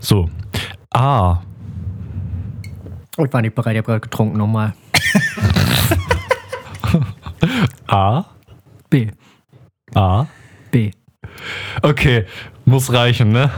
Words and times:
So. 0.00 0.28
A. 0.90 1.42
Oh, 3.16 3.24
ich 3.24 3.32
war 3.32 3.42
nicht 3.42 3.54
bereit, 3.54 3.74
ich 3.74 3.78
habe 3.78 3.86
gerade 3.86 4.00
getrunken 4.00 4.38
nochmal. 4.38 4.74
A. 7.88 8.24
B. 8.90 9.10
A. 9.94 10.26
B. 10.70 10.90
Okay, 11.82 12.26
muss 12.64 12.92
reichen, 12.92 13.32
ne? 13.32 13.50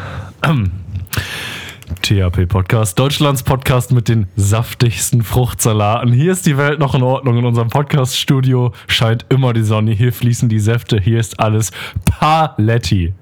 THP 2.11 2.49
Podcast, 2.49 2.99
Deutschlands 2.99 3.45
Podcast 3.45 3.93
mit 3.93 4.09
den 4.09 4.27
saftigsten 4.35 5.23
Fruchtsalaten. 5.23 6.13
Hier 6.13 6.33
ist 6.33 6.45
die 6.45 6.59
Welt 6.59 6.81
noch 6.81 6.97
in 6.97 7.05
Ordnung. 7.05 7.39
In 7.39 7.45
unserem 7.45 7.69
Podcast-Studio 7.69 8.73
scheint 8.89 9.27
immer 9.29 9.53
die 9.53 9.63
Sonne. 9.63 9.93
Hier 9.93 10.13
fließen 10.13 10.49
die 10.49 10.59
Säfte. 10.59 11.01
Hier 11.01 11.21
ist 11.21 11.39
alles 11.39 11.71
Paletti. 12.07 13.15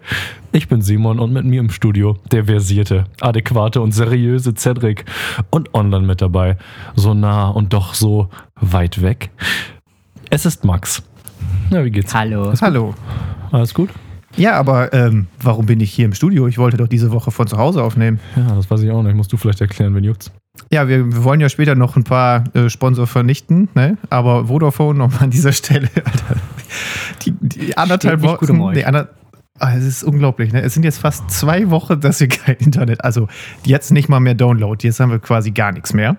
Ich 0.52 0.68
bin 0.68 0.80
Simon 0.80 1.18
und 1.18 1.34
mit 1.34 1.44
mir 1.44 1.60
im 1.60 1.68
Studio 1.68 2.16
der 2.32 2.46
versierte, 2.46 3.04
adäquate 3.20 3.82
und 3.82 3.92
seriöse 3.92 4.54
Cedric. 4.54 5.04
Und 5.50 5.74
online 5.74 6.06
mit 6.06 6.22
dabei. 6.22 6.56
So 6.96 7.12
nah 7.12 7.48
und 7.48 7.74
doch 7.74 7.92
so 7.92 8.30
weit 8.58 9.02
weg. 9.02 9.28
Es 10.30 10.46
ist 10.46 10.64
Max. 10.64 11.02
Na, 11.68 11.84
wie 11.84 11.90
geht's? 11.90 12.14
Hallo. 12.14 12.54
Hallo. 12.58 12.94
Alles 13.52 13.74
gut? 13.74 13.90
Ja, 14.38 14.54
aber 14.54 14.92
ähm, 14.92 15.26
warum 15.42 15.66
bin 15.66 15.80
ich 15.80 15.92
hier 15.92 16.04
im 16.04 16.14
Studio? 16.14 16.46
Ich 16.46 16.58
wollte 16.58 16.76
doch 16.76 16.88
diese 16.88 17.10
Woche 17.10 17.30
von 17.30 17.46
zu 17.46 17.58
Hause 17.58 17.82
aufnehmen. 17.82 18.20
Ja, 18.36 18.54
das 18.54 18.70
weiß 18.70 18.80
ich 18.82 18.90
auch 18.90 19.02
nicht. 19.02 19.14
Musst 19.14 19.32
du 19.32 19.36
vielleicht 19.36 19.60
erklären, 19.60 19.94
wenn 19.94 20.04
juckt's. 20.04 20.30
Ja, 20.70 20.88
wir, 20.88 21.12
wir 21.12 21.24
wollen 21.24 21.40
ja 21.40 21.48
später 21.48 21.74
noch 21.74 21.96
ein 21.96 22.04
paar 22.04 22.44
äh, 22.54 22.68
Sponsor 22.68 23.06
vernichten, 23.06 23.68
ne? 23.74 23.98
aber 24.10 24.46
Vodafone 24.46 24.98
nochmal 24.98 25.24
an 25.24 25.30
dieser 25.30 25.52
Stelle. 25.52 25.88
Alter, 25.96 26.40
die, 27.22 27.34
die 27.40 27.76
anderthalb 27.76 28.22
Wochen. 28.22 28.72
Nee, 28.72 28.84
ander, 28.84 29.08
ah, 29.58 29.74
es 29.74 29.84
ist 29.84 30.04
unglaublich. 30.04 30.52
Ne? 30.52 30.62
Es 30.62 30.74
sind 30.74 30.84
jetzt 30.84 30.98
fast 30.98 31.30
zwei 31.30 31.70
Wochen, 31.70 32.00
dass 32.00 32.20
wir 32.20 32.28
kein 32.28 32.56
Internet, 32.56 33.04
also 33.04 33.28
jetzt 33.64 33.90
nicht 33.90 34.08
mal 34.08 34.20
mehr 34.20 34.34
Download. 34.34 34.86
Jetzt 34.86 35.00
haben 35.00 35.10
wir 35.10 35.18
quasi 35.18 35.50
gar 35.50 35.72
nichts 35.72 35.94
mehr. 35.94 36.16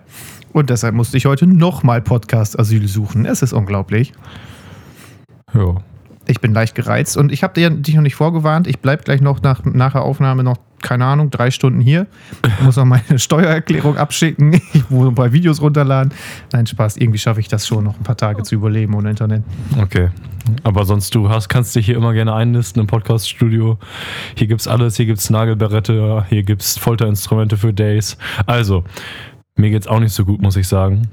Und 0.52 0.70
deshalb 0.70 0.96
musste 0.96 1.18
ich 1.18 1.26
heute 1.26 1.48
nochmal 1.48 2.02
Podcast-Asyl 2.02 2.88
suchen. 2.88 3.26
Es 3.26 3.42
ist 3.42 3.54
unglaublich. 3.54 4.14
Ja. 5.54 5.78
Ich 6.30 6.42
bin 6.42 6.54
leicht 6.54 6.76
gereizt 6.76 7.18
und 7.18 7.32
ich 7.32 7.42
habe 7.42 7.56
dir 7.56 7.72
dich 7.72 7.96
noch 7.96 8.04
nicht 8.04 8.14
vorgewarnt. 8.14 8.68
Ich 8.68 8.80
bleibe 8.80 9.04
gleich 9.04 9.20
noch 9.20 9.42
nach, 9.42 9.66
nach 9.66 9.94
der 9.94 10.04
Aufnahme 10.04 10.44
noch, 10.44 10.58
keine 10.80 11.06
Ahnung, 11.06 11.32
drei 11.32 11.50
Stunden 11.50 11.82
hier. 11.82 12.06
Ich 12.46 12.64
muss 12.64 12.76
noch 12.76 12.86
meine 12.86 13.04
Steuererklärung 13.18 13.98
abschicken. 13.98 14.62
Ich 14.74 14.88
muss 14.92 15.08
ein 15.08 15.16
paar 15.16 15.34
Videos 15.34 15.60
runterladen. 15.60 16.14
Nein, 16.54 16.68
Spaß. 16.68 16.98
Irgendwie 16.98 17.18
schaffe 17.18 17.40
ich 17.40 17.48
das 17.48 17.66
schon, 17.66 17.84
noch 17.84 17.98
ein 17.98 18.04
paar 18.04 18.16
Tage 18.16 18.44
zu 18.44 18.54
überleben 18.54 18.94
ohne 18.94 19.10
Internet. 19.10 19.44
Okay. 19.82 20.10
Aber 20.62 20.86
sonst, 20.86 21.16
du 21.16 21.30
hast, 21.30 21.50
kannst 21.50 21.76
dich 21.76 21.88
hier 21.88 21.96
immer 21.96 22.14
gerne 22.14 22.36
einnisten 22.36 22.80
im 22.80 22.86
Podcast-Studio. 22.86 23.80
Hier 24.36 24.46
gibt's 24.46 24.68
alles. 24.68 24.98
Hier 24.98 25.08
gibt's 25.08 25.32
Nagelberette. 25.32 26.26
Hier 26.30 26.44
gibt's 26.44 26.78
Folterinstrumente 26.78 27.58
für 27.58 27.74
Days. 27.74 28.20
Also, 28.46 28.84
mir 29.56 29.72
geht's 29.72 29.88
auch 29.88 30.00
nicht 30.00 30.14
so 30.14 30.26
gut, 30.26 30.44
muss 30.44 30.56
ich 30.58 30.68
sagen. 30.68 31.08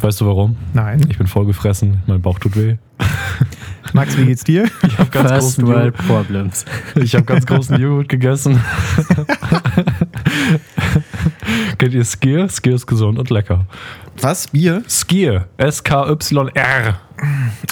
Weißt 0.00 0.22
du 0.22 0.26
warum? 0.26 0.56
Nein. 0.72 1.04
Ich 1.10 1.18
bin 1.18 1.26
vollgefressen. 1.26 2.02
Mein 2.06 2.22
Bauch 2.22 2.38
tut 2.38 2.56
weh. 2.56 2.76
Max, 3.92 4.16
wie 4.16 4.26
geht's 4.26 4.44
dir? 4.44 4.64
Ich 4.86 4.98
habe 4.98 5.10
ganz, 5.10 5.30
First 5.30 5.56
großen 5.58 5.66
World 5.66 5.94
Joghurt- 5.96 6.06
Problems. 6.06 6.64
ich 6.94 7.14
hab 7.14 7.26
ganz 7.26 7.46
großen 7.46 7.78
Joghurt 7.80 8.08
gegessen. 8.08 8.60
Kennt 11.78 11.94
ihr 11.94 12.04
Skier? 12.04 12.48
Skier 12.48 12.74
ist 12.74 12.86
gesund 12.86 13.18
und 13.18 13.30
lecker. 13.30 13.66
Was? 14.20 14.48
Bier? 14.48 14.82
Skier. 14.88 15.46
S-K-Y-R. 15.56 17.00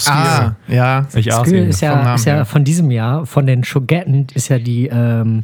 Ah, 0.07 0.51
ja. 0.67 1.05
Ich 1.13 1.33
aß 1.33 1.51
ihn. 1.51 1.67
ist 1.67 1.81
ja, 1.81 2.15
ist 2.15 2.25
ja 2.25 2.45
von 2.45 2.63
diesem 2.63 2.89
Jahr, 2.91 3.25
von 3.25 3.45
den 3.45 3.63
Schogetten, 3.63 4.27
ist 4.33 4.49
ja 4.49 4.59
die, 4.59 4.87
ähm, 4.87 5.43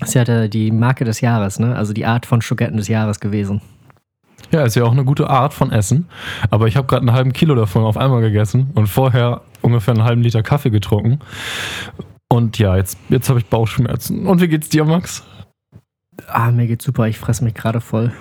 ist 0.00 0.14
ja 0.14 0.48
die 0.48 0.70
Marke 0.70 1.04
des 1.04 1.20
Jahres, 1.20 1.58
ne? 1.58 1.76
Also 1.76 1.92
die 1.92 2.06
Art 2.06 2.26
von 2.26 2.40
Schogetten 2.42 2.76
des 2.78 2.88
Jahres 2.88 3.20
gewesen. 3.20 3.60
Ja, 4.52 4.64
ist 4.64 4.74
ja 4.74 4.84
auch 4.84 4.92
eine 4.92 5.04
gute 5.04 5.30
Art 5.30 5.54
von 5.54 5.72
Essen. 5.72 6.08
Aber 6.50 6.66
ich 6.66 6.76
habe 6.76 6.86
gerade 6.86 7.02
einen 7.02 7.12
halben 7.12 7.32
Kilo 7.32 7.54
davon 7.54 7.84
auf 7.84 7.96
einmal 7.96 8.20
gegessen 8.20 8.70
und 8.74 8.86
vorher 8.86 9.40
ungefähr 9.62 9.94
einen 9.94 10.04
halben 10.04 10.22
Liter 10.22 10.42
Kaffee 10.42 10.70
getrunken. 10.70 11.20
Und 12.28 12.58
ja, 12.58 12.76
jetzt, 12.76 12.98
jetzt 13.08 13.28
habe 13.28 13.38
ich 13.38 13.46
Bauchschmerzen. 13.46 14.26
Und 14.26 14.40
wie 14.40 14.48
geht's 14.48 14.68
dir, 14.68 14.84
Max? 14.84 15.22
Ah, 16.28 16.50
mir 16.50 16.66
geht's 16.66 16.84
super, 16.84 17.08
ich 17.08 17.18
fresse 17.18 17.44
mich 17.44 17.54
gerade 17.54 17.80
voll. 17.80 18.12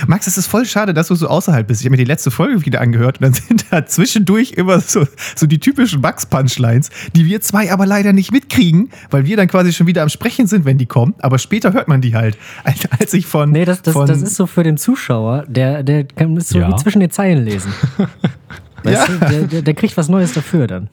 Max, 0.07 0.25
es 0.25 0.37
ist 0.37 0.47
voll 0.47 0.65
schade, 0.65 0.93
dass 0.93 1.07
du 1.09 1.15
so 1.15 1.27
außerhalb 1.27 1.67
bist. 1.67 1.81
Ich 1.81 1.85
habe 1.85 1.91
mir 1.91 1.97
die 1.97 2.05
letzte 2.05 2.31
Folge 2.31 2.65
wieder 2.65 2.81
angehört 2.81 3.17
und 3.19 3.23
dann 3.25 3.33
sind 3.47 3.65
da 3.69 3.85
zwischendurch 3.85 4.53
immer 4.53 4.79
so, 4.79 5.05
so 5.35 5.45
die 5.45 5.59
typischen 5.59 6.01
Max-Punchlines, 6.01 6.89
die 7.15 7.25
wir 7.25 7.41
zwei 7.41 7.71
aber 7.71 7.85
leider 7.85 8.13
nicht 8.13 8.31
mitkriegen, 8.31 8.89
weil 9.11 9.25
wir 9.25 9.37
dann 9.37 9.47
quasi 9.47 9.73
schon 9.73 9.85
wieder 9.87 10.01
am 10.03 10.09
Sprechen 10.09 10.47
sind, 10.47 10.65
wenn 10.65 10.77
die 10.77 10.85
kommen. 10.87 11.13
Aber 11.19 11.37
später 11.37 11.73
hört 11.73 11.87
man 11.87 12.01
die 12.01 12.15
halt. 12.15 12.37
Als- 12.63 13.13
ich 13.13 13.25
von. 13.25 13.51
Nee, 13.51 13.65
das, 13.65 13.81
das, 13.81 13.93
von, 13.93 14.07
das 14.07 14.21
ist 14.21 14.35
so 14.35 14.47
für 14.47 14.63
den 14.63 14.77
Zuschauer, 14.77 15.45
der, 15.47 15.83
der 15.83 16.03
kann 16.05 16.39
so 16.41 16.59
Ja. 16.59 16.69
wie 16.69 16.75
zwischen 16.77 16.99
den 16.99 17.11
Zeilen 17.11 17.43
lesen. 17.45 17.71
Weißt 18.83 19.07
Ja. 19.09 19.13
du, 19.13 19.25
der, 19.25 19.41
der, 19.43 19.61
der 19.61 19.73
kriegt 19.73 19.95
was 19.97 20.07
Neues 20.09 20.33
dafür 20.33 20.67
dann. 20.67 20.89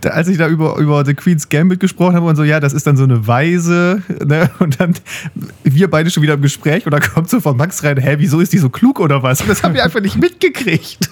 Da, 0.00 0.10
als 0.10 0.28
ich 0.28 0.38
da 0.38 0.48
über, 0.48 0.76
über 0.76 1.04
The 1.04 1.14
Queen's 1.14 1.48
Gambit 1.48 1.80
gesprochen 1.80 2.16
habe 2.16 2.26
und 2.26 2.36
so, 2.36 2.44
ja, 2.44 2.60
das 2.60 2.72
ist 2.72 2.86
dann 2.86 2.96
so 2.96 3.04
eine 3.04 3.26
Weise, 3.26 4.02
ne? 4.24 4.50
Und 4.58 4.80
dann 4.80 4.94
wir 5.64 5.88
beide 5.90 6.10
schon 6.10 6.22
wieder 6.22 6.34
im 6.34 6.42
Gespräch 6.42 6.84
und 6.86 6.92
da 6.92 7.00
kommt 7.00 7.28
so 7.30 7.40
von 7.40 7.56
Max 7.56 7.82
rein, 7.84 7.96
hä, 7.98 8.14
wieso 8.18 8.40
ist 8.40 8.52
die 8.52 8.58
so 8.58 8.68
klug 8.68 9.00
oder 9.00 9.22
was? 9.22 9.40
Und 9.40 9.48
das 9.50 9.62
haben 9.62 9.74
wir 9.74 9.84
einfach 9.84 10.00
nicht 10.00 10.16
mitgekriegt. 10.18 11.10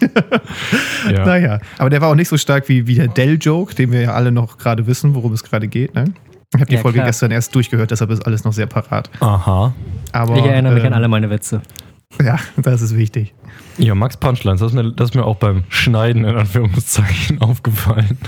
Ja. 1.11 1.25
Naja, 1.31 1.59
aber 1.79 1.91
der 1.91 2.01
war 2.01 2.09
auch 2.09 2.15
nicht 2.15 2.29
so 2.29 2.37
stark 2.37 2.69
wie, 2.69 2.87
wie 2.87 2.95
der 2.97 3.09
Dell-Joke, 3.09 3.75
den 3.75 3.93
wir 3.93 4.01
ja 4.01 4.13
alle 4.15 4.33
noch 4.33 4.59
gerade 4.59 4.87
wissen, 4.87 5.15
worum 5.15 5.33
es 5.33 5.45
gerade 5.45 5.69
geht, 5.69 5.95
ne? 5.95 6.05
Ich 6.55 6.61
habe 6.61 6.69
die 6.69 6.75
Ja, 6.75 6.81
Folge 6.81 6.97
klar. 6.97 7.07
gestern 7.07 7.31
erst 7.31 7.55
durchgehört, 7.55 7.91
deshalb 7.93 8.11
ist 8.11 8.27
alles 8.27 8.43
noch 8.45 8.53
sehr 8.53 8.67
parat. 8.67 9.09
Aha. 9.21 9.73
Aber, 10.13 10.37
Ich 10.37 10.45
erinnere 10.45 10.75
mich 10.75 10.83
ähm, 10.83 10.89
an 10.89 10.95
alle 10.95 11.07
meine 11.09 11.31
Witze. 11.31 11.61
Ja, 12.23 12.39
das 12.57 12.83
ist 12.83 12.97
wichtig. 12.97 13.33
Ja, 13.79 13.95
Max 13.95 14.17
Punchlines, 14.17 14.61
das 14.61 14.73
ist, 14.73 14.75
mir, 14.75 14.91
das 14.93 15.11
ist 15.11 15.15
mir 15.15 15.25
auch 15.25 15.37
beim 15.37 15.65
Schneiden 15.69 16.25
in 16.25 16.37
Anführungszeichen 16.37 17.41
aufgefallen. 17.41 18.19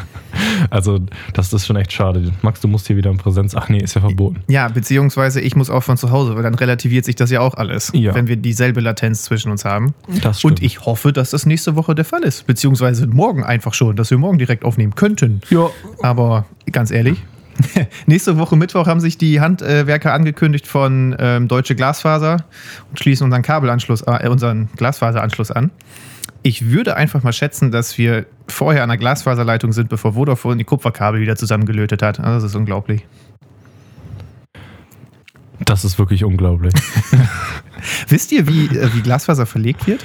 Also, 0.70 1.00
das 1.34 1.52
ist 1.52 1.66
schon 1.66 1.76
echt 1.76 1.92
schade. 1.92 2.32
Max, 2.42 2.60
du 2.60 2.68
musst 2.68 2.86
hier 2.86 2.96
wieder 2.96 3.10
in 3.10 3.18
Präsenz. 3.18 3.54
Ach 3.54 3.68
nee, 3.68 3.78
ist 3.78 3.94
ja 3.94 4.00
verboten. 4.00 4.40
Ja, 4.48 4.68
beziehungsweise 4.68 5.40
ich 5.40 5.56
muss 5.56 5.68
auch 5.68 5.82
von 5.82 5.96
zu 5.98 6.10
Hause, 6.10 6.36
weil 6.36 6.42
dann 6.42 6.54
relativiert 6.54 7.04
sich 7.04 7.16
das 7.16 7.30
ja 7.30 7.40
auch 7.40 7.54
alles, 7.54 7.90
Ja. 7.94 8.14
wenn 8.14 8.28
wir 8.28 8.36
dieselbe 8.36 8.80
Latenz 8.80 9.22
zwischen 9.22 9.50
uns 9.50 9.64
haben. 9.64 9.94
Das 10.22 10.38
stimmt. 10.38 10.52
Und 10.60 10.62
ich 10.62 10.86
hoffe, 10.86 11.12
dass 11.12 11.30
das 11.30 11.44
nächste 11.44 11.76
Woche 11.76 11.94
der 11.94 12.04
Fall 12.06 12.22
ist. 12.22 12.46
Beziehungsweise 12.46 13.06
morgen 13.08 13.44
einfach 13.44 13.74
schon, 13.74 13.96
dass 13.96 14.10
wir 14.10 14.18
morgen 14.18 14.38
direkt 14.38 14.64
aufnehmen 14.64 14.94
könnten. 14.94 15.42
Ja. 15.50 15.68
Aber 16.02 16.46
ganz 16.70 16.90
ehrlich, 16.90 17.18
Nächste 18.06 18.38
Woche 18.38 18.56
Mittwoch 18.56 18.86
haben 18.86 19.00
sich 19.00 19.18
die 19.18 19.40
Handwerker 19.40 20.12
angekündigt 20.12 20.66
von 20.66 21.16
ähm, 21.18 21.48
Deutsche 21.48 21.74
Glasfaser 21.74 22.44
und 22.90 22.98
schließen 22.98 23.24
unseren 23.24 23.42
Kabelanschluss, 23.42 24.02
äh, 24.02 24.28
unseren 24.28 24.68
Glasfaseranschluss 24.76 25.50
an. 25.50 25.70
Ich 26.42 26.70
würde 26.70 26.96
einfach 26.96 27.22
mal 27.22 27.32
schätzen, 27.32 27.70
dass 27.70 27.98
wir 27.98 28.26
vorher 28.48 28.82
an 28.82 28.88
der 28.88 28.98
Glasfaserleitung 28.98 29.72
sind, 29.72 29.88
bevor 29.88 30.14
Vodafone 30.14 30.56
die 30.56 30.64
Kupferkabel 30.64 31.20
wieder 31.20 31.36
zusammengelötet 31.36 32.02
hat. 32.02 32.18
Also 32.18 32.34
das 32.34 32.44
ist 32.44 32.56
unglaublich. 32.56 33.06
Das 35.64 35.84
ist 35.84 35.98
wirklich 35.98 36.24
unglaublich. 36.24 36.74
Wisst 38.08 38.32
ihr, 38.32 38.48
wie, 38.48 38.66
äh, 38.66 38.92
wie 38.94 39.02
Glasfaser 39.02 39.46
verlegt 39.46 39.86
wird? 39.86 40.04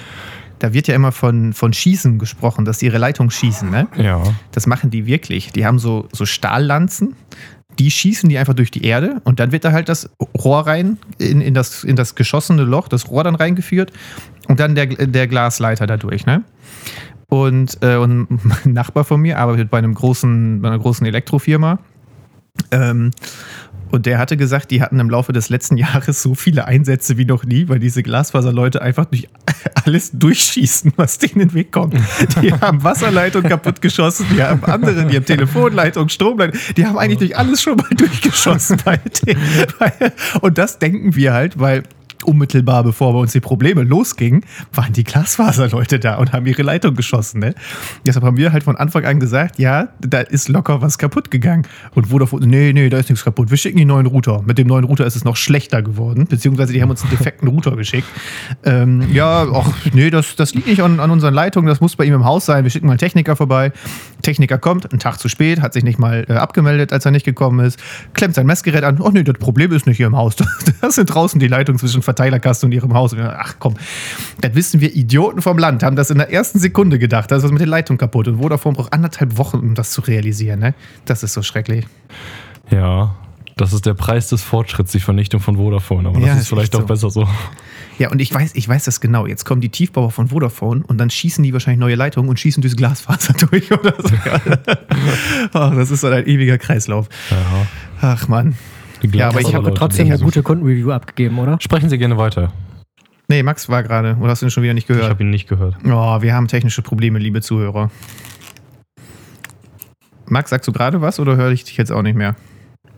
Da 0.60 0.74
wird 0.74 0.88
ja 0.88 0.96
immer 0.96 1.12
von, 1.12 1.54
von 1.54 1.74
Schießen 1.74 2.18
gesprochen, 2.20 2.66
dass 2.66 2.80
die 2.80 2.86
ihre 2.86 2.98
Leitung 2.98 3.30
schießen, 3.30 3.70
ne? 3.70 3.88
ja. 3.98 4.22
Das 4.52 4.68
machen 4.68 4.90
die 4.90 5.06
wirklich. 5.06 5.52
Die 5.52 5.66
haben 5.66 5.80
so, 5.80 6.08
so 6.12 6.26
Stahllanzen, 6.26 7.16
die 7.80 7.92
schießen 7.92 8.28
die 8.28 8.38
einfach 8.38 8.56
durch 8.56 8.72
die 8.72 8.84
Erde 8.84 9.22
und 9.24 9.40
dann 9.40 9.52
wird 9.52 9.66
da 9.66 9.72
halt 9.72 9.90
das 9.90 10.10
Rohr 10.38 10.66
rein 10.66 10.98
in, 11.20 11.42
in, 11.42 11.54
das, 11.54 11.84
in 11.84 11.96
das 11.96 12.16
geschossene 12.16 12.64
Loch, 12.64 12.88
das 12.88 13.10
Rohr 13.10 13.24
dann 13.24 13.36
reingeführt 13.36 13.92
und 14.48 14.60
dann 14.60 14.76
der, 14.76 14.88
der 14.88 15.28
Glasleiter 15.28 15.86
dadurch, 15.86 16.26
ne? 16.26 16.44
Und, 17.30 17.78
äh, 17.82 17.98
und 17.98 18.28
ein 18.66 18.74
Nachbar 18.74 19.04
von 19.04 19.22
mir 19.22 19.38
arbeitet 19.38 19.70
bei 19.70 19.78
einem 19.78 19.94
großen, 19.94 20.62
bei 20.62 20.70
einer 20.70 20.80
großen 20.80 21.06
Elektrofirma. 21.06 21.80
Ähm, 22.72 23.12
und 23.92 24.06
der 24.06 24.18
hatte 24.18 24.38
gesagt, 24.38 24.72
die 24.72 24.82
hatten 24.82 25.00
im 25.00 25.10
Laufe 25.10 25.34
des 25.34 25.50
letzten 25.50 25.78
Jahres 25.78 26.22
so 26.22 26.36
viele 26.36 26.66
Einsätze 26.66 27.18
wie 27.18 27.26
noch 27.26 27.44
nie, 27.44 27.68
weil 27.70 27.80
diese 27.80 28.04
Glasfaserleute 28.04 28.82
einfach 28.82 29.06
durch 29.06 29.28
alles 29.86 30.12
durchschießen, 30.14 30.94
was 30.96 31.18
denen 31.18 31.42
in 31.42 31.48
den 31.50 31.54
Weg 31.54 31.72
kommt. 31.72 31.96
Die 32.42 32.54
haben 32.62 32.84
Wasserleitung 32.84 33.44
kaputt 33.44 33.82
geschossen, 33.82 34.26
die 34.36 34.42
haben 34.42 34.64
andere, 34.64 35.06
die 35.06 35.16
haben 35.16 35.26
Telefonleitung, 35.26 36.10
Stromleitung, 36.10 36.60
die 36.76 36.86
haben 36.86 36.98
eigentlich 36.98 37.20
durch 37.20 37.38
alles 37.38 37.62
schon 37.62 37.78
mal 37.78 37.90
durchgeschossen. 37.96 38.78
Bei. 38.84 39.00
Und 40.42 40.58
das 40.58 40.80
denken 40.80 41.16
wir 41.16 41.34
halt, 41.34 41.60
weil 41.60 41.84
unmittelbar 42.24 42.84
bevor 42.84 43.14
bei 43.14 43.20
uns 43.20 43.32
die 43.32 43.40
Probleme 43.40 43.84
losgingen, 43.84 44.44
waren 44.74 44.94
die 44.94 45.04
Glasfaserleute 45.04 46.00
da 46.00 46.16
und 46.16 46.34
haben 46.34 46.46
ihre 46.46 46.64
Leitung 46.64 46.96
geschossen. 46.96 47.40
Ne? 47.40 47.56
Deshalb 48.06 48.26
haben 48.26 48.38
wir 48.38 48.54
halt 48.54 48.64
von 48.64 48.76
Anfang 48.76 49.06
an 49.06 49.20
gesagt, 49.20 49.60
ja, 49.60 49.90
da 50.02 50.22
ist 50.22 50.50
locker 50.50 50.82
was 50.82 50.98
kaputt 50.98 51.32
gegangen. 51.32 51.68
Und 51.94 52.08
Vodafone, 52.08 52.48
nee, 52.48 52.74
nee, 52.74 52.90
da 52.90 52.98
ist 52.98 53.10
nichts 53.10 53.24
kaputt. 53.24 53.50
Wir 53.50 53.58
schicken 53.58 53.78
die 53.78 53.86
neuen 53.86 54.06
Router. 54.06 54.42
Mit 54.46 54.58
dem 54.58 54.68
neuen 54.68 54.84
Router 54.84 55.06
ist 55.06 55.16
es 55.16 55.24
noch 55.24 55.36
schlechter 55.36 55.82
geworden, 55.82 56.28
beziehungsweise 56.28 56.74
die 56.74 56.82
haben 56.82 56.90
uns 56.90 57.02
einen 57.02 57.12
defekten 57.12 57.48
Router 57.48 57.76
geschickt. 57.76 58.08
Ähm, 58.64 59.08
ja, 59.14 59.48
ach, 59.54 59.72
nee, 59.94 60.10
das, 60.10 60.36
das 60.36 60.54
liegt 60.54 60.68
nicht 60.68 60.82
an, 60.82 61.00
an 61.00 61.12
unseren 61.12 61.34
Leitungen, 61.34 61.68
das 61.68 61.82
muss 61.82 61.96
bei 61.96 62.06
ihm 62.06 62.14
im 62.14 62.26
Haus 62.26 62.46
sein. 62.46 62.64
Wir 62.64 62.72
schicken 62.72 62.88
mal 62.88 62.94
einen 62.94 63.00
Techniker 63.00 63.36
vorbei. 63.36 63.72
Techniker 64.22 64.58
kommt, 64.58 64.92
einen 64.92 65.00
Tag 65.00 65.18
zu 65.18 65.30
spät, 65.30 65.62
hat 65.62 65.74
sich 65.74 65.84
nicht 65.84 66.00
mal 66.00 66.26
äh, 66.28 66.34
abgemeldet, 66.34 66.94
als 66.94 67.06
er 67.06 67.12
nicht 67.12 67.26
gekommen 67.26 67.66
ist, 67.66 67.80
klemmt 68.14 68.36
sein 68.36 68.46
Messgerät 68.46 68.84
an. 68.84 69.00
Oh 69.00 69.10
nee, 69.10 69.24
das 69.24 69.38
Problem 69.38 69.72
ist 69.72 69.88
nicht 69.88 69.98
hier 69.98 70.08
im 70.08 70.18
Haus. 70.18 70.36
Das 70.82 70.96
sind 70.96 71.08
draußen 71.08 71.40
die 71.40 71.48
Leitungen 71.48 71.80
zwischen 71.80 72.02
Verteilerkasten 72.08 72.68
und 72.68 72.72
ihrem 72.72 72.94
Haus. 72.94 73.14
Ach 73.14 73.56
komm, 73.60 73.76
das 74.40 74.56
wissen 74.56 74.80
wir 74.80 74.96
Idioten 74.96 75.42
vom 75.42 75.58
Land, 75.58 75.84
haben 75.84 75.98
das 75.98 76.10
in 76.10 76.18
der 76.18 76.32
ersten 76.32 76.58
Sekunde 76.60 77.00
gedacht. 77.00 77.30
Da 77.30 77.36
ist 77.36 77.44
was 77.44 77.52
mit 77.52 77.60
der 77.60 77.68
Leitung 77.68 77.98
kaputt. 77.98 78.28
Und 78.28 78.38
Vodafone 78.38 78.76
braucht 78.76 78.94
anderthalb 78.94 79.38
Wochen, 79.38 79.58
um 79.58 79.76
das 79.76 79.92
zu 79.92 80.02
realisieren. 80.02 80.60
Ne? 80.60 80.74
Das 81.06 81.24
ist 81.24 81.34
so 81.34 81.42
schrecklich. 81.44 81.86
Ja. 82.72 83.16
Das 83.58 83.74
ist 83.74 83.88
der 83.88 83.96
Preis 83.96 84.30
des 84.30 84.44
Fortschritts, 84.44 84.92
die 84.92 85.00
Vernichtung 85.00 85.40
von 85.40 85.58
Vodafone. 85.58 86.10
Aber 86.10 86.20
das 86.20 86.36
ist 86.36 86.42
ist 86.42 86.50
vielleicht 86.50 86.76
auch 86.76 86.82
so. 86.82 86.86
besser 86.86 87.10
so. 87.10 87.28
Ja, 87.98 88.12
und 88.12 88.22
ich 88.22 88.32
weiß, 88.32 88.52
ich 88.54 88.70
weiß 88.70 88.86
das 88.86 89.02
genau. 89.02 89.26
Jetzt 89.26 89.46
kommen 89.46 89.62
die 89.62 89.70
Tiefbauer 89.70 90.12
von 90.12 90.28
Vodafone 90.28 90.84
und 90.86 91.00
dann 91.00 91.10
schießen 91.10 91.44
die 91.44 91.54
wahrscheinlich 91.54 91.80
neue 91.80 91.96
Leitungen 91.96 92.30
und 92.30 92.40
schießen 92.40 92.62
durchs 92.62 92.78
Glasfaser 92.78 93.34
durch 93.50 93.72
oder 93.72 93.96
so. 93.98 94.16
Ach, 95.54 95.76
das 95.76 95.90
ist 95.90 96.02
so 96.02 96.08
ein 96.08 96.28
ewiger 96.28 96.60
Kreislauf. 96.60 97.10
Ja. 97.32 97.68
Ach 98.02 98.28
Mann. 98.28 98.56
Ja, 99.04 99.30
aber 99.30 99.42
ich 99.42 99.50
Ich 99.50 99.56
habe 99.56 99.74
trotzdem 99.74 100.08
eine 100.08 100.20
gute 100.20 100.44
Kundenreview 100.44 100.92
abgegeben, 100.92 101.38
oder? 101.40 101.58
Sprechen 101.62 101.90
Sie 101.90 101.98
gerne 101.98 102.18
weiter. 102.18 102.52
Nee, 103.30 103.44
Max 103.44 103.68
war 103.70 103.84
gerade. 103.84 104.16
Oder 104.20 104.30
hast 104.32 104.42
du 104.42 104.48
ihn 104.48 104.50
schon 104.52 104.64
wieder 104.64 104.74
nicht 104.74 104.90
Ich 104.90 104.96
gehört? 104.96 105.10
habe 105.10 105.24
ihn 105.24 105.30
nicht 105.30 105.48
gehört. 105.50 105.76
Oh, 105.86 106.22
wir 106.22 106.34
haben 106.34 106.48
technische 106.48 106.82
Probleme, 106.82 107.20
liebe 107.20 107.42
Zuhörer. 107.42 107.92
Max, 110.28 110.50
sagst 110.50 110.68
du 110.68 110.72
gerade 110.72 111.02
was 111.02 111.20
oder 111.20 111.36
höre 111.36 111.52
ich 111.52 111.64
dich 111.64 111.78
jetzt 111.78 111.92
auch 111.92 112.02
nicht 112.02 112.16
mehr? 112.16 112.36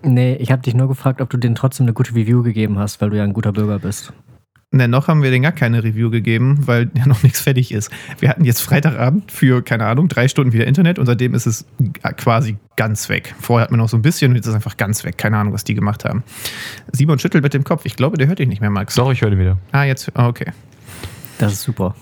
Nee, 0.02 0.36
ich 0.36 0.52
habe 0.52 0.62
dich 0.62 0.74
nur 0.76 0.88
gefragt, 0.88 1.20
ob 1.22 1.30
du 1.30 1.38
denen 1.38 1.56
trotzdem 1.56 1.86
eine 1.86 1.94
gute 1.94 2.16
Review 2.16 2.42
gegeben 2.44 2.80
hast, 2.80 3.02
weil 3.02 3.10
du 3.10 3.18
ja 3.18 3.24
ein 3.24 3.34
guter 3.34 3.52
Bürger 3.52 3.80
bist. 3.80 4.14
Ne, 4.72 4.88
noch 4.88 5.08
haben 5.08 5.24
wir 5.24 5.32
denen 5.32 5.42
gar 5.42 5.52
keine 5.52 5.84
Review 5.84 6.12
gegeben, 6.12 6.68
weil 6.68 6.92
ja 6.94 7.08
noch 7.08 7.24
nichts 7.24 7.42
fertig 7.42 7.72
ist. 7.72 7.90
Wir 8.20 8.30
hatten 8.30 8.46
jetzt 8.46 8.62
Freitagabend 8.62 9.32
für, 9.32 9.64
keine 9.64 9.88
Ahnung, 9.88 10.10
drei 10.10 10.28
Stunden 10.28 10.54
wieder 10.54 10.68
Internet 10.68 11.00
und 11.00 11.08
seitdem 11.08 11.34
ist 11.34 11.48
es 11.48 11.66
quasi 12.18 12.58
ganz 12.76 13.10
weg. 13.10 13.34
Vorher 13.40 13.64
hatten 13.64 13.74
wir 13.74 13.78
noch 13.78 13.90
so 13.90 13.98
ein 13.98 14.04
bisschen 14.04 14.32
und 14.32 14.36
jetzt 14.36 14.46
ist 14.46 14.52
es 14.52 14.56
einfach 14.56 14.78
ganz 14.78 15.04
weg. 15.04 15.18
Keine 15.18 15.38
Ahnung, 15.38 15.54
was 15.54 15.64
die 15.64 15.74
gemacht 15.74 16.06
haben. 16.06 16.24
Simon 16.92 17.18
schüttelt 17.18 17.44
mit 17.44 17.56
dem 17.56 17.64
Kopf. 17.64 17.82
Ich 17.86 17.96
glaube, 17.96 18.18
der 18.18 18.28
hört 18.28 18.38
dich 18.38 18.48
nicht 18.48 18.62
mehr, 18.62 18.70
Max. 18.70 18.94
Doch, 18.94 19.12
ich 19.12 19.22
höre 19.22 19.32
ihn 19.32 19.40
wieder. 19.40 19.58
Ah, 19.72 19.86
jetzt, 19.86 20.12
ah, 20.14 20.28
okay. 20.28 20.52
Das 21.40 21.52
ist 21.52 21.64
super. 21.64 21.96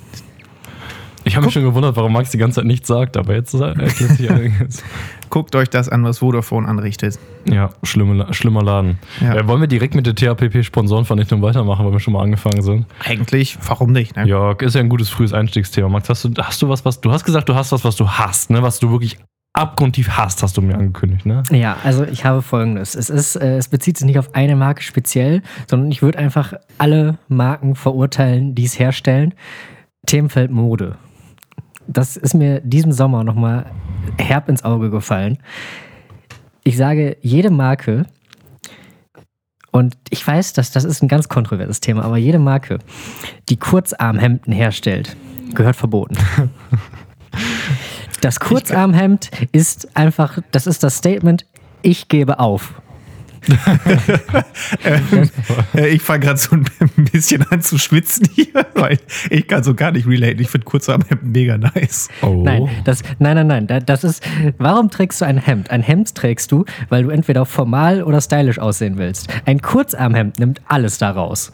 Ich 1.28 1.36
habe 1.36 1.46
mich 1.46 1.54
schon 1.54 1.64
gewundert, 1.64 1.96
warum 1.96 2.14
Max 2.14 2.32
die 2.32 2.38
ganze 2.38 2.62
Zeit 2.62 2.66
nichts 2.66 2.88
sagt, 2.88 3.18
aber 3.18 3.36
jetzt 3.36 3.54
erklärt 3.54 3.96
sich 3.96 4.32
einiges. 4.32 4.84
Guckt 5.30 5.56
euch 5.56 5.70
das 5.70 5.90
an, 5.90 6.04
was 6.04 6.20
Vodafone 6.20 6.68
anrichtet. 6.68 7.20
Ja, 7.46 7.70
schlimme, 7.84 8.34
schlimmer 8.34 8.64
Laden. 8.64 8.98
Ja. 9.20 9.36
Äh, 9.36 9.48
wollen 9.48 9.60
wir 9.60 9.68
direkt 9.68 9.94
mit 9.94 10.06
der 10.06 10.16
THPP-Sponsorenvernichtung 10.16 11.42
weitermachen, 11.42 11.86
weil 11.86 11.92
wir 11.92 12.00
schon 12.00 12.14
mal 12.14 12.24
angefangen 12.24 12.62
sind? 12.62 12.86
Eigentlich, 13.04 13.58
warum 13.68 13.92
nicht? 13.92 14.16
Ne? 14.16 14.28
Ja, 14.28 14.54
ist 14.54 14.76
ja 14.76 14.82
ein 14.82 14.90
gutes 14.90 15.10
frühes 15.10 15.34
Einstiegsthema. 15.34 15.90
Max, 15.90 16.08
hast 16.10 16.24
du, 16.24 16.32
hast 16.38 16.62
du 16.62 16.70
was, 16.70 16.86
was 16.86 17.02
du 17.02 17.12
hast 17.12 17.26
gesagt, 17.26 17.50
du 17.50 17.56
hast 17.56 17.72
was, 17.74 17.84
was 17.84 17.98
du 17.98 18.10
hast, 18.10 18.50
ne? 18.50 18.62
Was 18.62 18.80
du 18.80 18.90
wirklich 18.90 19.18
abgrundtief 19.54 20.10
hast, 20.12 20.44
hast 20.44 20.56
du 20.56 20.62
mir 20.62 20.76
angekündigt, 20.76 21.26
ne? 21.26 21.44
Ja, 21.52 21.78
also 21.84 22.06
ich 22.06 22.24
habe 22.26 22.42
folgendes. 22.42 22.96
Es, 22.96 23.10
ist, 23.10 23.36
äh, 23.36 23.58
es 23.58 23.68
bezieht 23.68 23.98
sich 23.98 24.06
nicht 24.06 24.20
auf 24.20 24.34
eine 24.36 24.56
Marke 24.56 24.84
speziell, 24.84 25.42
sondern 25.68 25.92
ich 25.92 26.02
würde 26.02 26.20
einfach 26.20 26.54
alle 26.78 27.18
Marken 27.28 27.76
verurteilen, 27.76 28.56
die 28.56 28.66
es 28.66 28.80
herstellen. 28.80 29.34
Themenfeld 30.06 30.52
Mode. 30.52 30.96
Das 31.88 32.18
ist 32.18 32.34
mir 32.34 32.62
diesen 32.62 32.92
Sommer 32.92 33.24
nochmal 33.24 33.66
herb 34.18 34.50
ins 34.50 34.64
Auge 34.64 34.90
gefallen. 34.90 35.38
Ich 36.64 36.78
sage, 36.78 37.18
jede 37.22 37.50
Marke, 37.50 38.06
und 39.72 39.96
ich 40.10 40.26
weiß, 40.26 40.54
dass 40.54 40.72
das 40.72 40.84
ist 40.84 41.04
ein 41.04 41.08
ganz 41.08 41.30
kontroverses 41.30 41.80
Thema, 41.80 42.04
aber 42.04 42.18
jede 42.18 42.40
Marke, 42.40 42.80
die 43.50 43.58
Kurzarmhemden 43.58 44.52
herstellt, 44.52 45.16
gehört 45.54 45.76
verboten. 45.76 46.18
Das 48.22 48.40
Kurzarmhemd 48.40 49.30
ist 49.52 49.96
einfach, 49.96 50.40
das 50.52 50.66
ist 50.66 50.84
das 50.84 50.98
Statement, 50.98 51.46
ich 51.84 52.08
gebe 52.08 52.40
auf. 52.40 52.82
Äh, 55.74 55.88
Ich 55.90 56.02
fange 56.02 56.22
gerade 56.22 56.40
so 56.40 56.56
ein 56.56 56.66
bisschen 57.12 57.44
an 57.50 57.62
zu 57.62 57.78
schwitzen 57.78 58.28
hier, 58.34 58.48
weil 58.76 58.98
ich 59.30 59.48
kann 59.48 59.64
so 59.64 59.74
gar 59.76 59.92
nicht 59.92 60.08
relaten. 60.08 60.40
Ich 60.42 60.50
finde 60.50 60.66
Kurzarmhemden 60.66 61.32
mega 61.32 61.58
nice. 61.58 62.10
Oh. 62.22 62.42
Nein, 62.44 62.68
das, 62.86 63.04
nein, 63.20 63.36
nein, 63.36 63.48
nein. 63.48 63.68
da- 63.68 63.80
Das 63.80 64.04
ist, 64.04 64.24
warum 64.58 64.90
trägst 64.90 65.22
du 65.22 65.26
ein 65.26 65.38
Hemd? 65.38 65.70
Ein 65.72 65.82
Hemd 65.84 66.16
trägst 66.16 66.52
du, 66.52 66.66
weil 66.90 67.04
du 67.04 67.10
entweder 67.10 67.46
formal 67.46 68.04
oder 68.04 68.22
stylisch 68.22 68.60
aussehen 68.60 68.98
willst. 68.98 69.28
Ein 69.46 69.62
Kurzarmhemd 69.62 70.40
nimmt 70.40 70.62
alles 70.68 70.98
daraus. 70.98 71.52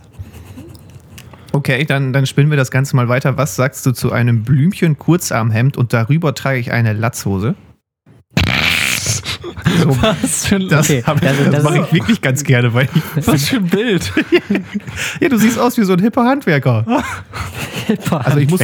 Okay, 1.51 1.85
dann, 1.85 2.13
dann 2.13 2.25
spinnen 2.25 2.49
wir 2.49 2.57
das 2.57 2.71
Ganze 2.71 2.95
mal 2.95 3.09
weiter. 3.09 3.37
Was 3.37 3.55
sagst 3.55 3.85
du 3.85 3.91
zu 3.91 4.11
einem 4.11 4.43
Blümchen 4.43 4.97
Kurzarmhemd 4.97 5.77
und 5.77 5.93
darüber 5.93 6.33
trage 6.33 6.59
ich 6.59 6.71
eine 6.71 6.93
Latzhose? 6.93 7.55
So, 9.81 9.89
Was 10.01 10.45
für 10.45 10.55
ein, 10.55 10.67
das 10.69 10.89
Okay, 10.89 11.03
also 11.05 11.43
das, 11.45 11.51
das 11.51 11.63
mache 11.63 11.79
ist- 11.79 11.85
ich 11.87 11.93
wirklich 11.93 12.21
ganz 12.21 12.43
gerne, 12.43 12.73
weil 12.73 12.87
ich, 13.15 13.27
was 13.27 13.47
für 13.49 13.57
ein 13.57 13.65
Bild. 13.67 14.11
ja, 15.19 15.29
du 15.29 15.37
siehst 15.37 15.59
aus 15.59 15.77
wie 15.77 15.83
so 15.83 15.93
ein 15.93 15.99
hipper 15.99 16.23
Handwerker. 16.25 16.85
Also 18.09 18.37
ich 18.37 18.49
muss, 18.49 18.61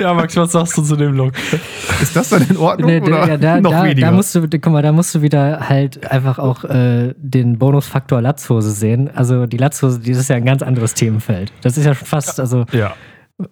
ja, 0.00 0.12
Max, 0.12 0.34
was 0.34 0.50
sagst 0.50 0.76
du 0.76 0.82
zu 0.82 0.96
dem 0.96 1.14
Look? 1.14 1.32
ist 2.02 2.16
das 2.16 2.30
dann 2.30 2.44
in 2.48 2.56
Ordnung 2.56 2.90
Nee, 2.90 3.00
oder 3.00 3.10
da, 3.20 3.28
ja, 3.28 3.36
da, 3.36 3.60
noch 3.60 3.70
da, 3.70 3.84
weniger? 3.84 4.08
da 4.08 4.12
musst 4.12 4.34
du, 4.34 4.40
guck 4.48 4.66
mal, 4.72 4.82
da 4.82 4.90
musst 4.90 5.14
du 5.14 5.22
wieder 5.22 5.68
halt 5.68 6.04
einfach 6.10 6.40
auch 6.40 6.64
äh, 6.64 7.14
den 7.16 7.58
Bonusfaktor 7.58 8.20
Latzhose 8.20 8.72
sehen. 8.72 9.08
Also 9.14 9.46
die 9.46 9.56
Latzhose, 9.56 10.00
die 10.00 10.10
ist 10.10 10.28
ja 10.28 10.34
ein 10.34 10.44
ganz 10.44 10.62
anderes 10.62 10.94
Themenfeld. 10.94 11.52
Das 11.62 11.76
ist 11.78 11.84
ja 11.86 11.94
schon 11.94 12.06
fast, 12.08 12.40
also 12.40 12.64
Ja. 12.72 12.94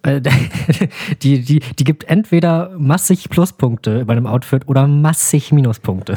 Äh, 0.02 0.20
die, 1.22 1.40
die, 1.40 1.60
die 1.60 1.84
gibt 1.84 2.04
entweder 2.04 2.70
massig 2.78 3.28
Pluspunkte 3.30 4.04
bei 4.04 4.12
einem 4.12 4.26
Outfit 4.26 4.68
oder 4.68 4.86
massig 4.86 5.52
Minuspunkte. 5.52 6.16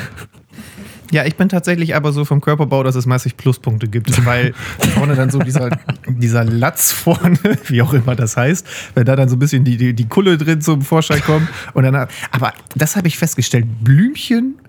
Ja, 1.12 1.26
ich 1.26 1.38
bin 1.38 1.48
tatsächlich 1.48 1.96
aber 1.96 2.12
so 2.12 2.26
vom 2.26 2.42
Körperbau, 2.42 2.84
dass 2.84 2.96
es 2.96 3.06
massig 3.06 3.38
Pluspunkte 3.38 3.88
gibt, 3.88 4.26
weil 4.26 4.54
vorne 4.96 5.16
dann 5.16 5.30
so 5.30 5.40
dieser, 5.40 5.70
dieser 6.08 6.44
Latz 6.44 6.92
vorne, 6.92 7.40
wie 7.68 7.82
auch 7.82 7.94
immer 7.94 8.16
das 8.16 8.36
heißt, 8.36 8.68
wenn 8.94 9.06
da 9.06 9.16
dann 9.16 9.30
so 9.30 9.38
ein 9.38 9.40
bisschen 9.40 9.64
die, 9.64 9.78
die, 9.78 9.94
die 9.94 10.08
Kulle 10.08 10.38
drin 10.38 10.62
zum 10.62 10.82
Vorschein 10.82 11.22
kommt. 11.22 11.48
Und 11.74 11.84
dann, 11.84 12.08
aber 12.32 12.54
das 12.76 12.98
habe 12.98 13.08
ich 13.08 13.18
festgestellt, 13.18 13.66
Blümchen, 13.82 14.60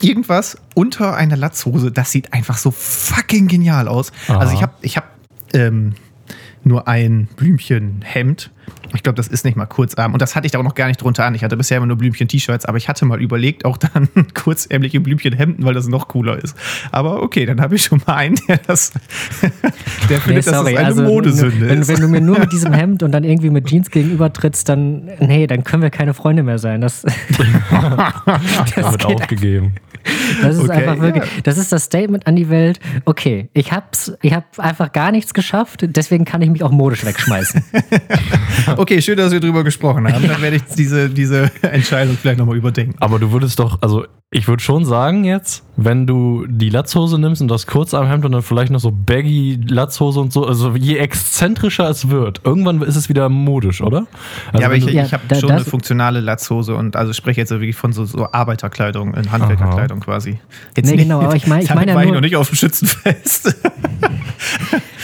irgendwas 0.00 0.58
unter 0.74 1.16
einer 1.16 1.36
Latzhose, 1.36 1.90
das 1.90 2.12
sieht 2.12 2.32
einfach 2.32 2.56
so 2.56 2.70
fucking 2.70 3.48
genial 3.48 3.88
aus. 3.88 4.12
Aha. 4.28 4.38
Also 4.38 4.54
ich 4.54 4.62
habe, 4.62 4.74
ich 4.82 4.96
habe, 4.96 5.06
ähm, 5.54 5.94
nur 6.66 6.88
ein 6.88 7.28
Blümchenhemd. 7.36 8.50
Ich 8.94 9.02
glaube, 9.02 9.16
das 9.16 9.28
ist 9.28 9.44
nicht 9.44 9.56
mal 9.56 9.66
kurzarm. 9.66 10.12
Und 10.12 10.22
das 10.22 10.36
hatte 10.36 10.46
ich 10.46 10.52
da 10.52 10.58
auch 10.58 10.62
noch 10.62 10.74
gar 10.74 10.86
nicht 10.86 11.02
drunter 11.02 11.24
an. 11.24 11.34
Ich 11.34 11.42
hatte 11.42 11.56
bisher 11.56 11.78
immer 11.78 11.86
nur 11.86 11.96
Blümchen-T-Shirts, 11.96 12.64
aber 12.64 12.78
ich 12.78 12.88
hatte 12.88 13.04
mal 13.04 13.20
überlegt, 13.20 13.64
auch 13.64 13.76
dann 13.76 14.08
kurzärmliche 14.34 15.00
Blümchenhemden, 15.00 15.64
weil 15.64 15.74
das 15.74 15.88
noch 15.88 16.08
cooler 16.08 16.42
ist. 16.42 16.56
Aber 16.92 17.22
okay, 17.22 17.44
dann 17.44 17.60
habe 17.60 17.74
ich 17.74 17.82
schon 17.82 18.00
mal 18.06 18.14
einen, 18.14 18.36
der 18.48 18.58
das, 18.58 18.92
der 20.08 20.20
findet, 20.20 20.46
dass 20.46 20.52
das 20.52 20.66
eine 20.66 20.78
also, 20.78 21.02
Modesünde 21.02 21.68
wenn, 21.68 21.80
ist. 21.80 21.88
wenn 21.88 22.00
du 22.00 22.08
mir 22.08 22.20
nur 22.20 22.38
mit 22.38 22.52
diesem 22.52 22.72
Hemd 22.74 23.02
und 23.02 23.12
dann 23.12 23.24
irgendwie 23.24 23.50
mit 23.50 23.66
Jeans 23.66 23.90
gegenüber 23.90 24.32
trittst, 24.32 24.68
dann, 24.68 25.10
nee, 25.20 25.46
dann 25.46 25.64
können 25.64 25.82
wir 25.82 25.90
keine 25.90 26.14
Freunde 26.14 26.42
mehr 26.42 26.58
sein. 26.58 26.80
Das, 26.80 27.02
Da 28.76 28.92
wird 28.92 29.04
aufgegeben. 29.04 29.72
Das 30.42 30.56
ist 30.56 30.64
Okay, 30.64 30.72
einfach 30.72 31.00
wirklich, 31.00 31.24
ja. 31.24 31.40
das 31.42 31.58
ist 31.58 31.72
das 31.72 31.84
Statement 31.84 32.26
an 32.26 32.36
die 32.36 32.48
Welt. 32.50 32.80
Okay, 33.04 33.48
ich 33.52 33.72
hab's, 33.72 34.12
ich 34.22 34.32
hab 34.32 34.58
einfach 34.58 34.92
gar 34.92 35.10
nichts 35.12 35.34
geschafft, 35.34 35.84
deswegen 35.86 36.24
kann 36.24 36.42
ich 36.42 36.50
mich 36.50 36.62
auch 36.62 36.70
modisch 36.70 37.04
wegschmeißen. 37.04 37.64
Okay, 38.76 39.02
schön, 39.02 39.16
dass 39.16 39.32
wir 39.32 39.40
drüber 39.40 39.62
gesprochen 39.64 40.10
haben. 40.10 40.26
Dann 40.26 40.40
werde 40.40 40.56
ich 40.56 40.62
diese, 40.76 41.10
diese 41.10 41.50
Entscheidung 41.62 42.16
vielleicht 42.20 42.38
nochmal 42.38 42.56
überdenken. 42.56 42.96
Aber 43.00 43.18
du 43.18 43.30
würdest 43.30 43.58
doch, 43.58 43.82
also 43.82 44.06
ich 44.30 44.48
würde 44.48 44.62
schon 44.62 44.84
sagen 44.84 45.24
jetzt, 45.24 45.64
wenn 45.76 46.06
du 46.06 46.46
die 46.48 46.70
Latzhose 46.70 47.18
nimmst 47.18 47.42
und 47.42 47.48
das 47.48 47.66
Kurzarmhemd 47.66 48.24
und 48.24 48.32
dann 48.32 48.42
vielleicht 48.42 48.70
noch 48.70 48.78
so 48.80 48.92
baggy 48.92 49.58
Latzhose 49.68 50.20
und 50.20 50.32
so, 50.32 50.46
also 50.46 50.70
je 50.76 50.96
exzentrischer 50.98 51.88
es 51.90 52.08
wird, 52.10 52.40
irgendwann 52.44 52.80
ist 52.82 52.96
es 52.96 53.08
wieder 53.08 53.28
modisch, 53.28 53.80
oder? 53.80 54.06
Also 54.52 54.60
ja, 54.60 54.66
aber 54.66 54.76
ich, 54.76 54.84
Ja, 54.84 55.04
ich 55.04 55.12
habe 55.12 55.24
da- 55.26 55.34
schon 55.36 55.50
eine 55.50 55.64
funktionale 55.64 56.20
Latzhose 56.20 56.74
und 56.76 56.94
also 56.96 57.10
ich 57.10 57.16
spreche 57.16 57.40
jetzt 57.40 57.50
wirklich 57.50 57.74
von 57.76 57.92
so, 57.92 58.04
so 58.04 58.28
Arbeiterkleidung, 58.30 59.14
in 59.14 59.32
Handwerkerkleidung 59.32 60.00
quasi. 60.00 60.38
Jetzt 60.76 60.90
Nee, 60.90 60.96
genau, 60.96 61.20
aber 61.20 61.34
ich 61.36 61.46
mein- 61.46 61.62
ich 61.62 61.74
meine 61.74 61.90
ja 61.90 61.94
war 61.96 62.02
ich 62.02 62.08
nur- 62.08 62.16
noch 62.16 62.22
nicht 62.22 62.36
auf 62.36 62.48
dem 62.48 62.56
Schützenfest. 62.56 63.56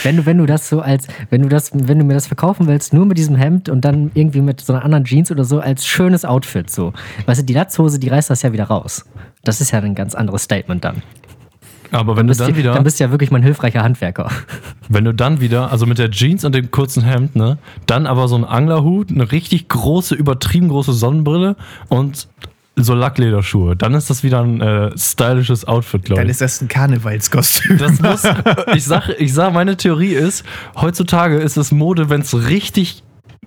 Wenn 0.03 0.17
du, 0.17 0.25
wenn 0.25 0.37
du 0.37 0.45
das 0.45 0.67
so 0.69 0.81
als, 0.81 1.07
wenn 1.29 1.41
du 1.41 1.49
das, 1.49 1.71
wenn 1.73 1.99
du 1.99 2.05
mir 2.05 2.13
das 2.13 2.27
verkaufen 2.27 2.67
willst, 2.67 2.93
nur 2.93 3.05
mit 3.05 3.17
diesem 3.17 3.35
Hemd 3.35 3.69
und 3.69 3.81
dann 3.85 4.11
irgendwie 4.13 4.41
mit 4.41 4.61
so 4.61 4.73
einer 4.73 4.83
anderen 4.83 5.05
Jeans 5.05 5.31
oder 5.31 5.43
so 5.43 5.59
als 5.59 5.85
schönes 5.85 6.25
Outfit, 6.25 6.69
so. 6.69 6.93
Weißt 7.25 7.41
du, 7.41 7.45
die 7.45 7.53
Latzhose, 7.53 7.99
die 7.99 8.07
reißt 8.09 8.29
das 8.29 8.41
ja 8.41 8.53
wieder 8.53 8.65
raus. 8.65 9.05
Das 9.43 9.61
ist 9.61 9.71
ja 9.71 9.79
ein 9.79 9.95
ganz 9.95 10.15
anderes 10.15 10.43
Statement 10.43 10.83
dann. 10.83 11.01
aber 11.91 12.15
wenn 12.15 12.27
du 12.27 12.33
dann 12.35 12.51
du- 12.51 12.57
wieder, 12.57 12.73
dann 12.73 12.83
bist 12.83 12.99
du 12.99 13.03
ja 13.03 13.11
wirklich 13.11 13.31
mein 13.31 13.43
hilfreicher 13.43 13.83
Handwerker. 13.83 14.29
wenn 14.89 15.03
du 15.03 15.13
dann 15.13 15.41
wieder, 15.41 15.71
also 15.71 15.85
mit 15.85 15.97
der 15.97 16.09
Jeans 16.11 16.45
und 16.45 16.55
dem 16.55 16.71
kurzen 16.71 17.03
Hemd, 17.03 17.35
ne, 17.35 17.57
dann 17.85 18.05
aber 18.07 18.27
so 18.27 18.35
ein 18.35 18.43
Anglerhut, 18.45 19.09
eine 19.11 19.31
richtig 19.31 19.67
große, 19.67 20.15
übertrieben 20.15 20.69
große 20.69 20.93
Sonnenbrille 20.93 21.55
und 21.89 22.27
so 22.75 22.93
Lacklederschuhe, 22.93 23.75
dann 23.75 23.93
ist 23.93 24.09
das 24.09 24.23
wieder 24.23 24.41
ein 24.41 24.61
äh, 24.61 24.97
stylisches 24.97 25.67
Outfit, 25.67 26.05
glaube 26.05 26.21
Dann 26.21 26.27
ich. 26.27 26.31
ist 26.31 26.41
das 26.41 26.61
ein 26.61 26.67
Karnevalskostüm. 26.67 27.77
Das 27.77 27.99
muss, 28.01 28.23
ich 28.75 28.85
sag, 28.85 29.09
ich 29.19 29.33
sag, 29.33 29.53
meine 29.53 29.77
Theorie 29.77 30.13
ist, 30.13 30.45
heutzutage 30.75 31.37
ist 31.37 31.57
es 31.57 31.71
Mode, 31.71 32.09
wenn 32.09 32.21
es 32.21 32.47
richtig 32.47 33.03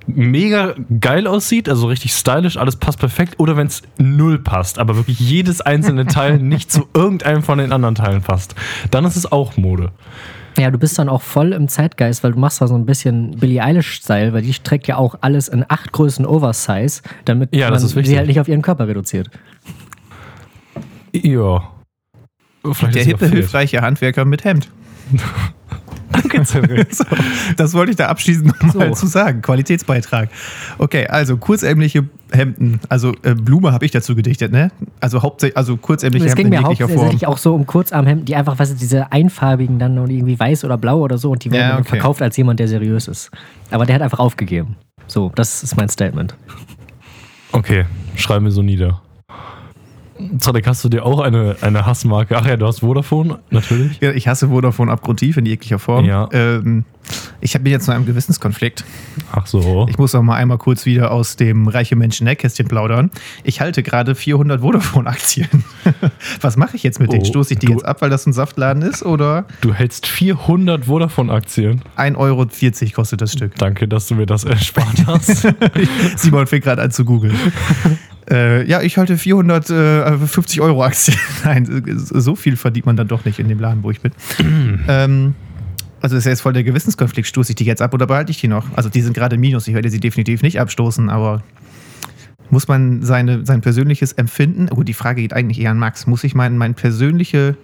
mega 0.07 0.75
geil 1.01 1.27
aussieht, 1.27 1.69
also 1.69 1.87
richtig 1.87 2.13
stylisch, 2.13 2.57
alles 2.59 2.77
passt 2.77 2.99
perfekt, 2.99 3.37
oder 3.39 3.57
wenn 3.57 3.69
es 3.69 3.83
null 3.97 4.39
passt, 4.39 4.79
aber 4.79 4.97
wirklich 4.97 5.19
jedes 5.19 5.61
einzelne 5.61 6.07
Teil 6.07 6.39
nicht 6.43 6.71
zu 6.71 6.87
irgendeinem 6.93 7.43
von 7.43 7.59
den 7.59 7.73
anderen 7.73 7.95
Teilen 7.95 8.21
passt. 8.23 8.55
Dann 8.91 9.05
ist 9.05 9.17
es 9.17 9.31
auch 9.31 9.57
Mode. 9.57 9.93
Ja, 10.57 10.71
du 10.71 10.79
bist 10.79 10.99
dann 10.99 11.09
auch 11.09 11.23
voll 11.23 11.53
im 11.53 11.69
Zeitgeist, 11.69 12.23
weil 12.23 12.33
du 12.33 12.39
machst 12.39 12.61
da 12.61 12.69
so 12.69 12.75
ein 12.75 12.87
bisschen 12.87 13.33
Billie 13.39 13.63
Eilish-Style, 13.63 14.33
weil 14.33 14.43
die 14.43 14.53
trägt 14.53 14.87
ja 14.87 14.97
auch 14.97 15.17
alles 15.21 15.49
in 15.49 15.65
acht 15.69 15.93
Größen 15.93 16.25
Oversize, 16.27 17.03
damit 17.25 17.55
Ja, 17.55 17.71
das 17.71 17.95
man 17.95 18.05
sie 18.05 18.17
halt 18.17 18.29
nicht 18.29 18.41
auf 18.41 18.49
ihren 18.49 18.63
Körper 18.63 18.87
reduziert. 18.87 19.31
Ja. 21.13 21.71
Vielleicht 22.73 22.95
Der 22.95 23.05
hippe, 23.05 23.29
hilfreiche 23.29 23.83
Handwerker 23.83 24.25
mit 24.25 24.45
Hemd. 24.45 24.71
Danke, 26.15 26.43
Cyril. 26.45 26.87
So, 26.91 27.05
das 27.57 27.75
wollte 27.75 27.91
ich 27.91 27.97
da 27.97 28.07
abschließend 28.07 28.47
nochmal 28.63 28.89
So. 28.89 28.95
zu 28.95 29.07
sagen. 29.07 29.43
Qualitätsbeitrag. 29.43 30.29
Okay, 30.79 31.07
also 31.07 31.37
kurzärmliche 31.37 32.05
Hemden. 32.33 32.81
Also 32.89 33.13
äh, 33.23 33.35
Blume 33.35 33.73
habe 33.73 33.85
ich 33.85 33.91
dazu 33.91 34.15
gedichtet, 34.15 34.53
ne? 34.53 34.71
Also 35.01 35.23
hauptsächlich, 35.23 35.57
also 35.57 35.77
kurzärmliche 35.77 36.27
Es 36.27 36.35
ging 36.35 36.53
Hemden 36.53 36.63
mir 36.63 36.69
hauptsächlich 36.87 37.27
auch 37.27 37.39
so 37.39 37.55
um 37.55 37.67
Kurzarmhemden, 37.67 38.25
die 38.25 38.35
einfach, 38.37 38.59
weißt 38.59 38.73
du, 38.73 38.77
diese 38.77 39.13
einfarbigen 39.13 39.79
dann 39.79 39.99
und 39.99 40.11
irgendwie 40.11 40.39
weiß 40.39 40.65
oder 40.65 40.79
blau 40.79 40.99
oder 41.01 41.19
so 41.19 41.31
und 41.31 41.45
die 41.45 41.51
werden 41.51 41.69
Ja, 41.69 41.79
okay. 41.79 41.89
verkauft 41.89 42.23
als 42.23 42.37
jemand, 42.37 42.61
der 42.61 42.69
seriös 42.69 43.09
ist. 43.09 43.31
Aber 43.71 43.87
der 43.87 43.97
hat 43.97 44.03
einfach 44.03 44.19
aufgegeben. 44.21 44.77
So, 45.07 45.31
das 45.35 45.63
ist 45.63 45.77
mein 45.77 45.89
Statement. 45.89 46.35
Okay, 47.53 47.85
schreib 48.17 48.43
mir 48.43 48.51
so 48.51 48.63
nieder. 48.63 49.01
Zadek, 50.39 50.67
hast 50.67 50.85
du 50.85 50.89
dir 50.89 51.05
auch 51.05 51.21
eine, 51.21 51.57
eine 51.61 51.87
Hassmarke? 51.87 52.37
Ach 52.37 52.47
ja, 52.47 52.57
du 52.57 52.67
hast 52.67 52.81
Vodafone, 52.81 53.41
natürlich. 53.51 54.01
Ja, 54.01 54.13
ich 54.13 54.29
hasse 54.29 54.49
Vodafone 54.49 54.93
abgrundtief 54.93 55.37
in 55.37 55.47
jeglicher 55.47 55.79
Form. 55.79 56.05
Ja. 56.05 56.29
Ähm, 56.33 56.85
ich 57.41 57.55
habe 57.55 57.69
jetzt 57.69 57.87
noch 57.89 57.95
einen 57.95 58.07
Gewissenskonflikt. 58.07 58.85
Ach 59.33 59.47
so. 59.47 59.87
Ich 59.91 59.99
muss 59.99 60.13
noch 60.15 60.23
mal 60.23 60.37
einmal 60.37 60.59
kurz 60.59 60.87
wieder 60.87 61.11
aus 61.11 61.37
dem 61.37 61.69
reiche 61.69 61.97
Menschen 61.97 62.25
Nähkästchen 62.25 62.69
plaudern. 62.69 63.11
Ich 63.43 63.61
halte 63.61 63.83
gerade 63.83 64.15
400 64.15 64.61
Vodafone-Aktien. 64.63 65.65
Was 66.41 66.57
mache 66.57 66.77
ich 66.77 66.83
jetzt 66.83 67.01
mit 67.01 67.13
denen? 67.13 67.23
Oh, 67.23 67.27
Stoße 67.27 67.55
ich 67.55 67.59
die 67.59 67.69
jetzt 67.69 67.85
ab, 67.85 68.01
weil 68.01 68.09
das 68.09 68.27
ein 68.27 68.33
Saftladen 68.33 68.83
ist? 68.83 69.05
Oder 69.05 69.45
Du 69.61 69.75
hältst 69.75 70.07
400 70.07 70.87
Vodafone-Aktien. 70.87 71.83
1,40 71.99 72.17
Euro 72.17 72.47
kostet 72.95 73.21
das 73.21 73.33
Stück? 73.33 73.55
Danke, 73.57 73.89
dass 73.89 74.07
du 74.07 74.15
mir 74.15 74.27
das 74.27 74.45
erspart 74.45 75.07
hast. 75.07 75.47
Simon 76.17 76.47
fängt 76.47 76.65
gerade 76.65 76.81
an 76.81 76.91
zu 76.91 77.05
googeln. 77.05 77.37
Äh, 78.31 78.67
ja, 78.69 78.81
ich 78.83 78.97
halte 78.97 79.19
450 79.19 80.61
Euro 80.61 80.83
Aktien. 80.83 81.19
Nein, 81.45 81.85
so 81.97 82.35
viel 82.37 82.57
verdient 82.57 82.87
man 82.87 82.97
dann 82.97 83.09
doch 83.09 83.25
nicht 83.25 83.39
in 83.39 83.49
dem 83.49 83.61
Laden, 83.61 83.83
wo 83.83 83.91
ich 83.91 84.01
bin. 84.01 84.13
ähm, 84.89 85.35
also 86.01 86.17
ist 86.17 86.25
ja 86.25 86.31
jetzt 86.31 86.43
voll 86.43 86.53
der 86.53 86.65
Gewissenskonflikt. 86.65 87.27
Stoße 87.27 87.53
ich 87.53 87.57
die 87.57 87.65
jetzt 87.65 87.83
ab 87.83 87.95
oder 87.95 88.07
behalte 88.07 88.31
ich 88.31 88.41
die 88.41 88.49
noch? 88.49 88.67
Also 88.77 88.89
die 88.89 89.01
sind 89.01 89.15
gerade 89.15 89.39
Minus. 89.39 89.69
Ich 89.69 89.75
werde 89.75 89.89
sie 89.89 90.01
definitiv 90.01 90.43
nicht 90.43 90.61
abstoßen, 90.61 91.11
aber 91.11 91.43
muss 92.51 92.69
man 92.69 93.03
seine, 93.03 93.45
sein 93.47 93.61
persönliches 93.61 94.13
Empfinden, 94.13 94.67
gut, 94.67 94.87
die 94.87 94.95
Frage 94.95 95.23
geht 95.23 95.33
eigentlich 95.33 95.61
eher 95.61 95.71
an 95.71 95.79
Max, 95.79 96.07
muss 96.07 96.25
ich 96.25 96.35
mein, 96.35 96.59
mein 96.59 96.75
persönliche 96.75 97.57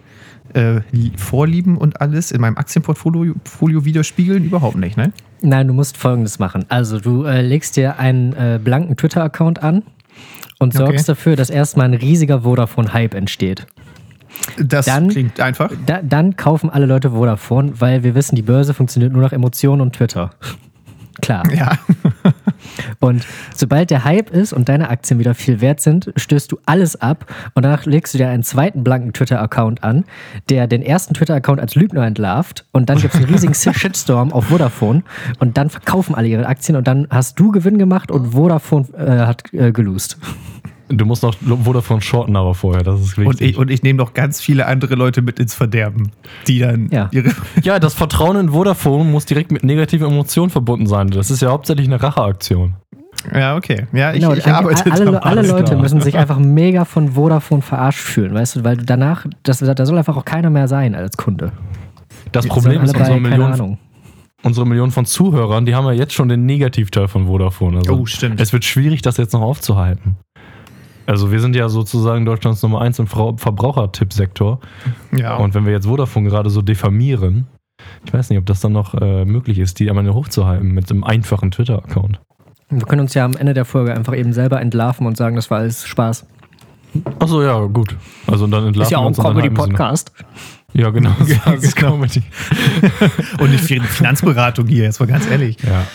äh, 0.55 0.81
Vorlieben 1.17 1.77
und 1.77 2.01
alles 2.01 2.33
in 2.33 2.41
meinem 2.41 2.57
Aktienportfolio 2.57 3.35
Folio 3.45 3.85
widerspiegeln? 3.85 4.45
Überhaupt 4.45 4.77
nicht, 4.77 4.97
ne? 4.97 5.13
Nein, 5.43 5.69
du 5.69 5.75
musst 5.75 5.97
folgendes 5.97 6.39
machen. 6.39 6.65
Also, 6.69 6.99
du 6.99 7.25
äh, 7.25 7.41
legst 7.41 7.77
dir 7.77 7.99
einen 7.99 8.33
äh, 8.33 8.59
blanken 8.63 8.97
Twitter-Account 8.97 9.63
an 9.63 9.85
und 10.61 10.73
sorgst 10.73 11.09
Okay. 11.09 11.17
dafür, 11.19 11.37
dass 11.37 11.51
erstmal 11.51 11.87
ein 11.87 11.95
riesiger 11.95 12.43
Vodafone-Hype 12.43 13.15
entsteht. 13.15 13.67
Das 14.59 14.87
Dann- 14.87 15.09
klingt 15.09 15.41
einfach. 15.41 15.73
Da, 15.87 16.01
dann 16.03 16.37
kaufen 16.37 16.71
alle 16.71 16.87
Leute 16.87 17.11
Vodafone, 17.11 17.73
weil 17.81 18.05
wir 18.05 18.15
wissen, 18.15 18.37
die 18.37 18.43
Börse 18.43 18.75
funktioniert 18.75 19.13
nur 19.13 19.23
nach 19.23 19.33
Emotionen 19.33 19.81
und 19.83 19.95
Twitter. 19.97 20.31
Klar. 21.21 21.51
Ja. 21.53 21.73
Und 23.01 23.27
sobald 23.57 23.91
der 23.91 24.05
Hype 24.05 24.31
ist 24.31 24.53
und 24.53 24.69
deine 24.69 24.91
Aktien 24.91 25.19
wieder 25.19 25.35
viel 25.35 25.61
wert 25.61 25.81
sind, 25.81 26.13
stößt 26.17 26.53
du 26.53 26.59
alles 26.67 27.01
ab 27.01 27.27
und 27.55 27.65
danach 27.65 27.87
legst 27.87 28.15
du 28.15 28.19
dir 28.19 28.29
einen 28.29 28.43
zweiten 28.43 28.85
blanken 28.85 29.13
Twitter-Account 29.13 29.83
an, 29.83 30.05
der 30.49 30.67
den 30.67 30.83
ersten 30.83 31.15
Twitter-Account 31.15 31.61
als 31.61 31.75
Lügner 31.75 32.07
entlarvt 32.07 32.67
und 32.73 32.91
dann 32.91 32.99
gibt 32.99 33.15
es 33.15 33.21
einen 33.21 33.33
riesigen 33.33 33.55
Shitstorm 33.75 34.33
auf 34.33 34.47
Vodafone 34.47 35.03
und 35.39 35.57
dann 35.57 35.71
verkaufen 35.71 36.15
alle 36.15 36.29
ihre 36.29 36.47
Aktien 36.47 36.77
und 36.77 36.87
dann 36.87 37.07
hast 37.11 37.39
du 37.39 37.51
Gewinn 37.51 37.79
gemacht 37.79 38.11
und 38.11 38.33
Vodafone 38.33 38.89
äh, 38.97 39.27
hat 39.27 39.53
äh, 39.53 39.73
gelost. 39.73 40.19
Du 40.91 41.05
musst 41.07 41.23
noch 41.23 41.35
Vodafone 41.65 42.01
shorten 42.01 42.35
aber 42.37 42.55
vorher, 42.55 42.83
das 42.83 43.01
ist 43.01 43.17
wichtig. 43.17 43.27
Und 43.27 43.41
ich, 43.41 43.57
und 43.57 43.71
ich 43.71 43.83
nehme 43.83 43.97
noch 43.99 44.13
ganz 44.13 44.41
viele 44.41 44.67
andere 44.67 44.97
Leute 44.97 45.23
mit 45.23 45.39
ins 45.39 45.55
Verderben, 45.55 46.11
die 46.47 46.59
dann 46.59 46.89
Ja. 46.91 47.09
ihre. 47.13 47.31
ja, 47.63 47.79
das 47.79 47.95
Vertrauen 47.95 48.37
in 48.37 48.49
Vodafone 48.51 49.05
muss 49.05 49.25
direkt 49.27 49.53
mit 49.53 49.63
negativen 49.65 50.09
Emotionen 50.11 50.51
verbunden 50.51 50.87
sein. 50.87 51.09
Das 51.09 51.31
ist 51.31 51.43
ja 51.43 51.51
hauptsächlich 51.51 51.87
eine 51.87 52.03
Racheaktion. 52.03 52.75
Ja, 53.35 53.57
okay. 53.57 53.87
Ja, 53.93 54.13
ich, 54.13 54.21
Genau, 54.21 54.33
ich 54.35 54.47
alle, 54.47 54.57
arbeite 54.57 54.93
alle, 54.93 55.23
alle 55.23 55.43
Leute 55.47 55.65
klar. 55.73 55.81
müssen 55.81 56.01
sich 56.01 56.17
einfach 56.19 56.39
mega 56.39 56.85
von 56.85 57.11
Vodafone 57.13 57.63
verarscht 57.63 58.01
fühlen, 58.01 58.35
weißt 58.35 58.57
du, 58.57 58.65
weil 58.65 58.77
du 58.79 58.85
danach, 58.85 59.27
das, 59.43 59.59
da 59.59 59.87
soll 59.87 59.99
einfach 59.99 60.17
auch 60.17 60.25
keiner 60.25 60.51
mehr 60.51 60.69
sein 60.69 60.95
als 60.95 61.17
Kunde. 61.17 61.53
Das 62.33 62.45
Die 62.45 62.49
Problem 62.49 62.83
ist, 62.83 62.97
unsere 62.97 63.21
Millionen, 63.21 63.79
unsere 64.43 64.67
Millionen 64.67 64.93
von 64.93 65.05
Zuhörern, 65.05 65.67
die 65.67 65.75
haben 65.75 65.85
ja 65.87 65.93
jetzt 65.93 66.15
schon 66.15 66.29
den 66.29 66.47
Negativteil 66.47 67.09
von 67.09 67.27
Vodafone. 67.27 67.79
Also 67.79 67.93
Oh, 67.93 68.07
stimmt. 68.07 68.41
Es 68.41 68.53
wird 68.53 68.65
schwierig, 68.65 69.03
das 69.03 69.17
jetzt 69.19 69.33
noch 69.33 69.43
aufzuhalten. 69.43 70.17
Also 71.11 71.33
wir 71.33 71.41
sind 71.41 71.57
ja 71.57 71.69
sozusagen 71.69 72.25
Deutschlands 72.25 72.63
Nummer 72.63 72.83
1 72.83 73.01
im 73.01 73.09
Verbrauchertippsektor. 73.09 74.61
Ja. 75.11 75.39
Und 75.39 75.55
wenn 75.55 75.67
wir 75.67 75.73
jetzt 75.73 75.87
Vodafone 75.87 76.29
gerade 76.29 76.51
so 76.51 76.63
diffamieren, 76.63 77.49
ich 78.05 78.13
weiß 78.13 78.31
nicht, 78.31 78.39
ob 78.39 78.47
das 78.47 78.61
dann 78.61 78.71
noch 78.71 78.95
äh, 78.95 79.25
möglich 79.25 79.59
ist, 79.59 79.81
die 79.81 79.89
Ende 79.89 80.15
hochzuhalten 80.15 80.71
mit 80.71 80.89
einem 80.89 81.03
einfachen 81.03 81.51
Twitter-Account. 81.51 82.21
Wir 82.69 82.87
können 82.87 83.01
uns 83.01 83.15
ja 83.15 83.25
am 83.25 83.37
Ende 83.37 83.55
der 83.55 83.65
Folge 83.65 83.93
einfach 83.93 84.17
eben 84.17 84.33
selber 84.33 84.61
entlarven 84.61 85.05
und 85.05 85.17
sagen, 85.17 85.35
das 85.35 85.51
war 85.51 85.59
alles 85.59 85.85
Spaß. 85.85 86.29
Achso, 87.19 87.43
ja, 87.43 87.59
gut. 87.67 87.97
Also 88.29 88.47
dann 88.47 88.69
entlarven 88.69 88.83
Ist 88.83 88.91
ja 88.93 88.99
wir 88.99 89.03
auch 89.03 89.07
ein 89.09 89.15
Comedy-Podcast. 89.15 90.13
Ja, 90.73 90.91
genau. 90.91 91.15
Ja, 91.27 91.55
genau. 91.57 91.97
Comedy. 91.97 92.23
Und 93.39 93.51
nicht 93.51 93.65
für 93.65 93.75
die 93.75 93.81
Finanzberatung 93.81 94.67
hier, 94.67 94.85
jetzt 94.85 95.01
mal 95.01 95.07
ganz 95.07 95.29
ehrlich. 95.29 95.57
Ja. 95.63 95.87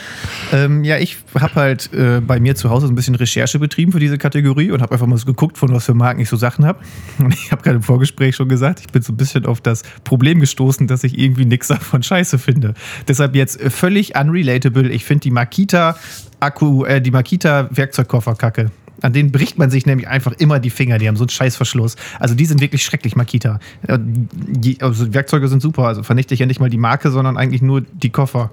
Ähm, 0.52 0.84
ja, 0.84 0.98
ich 0.98 1.18
habe 1.40 1.56
halt 1.56 1.92
äh, 1.94 2.22
bei 2.22 2.40
mir 2.40 2.56
zu 2.56 2.70
Hause 2.70 2.88
so 2.88 2.94
ein 2.94 2.96
bisschen 2.96 3.16
Recherche 3.16 3.60
betrieben 3.60 3.92
für 3.92 4.00
diese 4.00 4.18
Kategorie 4.18 4.72
und 4.72 4.82
habe 4.82 4.94
einfach 4.94 5.08
mal 5.08 5.18
so 5.18 5.26
geguckt, 5.26 5.58
von 5.58 5.72
was 5.72 5.86
für 5.86 5.94
Marken 5.94 6.22
ich 6.22 6.30
so 6.30 6.38
Sachen 6.38 6.66
habe. 6.66 6.80
Und 7.20 7.34
ich 7.34 7.52
habe 7.52 7.62
gerade 7.62 7.78
im 7.78 7.84
Vorgespräch 7.84 8.36
schon 8.36 8.50
gesagt, 8.50 8.82
ich 8.82 8.88
bin 8.88 9.02
so 9.02 9.14
ein 9.14 9.18
bisschen 9.18 9.46
auf 9.46 9.62
das 9.62 9.84
Problem 10.04 10.40
gestoßen, 10.40 10.88
dass 10.88 11.04
ich 11.04 11.18
irgendwie 11.18 11.46
nichts 11.46 11.68
davon 11.68 12.04
scheiße 12.04 12.38
finde. 12.38 12.74
Deshalb 13.08 13.36
jetzt 13.36 13.60
äh, 13.60 13.70
völlig 13.70 14.16
unrelatable. 14.16 14.90
Ich 14.90 15.06
finde 15.06 15.22
die 15.22 15.32
Makita 15.32 15.96
Akku, 16.40 16.86
äh, 16.86 17.02
die 17.02 17.12
Makita 17.12 17.70
Werkzeugkoffer 17.72 18.36
kacke. 18.36 18.72
An 19.02 19.14
denen 19.14 19.32
bricht 19.32 19.58
man 19.58 19.70
sich 19.70 19.86
nämlich 19.86 20.08
einfach 20.08 20.34
immer 20.34 20.60
die 20.60 20.70
Finger. 20.70 20.98
Die 20.98 21.08
haben 21.08 21.18
so 21.18 21.24
einen 21.24 21.30
Scheißverschluss. 21.30 21.96
Also 22.20 22.36
die 22.36 22.46
sind 22.46 22.62
wirklich 22.62 22.84
schrecklich, 22.84 23.16
Makita. 23.16 23.60
Die, 23.88 24.82
also 24.82 25.14
Werkzeuge 25.14 25.48
sind 25.48 25.62
super. 25.62 25.88
Also 25.88 26.04
vernichte 26.04 26.34
ich 26.34 26.40
ja 26.40 26.46
nicht 26.46 26.60
mal 26.60 26.70
die 26.70 26.78
Marke, 26.78 27.12
sondern 27.12 27.38
eigentlich 27.38 27.62
nur 27.62 27.82
die 27.82 28.10
Koffer. 28.10 28.52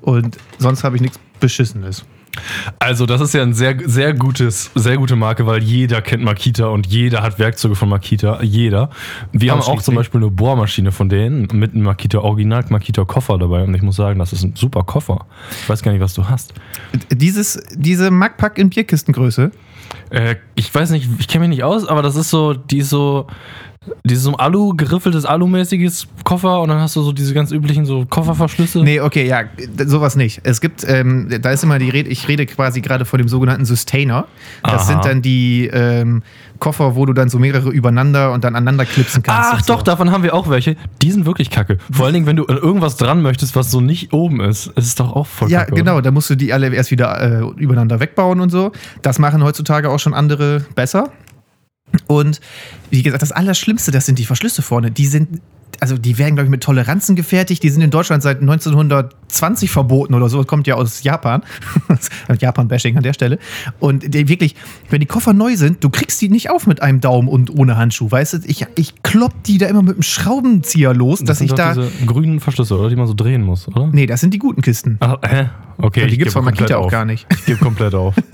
Und 0.00 0.36
sonst 0.58 0.84
habe 0.84 0.96
ich 0.96 1.02
nichts 1.02 1.18
Beschissenes. 1.38 2.04
Also, 2.78 3.06
das 3.06 3.20
ist 3.20 3.34
ja 3.34 3.42
ein 3.42 3.54
sehr, 3.54 3.76
sehr 3.86 4.14
gutes, 4.14 4.70
sehr 4.74 4.96
gute 4.96 5.16
Marke, 5.16 5.46
weil 5.46 5.62
jeder 5.62 6.00
kennt 6.00 6.22
Makita 6.22 6.66
und 6.66 6.86
jeder 6.86 7.22
hat 7.22 7.38
Werkzeuge 7.38 7.74
von 7.74 7.88
Makita. 7.88 8.42
Jeder. 8.42 8.90
Wir 9.32 9.52
haben 9.52 9.60
auch 9.60 9.82
zum. 9.82 9.96
Beispiel 9.96 10.20
eine 10.20 10.30
Bohrmaschine 10.30 10.92
von 10.92 11.08
denen 11.08 11.48
mit 11.52 11.74
einem 11.74 11.82
Makita 11.82 12.20
Original 12.20 12.64
Makita 12.68 13.04
Koffer 13.04 13.38
dabei 13.38 13.64
und 13.64 13.74
ich 13.74 13.82
muss 13.82 13.96
sagen, 13.96 14.18
das 14.18 14.32
ist 14.32 14.44
ein 14.44 14.54
super 14.54 14.84
Koffer. 14.84 15.26
Ich 15.62 15.68
weiß 15.68 15.82
gar 15.82 15.92
nicht, 15.92 16.00
was 16.00 16.14
du 16.14 16.28
hast. 16.28 16.54
Dieses, 17.10 17.60
diese 17.74 18.10
Magpack 18.10 18.56
in 18.58 18.70
Bierkistengröße, 18.70 19.50
Äh, 20.10 20.36
ich 20.54 20.74
weiß 20.74 20.90
nicht, 20.90 21.08
ich 21.18 21.28
kenne 21.28 21.46
mich 21.46 21.56
nicht 21.56 21.64
aus, 21.64 21.86
aber 21.86 22.02
das 22.02 22.16
ist 22.16 22.30
so, 22.30 22.52
die 22.52 22.78
ist 22.78 22.90
so, 22.90 23.26
dieses 24.04 24.24
so 24.24 24.36
Alu, 24.36 24.74
geriffeltes 24.76 25.24
Alu-mäßiges 25.24 26.06
Koffer 26.22 26.60
und 26.60 26.68
dann 26.68 26.80
hast 26.80 26.96
du 26.96 27.02
so 27.02 27.12
diese 27.12 27.32
ganz 27.32 27.50
üblichen 27.50 27.86
so 27.86 28.04
Kofferverschlüsse. 28.04 28.82
Nee, 28.82 29.00
okay, 29.00 29.26
ja, 29.26 29.44
sowas 29.86 30.16
nicht. 30.16 30.40
Es 30.44 30.60
gibt, 30.60 30.84
ähm, 30.86 31.28
da 31.40 31.50
ist 31.50 31.64
immer 31.64 31.78
die 31.78 31.88
Rede, 31.88 32.10
ich 32.10 32.28
rede 32.28 32.44
quasi 32.44 32.82
gerade 32.82 33.06
von 33.06 33.18
dem 33.18 33.28
sogenannten 33.28 33.64
Sustainer. 33.64 34.26
Das 34.62 34.82
Aha. 34.82 34.84
sind 34.84 35.04
dann 35.06 35.22
die 35.22 35.70
ähm, 35.72 36.22
Koffer, 36.58 36.94
wo 36.94 37.06
du 37.06 37.14
dann 37.14 37.30
so 37.30 37.38
mehrere 37.38 37.70
übereinander 37.70 38.32
und 38.32 38.44
dann 38.44 38.54
aneinander 38.54 38.84
klipsen 38.84 39.22
kannst. 39.22 39.50
Ach 39.50 39.58
und 39.58 39.64
so. 39.64 39.72
doch, 39.72 39.82
davon 39.82 40.10
haben 40.12 40.24
wir 40.24 40.34
auch 40.34 40.50
welche. 40.50 40.76
Die 41.00 41.10
sind 41.10 41.24
wirklich 41.24 41.48
kacke. 41.48 41.78
Vor 41.90 42.04
allen 42.04 42.14
Dingen, 42.14 42.26
wenn 42.26 42.36
du 42.36 42.44
an 42.46 42.58
irgendwas 42.58 42.98
dran 42.98 43.22
möchtest, 43.22 43.56
was 43.56 43.70
so 43.70 43.80
nicht 43.80 44.12
oben 44.12 44.40
ist, 44.40 44.66
ist 44.66 44.86
es 44.86 44.94
doch 44.94 45.16
auch 45.16 45.26
voll 45.26 45.50
Ja, 45.50 45.60
kacke. 45.60 45.76
genau, 45.76 45.94
oder? 45.94 46.02
da 46.02 46.10
musst 46.10 46.28
du 46.28 46.34
die 46.34 46.52
alle 46.52 46.68
erst 46.68 46.90
wieder 46.90 47.18
äh, 47.40 47.62
übereinander 47.62 47.98
wegbauen 47.98 48.40
und 48.40 48.50
so. 48.50 48.72
Das 49.00 49.18
machen 49.18 49.42
heutzutage 49.42 49.88
auch 49.88 49.98
schon 49.98 50.12
andere 50.12 50.66
besser. 50.74 51.10
Und 52.06 52.40
wie 52.90 53.02
gesagt, 53.02 53.22
das 53.22 53.32
Allerschlimmste, 53.32 53.90
das 53.90 54.06
sind 54.06 54.18
die 54.18 54.24
Verschlüsse 54.24 54.62
vorne. 54.62 54.90
Die 54.90 55.06
sind, 55.06 55.40
also 55.80 55.96
die 55.96 56.18
werden, 56.18 56.34
glaube 56.34 56.46
ich, 56.46 56.50
mit 56.50 56.62
Toleranzen 56.62 57.16
gefertigt. 57.16 57.62
Die 57.62 57.70
sind 57.70 57.82
in 57.82 57.90
Deutschland 57.90 58.22
seit 58.22 58.40
1920 58.40 59.70
verboten 59.70 60.14
oder 60.14 60.28
so. 60.28 60.38
Das 60.38 60.46
kommt 60.46 60.66
ja 60.66 60.74
aus 60.74 61.02
Japan. 61.02 61.42
Japan-Bashing 62.38 62.96
an 62.96 63.02
der 63.02 63.12
Stelle. 63.12 63.38
Und 63.78 64.14
die 64.14 64.28
wirklich, 64.28 64.56
wenn 64.88 65.00
die 65.00 65.06
Koffer 65.06 65.32
neu 65.32 65.56
sind, 65.56 65.82
du 65.84 65.90
kriegst 65.90 66.20
die 66.20 66.28
nicht 66.28 66.50
auf 66.50 66.66
mit 66.66 66.82
einem 66.82 67.00
Daumen 67.00 67.28
und 67.28 67.50
ohne 67.50 67.76
Handschuh. 67.76 68.10
Weißt 68.10 68.34
du, 68.34 68.38
ich, 68.46 68.66
ich 68.76 69.02
klopp 69.02 69.42
die 69.44 69.58
da 69.58 69.66
immer 69.66 69.82
mit 69.82 69.94
einem 69.94 70.02
Schraubenzieher 70.02 70.94
los, 70.94 71.22
dass 71.22 71.38
sind 71.38 71.46
ich 71.46 71.50
doch 71.50 71.58
da. 71.58 71.74
diese 71.74 71.90
grünen 72.06 72.40
Verschlüsse, 72.40 72.78
oder? 72.78 72.88
Die 72.88 72.96
man 72.96 73.06
so 73.06 73.14
drehen 73.14 73.42
muss, 73.42 73.68
oder? 73.68 73.88
Nee, 73.92 74.06
das 74.06 74.20
sind 74.20 74.34
die 74.34 74.38
guten 74.38 74.62
Kisten. 74.62 74.96
Ach, 75.00 75.16
hä? 75.26 75.48
Okay, 75.82 76.00
Ja, 76.00 76.06
die 76.06 76.18
gibt's 76.18 76.34
gebe 76.34 76.44
von 76.44 76.44
Makita 76.44 76.76
auch 76.76 76.90
gar 76.90 77.04
nicht. 77.04 77.26
Ich 77.30 77.46
gebe 77.46 77.58
komplett 77.58 77.94
auf. 77.94 78.14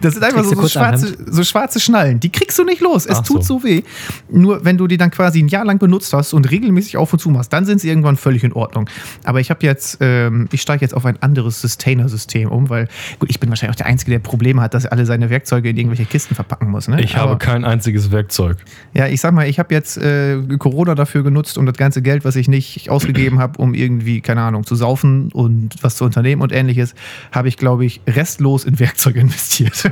Das 0.00 0.14
sind 0.14 0.22
einfach 0.22 0.44
so, 0.44 0.54
so, 0.54 0.68
schwarze, 0.68 1.16
so 1.26 1.44
schwarze 1.44 1.80
Schnallen. 1.80 2.18
Die 2.20 2.30
kriegst 2.30 2.58
du 2.58 2.64
nicht 2.64 2.80
los. 2.80 3.06
Es 3.06 3.18
Ach 3.18 3.22
tut 3.24 3.44
so. 3.44 3.58
so. 3.58 3.64
weh. 3.64 3.82
Nur 4.30 4.64
wenn 4.64 4.78
du 4.78 4.86
die 4.86 4.96
dann 4.96 5.10
quasi 5.10 5.42
ein 5.42 5.48
Jahr 5.48 5.64
lang 5.64 5.78
benutzt 5.78 6.12
hast 6.12 6.32
und 6.32 6.50
regelmäßig 6.50 6.85
auf 6.94 7.12
und 7.12 7.18
zu 7.18 7.30
machst, 7.30 7.52
dann 7.52 7.64
sind 7.64 7.80
sie 7.80 7.88
irgendwann 7.88 8.16
völlig 8.16 8.44
in 8.44 8.52
Ordnung. 8.52 8.88
Aber 9.24 9.40
ich 9.40 9.50
habe 9.50 9.64
jetzt, 9.64 9.98
ähm, 10.00 10.48
ich 10.52 10.62
steige 10.62 10.82
jetzt 10.82 10.94
auf 10.94 11.04
ein 11.04 11.20
anderes 11.22 11.60
Sustainer-System 11.60 12.48
um, 12.50 12.68
weil, 12.68 12.88
gut, 13.18 13.30
ich 13.30 13.40
bin 13.40 13.50
wahrscheinlich 13.50 13.74
auch 13.74 13.78
der 13.78 13.86
Einzige, 13.86 14.12
der 14.12 14.18
Probleme 14.18 14.62
hat, 14.62 14.74
dass 14.74 14.84
er 14.84 14.92
alle 14.92 15.06
seine 15.06 15.30
Werkzeuge 15.30 15.70
in 15.70 15.76
irgendwelche 15.76 16.04
Kisten 16.04 16.34
verpacken 16.34 16.70
muss. 16.70 16.88
Ne? 16.88 17.02
Ich 17.02 17.16
Aber, 17.16 17.30
habe 17.30 17.38
kein 17.38 17.64
einziges 17.64 18.10
Werkzeug. 18.10 18.58
Ja, 18.94 19.06
ich 19.06 19.20
sag 19.20 19.32
mal, 19.32 19.48
ich 19.48 19.58
habe 19.58 19.74
jetzt 19.74 19.96
äh, 19.96 20.40
Corona 20.58 20.94
dafür 20.94 21.22
genutzt, 21.22 21.58
um 21.58 21.66
das 21.66 21.76
ganze 21.76 22.02
Geld, 22.02 22.24
was 22.24 22.36
ich 22.36 22.48
nicht 22.48 22.90
ausgegeben 22.90 23.38
habe, 23.38 23.60
um 23.60 23.74
irgendwie, 23.74 24.20
keine 24.20 24.42
Ahnung, 24.42 24.64
zu 24.64 24.74
saufen 24.74 25.30
und 25.32 25.74
was 25.82 25.96
zu 25.96 26.04
unternehmen 26.04 26.42
und 26.42 26.52
ähnliches, 26.52 26.94
habe 27.32 27.48
ich, 27.48 27.56
glaube 27.56 27.84
ich, 27.84 28.00
restlos 28.06 28.64
in 28.64 28.78
Werkzeuge 28.78 29.20
investiert. 29.26 29.90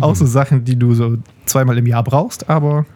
Auch 0.00 0.14
so 0.14 0.26
Sachen, 0.26 0.64
die 0.64 0.78
du 0.78 0.94
so 0.94 1.16
zweimal 1.44 1.78
im 1.78 1.86
Jahr 1.86 2.04
brauchst, 2.04 2.48
aber 2.48 2.86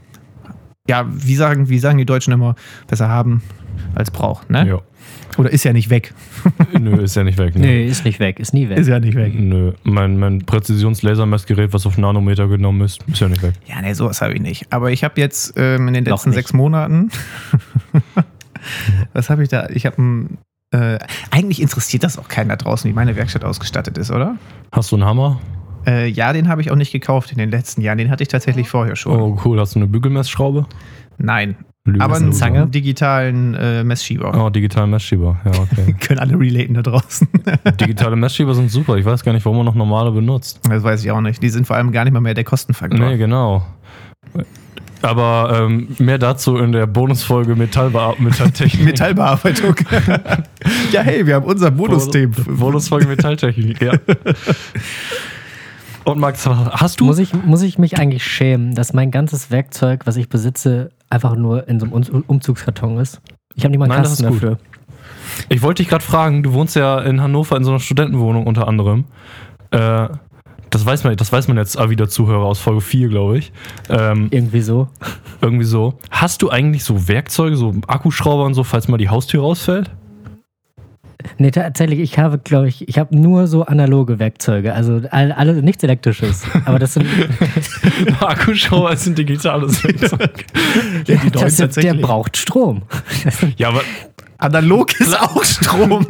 ja, 0.88 1.06
wie 1.08 1.37
sagen, 1.37 1.68
wie 1.68 1.78
sagen 1.78 1.99
die 1.99 2.06
Deutschen 2.06 2.32
immer, 2.32 2.54
besser 2.87 3.08
haben 3.08 3.42
als 3.94 4.10
braucht, 4.10 4.50
ne? 4.50 4.66
Ja. 4.66 4.80
Oder 5.38 5.50
ist 5.50 5.64
ja 5.64 5.72
nicht 5.72 5.90
weg. 5.90 6.12
Nö, 6.78 7.02
ist 7.02 7.16
ja 7.16 7.25
nicht 7.25 7.38
weg. 7.38 7.54
Ne? 7.54 7.60
Nee, 7.66 7.87
ist 7.87 8.04
nicht 8.04 8.18
weg, 8.20 8.38
ist 8.40 8.52
nie 8.52 8.68
weg. 8.68 8.78
Ist 8.78 8.88
ja 8.88 8.99
nicht 8.99 9.14
weg. 9.14 9.32
Nö, 9.34 9.72
mein, 9.84 10.18
mein 10.18 10.44
Präzisionslasermessgerät, 10.44 11.72
was 11.72 11.87
auf 11.87 11.96
Nanometer 11.96 12.49
genommen 12.49 12.82
ist, 12.82 13.02
ist 13.06 13.21
ja 13.21 13.28
nicht 13.28 13.43
weg. 13.43 13.54
Ja, 13.66 13.80
nee, 13.80 13.93
sowas 13.93 14.21
habe 14.21 14.34
ich 14.34 14.40
nicht. 14.40 14.66
Aber 14.71 14.90
ich 14.90 15.04
habe 15.04 15.21
jetzt 15.21 15.54
ähm, 15.56 15.88
in 15.88 15.95
den 15.95 16.04
Noch 16.04 16.12
letzten 16.12 16.30
nicht. 16.30 16.36
sechs 16.36 16.52
Monaten. 16.52 17.10
was 19.12 19.30
habe 19.30 19.43
ich 19.43 19.49
da? 19.49 19.69
Ich 19.71 19.86
habe 19.86 20.02
ein. 20.02 20.38
Äh, 20.73 20.99
eigentlich 21.30 21.60
interessiert 21.60 22.04
das 22.04 22.19
auch 22.19 22.28
keinen 22.28 22.49
da 22.49 22.56
draußen, 22.56 22.88
wie 22.88 22.95
meine 22.95 23.16
Werkstatt 23.16 23.45
ausgestattet 23.45 23.99
ist, 23.99 24.10
oder? 24.10 24.36
Hast 24.73 24.93
du 24.93 24.97
einen 24.97 25.04
Hammer? 25.04 25.40
Äh, 25.86 26.08
ja, 26.08 26.32
den 26.32 26.49
habe 26.49 26.60
ich 26.60 26.71
auch 26.71 26.76
nicht 26.76 26.93
gekauft 26.93 27.32
in 27.32 27.38
den 27.38 27.50
letzten 27.50 27.80
Jahren. 27.80 27.99
Den 27.99 28.10
hatte 28.10 28.23
ich 28.23 28.28
tatsächlich 28.28 28.69
vorher 28.69 28.97
schon. 28.97 29.19
Oh, 29.19 29.38
cool. 29.45 29.58
Hast 29.58 29.75
du 29.75 29.78
eine 29.78 29.86
Bügelmessschraube? 29.86 30.66
Nein. 31.19 31.56
Lüge. 31.86 32.04
Aber 32.04 32.16
einen 32.16 32.32
Zange? 32.32 32.66
digitalen 32.66 33.54
äh, 33.54 33.82
Messschieber. 33.84 34.34
Oh, 34.38 34.50
digitale 34.50 34.86
Messschieber. 34.86 35.40
Ja, 35.45 35.52
okay. 35.52 35.95
Können 36.00 36.19
alle 36.19 36.38
relaten 36.38 36.75
da 36.75 36.82
draußen. 36.82 37.26
digitale 37.80 38.16
Messschieber 38.16 38.54
sind 38.54 38.71
super. 38.71 38.97
Ich 38.97 39.04
weiß 39.04 39.25
gar 39.25 39.32
nicht, 39.32 39.45
warum 39.45 39.58
man 39.58 39.66
noch 39.66 39.75
normale 39.75 40.10
benutzt. 40.10 40.60
das 40.69 40.82
weiß 40.82 41.02
ich 41.02 41.10
auch 41.10 41.23
nicht. 41.23 41.43
Die 41.43 41.49
sind 41.49 41.66
vor 41.66 41.76
allem 41.76 41.90
gar 41.90 42.04
nicht 42.04 42.12
mal 42.12 42.21
mehr 42.21 42.34
der 42.34 42.45
Kostenfaktor. 42.45 42.99
Nee, 42.99 43.16
genau. 43.16 43.64
Aber 45.02 45.58
ähm, 45.62 45.88
mehr 45.99 46.19
dazu 46.19 46.58
in 46.58 46.73
der 46.73 46.86
Bonusfolge 46.86 47.56
Metalltechnik. 47.56 48.84
Metallbearbeitung. 48.84 49.75
ja, 50.93 51.00
hey, 51.00 51.26
wir 51.26 51.36
haben 51.36 51.47
unser 51.47 51.71
Bonusthema. 51.71 52.34
Bonusfolge 52.47 53.06
Metalltechnik, 53.06 53.80
ja. 53.80 53.93
Und 56.04 56.19
Max, 56.19 56.47
hast 56.47 57.00
du? 57.00 57.04
Muss 57.06 57.19
ich, 57.19 57.34
muss 57.34 57.63
ich 57.63 57.78
mich 57.78 57.99
eigentlich 57.99 58.25
schämen, 58.25 58.75
dass 58.75 58.93
mein 58.93 59.10
ganzes 59.10 59.50
Werkzeug, 59.50 60.06
was 60.06 60.17
ich 60.17 60.28
besitze, 60.28 60.91
einfach 61.10 61.36
nur 61.36 61.69
in 61.69 61.78
so 61.78 61.86
einem 61.86 61.93
Um- 61.95 62.25
Umzugskarton 62.26 62.99
ist? 62.99 63.21
Ich 63.54 63.65
habe 63.65 63.71
nicht 63.71 63.78
mal 63.78 63.84
einen 63.84 63.95
Nein, 63.95 64.02
das 64.02 64.13
Kasten 64.13 64.25
ist 64.25 64.30
gut. 64.30 64.43
dafür. 64.43 64.58
Ich 65.49 65.63
wollte 65.63 65.82
dich 65.82 65.91
gerade 65.91 66.04
fragen, 66.04 66.43
du 66.43 66.52
wohnst 66.52 66.75
ja 66.76 66.99
in 67.00 67.21
Hannover 67.21 67.56
in 67.56 67.65
so 67.65 67.71
einer 67.71 67.80
Studentenwohnung 67.80 68.47
unter 68.47 68.67
anderem. 68.67 69.04
Äh, 69.71 70.08
das 70.71 70.86
weiß 70.86 71.04
man, 71.04 71.17
das 71.17 71.32
weiß 71.32 71.49
man 71.49 71.56
jetzt 71.56 71.78
auch 71.78 71.91
wieder 71.91 72.08
Zuhörer 72.08 72.45
aus 72.45 72.60
Folge 72.60 72.80
4, 72.80 73.08
glaube 73.08 73.39
ich. 73.39 73.52
Ähm, 73.89 74.28
Irgendwie 74.30 74.60
so. 74.60 74.89
irgendwie 75.41 75.65
so. 75.65 75.99
Hast 76.10 76.43
du 76.43 76.50
eigentlich 76.50 76.84
so 76.84 77.08
Werkzeuge, 77.08 77.56
so 77.56 77.75
Akkuschrauber 77.86 78.45
und 78.45 78.54
so, 78.54 78.63
falls 78.65 78.89
mal 78.89 78.97
die 78.97 79.08
Haustür 79.08 79.43
rausfällt? 79.43 79.91
Nee, 81.41 81.53
tatsächlich, 81.53 82.00
ich 82.00 82.19
habe, 82.19 82.37
glaube 82.37 82.69
ich, 82.69 82.87
ich 82.87 82.99
habe 82.99 83.17
nur 83.17 83.47
so 83.47 83.65
analoge 83.65 84.19
Werkzeuge. 84.19 84.75
Also 84.75 85.00
all, 85.11 85.33
alle, 85.33 85.63
nichts 85.63 85.83
Elektrisches. 85.83 86.43
Aber 86.67 86.79
das 86.79 86.93
sind. 86.93 87.07
Akkuschrauber 88.21 88.93
ist 88.93 89.07
ein 89.07 89.15
digitales 89.15 89.83
Werkzeug. 89.83 90.45
Ja, 91.07 91.17
die 91.17 91.25
neuen 91.31 91.33
das 91.33 91.57
sind 91.57 91.75
der 91.76 91.95
braucht 91.95 92.37
Strom. 92.37 92.83
ja, 93.57 93.69
aber 93.69 93.81
Analog 94.37 95.00
ist 95.00 95.19
auch 95.19 95.43
Strom. 95.43 96.07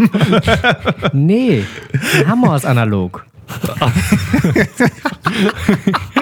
Nee, 1.13 1.65
ein 1.93 2.29
Hammer 2.29 2.57
ist 2.57 2.67
analog. 2.67 3.25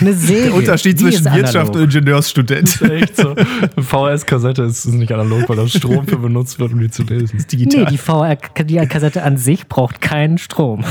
Eine 0.00 0.12
Säge. 0.14 0.42
Der 0.44 0.54
Unterschied 0.54 0.98
die 0.98 1.04
zwischen 1.04 1.26
ist 1.26 1.34
Wirtschaft 1.34 1.70
und 1.70 1.76
analog. 1.76 1.94
Ingenieursstudent. 1.94 2.82
echt 2.90 3.16
so. 3.16 3.34
VHS-Kassette 3.80 4.62
ist 4.62 4.86
nicht 4.86 5.12
analog, 5.12 5.48
weil 5.48 5.56
da 5.56 5.66
Strom 5.68 6.06
für 6.06 6.16
benutzt 6.18 6.58
wird, 6.58 6.72
um 6.72 6.80
die 6.80 6.90
zu 6.90 7.02
lesen. 7.04 7.36
Nee, 7.38 7.44
Digital. 7.50 7.86
die 7.86 7.98
VR-Kassette 7.98 9.22
an 9.22 9.36
sich 9.36 9.68
braucht 9.68 10.00
keinen 10.00 10.38
Strom. 10.38 10.84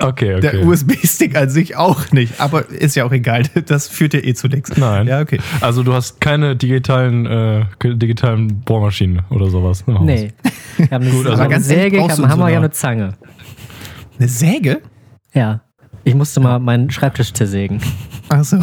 Okay, 0.00 0.34
okay. 0.34 0.40
Der 0.40 0.66
USB-Stick 0.66 1.36
an 1.36 1.48
sich 1.48 1.76
auch 1.76 2.10
nicht, 2.10 2.40
aber 2.40 2.68
ist 2.68 2.96
ja 2.96 3.04
auch 3.04 3.12
egal. 3.12 3.44
Das 3.66 3.88
führt 3.88 4.12
ja 4.12 4.20
eh 4.20 4.34
zu 4.34 4.48
nichts. 4.48 4.76
Nein. 4.76 5.06
Ja, 5.06 5.20
okay. 5.20 5.38
Also 5.60 5.82
du 5.84 5.94
hast 5.94 6.20
keine 6.20 6.56
digitalen, 6.56 7.24
äh, 7.26 7.64
digitalen 7.82 8.60
Bohrmaschinen 8.62 9.22
oder 9.30 9.48
sowas. 9.50 9.84
im 9.86 9.94
Haus. 9.98 10.04
Nee. 10.04 10.32
Ich 10.78 10.90
habe 10.90 11.04
eine, 11.04 11.10
Gut, 11.14 11.26
also 11.28 11.40
eine 11.40 11.48
ganz 11.50 11.68
ehrlich, 11.70 11.84
Säge, 11.84 11.96
ich 11.96 12.02
brauchst 12.02 12.18
habe 12.18 12.22
du 12.22 12.22
einen 12.24 12.30
so 12.30 12.34
Hammer, 12.34 12.44
habe 12.44 12.56
eine- 12.56 12.58
eine 12.66 12.70
Zange. 12.72 13.14
Eine 14.18 14.28
Säge? 14.28 14.80
Ja. 15.32 15.60
Ich 16.04 16.14
musste 16.14 16.40
mal 16.40 16.58
meinen 16.58 16.90
Schreibtisch 16.90 17.32
zersägen. 17.32 17.80
Achso. 18.28 18.58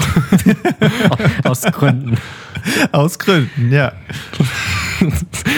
Aus 1.43 1.63
Gründen. 1.63 2.17
Aus 2.91 3.17
Gründen, 3.17 3.71
ja. 3.71 3.93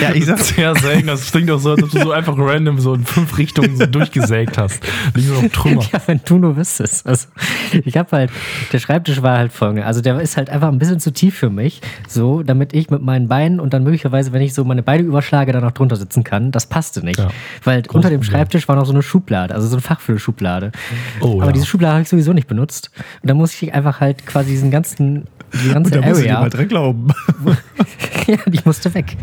Ja, 0.02 0.12
ich 0.14 0.24
sag- 0.26 0.38
Sehr 0.40 0.74
selten. 0.76 1.06
Das 1.06 1.30
klingt 1.30 1.50
auch 1.50 1.58
so, 1.58 1.70
als 1.72 1.82
ob 1.82 1.90
du 1.90 2.00
so 2.00 2.12
einfach 2.12 2.34
random 2.36 2.78
so 2.80 2.94
in 2.94 3.04
fünf 3.04 3.36
Richtungen 3.38 3.76
so 3.76 3.86
durchgesägt 3.86 4.58
hast. 4.58 4.82
Liegen 5.14 5.32
nur 5.32 5.42
noch 5.42 5.50
Trümmer. 5.50 5.82
Ja, 5.92 6.00
wenn 6.06 6.20
du 6.24 6.38
nur 6.38 6.56
wüsstest. 6.56 7.06
Also, 7.06 7.28
ich 7.72 7.96
habe 7.96 8.10
halt, 8.12 8.30
der 8.72 8.78
Schreibtisch 8.78 9.22
war 9.22 9.36
halt 9.38 9.52
folgende. 9.52 9.84
Also, 9.86 10.00
der 10.00 10.20
ist 10.20 10.36
halt 10.36 10.50
einfach 10.50 10.68
ein 10.68 10.78
bisschen 10.78 10.98
zu 11.00 11.12
tief 11.12 11.36
für 11.36 11.50
mich. 11.50 11.80
So, 12.08 12.42
damit 12.42 12.72
ich 12.74 12.90
mit 12.90 13.02
meinen 13.02 13.28
Beinen 13.28 13.60
und 13.60 13.72
dann 13.74 13.84
möglicherweise, 13.84 14.32
wenn 14.32 14.42
ich 14.42 14.54
so 14.54 14.64
meine 14.64 14.82
Beine 14.82 15.02
überschlage, 15.04 15.52
dann 15.52 15.64
auch 15.64 15.72
drunter 15.72 15.96
sitzen 15.96 16.24
kann. 16.24 16.50
Das 16.52 16.66
passte 16.66 17.04
nicht. 17.04 17.18
Ja. 17.18 17.28
Weil 17.64 17.82
unter 17.92 18.10
dem. 18.10 18.22
Schreibtisch 18.22 18.66
war 18.68 18.76
noch 18.76 18.86
so 18.86 18.92
eine 18.92 19.02
Schublade, 19.02 19.54
also 19.54 19.66
so 19.68 19.74
eine 19.76 19.82
Fachfüllschublade. 19.82 20.72
Oh, 21.20 21.36
Aber 21.36 21.46
ja. 21.46 21.52
diese 21.52 21.66
Schublade 21.66 21.92
habe 21.94 22.02
ich 22.02 22.08
sowieso 22.08 22.32
nicht 22.32 22.48
benutzt. 22.48 22.90
Und 23.22 23.28
da 23.30 23.34
muss 23.34 23.52
ich 23.62 23.72
einfach 23.74 24.00
halt 24.00 24.26
quasi 24.26 24.50
diesen 24.50 24.70
ganzen, 24.70 25.24
die 25.62 25.68
ganze 25.72 25.90
Da 25.90 26.00
muss 26.00 26.18
ich 26.18 26.24
dir 26.24 26.30
Area. 26.30 26.40
mal 26.40 26.50
dran 26.50 26.68
glauben. 26.68 27.08
ja, 28.26 28.36
die 28.46 28.60
musste 28.64 28.92
weg. 28.94 29.16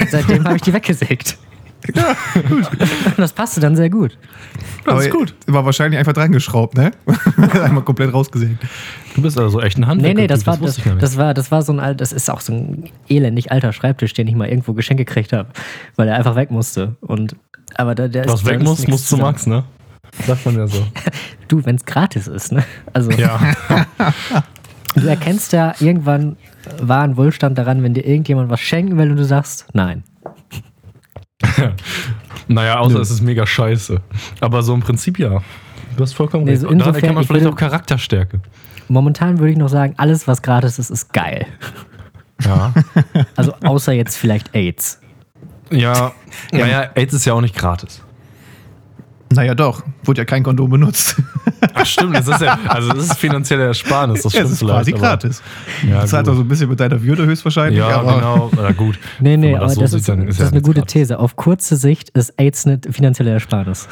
Und 0.00 0.10
seitdem 0.10 0.44
habe 0.44 0.56
ich 0.56 0.62
die 0.62 0.72
weggesägt. 0.72 1.38
Und 2.50 3.18
das 3.18 3.32
passte 3.32 3.60
dann 3.60 3.76
sehr 3.76 3.88
gut. 3.88 4.18
Das 4.84 5.00
ist 5.04 5.10
Aber 5.10 5.18
gut. 5.18 5.34
War 5.46 5.64
wahrscheinlich 5.64 5.98
einfach 5.98 6.12
dran 6.12 6.32
geschraubt, 6.32 6.76
ne? 6.76 6.90
Einmal 7.62 7.84
komplett 7.84 8.12
rausgesägt. 8.12 8.56
Du 9.14 9.22
bist 9.22 9.38
also 9.38 9.60
echt 9.60 9.76
ein 9.78 9.82
Nee, 9.82 9.86
Handwerker. 9.86 10.20
nee, 10.20 10.26
das 10.26 10.46
war, 10.46 10.56
das, 10.56 10.80
das, 10.98 11.16
war, 11.16 11.34
das 11.34 11.50
war 11.50 11.62
so 11.62 11.72
ein 11.72 11.78
alt, 11.80 12.00
das 12.00 12.12
ist 12.12 12.30
auch 12.30 12.40
so 12.40 12.52
ein 12.52 12.90
elendig 13.08 13.52
alter 13.52 13.72
Schreibtisch, 13.72 14.12
den 14.12 14.26
ich 14.26 14.34
mal 14.34 14.48
irgendwo 14.48 14.72
geschenkt 14.74 14.98
gekriegt 15.06 15.32
habe, 15.32 15.50
weil 15.96 16.08
er 16.08 16.16
einfach 16.16 16.34
weg 16.36 16.50
musste. 16.50 16.96
Und, 17.00 17.36
aber 17.76 17.94
da, 17.94 18.08
der 18.08 18.26
Was 18.26 18.40
ist, 18.40 18.46
weg 18.46 18.58
ist 18.60 18.64
muss, 18.64 18.86
muss 18.88 19.06
zu. 19.06 19.16
Max, 19.16 19.46
ne? 19.46 19.64
Sagt 20.26 20.46
man 20.46 20.56
ja 20.56 20.66
so. 20.66 20.84
Du, 21.48 21.64
wenn 21.64 21.76
es 21.76 21.84
gratis 21.86 22.26
ist, 22.26 22.52
ne? 22.52 22.62
Also, 22.92 23.10
Ja. 23.12 23.38
du 24.94 25.06
erkennst 25.06 25.52
ja 25.54 25.74
irgendwann 25.80 26.36
wahren 26.80 27.16
Wohlstand 27.16 27.58
daran, 27.58 27.82
wenn 27.82 27.94
dir 27.94 28.04
irgendjemand 28.06 28.50
was 28.50 28.60
schenken 28.60 28.96
will 28.98 29.10
und 29.10 29.16
du 29.16 29.24
sagst, 29.24 29.66
nein. 29.72 30.04
naja, 32.48 32.78
außer 32.78 32.94
Nö. 32.96 33.00
es 33.00 33.10
ist 33.10 33.20
mega 33.22 33.46
scheiße. 33.46 34.00
Aber 34.40 34.62
so 34.62 34.74
im 34.74 34.80
Prinzip 34.80 35.18
ja. 35.18 35.42
Du 35.96 36.02
hast 36.02 36.12
vollkommen 36.14 36.44
Nee, 36.44 36.52
recht. 36.52 36.62
so 36.62 36.68
Und 36.68 36.74
insofern, 36.74 36.94
erkennt 36.96 37.14
man 37.14 37.22
ich 37.22 37.28
vielleicht 37.28 37.44
würde- 37.44 37.54
auch 37.54 37.58
Charakterstärke. 37.58 38.40
Momentan 38.88 39.38
würde 39.38 39.52
ich 39.52 39.58
noch 39.58 39.68
sagen, 39.68 39.94
alles, 39.98 40.26
was 40.26 40.40
gratis 40.42 40.78
ist, 40.78 40.90
ist 40.90 41.12
geil. 41.12 41.46
Ja. 42.44 42.72
Also, 43.36 43.52
außer 43.64 43.92
jetzt 43.92 44.16
vielleicht 44.16 44.54
AIDS. 44.54 45.00
ja. 45.70 46.12
Naja, 46.52 46.90
AIDS 46.94 47.14
ist 47.14 47.24
ja 47.24 47.34
auch 47.34 47.40
nicht 47.40 47.56
gratis. 47.56 48.02
Naja, 49.32 49.54
doch. 49.54 49.82
Wurde 50.04 50.22
ja 50.22 50.24
kein 50.24 50.42
Kondom 50.42 50.70
benutzt. 50.70 51.20
Ach 51.74 51.86
stimmt, 51.86 52.16
das 52.16 52.28
ist 52.28 52.40
ja, 52.40 52.58
also 52.68 52.92
das 52.92 53.04
ist 53.06 53.18
finanzielle 53.18 53.64
Ersparnis, 53.66 54.22
das 54.22 54.32
Ja, 54.32 54.40
stimmt 54.40 54.52
es 54.54 54.62
ist 54.62 54.68
quasi 54.68 54.92
aber- 54.92 55.00
gratis. 55.00 55.42
Ja, 55.88 56.00
das 56.02 56.12
hat 56.12 56.24
gut. 56.24 56.32
auch 56.32 56.36
so 56.36 56.42
ein 56.42 56.48
bisschen 56.48 56.68
mit 56.68 56.78
deiner 56.80 57.02
Würde 57.02 57.26
höchstwahrscheinlich. 57.26 57.78
Ja, 57.78 58.00
aber 58.00 58.14
genau. 58.16 58.50
Na 58.56 58.72
gut. 58.72 58.98
Nee, 59.20 59.36
nee, 59.36 59.54
aber 59.56 59.68
so 59.68 59.80
das, 59.80 59.90
sieht, 59.90 60.00
ist, 60.00 60.08
dann 60.08 60.26
das 60.26 60.36
ist 60.36 60.40
ja 60.40 60.48
eine 60.48 60.62
gute 60.62 60.80
gratis. 60.80 60.92
These. 60.92 61.18
Auf 61.18 61.36
kurze 61.36 61.76
Sicht 61.76 62.10
ist 62.10 62.32
AIDS 62.38 62.66
eine 62.66 62.80
finanzielle 62.90 63.30
Ersparnis. 63.30 63.88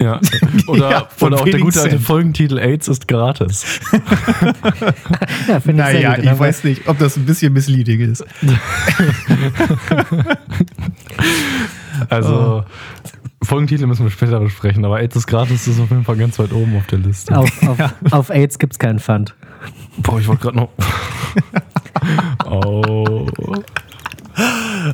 Ja. 0.00 0.18
Oder, 0.66 0.90
Ja, 0.90 1.08
von 1.16 1.32
oder 1.32 1.42
auch 1.42 1.44
der 1.48 1.60
gute 1.60 1.80
alte. 1.80 2.00
Folgentitel 2.00 2.58
AIDS 2.58 2.88
ist 2.88 3.06
gratis. 3.06 3.64
Ja, 5.48 5.60
finde 5.60 5.82
ich 5.82 5.88
sehr 5.90 5.94
Naja, 6.00 6.14
gut. 6.16 6.24
ich 6.24 6.30
Aber- 6.30 6.40
weiß 6.40 6.64
nicht, 6.64 6.88
ob 6.88 6.98
das 6.98 7.16
ein 7.16 7.24
bisschen 7.26 7.52
misleading 7.52 8.00
ist. 8.00 8.24
Also, 12.08 12.64
Folgentitel 13.42 13.86
müssen 13.86 14.04
wir 14.04 14.10
später 14.10 14.38
besprechen, 14.40 14.84
aber 14.84 15.00
AIDS 15.00 15.16
ist 15.16 15.26
gratis 15.26 15.66
ist 15.66 15.80
auf 15.80 15.90
jeden 15.90 16.04
Fall 16.04 16.16
ganz 16.16 16.38
weit 16.38 16.52
oben 16.52 16.76
auf 16.76 16.86
der 16.86 16.98
Liste. 16.98 17.36
Auf, 17.36 17.50
auf, 17.68 17.78
auf 18.12 18.30
AIDS 18.30 18.58
gibt 18.58 18.74
es 18.74 18.78
keinen 18.78 18.98
Pfand. 18.98 19.34
Boah, 19.98 20.18
ich 20.20 20.26
wollte 20.28 20.42
gerade 20.42 20.56
noch. 20.56 20.68
oh. 22.46 23.26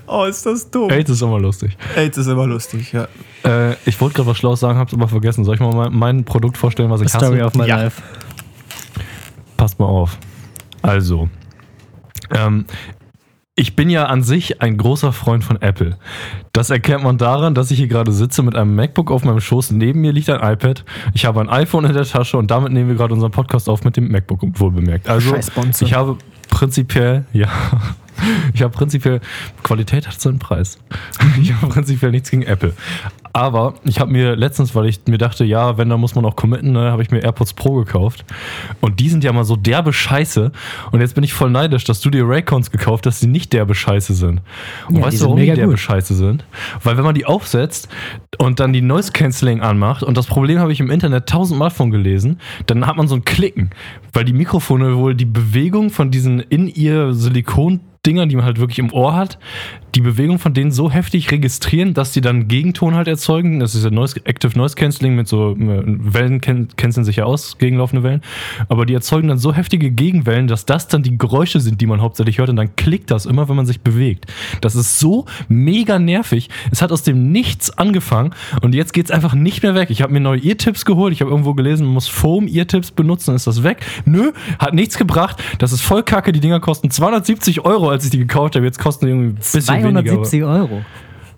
Oh, 0.07 0.25
ist 0.25 0.45
das 0.45 0.71
dumm. 0.71 0.91
AIDS 0.91 1.11
ist 1.11 1.23
immer 1.23 1.39
lustig. 1.39 1.77
AIDS 1.97 2.19
ist 2.19 2.27
immer 2.27 2.47
lustig, 2.47 2.93
ja. 2.93 3.07
Äh, 3.45 3.75
ich 3.87 4.01
wollte 4.01 4.17
gerade 4.17 4.29
was 4.29 4.37
Schlaues 4.39 4.61
sagen, 4.61 4.79
hab's 4.79 4.93
aber 4.93 5.09
vergessen. 5.09 5.45
Soll 5.45 5.55
ich 5.55 5.61
mal 5.61 5.73
mein, 5.75 5.93
mein 5.95 6.25
Produkt 6.25 6.59
vorstellen, 6.59 6.91
was 6.91 7.01
ich 7.01 7.09
Story 7.09 7.39
hasse? 7.39 7.45
of 7.47 7.55
my 7.55 7.67
Ja. 7.67 7.77
life. 7.83 8.03
Passt 9.57 9.79
mal 9.79 9.87
auf. 9.87 10.19
Also, 10.83 11.29
ähm, 12.35 12.65
ich 13.59 13.75
bin 13.75 13.91
ja 13.91 14.05
an 14.05 14.23
sich 14.23 14.63
ein 14.63 14.77
großer 14.77 15.13
Freund 15.13 15.43
von 15.43 15.61
Apple. 15.61 15.97
Das 16.53 16.71
erkennt 16.71 17.03
man 17.03 17.19
daran, 17.19 17.57
dass 17.57 17.73
ich 17.73 17.79
hier 17.79 17.89
gerade 17.89 18.13
sitze 18.13 18.45
mit 18.45 18.55
einem 18.55 18.77
MacBook 18.77 19.11
auf 19.11 19.25
meinem 19.25 19.41
Schoß. 19.41 19.73
Neben 19.73 20.01
mir 20.01 20.13
liegt 20.13 20.31
ein 20.31 20.41
iPad. 20.41 20.85
Ich 21.13 21.25
habe 21.25 21.41
ein 21.41 21.49
iPhone 21.49 21.85
in 21.85 21.93
der 21.93 22.05
Tasche 22.05 22.39
und 22.39 22.53
damit 22.53 22.73
nehmen 22.73 22.89
wir 22.89 22.95
gerade 22.95 23.13
unseren 23.13 23.33
Podcast 23.33 23.69
auf 23.69 23.83
mit 23.83 23.97
dem 23.97 24.13
MacBook, 24.13 24.43
wohl 24.61 24.71
bemerkt. 24.71 25.09
Also, 25.09 25.35
ich 25.81 25.93
habe 25.93 26.17
prinzipiell, 26.49 27.25
ja, 27.33 27.49
ich 28.55 28.63
habe 28.63 28.73
prinzipiell, 28.73 29.21
Qualität 29.65 30.07
hat 30.07 30.21
seinen 30.21 30.39
Preis. 30.39 30.79
Ich 31.43 31.53
habe 31.53 31.67
prinzipiell 31.67 32.13
nichts 32.13 32.31
gegen 32.31 32.45
Apple. 32.45 32.75
Aber 33.39 33.75
ich 33.85 34.01
habe 34.01 34.11
mir 34.11 34.35
letztens, 34.35 34.75
weil 34.75 34.87
ich 34.87 34.99
mir 35.07 35.17
dachte, 35.17 35.45
ja, 35.45 35.79
wenn, 35.79 35.89
dann 35.89 36.01
muss 36.01 36.17
man 36.17 36.25
auch 36.25 36.35
committen, 36.35 36.73
ne, 36.73 36.91
habe 36.91 37.03
ich 37.03 37.13
mir 37.13 37.21
AirPods 37.21 37.53
Pro 37.53 37.77
gekauft. 37.77 38.25
Und 38.81 38.99
die 38.99 39.09
sind 39.09 39.23
ja 39.23 39.33
mal 39.33 39.45
so 39.45 39.55
derbe 39.55 39.93
Scheiße. 39.93 40.51
Und 40.91 41.01
jetzt 41.01 41.15
bin 41.15 41.23
ich 41.23 41.33
voll 41.33 41.49
neidisch, 41.49 41.85
dass 41.85 42.01
du 42.01 42.11
dir 42.11 42.29
Raycons 42.29 42.73
gekauft 42.73 43.07
hast, 43.07 43.23
die 43.23 43.29
nicht 43.29 43.53
derbe 43.53 43.77
Scheiße 43.77 44.15
sind. 44.15 44.41
Und 44.89 44.97
Ja, 44.97 45.03
weißt 45.03 45.21
du, 45.21 45.27
warum 45.27 45.37
die 45.39 45.47
derbe 45.47 45.69
gut. 45.69 45.79
Scheiße 45.79 46.17
sind? 46.17 46.45
Weil 46.83 46.97
wenn 46.97 47.05
man 47.05 47.15
die 47.15 47.27
aufsetzt 47.27 47.89
und 48.39 48.59
dann 48.59 48.73
die 48.73 48.83
Noise 48.83 49.13
Cancelling 49.13 49.61
anmacht, 49.61 50.03
und 50.03 50.17
das 50.17 50.27
Problem 50.27 50.59
habe 50.59 50.73
ich 50.73 50.81
im 50.81 50.91
Internet 50.91 51.29
tausendmal 51.29 51.71
von 51.71 51.93
gelesen, 51.93 52.41
dann 52.67 52.89
hat 52.89 52.97
man 52.97 53.07
so 53.07 53.15
ein 53.15 53.25
Klicken, 53.25 53.71
weil 54.15 54.25
die 54.25 54.33
Mikrofone 54.33 54.97
wohl 54.97 55.15
die 55.15 55.27
Bewegung 55.27 55.91
von 55.91 56.11
diesen 56.11 56.41
in 56.41 56.67
ihr 56.67 57.15
Silikon 57.15 57.83
Dingern, 58.07 58.29
die 58.29 58.37
man 58.37 58.45
halt 58.45 58.59
wirklich 58.59 58.79
im 58.79 58.93
Ohr 58.93 59.15
hat, 59.15 59.39
die 59.95 60.01
Bewegung 60.01 60.39
von 60.39 60.55
denen 60.55 60.71
so 60.71 60.91
heftig 60.91 61.31
registrieren, 61.31 61.95
dass 61.95 62.13
die 62.13 62.21
dann 62.21 62.49
Gegenton 62.49 62.95
halt 62.95 63.09
erzeugen. 63.09 63.61
Das 63.61 63.75
ist 63.75 63.85
ja 63.85 63.91
Noise, 63.91 64.21
Active 64.25 64.57
Noise 64.57 64.75
Cancelling 64.75 65.17
mit 65.17 65.29
so 65.29 65.53
äh, 65.53 65.83
Wellen 65.87 66.41
canceln 66.41 67.05
sich 67.05 67.17
ja 67.17 67.25
aus, 67.25 67.59
gegenlaufende 67.59 68.03
Wellen. 68.03 68.23
Aber 68.69 68.87
die 68.87 68.95
erzeugen 68.95 69.29
dann 69.29 69.39
so 69.39 69.55
heftige 69.55 69.91
Gegenwellen, 69.91 70.47
dass 70.47 70.67
das 70.67 70.89
dann 70.89 71.03
die 71.03 71.17
Geräusche 71.17 71.61
sind, 71.61 71.81
die 71.81 71.87
man 71.87 72.01
hauptsächlich 72.01 72.39
hört. 72.39 72.51
Und 72.51 72.57
dann 72.57 72.77
klickt 72.77 73.11
das 73.11 73.27
immer, 73.27 73.49
wenn 73.49 73.57
man 73.57 73.67
sich 73.67 73.81
bewegt. 73.81 74.27
Das 74.61 74.75
ist 74.75 74.99
so 74.99 75.27
mega 75.49 75.99
nervig. 75.99 76.49
Es 76.71 76.83
hat 76.83 76.93
aus 76.93 77.03
dem 77.03 77.33
Nichts 77.33 77.71
angefangen 77.79 78.35
und 78.63 78.75
jetzt 78.75 78.93
geht's 78.93 79.11
einfach 79.11 79.35
nicht 79.35 79.63
mehr 79.63 79.75
weg. 79.75 79.91
Ich 79.91 80.03
habe 80.03 80.13
mir 80.13 80.21
neue 80.21 80.41
Eartips 80.41 80.85
geholt. 80.85 81.13
Ich 81.13 81.21
habe 81.21 81.31
irgendwo 81.31 81.55
gelesen, 81.55 81.85
man 81.85 81.95
muss 81.95 82.09
Foam 82.09 82.47
Eartips 82.49 82.91
benutzen, 82.91 83.27
dann 83.29 83.37
ist 83.37 83.47
das 83.47 83.63
weg. 83.63 83.85
Nö, 84.05 84.33
hat 84.59 84.75
nichts 84.75 84.99
gebracht. 84.99 85.43
Das 85.59 85.73
ist 85.73 85.81
voll 85.81 86.03
kacke. 86.03 86.33
Die 86.33 86.41
Dinger 86.41 86.61
kosten 86.61 86.91
270 86.91 87.65
Euro, 87.65 87.91
als 87.91 88.05
ich 88.05 88.11
die 88.11 88.19
gekauft 88.19 88.57
habe. 88.57 88.65
Jetzt 88.65 88.79
kosten 88.79 89.07
die 89.07 89.13
irgendwie 89.13 89.29
ein 89.29 89.35
bisschen 89.35 89.78
weniger. 89.83 90.03
270 90.23 90.45
Euro. 90.45 90.83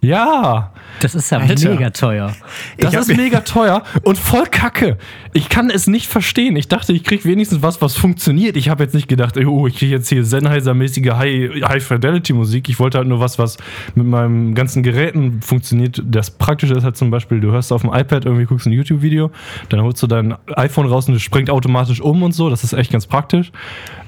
Ja, 0.03 0.73
Das 1.01 1.15
ist 1.15 1.29
ja 1.31 1.37
Alter. 1.37 1.69
mega 1.75 1.91
teuer. 1.91 2.33
das 2.79 2.95
ist 2.95 3.15
mega 3.15 3.41
teuer 3.41 3.83
und 4.03 4.17
voll 4.17 4.47
kacke. 4.47 4.97
Ich 5.35 5.51
kann 5.51 5.69
es 5.69 5.87
nicht 5.89 6.07
verstehen. 6.07 6.57
Ich 6.57 6.69
dachte, 6.69 6.95
ich 6.95 7.05
kriege 7.05 7.23
wenigstens 7.27 7.61
was, 7.63 7.83
was 7.83 7.97
funktioniert. 7.97 8.57
Ich 8.57 8.71
habe 8.71 8.83
jetzt 8.83 8.95
nicht 8.95 9.09
gedacht, 9.09 9.37
oh, 9.37 9.67
ich 9.67 9.77
kriege 9.77 9.93
jetzt 9.93 10.09
hier 10.09 10.25
Sennheiser-mäßige 10.25 11.11
High- 11.19 11.63
High-Fidelity-Musik. 11.69 12.71
ich 12.71 12.79
wollte 12.79 12.97
halt 12.97 13.09
nur 13.09 13.21
was, 13.21 13.39
was 13.39 13.59
mit 13.95 14.07
meinen 14.07 14.55
ganzen 14.55 14.83
Geräten 14.83 15.43
funktioniert. 15.43 16.03
Das 16.03 16.31
Praktische 16.31 16.73
ist 16.73 16.85
halt 16.85 16.97
zum 16.97 17.11
Beispiel, 17.11 17.39
du 17.41 17.53
hörst 17.53 17.71
auf 17.71 17.83
dem 17.83 17.93
iPad 17.93 18.25
irgendwie, 18.25 18.47
guckst 18.47 18.67
ein 18.67 18.73
YouTube-Video, 18.73 19.31
dann 19.69 19.83
holst 19.83 20.03
du 20.03 20.07
dein 20.07 20.35
iPhone 20.57 20.87
raus 20.87 21.11
und 21.11 21.15
es 21.15 21.21
springt 21.21 21.51
automatisch 21.51 22.01
um 22.01 22.23
und 22.23 22.33
so. 22.33 22.49
Das 22.49 22.65
ist 22.65 22.73
echt 22.73 22.91
ganz 22.91 23.07
praktisch. 23.07 23.53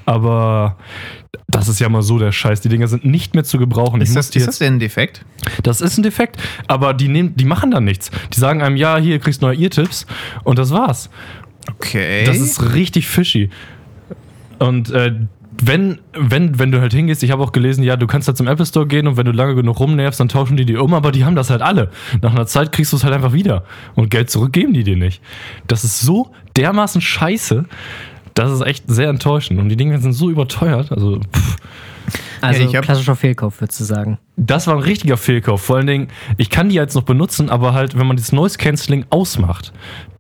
Aber 0.07 0.77
das 1.49 1.69
ist 1.69 1.81
ja 1.81 1.89
mal 1.89 2.03
so 2.03 2.19
der 2.19 2.33
Scheiß. 2.33 2.61
Die 2.61 2.69
Dinger 2.69 2.89
sind 2.89 3.05
nicht 3.05 3.35
mehr 3.35 3.45
zu 3.45 3.59
gebrauchen. 3.59 4.01
Ist 4.01 4.17
das, 4.17 4.31
ist 4.31 4.47
das 4.47 4.59
denn 4.59 4.75
ein 4.75 4.79
Defekt? 4.79 5.25
das 5.63 5.81
ist 5.81 5.99
ein 5.99 6.03
Defekt, 6.03 6.37
aber 6.67 6.95
die, 6.95 7.09
nehmen, 7.09 7.37
die 7.37 7.45
machen 7.45 7.71
dann 7.71 7.85
nichts. 7.85 8.11
Die 8.33 8.39
sagen 8.39 8.63
einem, 8.63 8.77
ja, 8.77 8.97
hier 8.97 9.19
kriegst 9.19 9.43
du 9.43 9.47
neue 9.47 9.59
Eartips 9.59 10.07
und 10.45 10.59
das 10.59 10.71
war's. 10.71 11.11
Okay. 11.77 12.25
Das 12.25 12.39
ist 12.39 12.75
richtig 12.75 13.07
fishy. 13.07 13.51
Und 14.59 14.91
äh, 14.91 15.15
wenn, 15.61 16.01
wenn, 16.13 16.59
wenn 16.59 16.73
du 16.73 16.81
halt 16.81 16.93
hingehst, 16.93 17.23
ich 17.23 17.31
habe 17.31 17.43
auch 17.43 17.53
gelesen, 17.53 17.85
ja, 17.85 17.97
du 17.97 18.07
kannst 18.07 18.27
halt 18.27 18.37
zum 18.37 18.49
Apple 18.49 18.67
Store 18.67 18.87
gehen 18.87 19.07
und 19.07 19.17
wenn 19.17 19.27
du 19.27 19.33
lange 19.33 19.55
genug 19.55 19.79
rumnervst, 19.79 20.19
dann 20.19 20.29
tauschen 20.29 20.57
die 20.57 20.65
die 20.65 20.77
um, 20.77 20.95
aber 20.95 21.13
die 21.13 21.25
haben 21.25 21.37
das 21.37 21.51
halt 21.51 21.63
alle. 21.63 21.91
Nach 22.21 22.33
einer 22.33 22.47
Zeit 22.47 22.73
kriegst 22.73 22.93
du 22.93 22.97
es 22.97 23.05
halt 23.05 23.15
einfach 23.15 23.33
wieder. 23.33 23.65
Und 23.95 24.11
Geld 24.11 24.31
zurückgeben 24.31 24.73
die 24.73 24.83
dir 24.83 24.97
nicht. 24.97 25.23
Das 25.67 25.85
ist 25.85 26.01
so 26.01 26.33
dermaßen 26.57 27.01
scheiße. 27.01 27.65
Das 28.35 28.51
ist 28.51 28.61
echt 28.63 28.85
sehr 28.87 29.09
enttäuschend. 29.09 29.61
Und 29.61 29.69
die 29.69 29.77
Dinge 29.77 29.99
sind 30.01 30.13
so 30.13 30.31
überteuert. 30.31 30.91
Also, 30.93 31.21
pff. 31.21 31.57
Also 32.41 32.63
Ja, 32.65 32.79
hab- 32.79 32.85
klassischer 32.85 33.15
Fehlkauf, 33.15 33.61
würdest 33.61 33.79
du 33.81 33.85
sagen. 33.85 34.19
Das 34.37 34.67
war 34.67 34.75
ein 34.75 34.83
richtiger 34.83 35.17
Fehlkauf. 35.17 35.63
Vor 35.63 35.77
allen 35.77 35.87
Dingen, 35.87 36.09
ich 36.37 36.51
kann 36.51 36.69
die 36.69 36.75
jetzt 36.75 36.95
noch 36.95 37.05
benutzen, 37.05 37.49
aber 37.49 37.73
halt, 37.73 37.97
wenn 37.97 38.07
man 38.07 38.17
das 38.17 38.33
Noise 38.33 38.59
Cancelling 38.59 39.05
ausmacht, 39.11 39.73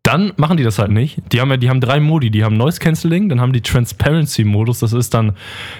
dann 0.05 0.33
machen 0.37 0.57
die 0.57 0.62
das 0.62 0.79
halt 0.79 0.90
nicht. 0.90 1.20
Die 1.33 1.40
haben 1.40 1.51
ja, 1.51 1.57
die 1.57 1.68
haben 1.68 1.81
drei 1.81 1.98
Modi. 2.01 2.31
Die 2.31 2.44
haben 2.44 2.57
Noise 2.57 2.79
Cancelling, 2.81 3.29
dann 3.29 3.40
haben 3.40 3.53
die 3.53 3.61
Transparency 3.61 4.44
Modus. 4.44 4.81
Das 4.81 4.92
ist 4.92 5.14
dann 5.14 5.33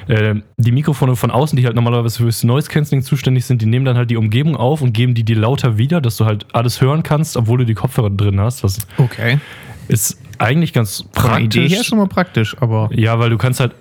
äh, 0.09 0.35
die 0.57 0.73
Mikrofone 0.73 1.15
von 1.17 1.31
außen, 1.31 1.57
die 1.57 1.65
halt 1.65 1.77
normalerweise 1.77 2.19
fürs 2.19 2.43
Noise 2.45 2.69
Cancelling 2.69 3.03
zuständig 3.05 3.45
sind. 3.45 3.63
Die 3.63 3.67
nehmen 3.67 3.85
dann 3.85 3.97
halt 3.97 4.11
die 4.11 4.17
Umgebung 4.17 4.57
auf 4.57 4.81
und 4.83 4.93
geben 4.93 5.15
die 5.15 5.25
dir 5.25 5.37
lauter 5.37 5.79
wieder, 5.79 6.01
dass 6.01 6.17
du 6.17 6.25
halt 6.25 6.47
alles 6.53 6.81
hören 6.81 7.03
kannst, 7.05 7.37
obwohl 7.37 7.59
du 7.59 7.65
die 7.67 7.75
Kopfhörer 7.75 8.11
drin 8.11 8.41
hast. 8.41 8.65
Das 8.65 8.79
okay. 8.99 9.39
ist 9.89 10.19
eigentlich 10.39 10.73
ganz 10.73 11.05
Von 11.13 11.31
der 11.31 11.41
Idee 11.41 11.61
praktisch. 11.61 11.77
her 11.77 11.85
schon 11.85 11.99
mal 11.99 12.09
praktisch, 12.09 12.57
aber 12.61 12.91
Ja, 12.93 13.19
weil 13.19 13.31
du 13.31 13.39
kannst 13.39 13.61
halt 13.61 13.73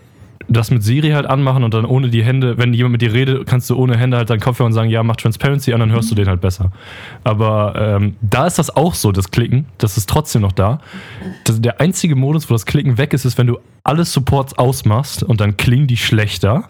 das 0.48 0.72
mit 0.72 0.84
Siri 0.84 1.12
halt 1.12 1.26
anmachen 1.26 1.64
und 1.64 1.74
dann 1.74 1.86
ohne 1.86 2.10
die 2.10 2.24
Hände, 2.24 2.58
wenn 2.58 2.74
jemand 2.74 2.94
mit 2.94 3.02
dir 3.02 3.14
redet, 3.14 3.48
kannst 3.48 3.70
du 3.70 3.78
ohne 3.78 3.98
Hände 3.98 4.18
halt 4.18 4.30
deinen 4.30 4.40
Kopfhörer 4.40 4.68
und 4.68 4.74
sagen, 4.74 4.90
ja, 4.90 5.02
mach 5.04 5.16
Transparency 5.16 5.74
an, 5.74 5.80
dann 5.80 5.92
hörst 5.92 6.12
du 6.12 6.16
den 6.16 6.28
halt 6.28 6.42
besser. 6.42 6.72
Aber 7.24 7.74
ähm, 7.78 8.16
da 8.22 8.48
ist 8.48 8.60
das 8.60 8.76
auch 8.76 8.94
so, 8.94 9.12
das 9.12 9.32
Klicken, 9.32 9.66
das 9.78 9.98
ist 9.98 10.10
trotzdem 10.10 10.42
noch 10.42 10.52
da. 10.52 10.80
Das, 11.46 11.62
der 11.62 11.80
einzige 11.80 12.16
Modus, 12.16 12.50
wo 12.50 12.54
das 12.54 12.66
Klicken 12.66 12.98
weg 12.98 13.14
ist, 13.14 13.24
ist, 13.24 13.38
wenn 13.38 13.48
du 13.48 13.60
alle 13.84 14.04
Supports 14.04 14.58
ausmachst 14.58 15.24
und 15.24 15.40
dann 15.40 15.58
klingen 15.58 15.88
die 15.88 15.98
schlechter. 15.98 16.66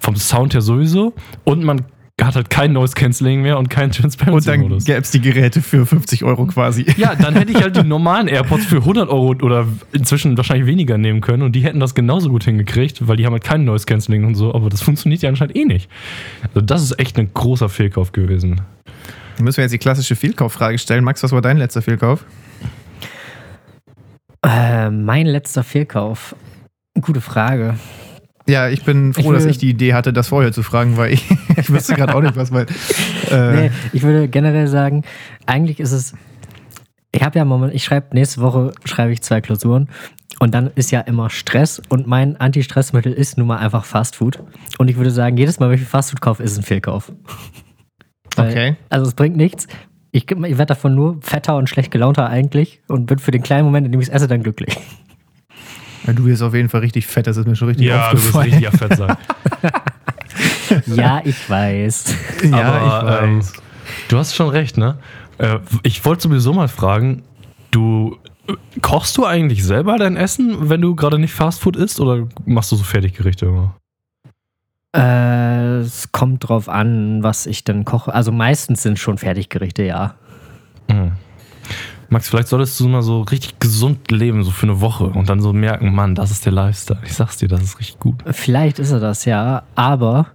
Vom 0.00 0.16
Sound 0.16 0.52
her 0.52 0.60
sowieso. 0.60 1.14
Und 1.44 1.64
man 1.64 1.82
hat 2.22 2.36
halt 2.36 2.48
kein 2.48 2.72
Noise 2.72 2.94
Cancelling 2.94 3.42
mehr 3.42 3.58
und 3.58 3.70
keinen 3.70 3.86
Und 3.90 3.94
dann 3.94 4.02
Transparency-Modus. 4.02 4.84
gäbe 4.84 5.00
es 5.00 5.10
die 5.10 5.20
Geräte 5.20 5.60
für 5.62 5.84
50 5.84 6.22
Euro 6.24 6.46
quasi. 6.46 6.86
Ja, 6.96 7.16
dann 7.16 7.34
hätte 7.34 7.50
ich 7.50 7.60
halt 7.60 7.76
die 7.76 7.82
normalen 7.82 8.28
AirPods 8.28 8.66
für 8.66 8.76
100 8.76 9.08
Euro 9.08 9.34
oder 9.42 9.66
inzwischen 9.92 10.36
wahrscheinlich 10.36 10.66
weniger 10.66 10.96
nehmen 10.96 11.20
können 11.20 11.42
und 11.42 11.52
die 11.56 11.60
hätten 11.64 11.80
das 11.80 11.94
genauso 11.94 12.28
gut 12.30 12.44
hingekriegt, 12.44 13.08
weil 13.08 13.16
die 13.16 13.26
haben 13.26 13.32
halt 13.32 13.42
kein 13.42 13.64
Noise 13.64 13.86
Cancelling 13.86 14.24
und 14.24 14.36
so, 14.36 14.54
aber 14.54 14.68
das 14.68 14.80
funktioniert 14.80 15.22
ja 15.22 15.28
anscheinend 15.28 15.56
eh 15.56 15.64
nicht. 15.64 15.90
Also 16.48 16.60
das 16.60 16.82
ist 16.82 17.00
echt 17.00 17.18
ein 17.18 17.34
großer 17.34 17.68
Fehlkauf 17.68 18.12
gewesen. 18.12 18.60
Dann 19.36 19.44
müssen 19.44 19.56
wir 19.56 19.64
jetzt 19.64 19.72
die 19.72 19.78
klassische 19.78 20.14
Fehlkauffrage 20.14 20.78
stellen. 20.78 21.02
Max, 21.02 21.20
was 21.24 21.32
war 21.32 21.40
dein 21.42 21.56
letzter 21.56 21.82
Fehlkauf? 21.82 22.24
Äh, 24.46 24.90
mein 24.90 25.26
letzter 25.26 25.64
Fehlkauf. 25.64 26.36
Gute 27.00 27.20
Frage. 27.20 27.74
Ja, 28.46 28.68
ich 28.68 28.84
bin 28.84 29.14
froh, 29.14 29.20
Ich 29.32 29.38
dass 29.38 29.44
ich 29.46 29.58
die 29.58 29.70
Idee 29.70 29.94
hatte, 29.94 30.12
das 30.12 30.28
vorher 30.28 30.52
zu 30.52 30.62
fragen, 30.62 30.96
weil 30.96 31.12
ich, 31.14 31.24
ich 31.56 31.70
wüsste 31.70 31.94
gerade 31.94 32.14
auch 32.14 32.20
nicht, 32.20 32.36
was 32.36 32.50
mein. 32.50 32.66
Äh, 33.30 33.52
Nee, 33.52 33.70
ich 33.92 34.02
würde 34.02 34.28
generell 34.28 34.66
sagen, 34.68 35.02
eigentlich 35.46 35.80
ist 35.80 35.92
es. 35.92 36.14
Ich 37.12 37.22
habe 37.22 37.38
ja 37.38 37.44
moment, 37.44 37.72
ich 37.74 37.84
schreibe 37.84 38.08
nächste 38.14 38.40
Woche 38.40 38.72
schreibe 38.84 39.12
ich 39.12 39.22
zwei 39.22 39.40
Klausuren 39.40 39.88
und 40.40 40.52
dann 40.52 40.70
ist 40.74 40.90
ja 40.90 41.00
immer 41.00 41.30
Stress 41.30 41.80
und 41.88 42.06
mein 42.08 42.36
Anti-Stressmittel 42.36 43.12
ist 43.12 43.38
nun 43.38 43.46
mal 43.46 43.58
einfach 43.58 43.84
Fast 43.84 44.16
Food. 44.16 44.40
Und 44.78 44.88
ich 44.90 44.96
würde 44.96 45.10
sagen, 45.12 45.36
jedes 45.36 45.60
Mal, 45.60 45.70
wenn 45.70 45.78
ich 45.80 45.84
Fast 45.86 46.10
Food 46.10 46.20
kaufe, 46.20 46.42
ist 46.42 46.58
ein 46.58 46.64
Fehlkauf. 46.64 47.12
Weil- 48.36 48.50
Okay. 48.50 48.76
Also 48.90 49.06
es 49.06 49.14
bringt 49.14 49.36
nichts. 49.36 49.68
Ich, 50.10 50.30
ich 50.30 50.38
werde 50.58 50.66
davon 50.66 50.94
nur 50.94 51.18
fetter 51.22 51.56
und 51.56 51.68
schlecht 51.68 51.90
gelaunter 51.92 52.28
eigentlich 52.28 52.82
und 52.88 53.06
bin 53.06 53.18
für 53.18 53.30
den 53.30 53.42
kleinen 53.42 53.64
Moment, 53.64 53.86
in 53.86 53.92
dem 53.92 54.00
ich 54.00 54.08
es 54.08 54.12
esse, 54.14 54.26
dann 54.28 54.42
glücklich. 54.42 54.76
Ja, 56.06 56.12
du 56.12 56.24
bist 56.24 56.42
auf 56.42 56.54
jeden 56.54 56.68
Fall 56.68 56.80
richtig 56.80 57.06
fett, 57.06 57.26
das 57.26 57.36
ist 57.36 57.46
mir 57.46 57.56
schon 57.56 57.68
richtig 57.68 57.86
Ja, 57.86 58.10
du 58.10 58.16
wirst 58.16 58.34
aufgefallen. 58.34 58.62
richtig 58.62 58.78
fett 58.78 58.96
sein. 58.96 59.16
Ja, 60.86 61.20
ich 61.24 61.48
weiß. 61.48 62.16
ja, 62.50 62.72
Aber, 62.72 63.18
ich 63.18 63.22
ähm, 63.22 63.38
weiß. 63.38 63.52
Du 64.08 64.18
hast 64.18 64.34
schon 64.34 64.48
recht, 64.48 64.76
ne? 64.76 64.98
Äh, 65.38 65.58
ich 65.82 66.04
wollte 66.04 66.22
sowieso 66.22 66.52
mal 66.52 66.68
fragen, 66.68 67.22
du 67.70 68.18
äh, 68.48 68.54
kochst 68.80 69.16
du 69.16 69.24
eigentlich 69.24 69.62
selber 69.64 69.96
dein 69.98 70.16
Essen, 70.16 70.68
wenn 70.68 70.80
du 70.80 70.96
gerade 70.96 71.18
nicht 71.18 71.32
Fastfood 71.32 71.76
isst 71.76 72.00
oder 72.00 72.26
machst 72.44 72.72
du 72.72 72.76
so 72.76 72.82
Fertiggerichte 72.82 73.46
immer? 73.46 73.76
Äh, 74.96 75.78
es 75.78 76.10
kommt 76.12 76.48
drauf 76.48 76.68
an, 76.68 77.22
was 77.22 77.46
ich 77.46 77.62
dann 77.64 77.84
koche. 77.84 78.12
Also 78.14 78.32
meistens 78.32 78.82
sind 78.82 78.98
schon 78.98 79.18
Fertiggerichte, 79.18 79.82
ja. 79.84 80.14
Mhm. 80.88 81.12
Max, 82.14 82.28
vielleicht 82.28 82.46
solltest 82.46 82.78
du 82.78 82.86
mal 82.86 83.02
so 83.02 83.22
richtig 83.22 83.58
gesund 83.58 84.08
leben, 84.12 84.44
so 84.44 84.52
für 84.52 84.66
eine 84.66 84.80
Woche 84.80 85.06
und 85.06 85.28
dann 85.28 85.40
so 85.40 85.52
merken, 85.52 85.92
Mann, 85.92 86.14
das 86.14 86.30
ist 86.30 86.46
der 86.46 86.52
Lifestyle. 86.52 87.00
Ich 87.04 87.12
sag's 87.12 87.38
dir, 87.38 87.48
das 87.48 87.60
ist 87.60 87.80
richtig 87.80 87.98
gut. 87.98 88.22
Vielleicht 88.30 88.78
ist 88.78 88.92
er 88.92 89.00
das, 89.00 89.24
ja, 89.24 89.64
aber 89.74 90.28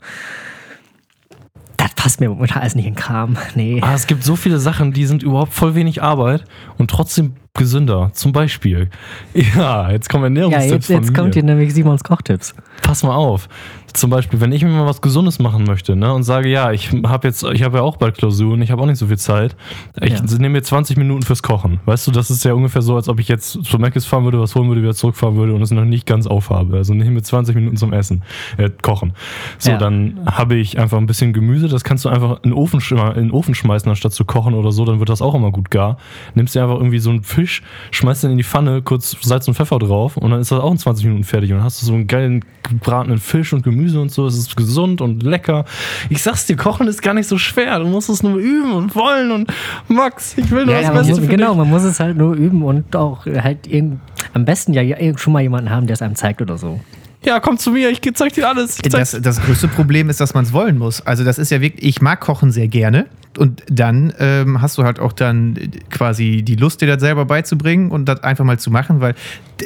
das 1.78 1.94
passt 1.96 2.20
mir 2.20 2.28
momentan 2.28 2.62
alles 2.62 2.76
nicht 2.76 2.86
in 2.86 2.96
den 2.96 3.00
Kram. 3.00 3.38
Nee. 3.56 3.80
Ah, 3.82 3.94
es 3.94 4.08
gibt 4.08 4.26
so 4.26 4.36
viele 4.36 4.60
Sachen, 4.60 4.92
die 4.92 5.06
sind 5.06 5.24
überhaupt 5.24 5.54
voll 5.54 5.74
wenig 5.74 6.04
Arbeit 6.04 6.44
und 6.78 6.92
trotzdem 6.92 7.36
gesünder. 7.54 8.12
Zum 8.14 8.34
Beispiel, 8.34 8.90
ja, 9.34 9.90
jetzt 9.90 10.10
kommen 10.10 10.36
Ja, 10.36 10.44
Ernährungstipps 10.44 10.72
jetzt, 10.74 10.86
von 10.88 10.96
jetzt 10.98 11.12
mir. 11.12 11.18
kommt 11.18 11.34
hier 11.36 11.44
nämlich 11.44 11.74
Simons 11.74 12.04
Kochtipps. 12.04 12.56
Pass 12.82 13.04
mal 13.04 13.16
auf. 13.16 13.48
Zum 13.94 14.10
Beispiel, 14.10 14.40
wenn 14.40 14.52
ich 14.52 14.64
mir 14.64 14.70
mal 14.70 14.86
was 14.86 15.02
Gesundes 15.02 15.40
machen 15.40 15.64
möchte 15.64 15.96
ne, 15.96 16.14
und 16.14 16.24
sage, 16.24 16.50
ja, 16.50 16.72
ich 16.72 16.92
habe 17.06 17.28
jetzt, 17.28 17.44
ich 17.44 17.64
habe 17.64 17.78
ja 17.78 17.84
auch 17.84 17.98
bald 17.98 18.18
Klausuren, 18.18 18.62
ich 18.62 18.72
habe 18.72 18.82
auch 18.82 18.86
nicht 18.86 18.98
so 19.00 19.08
viel 19.08 19.18
Zeit. 19.18 19.56
Ich 20.02 20.14
Ja. 20.14 20.22
nehme 20.38 20.50
mir 20.50 20.62
20 20.64 20.98
Minuten 20.98 21.24
fürs 21.24 21.42
Kochen. 21.44 21.80
Weißt 21.86 22.06
du, 22.08 22.12
das 22.12 22.30
ist 22.30 22.44
ja 22.46 22.54
ungefähr 22.54 22.82
so, 22.82 22.96
als 22.96 23.10
ob 23.10 23.20
ich 23.20 23.28
jetzt 23.28 23.64
zu 23.64 23.78
Mc's 23.80 24.06
fahren 24.06 24.24
würde, 24.26 24.40
was 24.40 24.56
holen 24.56 24.68
würde, 24.68 24.82
wieder 24.82 24.94
zurückfahren 24.94 25.36
würde 25.36 25.54
und 25.54 25.62
es 25.62 25.72
noch 25.72 25.86
nicht 25.86 26.06
ganz 26.06 26.28
aufhabe. 26.28 26.78
Also 26.78 26.94
nehme 26.94 27.12
mir 27.12 27.22
20 27.24 27.56
Minuten 27.56 27.78
zum 27.78 27.92
Essen, 27.94 28.22
äh, 28.58 28.70
Kochen. 28.82 29.14
So, 29.58 29.72
Ja. 29.72 29.78
dann 29.78 30.20
habe 30.26 30.56
ich 30.56 30.78
einfach 30.80 30.98
ein 30.98 31.08
bisschen 31.08 31.34
Gemüse, 31.34 31.68
das 31.68 31.84
kannst 31.84 32.06
du 32.06 32.10
einfach 32.10 32.38
in 32.44 32.52
den, 32.52 32.54
Ofen, 32.54 32.80
in 32.90 33.14
den 33.24 33.32
Ofen 33.32 33.56
schmeißen, 33.56 33.90
anstatt 33.90 34.14
zu 34.14 34.24
kochen 34.26 34.54
oder 34.54 34.72
so, 34.72 34.86
dann 34.86 35.00
wird 35.00 35.10
das 35.10 35.22
auch 35.22 35.34
immer 35.36 35.52
gut 35.52 35.72
gar. 35.72 35.98
Nimmst 36.36 36.54
dir 36.56 36.62
einfach 36.64 36.78
irgendwie 36.78 37.00
so 37.00 37.10
einen 37.10 37.24
Fisch, 37.24 37.64
schmeißt 37.92 38.24
den 38.24 38.32
in 38.32 38.38
die 38.38 38.44
Pfanne, 38.44 38.82
kurz 38.82 39.16
Salz 39.22 39.48
und 39.48 39.56
Pfeffer 39.56 39.80
drauf 39.80 40.16
und 40.18 40.30
dann 40.32 40.40
ist 40.42 40.52
das 40.52 40.60
auch 40.60 40.72
in 40.72 40.78
20 40.78 41.06
Minuten 41.06 41.24
fertig 41.24 41.52
und 41.52 41.58
dann 41.58 41.66
hast 41.66 41.82
du 41.82 41.86
so 41.86 41.94
einen 41.94 42.08
geilen 42.08 42.46
gebratenen 42.70 43.18
Fisch 43.18 43.52
und 43.54 43.64
Gemüse 43.64 43.79
und 43.98 44.12
so. 44.12 44.28
Es 44.28 44.38
ist 44.38 44.56
gesund 44.56 45.02
und 45.02 45.24
lecker. 45.24 45.66
Ich 46.10 46.22
sag's 46.22 46.46
dir, 46.46 46.56
Kochen 46.56 46.88
ist 46.88 47.02
gar 47.02 47.14
nicht 47.14 47.28
so 47.28 47.38
schwer. 47.38 47.80
Du 47.80 47.86
musst 47.86 48.10
es 48.10 48.24
nur 48.24 48.38
üben 48.38 48.74
und 48.74 48.96
wollen 48.96 49.32
und 49.32 49.52
Max, 49.88 50.34
ich 50.38 50.50
will 50.52 50.66
nur 50.66 50.76
Ja, 50.76 50.82
das 50.82 50.90
ja, 50.90 50.94
Beste 50.94 51.12
muss, 51.14 51.20
für 51.22 51.28
genau, 51.28 51.50
dich. 51.50 51.58
man 51.58 51.70
muss 51.70 51.84
es 51.84 52.00
halt 52.00 52.18
nur 52.18 52.36
üben 52.36 52.64
und 52.64 52.96
auch 52.96 53.26
halt 53.26 53.68
irgend, 53.68 54.00
am 54.34 54.46
besten 54.46 54.74
ja 54.74 54.84
schon 55.18 55.34
mal 55.34 55.42
jemanden 55.42 55.70
haben, 55.70 55.88
der 55.88 55.96
es 55.96 56.02
einem 56.02 56.16
zeigt 56.16 56.42
oder 56.42 56.58
so. 56.58 56.80
Ja, 57.26 57.40
komm 57.40 57.58
zu 57.58 57.72
mir, 57.72 57.90
ich 57.90 58.02
zeig 58.14 58.34
dir 58.34 58.48
alles. 58.48 58.78
Das, 58.78 59.12
das 59.22 59.42
größte 59.42 59.68
Problem 59.68 60.10
ist, 60.10 60.22
dass 60.22 60.34
man 60.34 60.46
es 60.46 60.54
wollen 60.54 60.78
muss. 60.78 61.02
Also 61.02 61.26
das 61.26 61.38
ist 61.38 61.52
ja 61.52 61.60
wirklich, 61.60 61.86
ich 61.86 62.02
mag 62.02 62.22
Kochen 62.22 62.52
sehr 62.52 62.68
gerne 62.70 63.08
und 63.38 63.64
dann 63.70 64.14
ähm, 64.20 64.62
hast 64.62 64.78
du 64.78 64.84
halt 64.84 65.00
auch 65.00 65.14
dann 65.14 65.56
quasi 65.90 66.42
die 66.44 66.56
Lust, 66.56 66.82
dir 66.82 66.88
das 66.88 67.00
selber 67.00 67.26
beizubringen 67.26 67.92
und 67.92 68.06
das 68.06 68.24
einfach 68.24 68.44
mal 68.44 68.58
zu 68.60 68.72
machen, 68.72 69.02
weil 69.02 69.14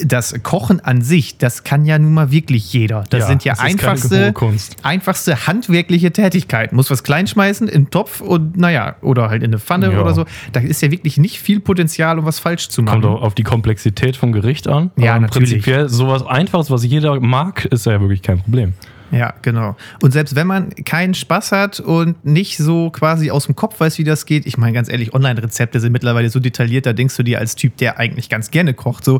das 0.06 0.34
Kochen 0.44 0.80
an 0.82 1.02
sich, 1.02 1.38
das 1.38 1.64
kann 1.64 1.86
ja 1.86 1.98
nun 2.00 2.14
mal 2.14 2.32
wirklich 2.32 2.74
jeder. 2.74 3.06
Das 3.10 3.22
Ja, 3.22 3.28
sind 3.28 3.46
ja 3.46 3.54
das 3.54 3.62
einfachste, 3.62 4.34
einfachste 4.82 5.48
handwerkliche 5.48 6.12
Tätigkeiten. 6.12 6.76
Muss 6.76 6.90
was 6.90 7.04
kleinschmeißen 7.04 7.68
in 7.68 7.84
den 7.86 7.90
Topf 7.92 8.22
und 8.22 8.58
naja, 8.58 8.96
oder 9.02 9.30
halt 9.30 9.44
in 9.44 9.50
eine 9.52 9.60
Pfanne 9.60 9.92
Ja. 9.94 10.02
oder 10.02 10.14
so. 10.14 10.26
Da 10.52 10.60
ist 10.60 10.82
ja 10.82 10.92
wirklich 10.92 11.18
nicht 11.18 11.40
viel 11.40 11.60
Potenzial, 11.60 12.20
um 12.20 12.26
was 12.26 12.40
falsch 12.40 12.70
zu 12.70 12.82
machen. 12.82 13.02
Kommt 13.02 13.18
auch 13.18 13.22
auf 13.22 13.36
die 13.36 13.44
Komplexität 13.44 14.18
vom 14.18 14.32
Gericht 14.32 14.68
an. 14.68 14.92
Ja, 14.98 15.12
Aber 15.14 15.22
natürlich. 15.22 15.52
Prinzipiell 15.52 15.90
sowas 15.90 16.26
Einfaches, 16.26 16.70
was 16.72 16.84
jeder 16.84 17.20
mag, 17.20 17.66
ist 17.66 17.86
ja 17.86 18.00
wirklich 18.02 18.22
kein 18.22 18.40
Problem. 18.40 18.74
Ja, 19.14 19.34
genau. 19.42 19.76
Und 20.02 20.12
selbst 20.12 20.36
wenn 20.36 20.48
man 20.48 20.72
keinen 20.86 21.14
Spaß 21.14 21.52
hat 21.52 21.80
und 21.80 22.26
nicht 22.26 22.58
so 22.58 22.90
quasi 22.90 23.32
aus 23.32 23.46
dem 23.46 23.56
Kopf 23.56 23.80
weiß, 23.80 23.98
wie 24.00 24.04
das 24.04 24.26
geht, 24.26 24.46
ich 24.46 24.58
meine 24.58 24.74
ganz 24.74 24.90
ehrlich, 24.90 25.14
Online-Rezepte 25.14 25.80
sind 25.80 25.92
mittlerweile 25.92 26.30
so 26.30 26.40
detailliert, 26.40 26.86
da 26.86 26.94
denkst 26.94 27.16
du 27.18 27.24
dir 27.24 27.40
als 27.40 27.56
Typ, 27.56 27.78
der 27.78 28.00
eigentlich 28.00 28.30
ganz 28.30 28.50
gerne 28.52 28.74
kocht, 28.74 29.06
so, 29.06 29.20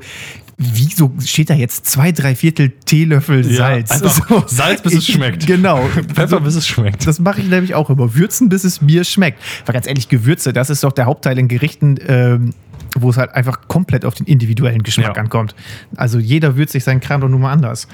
wieso 0.58 1.12
steht 1.24 1.50
da 1.50 1.54
jetzt 1.54 1.86
zwei, 1.86 2.12
drei 2.12 2.36
Viertel 2.36 2.72
Teelöffel 2.86 3.46
Ja, 3.50 3.58
Salz? 3.58 3.92
einfach 3.92 4.28
so, 4.30 4.44
Salz, 4.48 4.82
bis 4.82 4.94
es 4.96 5.06
schmeckt. 5.08 5.46
Genau. 5.48 5.88
Pfeffer, 6.14 6.40
bis 6.42 6.56
es 6.56 6.68
schmeckt. 6.68 7.06
Das 7.08 7.20
mache 7.20 7.42
ich 7.42 7.48
nämlich 7.50 7.76
auch 7.76 7.90
immer. 7.90 8.16
Würzen, 8.16 8.50
bis 8.50 8.64
es 8.64 8.82
mir 8.82 9.04
schmeckt. 9.04 9.40
Weil 9.66 9.74
ganz 9.74 9.88
ehrlich, 9.88 10.10
Gewürze, 10.10 10.54
das 10.54 10.70
ist 10.70 10.84
doch 10.84 10.92
der 10.92 11.06
Hauptteil 11.06 11.38
in 11.40 11.48
Gerichten, 11.48 11.98
ähm, 12.08 12.50
wo 12.96 13.10
es 13.10 13.18
halt 13.18 13.34
einfach 13.34 13.68
komplett 13.68 14.06
auf 14.06 14.14
den 14.14 14.28
individuellen 14.28 14.84
Geschmack 14.84 15.16
Ja. 15.16 15.22
ankommt. 15.24 15.56
Also 15.96 16.20
jeder 16.20 16.56
würzt 16.56 16.74
sich 16.74 16.84
seinen 16.84 17.00
Kram 17.00 17.22
doch 17.22 17.30
nur 17.30 17.40
mal 17.40 17.52
anders. 17.52 17.88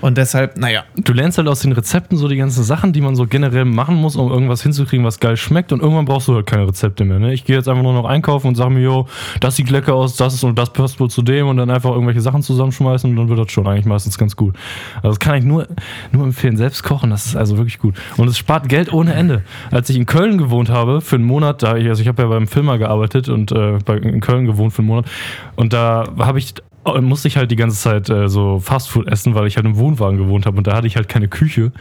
Und 0.00 0.18
deshalb, 0.18 0.56
naja, 0.56 0.84
Du 1.06 1.12
lernst 1.12 1.38
halt 1.38 1.46
aus 1.46 1.60
den 1.60 1.72
Rezepten 1.72 2.18
so 2.18 2.26
die 2.26 2.36
ganzen 2.36 2.64
Sachen, 2.64 2.92
die 2.92 3.00
man 3.00 3.14
so 3.14 3.26
generell 3.26 3.64
machen 3.64 3.94
muss, 3.94 4.16
um 4.16 4.30
irgendwas 4.30 4.62
hinzukriegen, 4.62 5.06
was 5.06 5.20
geil 5.20 5.36
schmeckt. 5.36 5.72
Und 5.72 5.80
irgendwann 5.80 6.04
brauchst 6.04 6.26
du 6.26 6.34
halt 6.34 6.46
keine 6.46 6.66
Rezepte 6.66 7.04
mehr. 7.04 7.18
Ne? 7.18 7.32
Ich 7.32 7.44
gehe 7.44 7.54
jetzt 7.54 7.68
einfach 7.68 7.82
nur 7.82 7.92
noch 7.92 8.06
einkaufen 8.06 8.48
und 8.48 8.54
sage 8.56 8.70
mir, 8.70 8.80
jo, 8.80 9.06
das 9.40 9.56
sieht 9.56 9.70
lecker 9.70 9.94
aus, 9.94 10.16
das 10.16 10.34
ist 10.34 10.42
und 10.42 10.58
das 10.58 10.72
passt 10.72 10.98
wohl 10.98 11.08
zu 11.08 11.22
dem 11.22 11.46
und 11.46 11.58
dann 11.58 11.70
einfach 11.70 11.90
irgendwelche 11.90 12.20
Sachen 12.20 12.42
zusammenschmeißen 12.42 13.08
und 13.08 13.16
dann 13.16 13.28
wird 13.28 13.38
das 13.38 13.52
schon 13.52 13.66
eigentlich 13.66 13.84
meistens 13.84 14.18
ganz 14.18 14.34
gut. 14.34 14.56
Also 14.96 15.10
das 15.10 15.20
kann 15.20 15.36
ich 15.36 15.44
nur, 15.44 15.68
nur 16.10 16.24
empfehlen. 16.24 16.56
Selbst 16.56 16.82
kochen, 16.82 17.10
das 17.10 17.26
ist 17.26 17.36
also 17.36 17.56
wirklich 17.56 17.78
gut. 17.78 17.94
Und 18.16 18.26
es 18.26 18.36
spart 18.36 18.68
Geld 18.68 18.92
ohne 18.92 19.14
Ende. 19.14 19.42
Als 19.70 19.88
ich 19.90 19.96
in 19.96 20.06
Köln 20.06 20.38
gewohnt 20.38 20.70
habe, 20.70 21.00
für 21.00 21.16
einen 21.16 21.24
Monat, 21.24 21.62
da 21.62 21.76
ich, 21.76 21.86
also 21.88 22.02
ich 22.02 22.08
habe 22.08 22.22
ja 22.22 22.28
beim 22.28 22.48
Filmer 22.48 22.78
gearbeitet 22.78 23.28
und 23.28 23.52
äh, 23.52 23.78
bei, 23.84 23.98
in 23.98 24.20
Köln 24.20 24.46
gewohnt 24.46 24.72
für 24.72 24.80
einen 24.80 24.88
Monat. 24.88 25.06
Und 25.54 25.72
da 25.72 26.04
habe 26.18 26.38
ich 26.38 26.54
musste 27.00 27.28
ich 27.28 27.36
halt 27.36 27.50
die 27.50 27.56
ganze 27.56 27.80
Zeit 27.80 28.08
äh, 28.08 28.28
so 28.28 28.60
Fastfood 28.60 29.08
essen, 29.08 29.34
weil 29.34 29.46
ich 29.46 29.56
halt 29.56 29.66
im 29.66 29.76
Wohnwagen 29.76 30.18
gewohnt 30.18 30.46
habe 30.46 30.56
und 30.58 30.66
da 30.66 30.76
hatte 30.76 30.86
ich 30.86 30.96
halt 30.96 31.08
keine 31.08 31.28
Küche. 31.28 31.72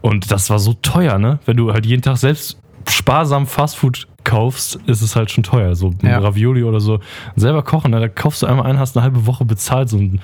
Und 0.00 0.30
das 0.30 0.50
war 0.50 0.58
so 0.58 0.74
teuer, 0.74 1.18
ne? 1.18 1.38
Wenn 1.46 1.56
du 1.56 1.72
halt 1.72 1.86
jeden 1.86 2.02
Tag 2.02 2.16
selbst 2.18 2.58
sparsam 2.88 3.46
Fastfood 3.46 4.06
kaufst, 4.24 4.78
ist 4.86 5.02
es 5.02 5.16
halt 5.16 5.30
schon 5.30 5.44
teuer. 5.44 5.74
So 5.74 5.94
Ja. 6.02 6.18
Ravioli 6.18 6.62
oder 6.62 6.80
so. 6.80 7.00
Selber 7.36 7.62
kochen, 7.62 7.90
ne? 7.90 8.00
da 8.00 8.08
kaufst 8.08 8.42
du 8.42 8.46
einmal 8.46 8.66
ein, 8.66 8.78
hast 8.78 8.96
eine 8.96 9.04
halbe 9.04 9.26
Woche 9.26 9.44
bezahlt. 9.44 9.88
So 9.88 9.98
ein, 9.98 10.20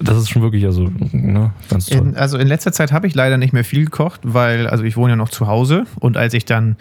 das 0.00 0.16
ist 0.16 0.30
schon 0.30 0.42
wirklich, 0.42 0.64
also, 0.64 0.88
ne? 1.12 1.52
Ganz 1.70 1.86
toll. 1.86 1.98
In, 1.98 2.16
also 2.16 2.38
in 2.38 2.46
letzter 2.46 2.72
Zeit 2.72 2.92
habe 2.92 3.06
ich 3.06 3.14
leider 3.14 3.36
nicht 3.36 3.52
mehr 3.52 3.64
viel 3.64 3.84
gekocht, 3.84 4.20
weil, 4.24 4.66
also 4.66 4.84
ich 4.84 4.96
wohne 4.96 5.10
ja 5.12 5.16
noch 5.16 5.28
zu 5.28 5.46
Hause 5.46 5.84
und 6.00 6.16
als 6.16 6.34
ich 6.34 6.44
dann 6.44 6.76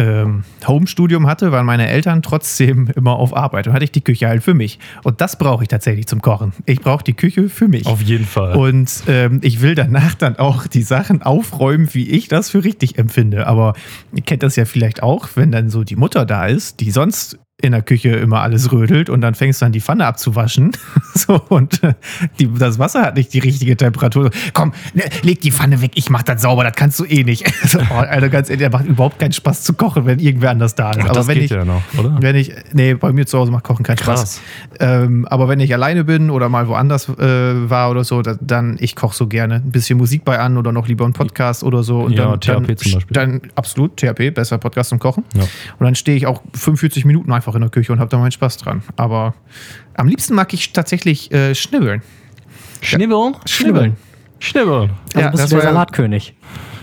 ähm, 0.00 0.44
Homestudium 0.66 1.26
hatte, 1.26 1.52
waren 1.52 1.66
meine 1.66 1.88
Eltern 1.88 2.22
trotzdem 2.22 2.88
immer 2.96 3.16
auf 3.16 3.36
Arbeit 3.36 3.66
und 3.66 3.74
hatte 3.74 3.84
ich 3.84 3.92
die 3.92 4.00
Küche 4.00 4.28
halt 4.28 4.42
für 4.42 4.54
mich. 4.54 4.78
Und 5.04 5.20
das 5.20 5.36
brauche 5.36 5.62
ich 5.62 5.68
tatsächlich 5.68 6.06
zum 6.06 6.22
Kochen. 6.22 6.52
Ich 6.64 6.80
brauche 6.80 7.04
die 7.04 7.12
Küche 7.12 7.50
für 7.50 7.68
mich. 7.68 7.86
Auf 7.86 8.00
jeden 8.00 8.24
Fall. 8.24 8.56
Und 8.56 8.90
ähm, 9.08 9.40
ich 9.42 9.60
will 9.60 9.74
danach 9.74 10.14
dann 10.14 10.36
auch 10.36 10.66
die 10.66 10.82
Sachen 10.82 11.20
aufräumen, 11.22 11.92
wie 11.92 12.08
ich 12.08 12.28
das 12.28 12.48
für 12.48 12.64
richtig 12.64 12.98
empfinde. 12.98 13.46
Aber 13.46 13.74
ihr 14.14 14.22
kennt 14.22 14.42
das 14.42 14.56
ja 14.56 14.64
vielleicht 14.64 15.02
auch, 15.02 15.28
wenn 15.34 15.52
dann 15.52 15.68
so 15.68 15.84
die 15.84 15.96
Mutter 15.96 16.24
da 16.24 16.46
ist, 16.46 16.80
die 16.80 16.90
sonst 16.90 17.38
in 17.62 17.72
der 17.72 17.82
Küche 17.82 18.10
immer 18.10 18.40
alles 18.40 18.72
rödelt 18.72 19.10
und 19.10 19.20
dann 19.20 19.34
fängst 19.34 19.62
du 19.62 19.66
an, 19.66 19.72
die 19.72 19.80
Pfanne 19.80 20.06
abzuwaschen. 20.06 20.72
so, 21.14 21.40
und 21.48 21.82
äh, 21.82 21.94
die, 22.38 22.52
das 22.52 22.78
Wasser 22.78 23.02
hat 23.02 23.16
nicht 23.16 23.32
die 23.32 23.38
richtige 23.38 23.76
Temperatur. 23.76 24.30
Komm, 24.52 24.72
ne, 24.94 25.04
leg 25.22 25.40
die 25.40 25.52
Pfanne 25.52 25.80
weg, 25.82 25.92
ich 25.94 26.10
mach 26.10 26.22
das 26.22 26.42
sauber, 26.42 26.64
das 26.64 26.74
kannst 26.74 26.98
du 26.98 27.04
eh 27.04 27.24
nicht. 27.24 27.46
so, 27.66 27.78
also 27.78 28.28
ganz 28.30 28.48
ehrlich, 28.48 28.60
der 28.60 28.70
macht 28.70 28.86
überhaupt 28.86 29.18
keinen 29.18 29.32
Spaß 29.32 29.62
zu 29.62 29.74
kochen, 29.74 30.06
wenn 30.06 30.18
irgendwer 30.18 30.50
anders 30.50 30.74
da 30.74 30.90
ist. 30.90 30.98
Ach, 31.00 31.04
aber 31.04 31.14
das 31.14 31.26
wenn 31.26 31.34
geht 31.34 31.44
ich, 31.44 31.50
ja 31.50 31.64
noch, 31.64 31.82
oder? 31.98 32.16
wenn 32.20 32.36
ich, 32.36 32.52
nee, 32.72 32.94
bei 32.94 33.12
mir 33.12 33.26
zu 33.26 33.38
Hause 33.38 33.50
macht 33.52 33.64
Kochen 33.64 33.84
keinen 33.84 33.96
Krass. 33.96 34.20
Spaß. 34.20 34.40
Ähm, 34.80 35.26
aber 35.28 35.48
wenn 35.48 35.60
ich 35.60 35.72
alleine 35.72 36.04
bin 36.04 36.30
oder 36.30 36.48
mal 36.48 36.68
woanders 36.68 37.08
äh, 37.08 37.70
war 37.70 37.90
oder 37.90 38.04
so, 38.04 38.22
da, 38.22 38.36
dann, 38.40 38.76
ich 38.80 38.96
koche 38.96 39.14
so 39.14 39.26
gerne. 39.26 39.56
Ein 39.56 39.70
bisschen 39.70 39.98
Musik 39.98 40.24
bei 40.24 40.38
an 40.38 40.56
oder 40.56 40.72
noch 40.72 40.88
lieber 40.88 41.04
einen 41.04 41.12
Podcast 41.12 41.62
oder 41.64 41.82
so. 41.82 42.00
Und 42.00 42.12
Ja, 42.12 42.36
dann, 42.36 42.40
THP 42.40 42.66
dann, 42.66 42.76
zum 42.76 42.92
Beispiel. 42.92 43.14
Dann 43.14 43.40
absolut, 43.54 43.96
THP, 43.96 44.30
besser 44.34 44.58
Podcast 44.58 44.90
zum 44.90 44.98
Kochen. 44.98 45.24
Ja. 45.34 45.42
Und 45.42 45.84
dann 45.84 45.94
stehe 45.94 46.16
ich 46.16 46.26
auch 46.26 46.42
45 46.54 47.04
Minuten 47.04 47.32
einfach 47.32 47.49
in 47.54 47.60
der 47.60 47.70
Küche 47.70 47.92
und 47.92 48.00
habe 48.00 48.10
da 48.10 48.18
meinen 48.18 48.32
Spaß 48.32 48.56
dran. 48.58 48.82
Aber 48.96 49.34
am 49.94 50.06
liebsten 50.08 50.34
mag 50.34 50.52
ich 50.52 50.72
tatsächlich 50.72 51.30
äh, 51.32 51.54
schnibbeln. 51.54 52.02
Schnibbeln? 52.80 53.36
Schnibbeln. 53.46 53.96
Schnibbeln. 54.38 54.90
Also 55.14 55.20
Ja, 55.20 55.30
bist 55.30 55.44
das 55.44 55.50
du 55.50 55.56
der 55.56 55.64
Salatkönig. 55.66 56.34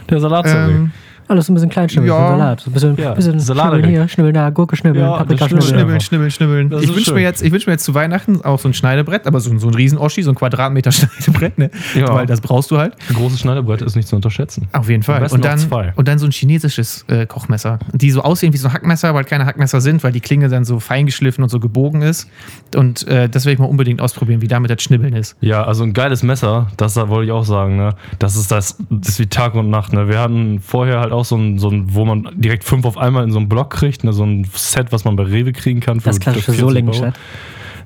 Der 0.10 0.20
Salat 0.20 0.46
Ähm, 0.48 0.92
Alles 1.28 1.50
ein 1.50 1.54
bisschen 1.56 1.70
kleinschnibbeln 1.70 2.14
Ja. 2.14 2.30
Salat. 2.30 2.60
So 2.62 2.70
ein 2.70 2.74
bisschen, 2.74 2.98
Ja, 2.98 3.14
bisschen 3.14 3.40
Salat 3.40 3.74
schnibbeln 3.74 3.90
hier, 3.90 4.08
schnibbeln 4.08 4.34
da, 4.34 4.50
Gurke 4.50 4.76
schnibbeln, 4.76 5.06
Ja, 5.06 5.18
Paprika 5.18 5.48
schnibbeln. 5.50 5.68
Schnibbeln, 5.68 6.00
schnibbeln, 6.02 6.32
schnibbeln. 6.32 6.70
Das 6.70 6.84
Ich 6.84 6.96
wünsche 6.96 7.14
mir, 7.14 7.22
jetzt- 7.22 7.44
ich 7.44 7.52
wünsch 7.52 7.66
mir 7.68 7.74
jetzt 7.74 7.84
zu 7.84 7.94
Weihnachten 7.94 8.42
auch 8.44 8.60
so 8.60 8.68
ein 8.70 8.74
Schneidebrett, 8.74 9.28
aber 9.28 9.40
so, 9.40 9.50
ein- 9.52 9.60
so 9.60 9.68
ein 9.68 9.74
Riesen-Oschi, 9.74 10.24
so 10.24 10.32
ein 10.32 10.36
Quadratmeter 10.36 10.92
Schneidebrett, 10.92 11.58
ne? 11.58 11.70
Ja. 11.96 12.14
Weil 12.14 12.26
das 12.26 12.42
brauchst 12.42 12.72
du 12.72 12.78
halt. 12.78 12.94
Ein 13.10 13.16
großes 13.16 13.40
Schneiderbrett 13.40 13.82
ist 13.82 13.96
nicht 13.96 14.08
zu 14.08 14.16
unterschätzen. 14.16 14.68
Auf 14.72 14.90
jeden 14.90 15.04
Fall. 15.04 15.26
Und 15.32 15.44
dann, 15.44 15.60
und 15.96 16.08
dann 16.08 16.20
so 16.20 16.26
ein 16.26 16.32
chinesisches 16.32 17.06
äh, 17.10 17.26
Kochmesser, 17.26 17.80
die 17.94 18.12
so 18.12 18.22
aussehen 18.22 18.54
wie 18.54 18.58
so 18.58 18.72
Hackmesser, 18.72 19.10
aber 19.10 19.18
halt 19.18 19.28
keine 19.28 19.46
Hackmesser 19.46 19.82
sind, 19.82 20.04
weil 20.04 20.12
die 20.12 20.22
Klinge 20.22 20.50
dann 20.50 20.66
so 20.66 20.80
fein 20.80 21.06
geschliffen 21.06 21.44
und 21.44 21.50
so 21.50 21.60
gebogen 21.60 22.02
ist. 22.02 22.30
Und 22.76 23.08
äh, 23.08 23.28
das 23.30 23.46
werde 23.46 23.54
ich 23.54 23.60
mal 23.60 23.66
unbedingt 23.66 24.02
ausprobieren, 24.02 24.42
wie 24.42 24.48
damit 24.48 24.72
das 24.72 24.82
Schnibbeln 24.82 25.14
ist. 25.14 25.36
Ja, 25.42 25.64
also 25.64 25.84
ein 25.84 25.94
geiles 25.94 26.24
Messer, 26.24 26.68
das 26.78 26.94
da 26.94 27.10
wollte 27.10 27.26
ich 27.26 27.32
auch 27.32 27.44
sagen, 27.46 27.76
ne? 27.78 27.96
Das 28.20 28.36
ist 28.36 28.52
das, 28.52 28.78
das 28.90 29.10
ist 29.10 29.20
wie 29.20 29.28
Tag 29.28 29.56
und 29.56 29.70
Nacht, 29.70 29.94
ne? 29.94 30.08
Wir 30.08 30.20
hatten 30.20 30.60
vorher 30.62 31.00
halt 31.00 31.12
auch 31.12 31.17
so 31.26 31.36
ein, 31.36 31.60
so 31.60 31.70
ein 31.70 31.94
wo 31.94 32.06
man 32.06 32.30
direkt 32.36 32.64
fünf 32.64 32.86
auf 32.86 32.98
einmal 32.98 33.24
in 33.24 33.32
so 33.32 33.40
einen 33.40 33.50
Block 33.50 33.72
kriegt, 33.72 34.04
ne? 34.04 34.14
So 34.14 34.24
ein 34.24 34.48
Set, 34.54 34.92
was 34.92 35.06
man 35.06 35.16
bei 35.16 35.24
Rewe 35.24 35.54
kriegen 35.54 35.80
kann. 35.80 36.00
Für 36.00 36.10
Das 36.10 36.20
klassische 36.20 36.52
40 36.54 36.62
Euro. 36.64 36.70
Solingen-Chat. 36.72 37.14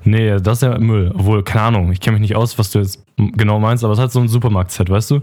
Nee, 0.04 0.36
das 0.40 0.58
ist 0.58 0.62
ja 0.62 0.76
Müll. 0.80 1.12
Obwohl, 1.14 1.44
keine 1.44 1.66
Ahnung, 1.66 1.92
ich 1.92 2.00
kenne 2.00 2.14
mich 2.18 2.22
nicht 2.22 2.34
aus, 2.34 2.58
was 2.58 2.72
du 2.72 2.80
jetzt 2.80 3.04
genau 3.16 3.60
meinst, 3.60 3.84
aber 3.84 3.92
es 3.92 4.00
hat 4.00 4.10
so 4.10 4.18
ein 4.18 4.26
Supermarkt-Set, 4.26 4.90
weißt 4.90 5.12
du? 5.12 5.20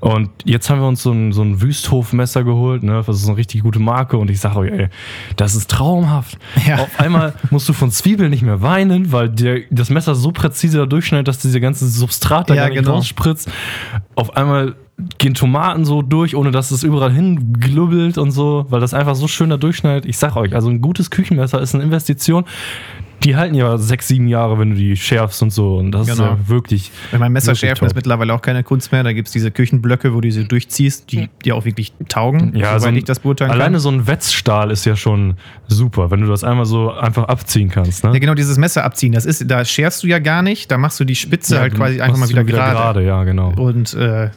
Und 0.00 0.30
jetzt 0.44 0.68
haben 0.70 0.80
wir 0.80 0.88
uns 0.88 1.04
so 1.04 1.12
ein, 1.12 1.32
so 1.32 1.42
ein 1.42 1.60
Wüsthof-Messer 1.60 2.42
geholt, 2.42 2.82
ne? 2.82 3.00
Das 3.06 3.16
ist 3.22 3.28
eine 3.28 3.36
richtig 3.36 3.62
gute 3.62 3.78
Marke 3.78 4.16
und 4.16 4.28
ich 4.28 4.40
sage 4.40 4.58
euch, 4.58 4.72
ey, 4.72 4.88
das 5.36 5.54
ist 5.54 5.70
traumhaft. 5.70 6.36
Ja. 6.66 6.76
Auf 6.80 6.98
einmal 6.98 7.34
musst 7.50 7.68
du 7.68 7.72
von 7.72 7.92
Zwiebeln 7.92 8.30
nicht 8.30 8.42
mehr 8.42 8.60
weinen, 8.60 9.12
weil 9.12 9.28
dir 9.28 9.62
das 9.70 9.88
Messer 9.88 10.16
so 10.16 10.32
präzise 10.32 10.78
da 10.78 10.86
durchschneidet, 10.86 11.28
dass 11.28 11.38
diese 11.38 11.60
ganze 11.60 11.86
Substrat 11.86 12.50
da 12.50 12.54
Ja, 12.54 12.62
gar 12.62 12.68
nicht 12.70 12.78
genau. 12.80 12.94
rausspritzt. 12.96 13.48
Auf 14.16 14.36
einmal 14.36 14.74
gehen 15.18 15.34
Tomaten 15.34 15.84
so 15.84 16.02
durch, 16.02 16.34
ohne 16.34 16.50
dass 16.50 16.70
es 16.72 16.82
überall 16.82 17.12
hinglubbelt 17.12 18.18
und 18.18 18.30
so, 18.32 18.66
weil 18.68 18.80
das 18.80 18.94
einfach 18.94 19.14
so 19.14 19.28
schön 19.28 19.50
da 19.50 19.56
durchschneidet. 19.56 20.06
Ich 20.06 20.18
sag 20.18 20.34
euch, 20.36 20.54
also 20.54 20.68
ein 20.68 20.80
gutes 20.80 21.10
Küchenmesser 21.10 21.60
ist 21.60 21.74
eine 21.74 21.84
Investition. 21.84 22.44
Die 23.24 23.34
halten 23.34 23.56
ja 23.56 23.78
sechs, 23.78 24.06
sieben 24.06 24.28
Jahre, 24.28 24.60
wenn 24.60 24.70
du 24.70 24.76
die 24.76 24.96
schärfst 24.96 25.42
und 25.42 25.50
so. 25.50 25.76
Und 25.76 25.90
das 25.90 26.06
ist 26.08 26.16
Genau. 26.16 26.30
ja 26.30 26.38
wirklich. 26.48 26.92
Wenn 27.10 27.18
mein 27.18 27.32
Messer 27.32 27.52
top. 27.54 27.82
ist 27.82 27.96
mittlerweile 27.96 28.32
auch 28.32 28.42
keine 28.42 28.62
Kunst 28.62 28.92
mehr. 28.92 29.02
Da 29.02 29.12
gibt 29.12 29.26
es 29.26 29.32
diese 29.32 29.50
Küchenblöcke, 29.50 30.14
wo 30.14 30.20
du 30.20 30.30
sie 30.30 30.44
durchziehst, 30.46 31.10
die 31.10 31.28
dir 31.44 31.56
auch 31.56 31.64
wirklich 31.64 31.92
taugen, 32.08 32.54
Ja, 32.56 32.78
so 32.78 32.86
ein- 32.86 32.96
ich 32.96 33.04
das 33.04 33.18
beurteilen 33.18 33.50
Alleine 33.50 33.72
kann. 33.74 33.80
so 33.80 33.90
ein 33.90 34.06
Wetzstahl 34.06 34.70
ist 34.70 34.84
ja 34.84 34.94
schon 34.94 35.34
super, 35.66 36.12
wenn 36.12 36.20
du 36.20 36.28
das 36.28 36.44
einmal 36.44 36.64
so 36.64 36.92
einfach 36.92 37.24
abziehen 37.24 37.70
kannst. 37.70 38.04
Ne? 38.04 38.12
Ja, 38.12 38.18
genau, 38.20 38.34
dieses 38.34 38.56
Messer 38.56 38.84
abziehen, 38.84 39.12
das 39.12 39.26
ist, 39.26 39.50
da 39.50 39.64
schärfst 39.64 40.04
du 40.04 40.06
ja 40.06 40.20
gar 40.20 40.42
nicht, 40.42 40.70
da 40.70 40.78
machst 40.78 41.00
du 41.00 41.04
die 41.04 41.16
Spitze 41.16 41.56
Ja, 41.56 41.62
halt 41.62 41.74
quasi 41.74 42.00
einfach 42.00 42.18
mal 42.18 42.28
wieder 42.28 42.44
du 42.44 42.52
gerade. 42.52 43.04
Ja, 43.04 43.24
genau. 43.24 43.50
Und 43.56 43.94
äh, 43.94 44.30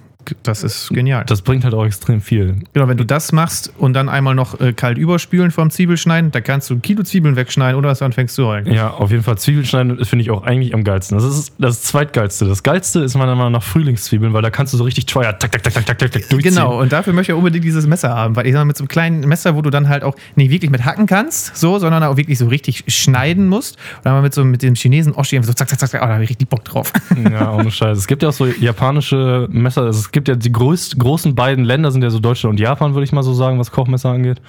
das 0.44 0.64
ist 0.64 0.90
genial. 0.90 1.24
Das 1.26 1.42
bringt 1.42 1.64
halt 1.64 1.74
auch 1.74 1.86
extrem 1.86 2.22
viel. 2.22 2.56
Genau, 2.74 2.88
wenn 2.88 2.98
du 2.98 3.06
das 3.06 3.32
machst 3.32 3.74
und 3.78 3.94
dann 3.94 4.10
einmal 4.10 4.36
noch 4.36 4.60
äh, 4.60 4.74
kalt 4.74 4.98
überspülen 4.98 5.52
vom 5.52 5.70
Zwiebelschneiden, 5.70 6.32
da 6.32 6.42
kannst 6.42 6.70
du 6.70 6.76
ein 6.76 6.82
Kilo 6.82 7.04
Zwiebeln 7.04 7.36
wegschneiden 7.36 7.78
oder 7.78 7.94
dann 7.94 8.14
fängst 8.14 8.38
du 8.38 8.46
heulen. 8.46 8.72
Ja, 8.72 8.92
auf 8.92 9.12
jeden 9.12 9.24
Fall 9.24 9.38
Zwiebelschneiden 9.38 10.04
finde 10.06 10.24
ich 10.24 10.32
auch 10.32 10.44
eigentlich 10.44 10.74
am 10.74 10.84
geilsten. 10.84 11.18
Das 11.18 11.26
ist 11.26 11.54
das 11.58 11.84
zweitgeilste. 11.84 12.46
Das 12.46 12.64
geilste 12.64 13.02
ist 13.02 13.16
meiner 13.16 13.36
Meinung 13.36 13.54
nach 13.54 13.64
Frühlingszwiebeln, 13.64 14.34
weil 14.34 14.42
da 14.42 14.50
kannst 14.50 14.74
du 14.74 14.78
so 14.78 14.84
richtig 14.84 15.06
teuer 15.06 15.38
tak, 15.38 15.52
tak, 15.52 15.64
tak, 15.64 15.74
tak, 15.74 15.86
tak, 15.86 15.98
tak, 15.98 16.12
durchziehen. 16.12 16.54
Genau, 16.54 16.80
und 16.80 16.92
dafür 16.92 17.14
möchte 17.14 17.32
ich 17.32 17.38
unbedingt 17.38 17.64
dieses 17.64 17.88
Messer 17.88 18.10
haben, 18.10 18.36
weil 18.36 18.48
ich 18.48 18.54
sag 18.54 18.60
mal, 18.60 18.66
mit 18.66 18.78
so 18.78 18.84
einem 18.84 18.90
kleinen 18.90 19.20
Messer, 19.22 19.56
wo 19.56 19.62
du 19.62 19.70
dann 19.70 19.90
halt 19.90 20.04
auch 20.04 20.16
nicht 20.36 20.52
wirklich 20.52 20.72
mit 20.72 20.86
hacken 20.86 21.06
kannst, 21.06 21.56
so, 21.58 21.80
sondern 21.80 22.04
auch 22.04 22.18
wirklich 22.18 22.38
so 22.38 22.48
richtig 22.48 22.84
schneiden 22.88 23.48
musst. 23.48 23.78
Und 23.98 24.06
dann 24.06 24.14
mal 24.14 24.22
mit 24.22 24.34
so 24.34 24.44
mit 24.44 24.62
dem 24.62 24.76
Chinesen 24.76 25.14
Oschi 25.14 25.36
einfach 25.36 25.48
so 25.48 25.54
zack, 25.54 25.70
zack, 25.70 25.80
zack, 25.80 25.90
zack, 25.90 26.02
oh, 26.04 26.08
da 26.08 26.14
habe 26.14 26.24
ich 26.24 26.30
richtig 26.30 26.50
Bock 26.50 26.64
drauf. 26.66 26.92
Ja, 27.32 27.54
ohne 27.54 27.72
Scheiß. 27.72 27.98
Es 27.98 28.08
gibt 28.08 28.24
ja 28.24 28.30
auch 28.30 28.34
so 28.34 28.46
japanische 28.46 29.48
Messer. 29.52 29.84
Also 29.84 30.00
es 30.12 30.14
gibt 30.14 30.28
ja 30.28 30.36
die 30.36 30.52
größt, 30.52 31.00
großen 31.00 31.36
beiden 31.36 31.64
Länder 31.64 31.90
sind 31.90 32.04
ja 32.04 32.10
so 32.10 32.20
Deutschland 32.20 32.52
und 32.52 32.60
Japan, 32.60 32.96
würde 32.96 33.06
ich 33.06 33.14
mal 33.14 33.24
so 33.24 33.34
sagen, 33.34 33.60
was 33.60 33.72
Kochmesser 33.72 34.10
angeht. 34.10 34.42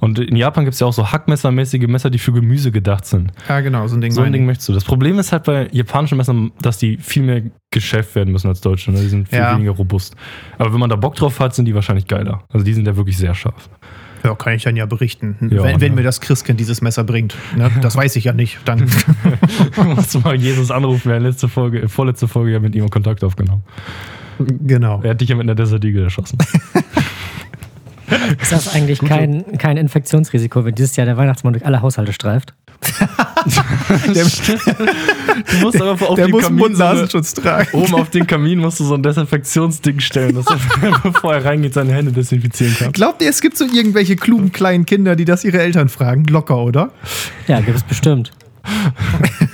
Und 0.00 0.18
in 0.18 0.34
Japan 0.34 0.64
gibt 0.64 0.72
es 0.72 0.80
ja 0.80 0.86
auch 0.86 0.94
so 0.94 1.12
Hackmessermäßige 1.12 1.86
Messer, 1.88 2.08
die 2.08 2.18
für 2.18 2.32
Gemüse 2.32 2.72
gedacht 2.72 3.04
sind. 3.04 3.30
ja, 3.46 3.60
genau, 3.60 3.86
so 3.86 3.96
ein 3.96 4.00
Ding. 4.00 4.12
So 4.12 4.22
ein 4.22 4.32
Ding 4.32 4.46
möchtest 4.46 4.70
du. 4.70 4.72
Das 4.72 4.84
Problem 4.84 5.18
ist 5.18 5.30
halt 5.30 5.44
bei 5.44 5.68
japanischen 5.72 6.16
Messern, 6.16 6.52
dass 6.62 6.78
die 6.78 6.96
viel 6.96 7.22
mehr 7.22 7.42
geschäft 7.70 8.14
werden 8.14 8.32
müssen 8.32 8.48
als 8.48 8.62
deutsche. 8.62 8.92
Ne? 8.92 9.00
Die 9.00 9.08
sind 9.08 9.28
viel 9.28 9.40
Ja. 9.40 9.54
weniger 9.54 9.72
robust. 9.72 10.16
Aber 10.56 10.72
wenn 10.72 10.80
man 10.80 10.88
da 10.88 10.96
Bock 10.96 11.16
drauf 11.16 11.38
hat, 11.38 11.54
sind 11.54 11.66
die 11.66 11.74
wahrscheinlich 11.74 12.06
geiler. 12.06 12.42
Also 12.50 12.64
die 12.64 12.72
sind 12.72 12.86
ja 12.86 12.96
wirklich 12.96 13.18
sehr 13.18 13.34
scharf. 13.34 13.68
Ja, 14.24 14.34
kann 14.34 14.54
ich 14.54 14.62
dann 14.62 14.74
ja 14.74 14.86
berichten. 14.86 15.36
Ja, 15.50 15.64
wenn, 15.64 15.82
wenn 15.82 15.90
ne. 15.90 15.96
mir 15.96 16.02
das 16.02 16.22
Christkind 16.22 16.58
dieses 16.58 16.80
Messer 16.80 17.04
bringt. 17.04 17.36
Ne? 17.58 17.70
Das 17.82 17.94
weiß 17.94 18.16
ich 18.16 18.24
ja 18.24 18.32
nicht. 18.32 18.58
Dann 18.64 18.88
Musst 19.84 20.14
du 20.14 20.20
mal 20.20 20.34
Jesus 20.34 20.70
anrufen. 20.70 21.10
Wir 21.10 21.16
haben 21.16 21.24
letzte 21.24 21.46
Folge, 21.48 21.90
vorletzte 21.90 22.26
Folge 22.26 22.52
ja 22.52 22.58
mit 22.58 22.74
ihm 22.74 22.88
Kontakt 22.88 23.22
aufgenommen. 23.22 23.64
Genau. 24.38 25.00
Er 25.02 25.10
hat 25.10 25.20
dich 25.20 25.28
ja 25.28 25.36
mit 25.36 25.44
einer 25.44 25.54
Desert 25.54 25.84
Eagle 25.84 26.04
erschossen. 26.04 26.38
Ist 28.40 28.52
das 28.52 28.74
eigentlich 28.74 29.00
kein, 29.00 29.58
kein 29.58 29.76
Infektionsrisiko, 29.76 30.64
wenn 30.64 30.74
dieses 30.74 30.96
Jahr 30.96 31.06
der 31.06 31.16
Weihnachtsmann 31.16 31.52
durch 31.52 31.66
alle 31.66 31.82
Haushalte 31.82 32.12
streift? 32.12 32.54
Der, 34.14 34.24
Du 34.24 35.56
musst 35.60 35.80
aber 35.80 35.92
auf 35.92 36.14
der 36.14 36.28
muss 36.28 36.44
Kamin 36.44 36.58
so 36.58 36.64
Mund-Nasenschutz 36.64 37.34
tragen. 37.34 37.68
Oben 37.72 37.94
auf 37.94 38.10
den 38.10 38.26
Kamin 38.26 38.58
musst 38.58 38.80
du 38.80 38.84
so 38.84 38.94
ein 38.94 39.02
Desinfektionsding 39.02 40.00
stellen, 40.00 40.34
dass 40.34 40.46
er, 40.46 41.00
bevor 41.02 41.34
er 41.34 41.44
reingeht, 41.44 41.74
seine 41.74 41.92
Hände 41.92 42.12
desinfizieren 42.12 42.74
kann. 42.76 42.92
Glaubt 42.92 43.22
ihr, 43.22 43.28
es 43.28 43.40
gibt 43.40 43.56
so 43.56 43.64
irgendwelche 43.64 44.16
klugen 44.16 44.52
kleinen 44.52 44.86
Kinder, 44.86 45.16
die 45.16 45.24
das 45.24 45.44
ihre 45.44 45.60
Eltern 45.60 45.88
fragen? 45.88 46.24
Locker, 46.24 46.58
oder? 46.58 46.90
Ja, 47.46 47.60
gibt 47.60 47.76
es 47.76 47.82
bestimmt. 47.82 48.32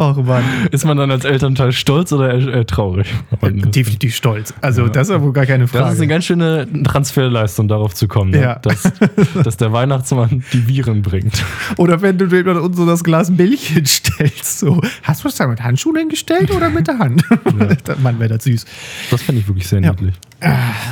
Och 0.00 0.16
Mann. 0.24 0.42
Ist 0.70 0.86
man 0.86 0.96
dann 0.96 1.10
als 1.10 1.26
Elternteil 1.26 1.72
stolz 1.72 2.10
oder 2.14 2.32
äh, 2.32 2.64
traurig? 2.64 3.06
Definitiv 3.42 4.14
stolz. 4.16 4.54
Also, 4.62 4.88
das 4.88 5.08
ist 5.08 5.14
ja 5.14 5.20
wohl 5.20 5.34
gar 5.34 5.44
keine 5.44 5.68
Frage. 5.68 5.84
Das 5.84 5.94
ist 5.94 6.00
eine 6.00 6.08
ganz 6.08 6.24
schöne 6.24 6.66
Transferleistung, 6.84 7.68
darauf 7.68 7.94
zu 7.94 8.08
kommen, 8.08 8.30
ne? 8.30 8.40
Ja. 8.40 8.54
dass, 8.60 8.90
dass 9.44 9.58
der 9.58 9.72
Weihnachtsmann 9.74 10.42
die 10.54 10.66
Viren 10.66 11.02
bringt. 11.02 11.44
Oder 11.76 12.00
wenn 12.00 12.16
du 12.16 12.28
dir 12.28 12.42
dann 12.44 12.56
uns 12.56 12.78
so 12.78 12.86
das 12.86 13.04
Glas 13.04 13.30
Milch 13.30 13.66
hinstellst, 13.68 14.58
so, 14.60 14.80
hast 15.02 15.22
du 15.24 15.28
es 15.28 15.34
da 15.36 15.46
mit 15.46 15.62
Handschuhen 15.62 15.96
hingestellt 15.96 16.50
oder 16.50 16.70
mit 16.70 16.88
der 16.88 16.98
Hand? 16.98 17.22
Mann, 18.02 18.18
wäre 18.18 18.30
das 18.30 18.44
süß. 18.44 18.64
Das 19.10 19.20
finde 19.20 19.42
ich 19.42 19.48
wirklich 19.48 19.68
sehr 19.68 19.82
Ja. 19.82 19.90
niedlich. 19.90 20.14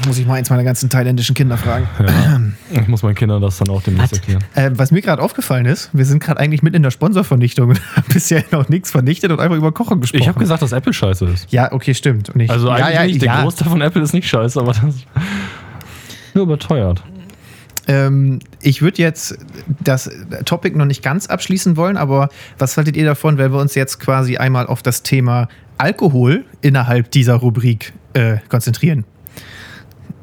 Muss 0.06 0.18
ich 0.18 0.26
mal 0.26 0.34
eins 0.34 0.50
meiner 0.50 0.64
ganzen 0.64 0.90
thailändischen 0.90 1.34
Kinder 1.34 1.56
fragen. 1.56 1.88
Ja. 1.98 2.38
Ich 2.82 2.86
muss 2.86 3.02
meinen 3.02 3.14
Kindern 3.14 3.40
das 3.40 3.56
dann 3.56 3.70
auch 3.70 3.80
demnächst 3.82 4.12
Was? 4.12 4.18
erklären. 4.18 4.44
Äh, 4.54 4.70
was 4.74 4.90
mir 4.90 5.00
gerade 5.00 5.22
aufgefallen 5.22 5.64
ist, 5.64 5.88
wir 5.94 6.04
sind 6.04 6.22
gerade 6.22 6.38
eigentlich 6.38 6.62
mitten 6.62 6.76
in 6.76 6.82
der 6.82 6.90
Sponsorvernichtung 6.90 7.70
und 7.70 7.80
haben 7.96 8.04
bisher 8.12 8.44
noch 8.50 8.68
nichts 8.68 8.90
vernichtet 8.98 9.30
und 9.30 9.38
einfach 9.38 9.56
über 9.56 9.70
Kochen 9.70 10.00
gesprochen. 10.00 10.22
Ich 10.22 10.28
habe 10.28 10.40
gesagt, 10.40 10.60
dass 10.60 10.72
Apple 10.72 10.92
scheiße 10.92 11.24
ist. 11.26 11.52
ja, 11.52 11.70
okay, 11.72 11.94
stimmt. 11.94 12.30
Und 12.30 12.40
ich, 12.40 12.50
Also 12.50 12.68
ja, 12.68 12.74
eigentlich 12.74 12.94
ja, 12.94 13.06
nicht. 13.06 13.22
Der 13.22 13.32
ja. 13.32 13.42
Großteil 13.42 13.68
von 13.68 13.80
Apple 13.80 14.02
ist 14.02 14.12
nicht 14.12 14.28
scheiße, 14.28 14.58
aber 14.60 14.72
das 14.72 14.82
nur 16.34 16.44
überteuert. 16.44 17.02
Ähm, 17.86 18.40
ich 18.60 18.82
würde 18.82 19.00
jetzt 19.00 19.38
das 19.80 20.10
Topic 20.44 20.76
noch 20.76 20.84
nicht 20.84 21.02
ganz 21.02 21.26
abschließen 21.26 21.76
wollen, 21.76 21.96
aber 21.96 22.28
was 22.58 22.76
haltet 22.76 22.96
ihr 22.96 23.06
davon, 23.06 23.38
wenn 23.38 23.52
wir 23.52 23.60
uns 23.60 23.74
jetzt 23.74 24.00
quasi 24.00 24.36
einmal 24.36 24.66
auf 24.66 24.82
das 24.82 25.02
Thema 25.02 25.48
Alkohol 25.78 26.44
innerhalb 26.60 27.10
dieser 27.12 27.34
Rubrik 27.36 27.92
äh, 28.14 28.38
konzentrieren? 28.48 29.04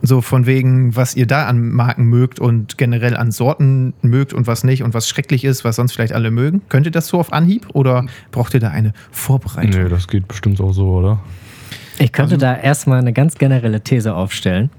So 0.06 0.22
von 0.22 0.46
wegen, 0.46 0.96
was 0.96 1.16
ihr 1.16 1.26
da 1.26 1.48
an 1.48 1.72
Marken 1.72 2.06
mögt 2.06 2.40
und 2.40 2.78
generell 2.78 3.18
an 3.18 3.32
Sorten 3.32 3.94
mögt 4.02 4.34
und 4.34 4.48
was 4.48 4.64
nicht 4.64 4.84
und 4.84 4.94
was 4.94 5.10
schrecklich 5.10 5.44
ist, 5.44 5.66
was 5.66 5.78
sonst 5.78 5.94
vielleicht 5.94 6.14
alle 6.14 6.32
mögen. 6.32 6.62
Könnt 6.70 6.86
ihr 6.86 6.92
das 6.92 7.08
so 7.08 7.20
auf 7.20 7.34
Anhieb 7.34 7.68
oder 7.74 8.06
braucht 8.32 8.54
ihr 8.54 8.60
da 8.60 8.70
eine 8.70 8.94
Vorbereitung? 9.12 9.84
Nee, 9.84 9.90
das 9.90 10.08
geht 10.08 10.28
bestimmt 10.28 10.62
auch 10.62 10.74
so, 10.74 10.90
oder? 10.90 11.20
Ich 11.98 12.12
könnte 12.12 12.38
da 12.38 12.56
erstmal 12.56 13.00
eine 13.00 13.14
ganz 13.14 13.36
generelle 13.36 13.82
These 13.82 14.14
aufstellen. 14.14 14.70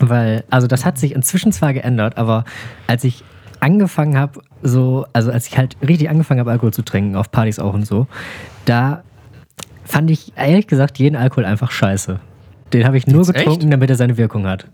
Weil, 0.00 0.44
also 0.50 0.66
das 0.66 0.84
hat 0.84 0.98
sich 0.98 1.14
inzwischen 1.14 1.52
zwar 1.52 1.72
geändert, 1.72 2.18
aber 2.18 2.44
als 2.86 3.02
ich 3.04 3.24
angefangen 3.60 4.18
habe, 4.18 4.40
so, 4.62 5.06
also 5.12 5.30
als 5.30 5.46
ich 5.46 5.56
halt 5.56 5.76
richtig 5.86 6.10
angefangen 6.10 6.40
habe, 6.40 6.50
Alkohol 6.50 6.72
zu 6.72 6.82
trinken, 6.82 7.16
auf 7.16 7.30
Partys 7.30 7.58
auch 7.58 7.72
und 7.72 7.86
so, 7.86 8.06
da 8.66 9.02
fand 9.84 10.10
ich 10.10 10.32
ehrlich 10.36 10.66
gesagt 10.66 10.98
jeden 10.98 11.16
Alkohol 11.16 11.46
einfach 11.46 11.70
scheiße. 11.70 12.20
Den 12.76 12.86
habe 12.86 12.96
ich 12.98 13.06
nur 13.06 13.18
Jetzt 13.22 13.34
echt? 13.34 13.44
getrunken, 13.44 13.70
damit 13.70 13.90
er 13.90 13.96
seine 13.96 14.16
Wirkung 14.16 14.46
hat. 14.46 14.66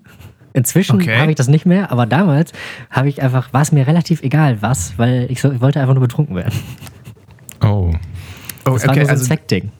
Inzwischen 0.54 0.96
Okay. 0.96 1.16
habe 1.16 1.30
ich 1.30 1.36
das 1.36 1.48
nicht 1.48 1.64
mehr, 1.64 1.90
aber 1.90 2.04
damals 2.04 2.52
habe 2.90 3.08
ich 3.08 3.22
einfach, 3.22 3.52
war 3.54 3.62
es 3.62 3.72
mir 3.72 3.86
relativ 3.86 4.22
egal 4.22 4.60
was, 4.60 4.98
weil 4.98 5.26
ich, 5.30 5.40
so, 5.40 5.50
ich 5.52 5.60
wollte 5.60 5.80
einfach 5.80 5.94
nur 5.94 6.02
betrunken 6.02 6.36
werden. 6.36 6.52
Oh. 7.62 7.90
Oh, 8.66 8.70
Das 8.74 8.86
war 8.86 8.94
nur 8.96 9.04
so 9.06 9.10
ein 9.12 9.16
Zweckding. 9.18 9.70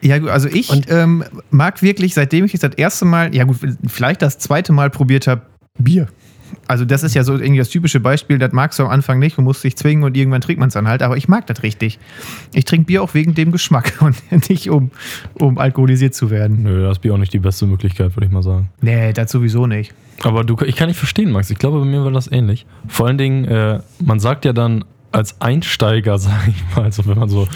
Ja, 0.00 0.18
gut, 0.18 0.28
also 0.30 0.48
ich 0.48 0.70
Und- 0.70 0.90
ähm, 0.90 1.24
mag 1.50 1.82
wirklich, 1.82 2.14
seitdem 2.14 2.44
ich 2.44 2.54
es 2.54 2.60
das 2.60 2.74
erste 2.76 3.04
Mal, 3.04 3.34
ja 3.34 3.44
gut, 3.44 3.56
vielleicht 3.86 4.22
das 4.22 4.38
zweite 4.38 4.72
Mal 4.72 4.88
probiert 4.90 5.26
habe, 5.26 5.42
Bier. 5.78 6.06
Also 6.68 6.84
das 6.84 7.02
ist 7.02 7.14
ja 7.14 7.22
so 7.24 7.34
irgendwie 7.34 7.58
das 7.58 7.68
typische 7.68 8.00
Beispiel, 8.00 8.38
das 8.38 8.52
magst 8.52 8.78
du 8.78 8.84
am 8.84 8.90
Anfang 8.90 9.18
nicht, 9.18 9.38
du 9.38 9.42
musst 9.42 9.62
dich 9.62 9.76
zwingen 9.76 10.04
und 10.04 10.16
irgendwann 10.16 10.40
trinkt 10.40 10.60
man 10.60 10.68
es 10.68 10.74
dann 10.74 10.88
halt, 10.88 11.02
aber 11.02 11.16
ich 11.16 11.28
mag 11.28 11.46
das 11.46 11.62
richtig. 11.62 11.98
Ich 12.54 12.64
trinke 12.64 12.86
Bier 12.86 13.02
auch 13.02 13.14
wegen 13.14 13.34
dem 13.34 13.52
Geschmack 13.52 13.94
und 14.00 14.48
nicht 14.48 14.70
um, 14.70 14.90
um 15.34 15.58
alkoholisiert 15.58 16.14
zu 16.14 16.30
werden. 16.30 16.62
Nö, 16.62 16.82
das 16.82 16.98
ist 16.98 17.02
Bier 17.02 17.14
auch 17.14 17.18
nicht 17.18 17.32
die 17.32 17.38
beste 17.38 17.66
Möglichkeit, 17.66 18.16
würde 18.16 18.26
ich 18.26 18.32
mal 18.32 18.42
sagen. 18.42 18.70
Nee, 18.80 19.12
das 19.12 19.30
sowieso 19.30 19.66
nicht. 19.66 19.94
Aber 20.22 20.44
du, 20.44 20.56
ich 20.64 20.76
kann 20.76 20.88
nicht 20.88 20.98
verstehen, 20.98 21.30
Max. 21.30 21.50
Ich 21.50 21.58
glaube, 21.58 21.78
bei 21.80 21.84
mir 21.84 22.04
war 22.04 22.10
das 22.10 22.30
ähnlich. 22.30 22.66
Vor 22.88 23.06
allen 23.06 23.18
Dingen, 23.18 23.44
äh, 23.44 23.80
man 24.04 24.18
sagt 24.18 24.44
ja 24.44 24.52
dann 24.52 24.84
als 25.12 25.40
Einsteiger, 25.40 26.18
sage 26.18 26.50
ich 26.50 26.76
mal, 26.76 26.84
also 26.84 27.06
wenn 27.06 27.18
man 27.18 27.28
so 27.28 27.48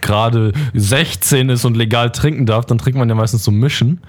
gerade 0.00 0.52
16 0.74 1.50
ist 1.50 1.64
und 1.64 1.76
legal 1.76 2.10
trinken 2.10 2.46
darf, 2.46 2.64
dann 2.64 2.78
trinkt 2.78 2.98
man 2.98 3.08
ja 3.08 3.14
meistens 3.14 3.44
so 3.44 3.50
Mischen. 3.50 4.00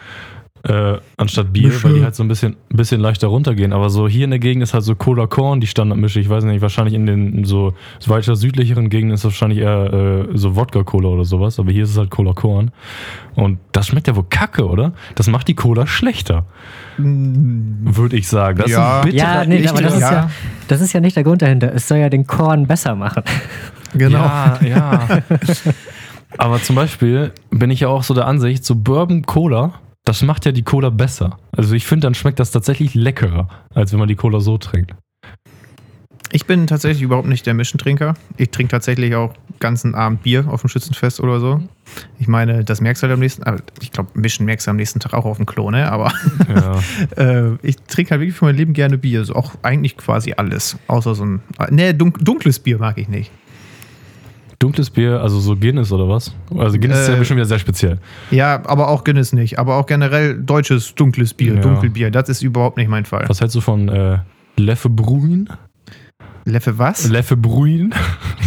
Äh, 0.63 0.97
anstatt 1.17 1.51
Bier, 1.53 1.69
Mische. 1.69 1.83
weil 1.85 1.93
die 1.95 2.03
halt 2.03 2.13
so 2.13 2.23
ein 2.23 2.27
bisschen, 2.27 2.55
bisschen 2.69 3.01
leichter 3.01 3.27
runtergehen. 3.29 3.73
Aber 3.73 3.89
so 3.89 4.07
hier 4.07 4.25
in 4.25 4.29
der 4.29 4.37
Gegend 4.39 4.61
ist 4.61 4.73
halt 4.75 4.83
so 4.83 4.93
Cola 4.95 5.25
Korn 5.25 5.59
die 5.59 5.65
Standardmische. 5.67 6.19
Ich 6.19 6.29
weiß 6.29 6.43
nicht, 6.43 6.61
wahrscheinlich 6.61 6.93
in 6.93 7.07
den 7.07 7.43
so, 7.45 7.73
weiter 8.05 8.35
südlicheren 8.35 8.89
Gegenden 8.89 9.15
ist 9.15 9.23
wahrscheinlich 9.23 9.59
eher 9.59 10.27
äh, 10.31 10.37
so 10.37 10.55
Wodka 10.55 10.83
Cola 10.83 11.09
oder 11.09 11.25
sowas. 11.25 11.57
Aber 11.59 11.71
hier 11.71 11.83
ist 11.83 11.89
es 11.91 11.97
halt 11.97 12.11
Cola 12.11 12.33
Korn. 12.33 12.71
Und 13.33 13.57
das 13.71 13.87
schmeckt 13.87 14.07
ja 14.07 14.15
wohl 14.15 14.25
kacke, 14.29 14.67
oder? 14.67 14.93
Das 15.15 15.27
macht 15.27 15.47
die 15.47 15.55
Cola 15.55 15.87
schlechter. 15.87 16.45
Würde 16.97 18.15
ich 18.17 18.27
sagen. 18.27 18.59
Das 18.59 18.69
Ja. 18.69 19.01
ist 19.01 19.13
Ja, 19.13 19.43
nee, 19.45 19.67
aber 19.67 19.81
das 19.81 19.95
ist 19.95 20.01
ja. 20.01 20.11
ja, 20.11 20.31
das 20.67 20.81
ist 20.81 20.93
ja 20.93 20.99
nicht 20.99 21.15
der 21.15 21.23
Grund 21.23 21.41
dahinter. 21.41 21.73
Es 21.73 21.87
soll 21.87 21.97
ja 21.97 22.09
den 22.09 22.27
Korn 22.27 22.67
besser 22.67 22.95
machen. 22.95 23.23
Genau. 23.93 24.19
Ja, 24.19 24.59
ja. 24.61 25.07
Aber 26.37 26.61
zum 26.61 26.75
Beispiel 26.77 27.31
bin 27.49 27.71
ich 27.71 27.81
ja 27.81 27.89
auch 27.89 28.03
so 28.03 28.13
der 28.13 28.25
Ansicht, 28.25 28.63
so 28.63 28.75
Bourbon 28.75 29.25
Cola, 29.25 29.73
das 30.05 30.21
macht 30.23 30.45
ja 30.45 30.51
die 30.51 30.63
Cola 30.63 30.89
besser. 30.89 31.37
Also 31.51 31.75
ich 31.75 31.85
finde, 31.85 32.07
dann 32.07 32.15
schmeckt 32.15 32.39
das 32.39 32.51
tatsächlich 32.51 32.95
leckerer, 32.95 33.47
als 33.73 33.91
wenn 33.91 33.99
man 33.99 34.07
die 34.07 34.15
Cola 34.15 34.39
so 34.39 34.57
trinkt. 34.57 34.95
Ich 36.33 36.45
bin 36.45 36.65
tatsächlich 36.65 37.01
überhaupt 37.01 37.27
nicht 37.27 37.45
der 37.45 37.53
Mischentrinker. 37.53 38.13
Ich 38.37 38.51
trinke 38.51 38.71
tatsächlich 38.71 39.15
auch 39.15 39.33
ganzen 39.59 39.95
Abend 39.95 40.23
Bier 40.23 40.47
auf 40.47 40.61
dem 40.61 40.69
Schützenfest 40.69 41.19
oder 41.19 41.41
so. 41.41 41.61
Ich 42.19 42.27
meine, 42.29 42.63
das 42.63 42.79
merkst 42.79 43.03
du 43.03 43.07
halt 43.07 43.13
am 43.13 43.19
nächsten, 43.19 43.43
aber 43.43 43.57
ich 43.81 43.91
glaube, 43.91 44.11
Mischen 44.13 44.45
merkst 44.45 44.65
du 44.65 44.71
am 44.71 44.77
nächsten 44.77 45.01
Tag 45.01 45.13
auch 45.13 45.25
auf 45.25 45.37
dem 45.37 45.45
Klo, 45.45 45.71
ne? 45.71 45.91
Aber 45.91 46.13
Ja. 46.47 46.79
äh, 47.17 47.57
ich 47.61 47.75
trinke 47.75 48.11
halt 48.11 48.21
wirklich 48.21 48.35
für 48.35 48.45
mein 48.45 48.55
Leben 48.55 48.71
gerne 48.71 48.97
Bier. 48.97 49.25
So 49.25 49.35
auch 49.35 49.55
eigentlich 49.61 49.97
quasi 49.97 50.33
alles. 50.37 50.77
Außer 50.87 51.15
so 51.15 51.25
ein, 51.25 51.41
ne, 51.69 51.93
dunk, 51.93 52.23
dunkles 52.23 52.59
Bier 52.59 52.79
mag 52.79 52.97
ich 52.97 53.09
nicht. 53.09 53.29
Dunkles 54.61 54.89
Bier, 54.91 55.19
also 55.21 55.39
so 55.39 55.55
Guinness 55.55 55.91
oder 55.91 56.07
was? 56.07 56.33
Also 56.55 56.77
Guinness 56.77 56.99
ist 57.01 57.07
ja 57.07 57.15
Äh, 57.15 57.17
bestimmt 57.19 57.37
wieder 57.39 57.47
sehr 57.47 57.57
speziell. 57.59 57.97
Ja, 58.29 58.61
aber 58.65 58.89
auch 58.89 59.03
Guinness 59.03 59.33
nicht. 59.33 59.57
Aber 59.57 59.75
auch 59.77 59.87
generell 59.87 60.37
deutsches 60.41 60.93
dunkles 60.93 61.33
Bier, 61.33 61.55
Ja. 61.55 61.61
Dunkelbier. 61.61 62.11
Das 62.11 62.29
ist 62.29 62.43
überhaupt 62.43 62.77
nicht 62.77 62.87
mein 62.89 63.05
Fall. 63.05 63.25
Was 63.27 63.41
hältst 63.41 63.55
du 63.55 63.61
von 63.61 63.89
äh, 63.89 64.19
Leffe 64.57 64.89
Bruin? 64.89 65.49
Leffe 66.45 66.77
was? 66.77 67.07
Leffe 67.09 67.35
Bruin? 67.37 67.93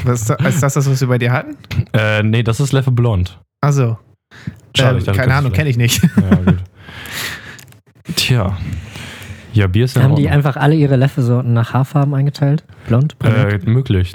was 0.05 0.21
ist, 0.23 0.31
das, 0.31 0.41
ist 0.55 0.63
das 0.63 0.75
das, 0.75 0.89
was 0.91 1.01
wir 1.01 1.09
bei 1.09 1.19
dir 1.19 1.33
hatten? 1.33 1.57
äh, 1.93 2.23
nee, 2.23 2.43
das 2.45 2.61
ist 2.61 2.73
Leffe 2.73 2.91
Blond. 2.93 3.41
Also, 3.61 3.99
Schade, 4.77 4.99
äh, 4.99 5.13
keine 5.13 5.35
Ahnung, 5.35 5.53
kenne 5.53 5.71
ich 5.71 5.77
nicht. 5.77 6.03
Ja, 6.03 6.35
gut. 6.37 6.59
Tja. 8.17 8.57
Ja, 9.55 9.69
Bier 9.69 9.85
ist 9.85 9.97
ja 9.97 10.03
Haben 10.03 10.17
die 10.17 10.29
einfach 10.29 10.57
alle 10.57 10.75
ihre 10.75 10.97
Leffe-Sorten 10.97 11.53
nach 11.53 11.73
Haarfarben 11.73 12.13
eingeteilt? 12.15 12.65
Blond, 12.89 13.19
brünett? 13.21 13.65
Äh, 13.65 13.71
möglich. 13.71 14.13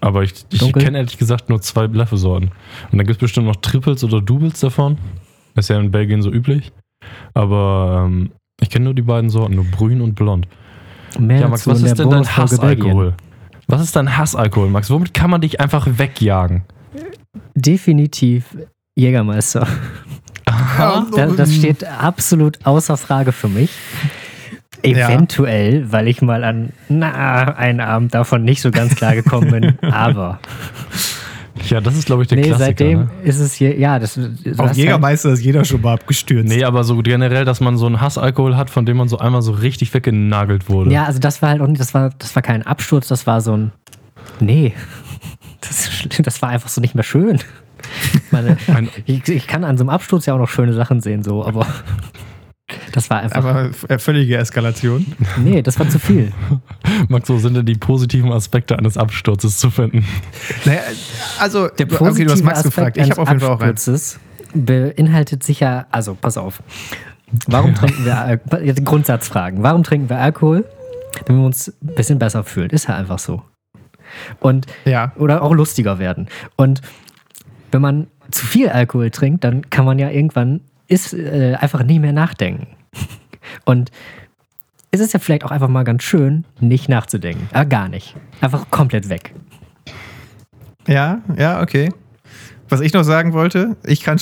Aber 0.00 0.22
ich, 0.22 0.32
ich 0.50 0.60
Dunkel? 0.60 0.82
kenne 0.82 0.98
ehrlich 0.98 1.18
gesagt 1.18 1.50
nur 1.50 1.60
zwei 1.60 1.86
Leffe-Sorten. 1.86 2.50
Und 2.90 2.98
dann 2.98 3.06
gibt 3.06 3.10
es 3.10 3.18
bestimmt 3.18 3.46
noch 3.46 3.56
Triples 3.56 4.02
oder 4.02 4.22
Doubles 4.22 4.60
davon. 4.60 4.96
Ist 5.54 5.68
ja 5.68 5.78
in 5.78 5.90
Belgien 5.90 6.22
so 6.22 6.30
üblich. 6.30 6.72
Aber 7.34 8.04
ähm, 8.06 8.30
ich 8.60 8.70
kenne 8.70 8.86
nur 8.86 8.94
die 8.94 9.02
beiden 9.02 9.28
Sorten, 9.28 9.56
nur 9.56 9.64
Brün 9.64 10.00
und 10.00 10.14
Blond. 10.14 10.48
Mehr 11.18 11.40
Ja, 11.40 11.48
Max, 11.48 11.66
was 11.66 11.82
ist 11.82 11.98
denn 11.98 12.10
dein 12.10 12.36
Hassalkohol? 12.36 13.14
Was 13.66 13.82
ist 13.82 13.94
dein 13.94 14.16
Hassalkohol, 14.16 14.70
Max? 14.70 14.90
Womit 14.90 15.12
kann 15.12 15.30
man 15.30 15.42
dich 15.42 15.60
einfach 15.60 15.86
wegjagen? 15.86 16.62
Definitiv 17.54 18.56
Jägermeister. 18.96 19.66
Das, 21.14 21.36
das 21.36 21.54
steht 21.54 21.84
absolut 21.84 22.64
außer 22.64 22.96
Frage 22.96 23.32
für 23.32 23.48
mich. 23.48 23.70
Ja. 24.84 25.08
Eventuell, 25.08 25.90
weil 25.92 26.06
ich 26.08 26.22
mal 26.22 26.44
an 26.44 26.70
na, 26.88 27.44
einen 27.56 27.80
Abend 27.80 28.14
davon 28.14 28.44
nicht 28.44 28.62
so 28.62 28.70
ganz 28.70 28.94
klar 28.94 29.14
gekommen 29.14 29.50
bin. 29.50 29.78
Aber 29.92 30.38
Ja, 31.68 31.80
das 31.80 31.96
ist, 31.96 32.06
glaube 32.06 32.22
ich, 32.22 32.28
der 32.28 32.36
nee, 32.38 32.42
Klassiker. 32.44 32.66
seitdem 32.66 32.98
Ne? 33.00 33.08
ist 33.24 33.40
es 33.40 33.54
hier, 33.54 33.76
ja, 33.76 33.98
das 33.98 34.18
Auf 34.56 34.72
Jägermeister 34.76 35.30
ist 35.30 35.42
jeder 35.42 35.64
schon 35.64 35.80
mal 35.80 35.94
abgestürzt. 35.94 36.48
Nee, 36.48 36.62
aber 36.64 36.84
so 36.84 36.96
generell, 36.98 37.44
dass 37.44 37.60
man 37.60 37.76
so 37.76 37.86
einen 37.86 38.00
Hassalkohol 38.00 38.56
hat, 38.56 38.70
von 38.70 38.86
dem 38.86 38.96
man 38.98 39.08
so 39.08 39.18
einmal 39.18 39.42
so 39.42 39.50
richtig 39.52 39.92
weggenagelt 39.92 40.68
wurde. 40.68 40.90
Halt, 40.90 40.94
ja, 40.94 41.04
also 41.04 41.18
das 41.18 41.42
war 41.42 41.48
halt 41.50 41.60
auch 41.60 41.66
nicht, 41.66 41.80
das 41.80 41.92
war, 41.94 42.10
das 42.18 42.34
war 42.36 42.42
kein 42.42 42.64
Absturz, 42.64 43.08
das 43.08 43.26
war 43.26 43.40
so 43.40 43.56
ein. 43.56 43.72
Nee. 44.40 44.72
Das, 45.60 45.90
das 46.22 46.40
war 46.40 46.50
einfach 46.50 46.68
so 46.68 46.80
nicht 46.80 46.94
mehr 46.94 47.02
schön. 47.02 47.40
Ich 48.14 48.20
Meine, 48.30 48.56
Ein- 48.72 48.88
ich, 49.06 49.28
ich 49.28 49.48
kann 49.48 49.64
an 49.64 49.76
so 49.76 49.82
einem 49.82 49.90
Absturz 49.90 50.24
ja 50.26 50.34
auch 50.34 50.38
noch 50.38 50.48
schöne 50.48 50.72
Sachen 50.72 51.00
sehen, 51.00 51.24
so, 51.24 51.44
aber 51.44 51.66
das 52.92 53.08
war 53.10 53.20
einfach. 53.20 53.38
Aber 53.38 53.70
äh, 53.88 53.98
völlige 53.98 54.36
Eskalation. 54.36 55.06
nee, 55.38 55.62
das 55.62 55.78
war 55.78 55.88
zu 55.88 55.98
viel. 55.98 56.32
Max, 57.08 57.28
wo 57.28 57.38
sind 57.38 57.54
denn 57.54 57.66
die 57.66 57.74
positiven 57.76 58.32
Aspekte 58.32 58.78
eines 58.78 58.96
Absturzes 58.96 59.58
zu 59.58 59.70
finden? 59.70 60.04
Naja, 60.64 60.80
also, 61.38 61.68
Der 61.68 61.86
positive 61.86 62.10
okay, 62.10 62.24
du 62.26 62.32
hast 62.32 62.42
Max 62.44 62.58
Aspekt 62.58 62.74
gefragt. 62.74 62.96
Ich 62.98 63.02
eines 63.04 63.12
habe 63.12 63.22
auf 63.22 63.28
jeden 63.28 63.40
Fall 63.40 63.48
auch 63.50 63.60
einen. 63.60 63.70
Absturzes 63.70 64.18
beinhaltet 64.54 65.42
sicher, 65.42 65.86
also 65.90 66.14
pass 66.14 66.36
auf. 66.36 66.62
Warum 67.46 67.74
trinken 67.76 68.04
wir 68.04 68.18
Al- 68.18 68.40
jetzt 68.62 68.84
Grundsatzfragen? 68.84 69.62
Warum 69.62 69.82
trinken 69.82 70.08
wir 70.08 70.18
Alkohol? 70.18 70.64
Damit 71.26 71.40
wir 71.42 71.46
uns 71.46 71.68
ein 71.68 71.94
bisschen 71.94 72.18
besser 72.18 72.44
fühlen. 72.44 72.70
Ist 72.70 72.88
ja 72.88 72.96
einfach 72.96 73.18
so. 73.18 73.42
Und 74.40 74.66
Ja. 74.84 75.12
oder 75.16 75.42
auch 75.42 75.54
lustiger 75.54 75.98
werden. 75.98 76.28
Und 76.56 76.80
wenn 77.72 77.82
man 77.82 78.06
zu 78.30 78.46
viel 78.46 78.68
Alkohol 78.68 79.10
trinkt, 79.10 79.44
dann 79.44 79.68
kann 79.70 79.84
man 79.84 79.98
ja 79.98 80.10
irgendwann 80.10 80.60
ist 80.88 81.12
äh, 81.14 81.56
einfach 81.60 81.84
nie 81.84 81.98
mehr 81.98 82.12
nachdenken. 82.12 82.66
Und 83.64 83.90
es 84.90 85.00
ist 85.00 85.12
ja 85.12 85.20
vielleicht 85.20 85.44
auch 85.44 85.50
einfach 85.50 85.68
mal 85.68 85.84
ganz 85.84 86.02
schön, 86.02 86.44
nicht 86.60 86.88
nachzudenken. 86.88 87.48
Aber 87.52 87.66
gar 87.66 87.88
nicht. 87.88 88.16
Einfach 88.40 88.70
komplett 88.70 89.08
weg. 89.08 89.34
Ja, 90.86 91.20
ja, 91.36 91.60
okay. 91.60 91.90
Was 92.70 92.80
ich 92.80 92.92
noch 92.92 93.02
sagen 93.02 93.32
wollte, 93.32 93.76
ich 93.84 94.02
kann, 94.02 94.18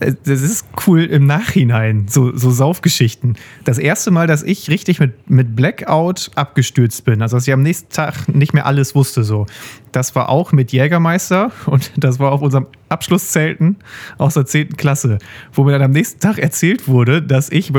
äh, 0.00 0.14
das 0.24 0.40
ist 0.40 0.66
cool 0.86 1.02
im 1.02 1.26
Nachhinein, 1.26 2.06
so, 2.08 2.34
so 2.36 2.50
Saufgeschichten. 2.50 3.36
Das 3.64 3.78
erste 3.78 4.10
Mal, 4.10 4.26
dass 4.26 4.42
ich 4.42 4.70
richtig 4.70 4.98
mit, 4.98 5.30
mit 5.30 5.54
Blackout 5.54 6.30
abgestürzt 6.34 7.04
bin, 7.04 7.20
also 7.20 7.36
dass 7.36 7.46
ich 7.46 7.52
am 7.52 7.62
nächsten 7.62 7.92
Tag 7.92 8.28
nicht 8.28 8.54
mehr 8.54 8.64
alles 8.66 8.94
wusste, 8.94 9.24
so. 9.24 9.46
Das 9.92 10.14
war 10.14 10.30
auch 10.30 10.52
mit 10.52 10.72
Jägermeister 10.72 11.52
und 11.66 11.92
das 11.96 12.18
war 12.18 12.32
auf 12.32 12.40
unserem 12.40 12.66
Abschlusszelten 12.92 13.76
aus 14.18 14.34
der 14.34 14.46
10. 14.46 14.76
Klasse, 14.76 15.18
wo 15.52 15.64
mir 15.64 15.72
dann 15.72 15.82
am 15.82 15.90
nächsten 15.90 16.20
Tag 16.20 16.38
erzählt 16.38 16.86
wurde, 16.86 17.22
dass 17.22 17.50
ich 17.50 17.72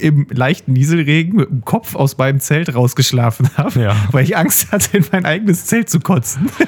im 0.00 0.26
leichten 0.30 0.72
Nieselregen 0.72 1.36
mit 1.36 1.48
dem 1.50 1.64
Kopf 1.64 1.94
aus 1.94 2.18
meinem 2.18 2.40
Zelt 2.40 2.74
rausgeschlafen 2.74 3.48
habe, 3.56 3.80
Ja. 3.80 3.96
weil 4.10 4.24
ich 4.24 4.36
Angst 4.36 4.72
hatte, 4.72 4.96
in 4.98 5.04
mein 5.12 5.24
eigenes 5.24 5.66
Zelt 5.66 5.88
zu 5.90 6.00
kotzen. 6.00 6.48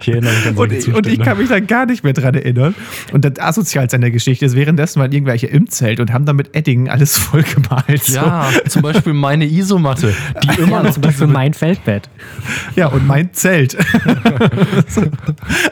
Ich 0.00 0.08
erinnere 0.08 0.32
mich 0.32 0.46
an 0.46 0.56
Und 0.56 0.72
ich, 0.72 0.94
und 0.94 1.06
ich 1.08 1.18
kann 1.20 1.38
mich 1.38 1.48
da 1.48 1.58
gar 1.58 1.84
nicht 1.84 2.04
mehr 2.04 2.12
dran 2.12 2.32
erinnern. 2.34 2.72
Und 3.12 3.24
das 3.24 3.40
Asozialste 3.40 3.96
an 3.96 4.00
der 4.02 4.12
Geschichte 4.12 4.44
ist, 4.46 4.54
währenddessen 4.54 5.00
waren 5.00 5.10
irgendwelche 5.10 5.48
im 5.48 5.68
Zelt 5.68 5.98
und 5.98 6.12
haben 6.12 6.24
da 6.24 6.32
mit 6.32 6.54
Eddingen 6.54 6.88
alles 6.88 7.16
vollgemalt. 7.18 8.04
So. 8.04 8.14
Ja, 8.14 8.48
zum 8.68 8.82
Beispiel 8.82 9.12
meine 9.12 9.44
Isomatte, 9.44 10.14
die 10.44 10.60
immer 10.62 10.84
noch 10.84 10.92
zum 10.92 11.02
Beispiel 11.02 11.26
mein 11.26 11.52
Feldbett. 11.52 12.08
ja, 12.76 12.86
und 12.86 13.08
mein 13.08 13.32
Zelt. 13.32 13.76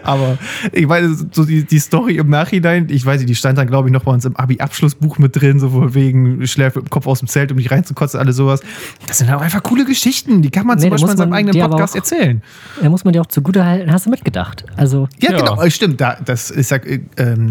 Aber 0.03 0.39
ich 0.73 0.87
meine, 0.87 1.15
so 1.31 1.46
die, 1.47 1.65
die 1.65 1.79
Story 1.79 2.17
im 2.17 2.29
Nachhinein, 2.29 2.87
ich 2.91 3.05
weiß 3.07 3.19
nicht, 3.21 3.29
die 3.31 3.35
stand 3.35 3.57
dann, 3.59 3.67
glaube 3.67 3.89
ich, 3.89 3.93
noch 3.93 4.03
bei 4.03 4.13
uns 4.13 4.25
im 4.25 4.37
Abi-Abschlussbuch 4.37 5.19
mit 5.19 5.41
drin, 5.41 5.59
so 5.59 5.71
von 5.71 5.95
wegen, 5.95 6.47
schläft 6.47 6.77
mit 6.77 6.87
dem 6.87 6.91
Kopf 6.91 7.07
aus 7.07 7.21
dem 7.21 7.29
Zelt, 7.29 7.51
um 7.51 7.57
nicht 7.59 7.71
reinzukotzen, 7.71 8.21
alles 8.21 8.37
sowas. 8.37 8.61
Das 9.07 9.19
sind 9.19 9.31
auch 9.31 9.41
einfach 9.41 9.63
coole 9.63 9.85
Geschichten, 9.85 10.43
die 10.43 10.51
kann 10.51 10.67
man 10.67 10.77
Nee, 10.77 10.83
zum 10.83 10.91
Beispiel 10.91 11.11
in 11.11 11.17
seinem 11.17 11.33
eigenen 11.33 11.59
Podcast 11.71 11.95
auch- 11.95 11.97
erzählen. 11.97 12.43
Da 12.83 12.89
muss 12.91 13.05
man 13.05 13.13
dir 13.13 13.21
auch 13.23 13.27
zugute 13.27 13.65
halten, 13.65 13.93
hast 13.93 14.07
du 14.07 14.11
mitgedacht. 14.11 14.65
Also, 14.77 15.09
Ja, 15.21 15.33
Ja. 15.33 15.39
genau, 15.39 15.69
stimmt. 15.71 16.01
Da, 16.01 16.17
das, 16.25 16.51
ist 16.51 16.71
ja, 16.71 16.77
äh, 16.79 16.99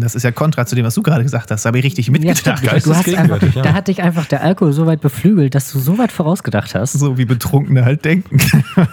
das 0.00 0.14
ist 0.14 0.22
ja 0.22 0.30
kontra 0.30 0.66
zu 0.66 0.74
dem, 0.76 0.84
was 0.84 0.94
du 0.94 1.02
gerade 1.02 1.22
gesagt 1.22 1.50
hast. 1.50 1.64
Da 1.64 1.68
habe 1.68 1.78
ich 1.78 1.84
richtig 1.84 2.06
ja, 2.06 2.12
mitgedacht. 2.12 2.38
stimmt. 2.38 2.62
Geist 2.62 2.86
Du 2.86 2.94
hast 2.94 3.08
einfach, 3.14 3.42
ja. 3.54 3.62
Da 3.62 3.72
hat 3.72 3.88
dich 3.88 4.02
einfach 4.02 4.26
der 4.26 4.42
Alkohol 4.42 4.72
so 4.72 4.86
weit 4.86 5.00
beflügelt, 5.00 5.54
dass 5.54 5.72
du 5.72 5.78
so 5.78 5.98
weit 5.98 6.12
vorausgedacht 6.12 6.74
hast. 6.74 6.92
so 6.92 7.18
wie 7.18 7.24
Betrunkene 7.24 7.84
halt 7.84 8.04
denken. 8.04 8.38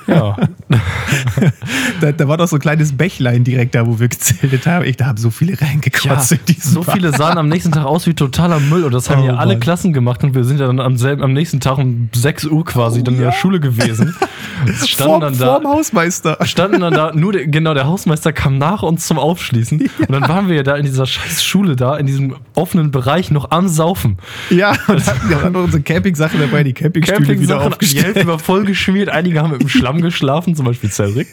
ja, 0.08 0.36
da, 2.02 2.12
da 2.12 2.28
war 2.28 2.38
doch 2.38 2.48
so 2.48 2.56
ein 2.58 2.62
kleines 2.62 2.94
Bächlein 2.94 3.44
direkt 3.44 3.76
da, 3.76 3.86
wo 3.88 4.00
wir 4.00 4.08
gezeltet 4.08 4.66
haben. 4.68 4.86
Ich 4.86 4.93
wirklich, 4.94 4.98
da 4.98 5.06
haben 5.08 5.18
so 5.18 5.30
viele 5.30 5.60
reingekotzt 5.60 6.32
in 6.32 6.40
diesen 6.48 6.74
so 6.74 6.84
viele 6.84 7.16
sahen 7.16 7.38
am 7.38 7.50
nächsten 7.50 7.72
Tag 7.72 7.86
aus 7.86 8.08
wie 8.08 8.14
totaler 8.14 8.60
Müll 8.60 8.84
und 8.84 8.94
das 8.94 9.10
haben 9.10 9.14
Oh 9.24 9.28
ja 9.28 9.36
alle 9.36 9.54
Mann. 9.54 9.62
Klassen 9.62 9.94
gemacht 9.94 10.24
und 10.24 10.36
wir 10.36 10.44
sind 10.44 10.60
ja 10.60 10.68
dann 10.68 10.80
am, 10.80 10.98
selben, 10.98 11.22
am 11.24 11.34
nächsten 11.34 11.60
Tag 11.60 11.78
um 11.78 12.10
6 12.14 12.46
Uhr 12.46 12.66
quasi 12.66 13.04
dann 13.04 13.16
in 13.16 13.22
der 13.22 13.32
Schule 13.32 13.60
gewesen. 13.60 14.16
Standen 14.86 15.12
Vorm, 15.12 15.22
dann 15.22 15.38
da, 15.38 15.46
vorm 15.46 15.68
Hausmeister. 15.68 16.38
standen 16.44 16.82
dann 16.82 16.94
da, 16.94 17.12
nur 17.14 17.34
der, 17.34 17.48
genau, 17.48 17.74
der 17.74 17.86
Hausmeister 17.86 18.34
kam 18.34 18.58
nach 18.58 18.82
uns 18.84 19.08
zum 19.08 19.20
Aufschließen 19.20 19.80
und 20.00 20.12
dann 20.12 20.24
waren 20.28 20.48
wir 20.48 20.56
ja 20.56 20.64
da 20.64 20.76
in 20.76 20.86
dieser 20.86 21.06
scheiß 21.06 21.44
Schule 21.44 21.76
da, 21.76 21.98
in 21.98 22.06
diesem 22.06 22.36
offenen 22.56 22.92
Bereich 22.92 23.32
noch 23.32 23.52
am 23.52 23.68
Saufen. 23.68 24.18
Ja, 24.50 24.72
und 24.88 25.06
hatten 25.06 25.30
wir 25.30 25.42
haben 25.42 25.54
noch 25.54 25.64
unsere 25.64 25.84
Camping-Sachen 25.84 26.40
dabei, 26.40 26.64
die 26.64 26.74
Campingstühle 26.74 27.20
wieder 27.20 27.28
Camping-Sachen, 27.28 27.62
die 27.62 27.68
aufgestellt. 27.68 28.06
Hälfte 28.06 28.28
war 28.28 28.40
voll 28.40 28.66
geschmiert, 28.66 29.10
einige 29.10 29.42
haben 29.42 29.54
im 29.60 29.70
Schlamm 29.70 30.02
geschlafen, 30.02 30.56
zum 30.56 30.66
Beispiel 30.66 30.90
Cedric. 30.90 31.28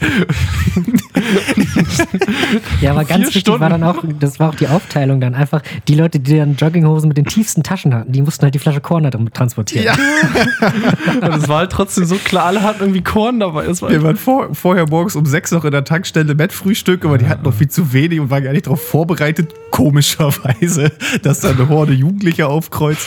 Ja, 2.81 2.93
aber 2.93 3.05
ganz 3.05 3.18
Vier 3.18 3.27
wichtig 3.27 3.41
Stunden. 3.43 3.61
war 3.61 3.71
dann 3.71 3.83
auch, 3.83 4.03
das 4.18 4.39
war 4.39 4.51
auch 4.51 4.55
die 4.55 4.68
Aufteilung 4.68 5.21
dann 5.21 5.35
einfach, 5.35 5.62
die 5.89 5.95
Leute, 5.95 6.21
die 6.21 6.37
dann 6.37 6.57
Jogginghosen 6.57 7.09
mit 7.09 7.16
den 7.16 7.27
tiefsten 7.27 7.62
Taschen 7.62 7.95
hatten, 7.95 8.12
die 8.12 8.23
mussten 8.23 8.43
halt 8.43 8.55
die 8.55 8.59
Flasche 8.59 8.81
Korn 8.81 9.05
da 9.05 9.11
drin 9.11 9.29
transportieren. 9.33 9.85
Ja. 9.85 9.95
Und 11.27 11.35
es 11.35 11.49
war 11.49 11.59
halt 11.59 11.73
trotzdem 11.73 12.05
so 12.05 12.16
klar, 12.16 12.47
alle 12.47 12.62
hatten 12.62 12.81
irgendwie 12.81 13.03
Korn 13.03 13.41
dabei. 13.41 13.66
Es 13.66 13.83
war 13.83 13.91
Wir 13.91 14.03
waren 14.03 14.16
vor, 14.16 14.55
vorher 14.55 14.89
morgens 14.89 15.16
um 15.16 15.27
sechs 15.27 15.51
noch 15.51 15.64
in 15.64 15.73
der 15.73 15.85
Tankstelle 15.85 16.35
Mettfrühstück, 16.35 17.05
aber 17.05 17.18
die 17.18 17.27
hatten 17.27 17.45
noch 17.45 17.55
viel 17.55 17.68
zu 17.68 17.93
wenig 17.93 18.21
und 18.21 18.31
waren 18.31 18.43
gar 18.45 18.53
nicht 18.53 18.66
darauf 18.66 18.83
vorbereitet, 18.83 19.55
komischerweise, 19.71 20.93
dass 21.23 21.41
da 21.41 21.51
eine 21.51 21.68
Horde 21.68 21.93
Jugendlicher 21.93 22.49
aufkreuzt. 22.49 23.07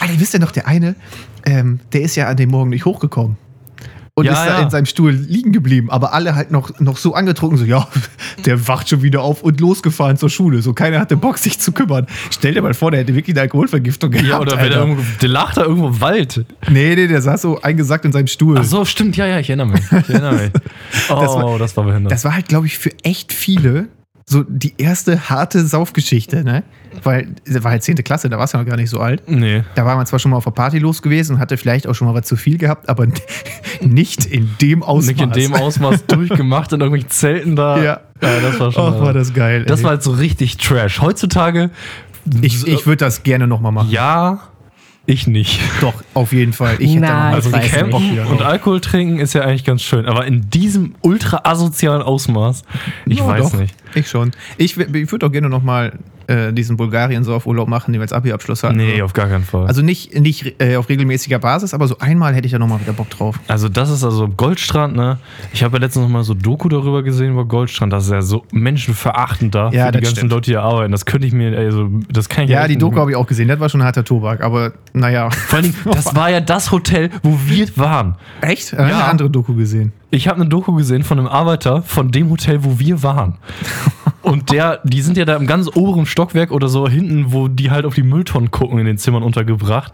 Alter, 0.00 0.14
wisst 0.18 0.34
ihr 0.34 0.40
noch, 0.40 0.52
der 0.52 0.66
eine, 0.66 0.94
ähm, 1.46 1.80
der 1.92 2.02
ist 2.02 2.16
ja 2.16 2.28
an 2.28 2.36
dem 2.36 2.50
Morgen 2.50 2.70
nicht 2.70 2.84
hochgekommen. 2.84 3.36
Und 4.16 4.26
Ja, 4.26 4.32
ist 4.34 4.38
da 4.48 4.58
ja. 4.58 4.62
in 4.62 4.70
seinem 4.70 4.86
Stuhl 4.86 5.10
liegen 5.10 5.50
geblieben, 5.50 5.90
aber 5.90 6.12
alle 6.14 6.36
halt 6.36 6.52
noch, 6.52 6.78
noch 6.78 6.98
so 6.98 7.14
angetrunken, 7.14 7.58
so, 7.58 7.64
ja, 7.64 7.88
der 8.46 8.68
wacht 8.68 8.88
schon 8.88 9.02
wieder 9.02 9.22
auf 9.22 9.42
und 9.42 9.60
losgefahren 9.60 10.16
zur 10.16 10.30
Schule. 10.30 10.62
So, 10.62 10.72
keiner 10.72 11.00
hatte 11.00 11.16
Bock, 11.16 11.36
sich 11.36 11.58
zu 11.58 11.72
kümmern. 11.72 12.06
Stell 12.30 12.54
dir 12.54 12.62
mal 12.62 12.74
vor, 12.74 12.92
der 12.92 13.00
hätte 13.00 13.12
wirklich 13.16 13.34
eine 13.34 13.40
Alkoholvergiftung 13.42 14.12
gehabt. 14.12 14.28
ja, 14.28 14.38
oder 14.40 14.56
Alter. 14.56 14.76
irgendwo, 14.76 15.02
der 15.20 15.28
lag 15.28 15.52
da 15.54 15.62
irgendwo 15.62 15.88
im 15.88 16.00
Wald. 16.00 16.44
Nee, 16.70 16.94
nee, 16.94 17.08
der 17.08 17.22
saß 17.22 17.42
so 17.42 17.60
eingesackt 17.60 18.04
in 18.04 18.12
seinem 18.12 18.28
Stuhl. 18.28 18.56
Ach 18.56 18.62
so, 18.64 18.84
stimmt, 18.84 19.16
ja, 19.16 19.26
ja, 19.26 19.40
ich 19.40 19.48
erinnere 19.50 19.66
mich. 19.66 19.82
Ich 19.84 20.08
erinnere 20.08 20.34
mich. 20.34 20.50
Oh, 21.10 21.56
das 21.58 21.76
war- 21.76 21.84
war, 21.84 21.90
behindert. 21.90 22.12
Das 22.12 22.24
war 22.24 22.34
halt, 22.36 22.46
glaube 22.48 22.66
ich, 22.66 22.78
für 22.78 22.90
echt 23.02 23.32
viele 23.32 23.88
so 24.26 24.42
die 24.48 24.74
erste 24.78 25.28
harte 25.28 25.66
Saufgeschichte, 25.66 26.44
ne? 26.44 26.62
Weil, 27.02 27.28
das 27.46 27.62
war 27.64 27.72
halt 27.72 27.82
10. 27.82 27.96
Klasse, 27.96 28.30
da 28.30 28.38
warst 28.38 28.54
du 28.54 28.58
noch 28.58 28.64
gar 28.64 28.76
nicht 28.76 28.88
so 28.88 29.00
alt. 29.00 29.22
nee. 29.28 29.62
Da 29.74 29.84
war 29.84 29.96
man 29.96 30.06
zwar 30.06 30.18
schon 30.18 30.30
mal 30.30 30.36
auf 30.38 30.44
der 30.44 30.52
Party 30.52 30.78
los 30.78 31.02
gewesen 31.02 31.34
und 31.34 31.40
hatte 31.40 31.56
vielleicht 31.56 31.86
auch 31.86 31.94
schon 31.94 32.06
mal 32.06 32.14
was 32.14 32.26
zu 32.26 32.36
viel 32.36 32.56
gehabt, 32.56 32.88
aber 32.88 33.06
nicht 33.80 34.24
in 34.26 34.48
dem 34.60 34.82
Ausmaß. 34.82 35.06
Nicht 35.08 35.20
in 35.20 35.30
dem 35.32 35.54
Ausmaß 35.54 36.06
durchgemacht 36.08 36.72
in 36.72 36.80
irgendwelchen 36.80 37.10
Zelten 37.10 37.56
da. 37.56 37.76
Ja. 37.82 38.00
ja 38.22 38.40
das 38.40 38.58
war 38.60 38.72
schon. 38.72 38.94
Och, 38.94 39.00
war 39.00 39.12
das 39.12 39.34
geil. 39.34 39.64
das 39.64 39.80
ey. 39.80 39.84
war 39.84 39.90
halt 39.92 40.02
so 40.02 40.12
richtig 40.12 40.56
Trash. 40.56 41.00
Heutzutage, 41.00 41.70
ich 42.40 42.66
ich 42.66 42.86
würde 42.86 43.04
das 43.04 43.22
gerne 43.24 43.46
nochmal 43.46 43.72
machen. 43.72 43.90
ja, 43.90 44.38
ich 45.06 45.26
nicht. 45.26 45.60
Doch, 45.82 45.92
auf 46.14 46.32
jeden 46.32 46.54
Fall. 46.54 46.76
Ich 46.78 46.92
hätte 46.92 47.00
Nein, 47.00 47.34
Also 47.34 47.50
ich 47.50 47.56
weiß 47.56 47.70
Camp 47.72 47.92
nicht. 47.92 48.12
wieder 48.12 48.26
und. 48.30 48.40
Alkohol 48.40 48.80
trinken 48.80 49.18
ist 49.18 49.34
ja 49.34 49.42
eigentlich 49.42 49.64
ganz 49.64 49.82
schön, 49.82 50.06
aber 50.06 50.24
in 50.24 50.48
diesem 50.48 50.94
ultra 51.02 51.42
asozialen 51.44 52.00
Ausmaß, 52.00 52.62
ich 53.04 53.18
Ja, 53.18 53.26
weiß 53.26 53.50
doch. 53.52 53.60
nicht. 53.60 53.74
Ich 53.94 54.08
schon. 54.08 54.32
Ich, 54.56 54.76
ich 54.78 55.12
würde 55.12 55.26
auch 55.26 55.32
gerne 55.32 55.48
nochmal 55.48 55.98
äh, 56.26 56.52
diesen 56.52 56.76
Bulgarien-Saufurlaub 56.76 57.68
machen, 57.68 57.92
den 57.92 58.00
wir 58.00 58.04
als 58.04 58.12
Abi-Abschluss 58.12 58.62
hatten. 58.62 58.76
Nee, 58.76 59.02
auf 59.02 59.12
gar 59.12 59.28
keinen 59.28 59.44
Fall. 59.44 59.66
Also 59.66 59.82
nicht, 59.82 60.18
nicht 60.18 60.60
äh, 60.60 60.76
auf 60.76 60.88
regelmäßiger 60.88 61.38
Basis, 61.38 61.74
aber 61.74 61.86
so 61.86 61.98
einmal 61.98 62.34
hätte 62.34 62.46
ich 62.46 62.52
da 62.52 62.58
nochmal 62.58 62.80
wieder 62.80 62.92
Bock 62.92 63.10
drauf. 63.10 63.38
Also 63.46 63.68
das 63.68 63.90
ist 63.90 64.04
also 64.04 64.28
Goldstrand, 64.28 64.96
ne? 64.96 65.18
Ich 65.52 65.62
habe 65.62 65.76
ja 65.76 65.82
letztens 65.82 66.04
noch 66.04 66.10
mal 66.10 66.24
so 66.24 66.34
Doku 66.34 66.68
darüber 66.68 67.02
gesehen 67.02 67.32
über 67.32 67.44
Goldstrand. 67.44 67.92
Das 67.92 68.04
ist 68.06 68.10
ja 68.10 68.22
so 68.22 68.44
menschenverachtend 68.52 69.54
da 69.54 69.70
Ja, 69.70 69.86
für 69.86 69.92
die 69.92 69.98
ganzen 70.00 70.16
stimmt. 70.16 70.32
Leute, 70.32 70.44
die 70.46 70.50
hier 70.52 70.62
arbeiten. 70.62 70.92
Das 70.92 71.04
könnte 71.04 71.26
ich 71.26 71.32
mir, 71.32 71.56
also 71.56 71.88
das 72.10 72.28
kann 72.28 72.44
ich 72.44 72.50
Ja, 72.50 72.66
die 72.66 72.78
Doku 72.78 72.96
habe 72.98 73.10
ich 73.10 73.16
auch 73.16 73.26
gesehen. 73.26 73.48
Das 73.48 73.60
war 73.60 73.68
schon 73.68 73.82
harter 73.82 74.04
Tobak, 74.04 74.42
aber 74.42 74.72
naja. 74.92 75.30
Vor 75.30 75.60
Dingen, 75.60 75.74
das 75.84 76.14
war 76.16 76.30
ja 76.30 76.40
das 76.40 76.70
Hotel, 76.70 77.10
wo 77.22 77.38
wir 77.46 77.68
waren. 77.76 78.16
Echt? 78.40 78.72
Ja. 78.72 78.78
Eine 78.78 79.04
andere 79.04 79.30
Doku 79.30 79.54
gesehen. 79.54 79.92
Ich 80.14 80.28
habe 80.28 80.40
eine 80.40 80.48
Doku 80.48 80.72
gesehen 80.74 81.02
von 81.02 81.18
einem 81.18 81.26
Arbeiter 81.26 81.82
von 81.82 82.12
dem 82.12 82.30
Hotel, 82.30 82.62
wo 82.62 82.78
wir 82.78 83.02
waren. 83.02 83.34
Und 84.22 84.52
der, 84.52 84.80
die 84.84 85.02
sind 85.02 85.16
ja 85.16 85.24
da 85.24 85.34
im 85.34 85.46
ganz 85.48 85.68
oberen 85.74 86.06
Stockwerk 86.06 86.52
oder 86.52 86.68
so 86.68 86.88
hinten, 86.88 87.32
wo 87.32 87.48
die 87.48 87.72
halt 87.72 87.84
auf 87.84 87.96
die 87.96 88.04
Mülltonnen 88.04 88.52
gucken, 88.52 88.78
in 88.78 88.86
den 88.86 88.96
Zimmern 88.96 89.24
untergebracht. 89.24 89.92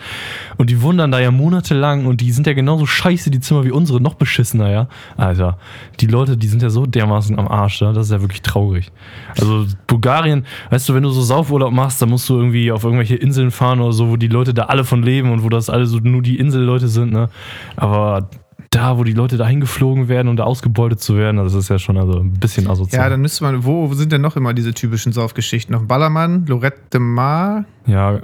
Und 0.58 0.68
die 0.68 0.78
dann 0.78 1.10
da 1.10 1.18
ja 1.18 1.30
monatelang 1.30 2.04
und 2.04 2.20
die 2.20 2.32
sind 2.32 2.46
ja 2.46 2.52
genauso 2.52 2.84
scheiße, 2.84 3.30
die 3.30 3.40
Zimmer 3.40 3.64
wie 3.64 3.70
unsere, 3.70 4.00
noch 4.00 4.14
beschissener, 4.14 4.70
ja. 4.70 4.88
Alter, 5.16 5.56
die 6.00 6.06
Leute, 6.06 6.36
die 6.36 6.48
sind 6.48 6.62
ja 6.62 6.68
so 6.68 6.84
dermaßen 6.84 7.38
am 7.38 7.48
Arsch, 7.48 7.78
da. 7.78 7.92
das 7.92 8.06
ist 8.06 8.12
ja 8.12 8.20
wirklich 8.20 8.42
traurig. 8.42 8.92
Also 9.38 9.64
Bulgarien, 9.86 10.44
weißt 10.68 10.86
du, 10.88 10.94
wenn 10.94 11.02
du 11.02 11.10
so 11.10 11.22
Saufurlaub 11.22 11.72
machst, 11.72 12.02
dann 12.02 12.10
musst 12.10 12.28
du 12.28 12.36
irgendwie 12.36 12.70
auf 12.70 12.84
irgendwelche 12.84 13.16
Inseln 13.16 13.50
fahren 13.50 13.80
oder 13.80 13.92
so, 13.92 14.10
wo 14.10 14.16
die 14.16 14.28
Leute 14.28 14.52
da 14.52 14.64
alle 14.64 14.84
von 14.84 15.02
leben 15.02 15.32
und 15.32 15.42
wo 15.42 15.48
das 15.48 15.70
alle 15.70 15.86
so 15.86 15.98
nur 15.98 16.20
die 16.20 16.38
Inselleute 16.38 16.88
sind, 16.88 17.10
ne. 17.10 17.30
Aber 17.74 18.28
da, 18.70 18.98
wo 18.98 19.04
die 19.04 19.12
Leute 19.12 19.36
da 19.36 19.46
hingeflogen 19.46 20.08
werden 20.08 20.28
und 20.28 20.36
da 20.36 20.44
ausgebeutet 20.44 21.00
zu 21.00 21.16
werden, 21.16 21.36
das 21.38 21.54
ist 21.54 21.68
ja 21.68 21.78
schon 21.78 21.96
also 21.96 22.18
ein 22.18 22.32
bisschen 22.32 22.68
asozial. 22.68 23.04
Ja, 23.04 23.08
dann 23.08 23.20
müsste 23.20 23.44
man, 23.44 23.64
wo 23.64 23.92
sind 23.94 24.12
denn 24.12 24.20
noch 24.20 24.36
immer 24.36 24.52
diese 24.54 24.74
typischen 24.74 25.12
Saufgeschichten? 25.12 25.74
Noch 25.74 25.82
Ballermann, 25.82 26.46
Lorette 26.46 26.80
de 26.92 27.00
Mar. 27.00 27.64
ja 27.86 28.20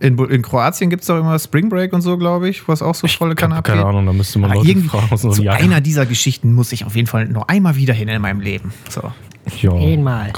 In, 0.00 0.18
in 0.18 0.42
Kroatien 0.42 0.90
gibt 0.90 1.02
es 1.02 1.06
doch 1.06 1.18
immer 1.18 1.38
Spring 1.38 1.68
Break 1.68 1.92
und 1.92 2.02
so, 2.02 2.18
glaube 2.18 2.48
ich, 2.48 2.68
was 2.68 2.82
auch 2.82 2.94
so 2.94 3.06
volle 3.06 3.34
Kanne 3.34 3.56
hab 3.56 3.64
keine 3.64 3.80
abgeht. 3.80 3.94
Ahnung, 3.94 4.06
da 4.06 4.12
müsste 4.12 4.38
man 4.38 4.50
Aber 4.50 4.60
Leute 4.60 4.70
irgendwie, 4.72 4.88
fragen 4.88 5.12
aus 5.12 5.22
zu 5.22 5.42
Jahr. 5.42 5.56
einer 5.56 5.80
dieser 5.80 6.04
Geschichten 6.06 6.52
muss 6.52 6.72
ich 6.72 6.84
auf 6.84 6.94
jeden 6.96 7.06
Fall 7.06 7.26
noch 7.28 7.48
einmal 7.48 7.76
wieder 7.76 7.94
hin 7.94 8.08
in 8.08 8.20
meinem 8.20 8.40
Leben. 8.40 8.72
So. 8.88 9.12
Ja. 9.60 9.72
Einmal. 9.72 10.32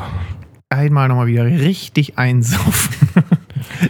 Einmal 0.71 1.09
nochmal 1.09 1.27
wieder 1.29 1.45
richtig 1.47 2.19
einsaufen. 2.19 2.98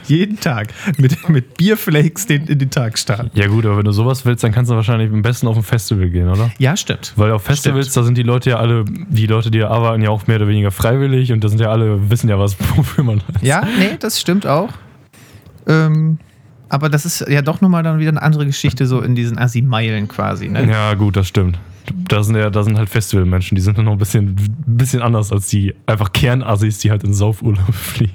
Jeden 0.07 0.39
Tag. 0.41 0.69
Mit, 0.97 1.29
mit 1.29 1.57
Bierflakes 1.57 2.27
den, 2.27 2.47
in 2.47 2.59
den 2.59 2.71
Tag 2.71 2.99
starten. 2.99 3.31
ja 3.35 3.47
gut, 3.47 3.67
aber 3.67 3.79
wenn 3.79 3.85
du 3.85 3.93
sowas 3.93 4.25
willst, 4.25 4.45
dann 4.45 4.53
kannst 4.53 4.71
du 4.71 4.75
wahrscheinlich 4.75 5.11
am 5.13 5.23
besten 5.23 5.47
auf 5.47 5.57
ein 5.57 5.63
Festival 5.63 6.09
gehen, 6.11 6.29
oder? 6.29 6.51
Ja, 6.59 6.77
stimmt. 6.77 7.13
Weil 7.17 7.33
auf 7.33 7.43
Festivals, 7.43 7.93
da 7.93 8.03
sind 8.03 8.17
die 8.19 8.23
Leute 8.23 8.51
ja 8.51 8.57
alle, 8.59 8.85
die 8.87 9.27
Leute, 9.27 9.51
die 9.51 9.59
da 9.59 9.69
arbeiten, 9.69 10.03
ja 10.03 10.11
auch 10.11 10.27
mehr 10.27 10.37
oder 10.37 10.49
weniger 10.49 10.71
freiwillig 10.71 11.33
und 11.33 11.43
da 11.43 11.49
sind 11.49 11.61
ja 11.61 11.71
alle, 11.71 12.11
wissen 12.11 12.29
ja 12.29 12.39
was, 12.39 12.57
wofür 12.77 13.05
man 13.05 13.19
ist. 13.19 13.43
Ja, 13.43 13.67
nee, 13.79 13.97
das 13.99 14.21
stimmt 14.21 14.47
auch. 14.47 14.71
Ähm, 15.67 16.19
aber 16.69 16.89
das 16.89 17.07
ist 17.07 17.25
ja 17.29 17.43
doch 17.43 17.61
nochmal 17.61 17.83
dann 17.83 17.99
wieder 17.99 18.11
eine 18.11 18.23
andere 18.23 18.47
Geschichte, 18.47 18.87
so 18.87 19.01
in 19.01 19.15
diesen 19.15 19.39
Assi-Meilen 19.39 20.09
quasi. 20.09 20.49
Ne? 20.49 20.69
Ja, 20.71 20.95
gut, 20.95 21.17
das 21.17 21.29
stimmt. 21.29 21.59
Da 22.09 22.23
sind 22.23 22.37
ja, 22.37 22.51
da 22.51 22.63
sind 22.63 22.77
halt 22.77 22.91
Festivalmenschen, 22.91 23.57
die 23.57 23.63
sind 23.63 23.79
dann 23.79 23.87
noch 23.87 23.93
ein 23.93 23.99
bisschen, 23.99 24.37
bisschen 24.67 25.01
anders 25.01 25.33
als 25.33 25.49
die 25.49 25.75
einfach 25.87 26.13
Kernassis, 26.13 26.79
die 26.81 26.91
halt 26.91 27.05
in 27.05 27.15
Saufurlaub 27.15 27.65
fliegen. 27.75 28.13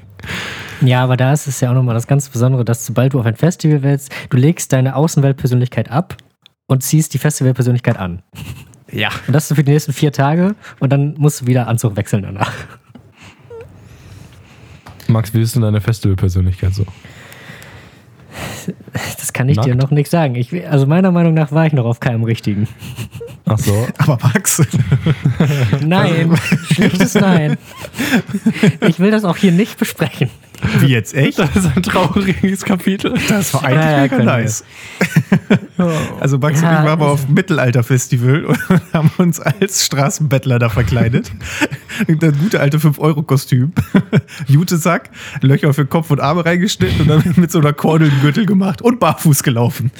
Ja, 0.84 1.04
aber 1.04 1.16
da 1.18 1.32
ist 1.32 1.48
es 1.48 1.62
ja 1.62 1.70
auch 1.70 1.74
nochmal 1.74 1.96
das 1.96 2.08
ganz 2.08 2.30
Besondere, 2.30 2.66
dass 2.66 2.86
sobald 2.86 3.14
du 3.14 3.20
auf 3.20 3.26
ein 3.26 3.36
Festival 3.36 3.84
willst, 3.84 4.12
du 4.30 4.38
legst 4.38 4.74
deine 4.74 4.96
Außenweltpersönlichkeit 4.96 5.90
ab 5.90 6.18
und 6.68 6.84
ziehst 6.84 7.14
die 7.14 7.18
Festivalpersönlichkeit 7.20 7.98
an. 7.98 8.22
Ja. 8.92 9.10
Und 9.28 9.34
das 9.34 9.48
für 9.48 9.64
die 9.64 9.72
nächsten 9.72 9.94
vier 9.94 10.12
Tage 10.12 10.56
und 10.80 10.92
dann 10.92 11.16
musst 11.18 11.42
du 11.42 11.48
wieder 11.48 11.68
Anzug 11.68 11.96
wechseln 11.96 12.24
danach. 12.24 12.52
Max, 15.08 15.34
wie 15.34 15.42
ist 15.42 15.56
denn 15.56 15.62
deine 15.62 15.82
Festivalpersönlichkeit 15.82 16.74
so? 16.74 16.86
Das 18.94 19.34
kann 19.34 19.50
ich 19.50 19.58
dir 19.60 19.76
Nackt? 19.76 19.82
noch 19.82 19.92
nicht 19.92 20.10
sagen. 20.10 20.36
Ich, 20.36 20.68
also 20.68 20.86
meiner 20.86 21.12
Meinung 21.12 21.34
nach 21.34 21.52
war 21.52 21.66
ich 21.66 21.74
noch 21.74 21.86
auf 21.86 22.00
keinem 22.00 22.24
richtigen. 22.24 22.68
Ach 23.46 23.60
so. 23.60 23.88
Aber 23.98 24.18
Max, 24.22 24.62
Nein, 25.86 26.36
schlichtes 26.72 27.16
Nein. 27.16 27.58
Ich 28.88 29.00
will 29.00 29.12
das 29.12 29.24
auch 29.24 29.38
hier 29.38 29.52
nicht 29.52 29.78
besprechen. 29.78 30.30
Wie 30.80 30.88
jetzt 30.88 31.14
echt? 31.14 31.40
Das 31.40 31.56
ist 31.56 31.66
ein 31.76 31.84
trauriges 31.84 32.64
Kapitel. 32.66 33.14
Das 33.30 33.54
war 33.54 33.64
eigentlich 33.64 33.84
Ja, 33.84 33.92
ja, 33.92 34.02
mega 34.02 34.24
nice. 34.24 34.64
Also 36.20 36.38
Max 36.38 36.62
Ja, 36.62 36.70
und 36.70 36.74
ich 36.74 36.78
waren 36.78 36.86
mal 36.86 36.92
also- 36.92 37.06
auf 37.06 37.26
dem 37.26 37.34
Mittelalter-Festival 37.34 38.46
und 38.46 38.58
haben 38.94 39.12
uns 39.18 39.40
als 39.40 39.86
Straßenbettler 39.86 40.60
da 40.60 40.70
verkleidet. 40.70 41.32
Das 42.08 42.36
gute 42.40 42.60
alte 42.60 42.80
5-Euro-Kostüm. 42.80 43.72
Jutesack, 44.48 45.12
Löcher 45.42 45.76
für 45.76 45.86
Kopf 45.86 46.10
und 46.10 46.20
Arme 46.22 46.44
reingeschnitten 46.44 47.02
und 47.02 47.08
dann 47.08 47.34
mit 47.36 47.52
so 47.52 47.60
einer 47.60 47.72
Kordel 47.72 48.10
einen 48.10 48.20
Gürtel 48.22 48.48
gemacht 48.48 48.82
und 48.82 49.00
barfuß 49.00 49.44
gelaufen. 49.44 49.92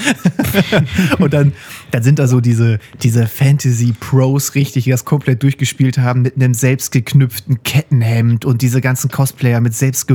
und 1.20 1.34
dann, 1.36 1.54
dann 1.92 2.02
sind 2.02 2.18
da 2.18 2.26
so 2.28 2.42
diese, 2.42 2.80
diese 3.04 3.28
Fantasy-Pros 3.28 4.56
richtig, 4.56 4.86
die 4.86 4.90
das 4.90 5.06
komplett 5.06 5.44
durchgespielt 5.44 6.00
haben 6.00 6.24
mit 6.24 6.36
einem 6.36 6.56
selbstgeknüpften 6.56 7.62
Kettenhemd 7.62 8.44
und 8.44 8.64
diese 8.64 8.82
ganzen 8.82 9.12
Cosplayer 9.12 9.62
mit 9.62 9.76
selbst 9.76 10.08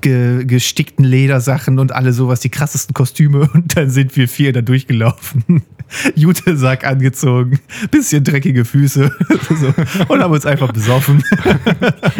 ge, 0.00 0.44
ge, 0.44 0.44
gestickten 0.44 1.04
Ledersachen 1.04 1.78
und 1.78 1.92
alle 1.92 2.12
sowas, 2.12 2.40
die 2.40 2.50
krassesten 2.50 2.94
Kostüme. 2.94 3.48
Und 3.54 3.76
dann 3.76 3.90
sind 3.90 4.16
wir 4.16 4.28
vier 4.28 4.52
da 4.52 4.60
durchgelaufen. 4.60 5.62
Jutesack 6.14 6.86
angezogen, 6.86 7.60
bisschen 7.90 8.24
dreckige 8.24 8.64
Füße 8.64 9.10
so, 9.60 9.74
und 10.08 10.22
haben 10.22 10.32
uns 10.32 10.46
einfach 10.46 10.72
besoffen. 10.72 11.22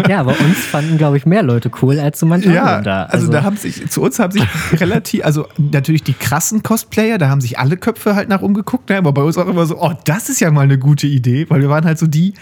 Ja, 0.08 0.20
aber 0.20 0.32
uns 0.40 0.58
fanden, 0.58 0.98
glaube 0.98 1.16
ich, 1.16 1.26
mehr 1.26 1.42
Leute 1.42 1.70
cool 1.80 1.98
als 1.98 2.20
so 2.20 2.26
manche 2.26 2.52
Ja, 2.52 2.64
anderen 2.64 2.84
da. 2.84 3.04
also, 3.04 3.28
da 3.30 3.42
haben 3.42 3.56
sich, 3.56 3.88
zu 3.88 4.02
uns 4.02 4.18
haben 4.18 4.32
sich 4.32 4.44
relativ, 4.74 5.24
also 5.24 5.48
natürlich 5.56 6.02
die 6.02 6.12
krassen 6.12 6.62
Cosplayer, 6.62 7.18
da 7.18 7.28
haben 7.28 7.40
sich 7.40 7.58
alle 7.58 7.76
Köpfe 7.76 8.14
halt 8.14 8.28
nach 8.28 8.42
umgeguckt, 8.42 8.90
ne? 8.90 8.98
aber 8.98 9.12
bei 9.12 9.22
uns 9.22 9.38
auch 9.38 9.48
immer 9.48 9.66
so, 9.66 9.80
oh, 9.80 9.92
das 10.04 10.28
ist 10.28 10.40
ja 10.40 10.50
mal 10.50 10.62
eine 10.62 10.78
gute 10.78 11.06
Idee, 11.06 11.46
weil 11.48 11.60
wir 11.60 11.68
waren 11.68 11.84
halt 11.84 11.98
so 11.98 12.06
die, 12.06 12.34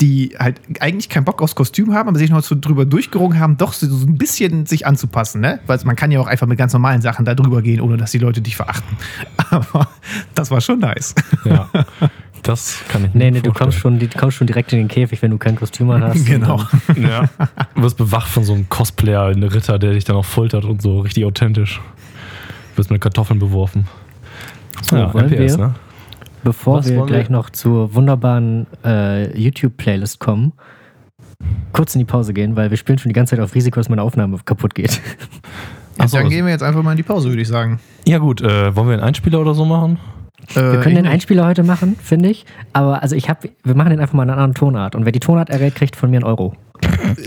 die 0.00 0.36
halt 0.38 0.60
eigentlich 0.80 1.08
keinen 1.08 1.24
Bock 1.24 1.42
aufs 1.42 1.54
Kostüm 1.54 1.92
haben, 1.92 2.08
aber 2.08 2.18
sich 2.18 2.30
noch 2.30 2.42
so 2.42 2.56
drüber 2.58 2.84
durchgerungen 2.84 3.38
haben, 3.38 3.56
doch 3.56 3.72
so, 3.72 3.86
so 3.88 4.06
ein 4.06 4.16
bisschen 4.16 4.66
sich 4.66 4.86
anzupassen, 4.86 5.40
ne? 5.40 5.60
Weil 5.66 5.78
man 5.84 5.96
kann 5.96 6.10
ja 6.10 6.20
auch 6.20 6.26
einfach 6.26 6.46
mit 6.46 6.58
ganz 6.58 6.72
normalen 6.72 7.02
Sachen 7.02 7.24
da 7.24 7.34
drüber 7.34 7.62
gehen, 7.62 7.80
ohne 7.80 7.96
dass 7.96 8.12
die 8.12 8.18
Leute 8.18 8.40
dich 8.40 8.56
verachten. 8.56 8.96
Aber 9.50 9.88
das 10.34 10.50
war 10.50 10.60
schon 10.60 10.80
nice. 10.80 11.14
Ja. 11.44 11.68
Das 12.44 12.78
kann 12.88 13.04
ich 13.04 13.14
Nee, 13.14 13.26
mir 13.26 13.32
nee, 13.32 13.40
du 13.40 13.52
kommst 13.52 13.78
schon, 13.78 13.98
du 13.98 14.06
kommst 14.08 14.36
schon 14.36 14.46
direkt 14.46 14.72
in 14.72 14.78
den 14.78 14.86
Käfig, 14.86 15.20
wenn 15.22 15.32
du 15.32 15.38
kein 15.38 15.56
Kostüm 15.56 15.90
an 15.90 16.04
hast. 16.04 16.24
Genau. 16.24 16.62
Ja. 16.96 17.28
Du 17.74 17.82
wirst 17.82 17.96
bewacht 17.96 18.28
von 18.28 18.44
so 18.44 18.54
einem 18.54 18.68
Cosplayer, 18.68 19.26
ein 19.26 19.42
Ritter, 19.42 19.78
der 19.78 19.92
dich 19.92 20.04
dann 20.04 20.14
auch 20.14 20.24
foltert 20.24 20.64
und 20.64 20.80
so, 20.80 21.00
richtig 21.00 21.24
authentisch. 21.24 21.80
Du 22.72 22.78
wirst 22.78 22.92
mit 22.92 23.00
Kartoffeln 23.00 23.40
beworfen. 23.40 23.88
So, 24.82 24.96
wollen 25.12 25.26
MPS, 25.26 25.58
wir, 25.58 25.66
ne? 25.66 25.74
Bevor 26.44 26.78
Was 26.78 26.88
wir 26.88 26.96
wollen 26.96 27.08
wir? 27.08 27.16
gleich 27.16 27.30
noch 27.30 27.50
zur 27.50 27.94
wunderbaren 27.94 28.66
äh, 28.84 29.36
YouTube-Playlist 29.38 30.18
kommen, 30.20 30.52
kurz 31.72 31.94
in 31.94 32.00
die 32.00 32.04
Pause 32.04 32.32
gehen, 32.32 32.56
weil 32.56 32.70
wir 32.70 32.76
spielen 32.76 32.98
schon 32.98 33.10
die 33.10 33.14
ganze 33.14 33.36
Zeit 33.36 33.44
auf 33.44 33.54
Risiko, 33.54 33.80
dass 33.80 33.88
meine 33.88 34.02
Aufnahme 34.02 34.38
kaputt 34.44 34.74
geht. 34.74 35.00
Ach 35.98 36.08
so, 36.08 36.18
dann 36.18 36.28
gehen 36.28 36.44
wir 36.44 36.52
jetzt 36.52 36.62
einfach 36.62 36.82
mal 36.82 36.92
in 36.92 36.96
die 36.96 37.02
Pause, 37.02 37.28
würde 37.28 37.42
ich 37.42 37.48
sagen. 37.48 37.80
Ja 38.06 38.18
gut, 38.18 38.40
äh, 38.40 38.74
wollen 38.76 38.88
wir 38.88 38.94
einen 38.94 39.02
Einspieler 39.02 39.40
oder 39.40 39.54
so 39.54 39.64
machen? 39.64 39.98
Wir 40.54 40.80
können 40.80 40.94
den 40.94 41.06
Einspieler 41.06 41.44
heute 41.46 41.62
machen, 41.62 41.96
finde 42.02 42.30
ich. 42.30 42.46
Aber 42.72 43.02
also 43.02 43.14
ich 43.16 43.28
habe, 43.28 43.50
wir 43.64 43.74
machen 43.74 43.90
den 43.90 44.00
einfach 44.00 44.14
mal 44.14 44.22
in 44.22 44.30
einer 44.30 44.38
anderen 44.40 44.54
Tonart. 44.54 44.94
Und 44.94 45.04
wer 45.04 45.12
die 45.12 45.20
Tonart 45.20 45.50
errät, 45.50 45.74
kriegt 45.74 45.94
von 45.96 46.10
mir 46.10 46.18
einen 46.18 46.24
Euro. 46.24 46.54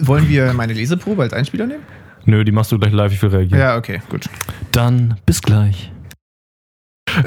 Wollen 0.02 0.28
wir 0.28 0.54
meine 0.54 0.74
Leseprobe 0.74 1.22
als 1.24 1.34
Einspieler 1.34 1.68
nehmen? 1.68 1.84
Nö, 2.26 2.44
die 2.44 2.52
machst 2.52 2.72
du 2.72 2.80
gleich 2.80 2.94
live, 2.94 3.12
ich 3.14 3.22
will 3.22 3.30
reagieren. 3.30 3.60
Ja, 3.60 3.78
okay, 3.78 4.02
gut. 4.10 4.26
Dann 4.72 5.18
bis 5.26 5.42
gleich. 5.42 5.92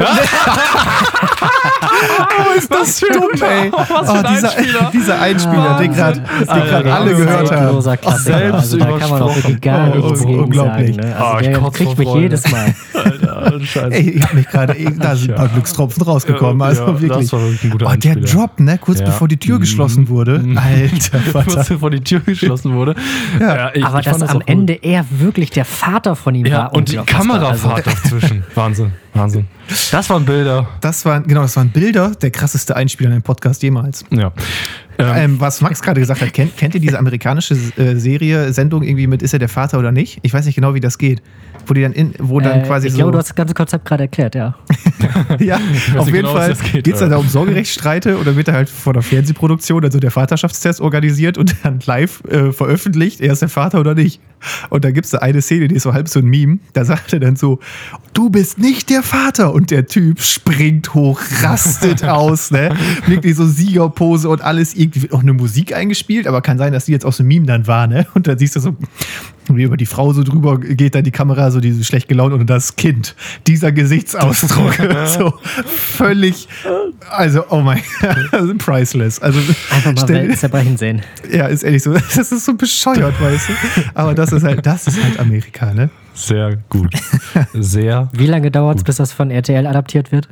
Was 1.64 2.56
ist 2.58 2.74
das 2.74 3.00
für 3.00 3.12
dumm, 3.12 3.28
ey? 3.42 3.72
Was 3.72 3.88
für 3.88 3.94
Oh, 3.94 4.12
ein 4.12 4.34
dieser, 4.34 4.48
Einspieler. 4.56 4.90
dieser 4.92 5.20
Einspieler, 5.20 5.78
den 5.78 5.92
gerade 5.94 6.20
grad 6.46 6.86
alle 6.86 7.14
gehört 7.14 7.50
haben. 7.52 7.80
Selbst 7.82 8.06
Also 8.54 8.78
da 8.78 8.98
kann 8.98 9.10
man 9.10 9.22
auch 9.22 9.36
wirklich 9.36 9.60
gar 9.60 9.94
übersprochen. 9.94 10.06
nichts 10.08 10.22
Oh, 10.22 10.26
gegen 10.26 10.40
unglaublich. 10.44 10.96
sagen. 10.96 11.08
Ne? 11.08 11.16
Also 11.16 11.38
ich 11.40 11.46
der 11.48 11.58
kotz 11.58 11.74
kriegt 11.76 11.98
mich 11.98 12.14
jedes 12.14 12.50
Mal. 12.50 12.74
Alter, 12.94 13.60
Scheiße. 13.60 13.90
Ey, 13.94 14.10
ich 14.10 14.22
hab 14.22 14.34
mich 14.34 14.48
gerade, 14.48 14.74
da 14.98 15.16
sind 15.16 15.30
ein 15.30 15.36
paar. 15.36 15.48
Glückstropfen 15.48 16.02
rausgekommen. 16.02 16.60
Ja, 16.60 16.66
Also 16.66 16.86
wirklich. 17.00 17.10
das 17.12 17.32
war 17.32 17.40
wirklich 17.42 17.64
ein 17.64 17.70
guter 17.70 17.86
oh, 17.92 17.96
der. 17.96 18.16
Drop, 18.16 18.60
ne? 18.60 18.78
Kurz 18.78 18.98
Ja. 19.00 19.06
bevor 19.06 19.28
die 19.28 19.36
Tür 19.36 19.56
Mhm. 19.56 19.60
geschlossen 19.60 20.08
wurde. 20.08 20.38
Mhm. 20.40 20.58
Alter 20.58 21.18
Vater. 21.32 21.56
Was 21.56 21.68
vor 21.68 21.90
die 21.90 22.00
Tür 22.00 22.20
geschlossen 22.20 22.74
wurde. 22.74 22.94
Ja. 23.40 23.70
ich, 23.74 23.84
Aber 23.84 23.98
ich 24.00 24.04
dass 24.06 24.18
fand 24.18 24.30
am. 24.30 24.42
Ende 24.46 24.74
er 24.74 25.04
wirklich 25.10 25.50
der 25.50 25.64
Vater 25.64 26.16
von 26.16 26.34
ihm 26.34 26.50
war. 26.50 26.72
und 26.74 26.90
die. 26.92 26.96
Kamerafahrt 26.96 27.86
dazwischen. 27.86 28.44
Wahnsinn, 28.54 28.92
Wahnsinn. 29.14 29.46
Das 29.90 30.10
waren 30.10 30.24
Bilder. 30.24 30.66
Das 30.80 31.04
waren, 31.04 31.24
genau, 31.26 31.42
das 31.42 31.56
waren 31.56 31.70
Bilder, 31.70 32.10
der 32.10 32.30
krasseste 32.30 32.76
Einspieler 32.76 33.08
in 33.08 33.14
einem 33.14 33.22
Podcast 33.22 33.62
jemals. 33.62 34.04
Ja. 34.10 34.32
Ähm, 34.98 35.40
was 35.40 35.60
Max 35.60 35.82
gerade 35.82 36.00
gesagt 36.00 36.20
hat, 36.20 36.32
kennt, 36.32 36.56
kennt 36.56 36.74
ihr 36.74 36.80
diese 36.80 36.98
amerikanische 36.98 37.54
äh, 37.76 37.96
Serie, 37.96 38.52
Sendung 38.52 38.82
irgendwie 38.82 39.06
mit 39.06 39.22
Ist 39.22 39.32
er 39.32 39.38
der 39.38 39.48
Vater 39.48 39.78
oder 39.78 39.92
nicht? 39.92 40.18
Ich 40.22 40.32
weiß 40.32 40.46
nicht 40.46 40.54
genau, 40.54 40.74
wie 40.74 40.80
das 40.80 40.98
geht. 40.98 41.22
Wo 41.66 41.72
die 41.72 41.82
dann, 41.82 41.92
in, 41.92 42.14
wo 42.18 42.40
dann 42.40 42.60
äh, 42.60 42.62
quasi 42.64 42.88
ich 42.88 42.92
so. 42.92 42.98
glaube, 42.98 43.12
du 43.12 43.18
hast 43.18 43.28
das 43.28 43.34
ganze 43.34 43.54
Konzept 43.54 43.86
gerade 43.86 44.04
erklärt, 44.04 44.34
ja. 44.34 44.54
ja, 45.38 45.58
auf 45.96 46.06
jeden 46.06 46.18
genau, 46.18 46.34
Fall 46.34 46.54
geht, 46.72 46.86
es 46.86 46.98
dann 46.98 47.10
da 47.10 47.16
um 47.16 47.26
Sorgerechtsstreite 47.26 48.18
oder 48.18 48.36
wird 48.36 48.48
da 48.48 48.52
halt 48.52 48.68
vor 48.68 48.92
der 48.92 49.02
Fernsehproduktion, 49.02 49.82
also 49.82 49.98
der 49.98 50.10
Vaterschaftstest 50.10 50.80
organisiert 50.80 51.38
und 51.38 51.56
dann 51.62 51.80
live 51.86 52.22
äh, 52.24 52.52
veröffentlicht, 52.52 53.20
er 53.20 53.32
ist 53.32 53.40
der 53.40 53.48
Vater 53.48 53.80
oder 53.80 53.94
nicht. 53.94 54.20
Und 54.68 54.84
da 54.84 54.90
gibt 54.90 55.06
es 55.06 55.12
da 55.12 55.18
eine 55.18 55.40
Szene, 55.40 55.68
die 55.68 55.76
ist 55.76 55.84
so 55.84 55.94
halb 55.94 56.08
so 56.08 56.20
ein 56.20 56.26
Meme, 56.26 56.58
da 56.74 56.84
sagt 56.84 57.14
er 57.14 57.20
dann 57.20 57.36
so, 57.36 57.60
du 58.12 58.28
bist 58.28 58.58
nicht 58.58 58.90
der 58.90 59.02
Vater. 59.02 59.54
Und 59.54 59.70
der 59.70 59.86
Typ 59.86 60.20
springt 60.20 60.92
hoch, 60.92 61.20
rastet 61.42 62.04
aus, 62.08 62.50
ne? 62.50 62.76
Wirklich 63.06 63.36
so 63.36 63.46
Siegerpose 63.46 64.28
und 64.28 64.42
alles 64.42 64.74
irgendwie 64.74 64.83
wird 64.92 65.12
auch 65.12 65.22
eine 65.22 65.32
Musik 65.32 65.74
eingespielt, 65.74 66.26
aber 66.26 66.42
kann 66.42 66.58
sein, 66.58 66.72
dass 66.72 66.86
die 66.86 66.92
jetzt 66.92 67.04
aus 67.04 67.18
dem 67.18 67.26
Meme 67.26 67.46
dann 67.46 67.66
war, 67.66 67.86
ne? 67.86 68.06
Und 68.14 68.26
dann 68.26 68.38
siehst 68.38 68.56
du 68.56 68.60
so, 68.60 68.76
wie 69.48 69.62
über 69.62 69.76
die 69.76 69.86
Frau 69.86 70.12
so 70.12 70.22
drüber 70.22 70.58
geht 70.58 70.94
dann 70.94 71.04
die 71.04 71.10
Kamera, 71.10 71.50
so 71.50 71.60
diese 71.60 71.84
schlecht 71.84 72.08
gelaunt 72.08 72.32
und 72.32 72.48
das 72.48 72.76
Kind. 72.76 73.14
Dieser 73.46 73.72
Gesichtsausdruck. 73.72 74.74
so 75.06 75.34
völlig, 75.66 76.48
also, 77.10 77.44
oh 77.50 77.60
mein 77.60 77.82
also 78.32 78.54
priceless. 78.58 79.18
Also, 79.20 79.38
Einfach 79.70 79.94
mal 79.94 80.08
Welten 80.08 80.36
zerbrechen 80.36 80.76
sehen. 80.76 81.02
ja, 81.30 81.46
ist 81.46 81.62
ehrlich 81.62 81.82
so, 81.82 81.92
das 82.14 82.32
ist 82.32 82.44
so 82.44 82.54
bescheuert, 82.54 83.20
weißt 83.20 83.48
du? 83.48 83.52
Aber 83.94 84.14
das 84.14 84.32
ist 84.32 84.44
halt, 84.44 84.64
das 84.64 84.86
ist 84.86 85.02
halt 85.02 85.18
Amerika, 85.18 85.72
ne? 85.72 85.90
Sehr 86.14 86.56
gut. 86.68 86.94
Sehr. 87.52 88.08
Wie 88.12 88.26
lange 88.26 88.50
dauert 88.50 88.78
es, 88.78 88.84
bis 88.84 88.96
das 88.96 89.12
von 89.12 89.30
RTL 89.30 89.66
adaptiert 89.66 90.12
wird? 90.12 90.28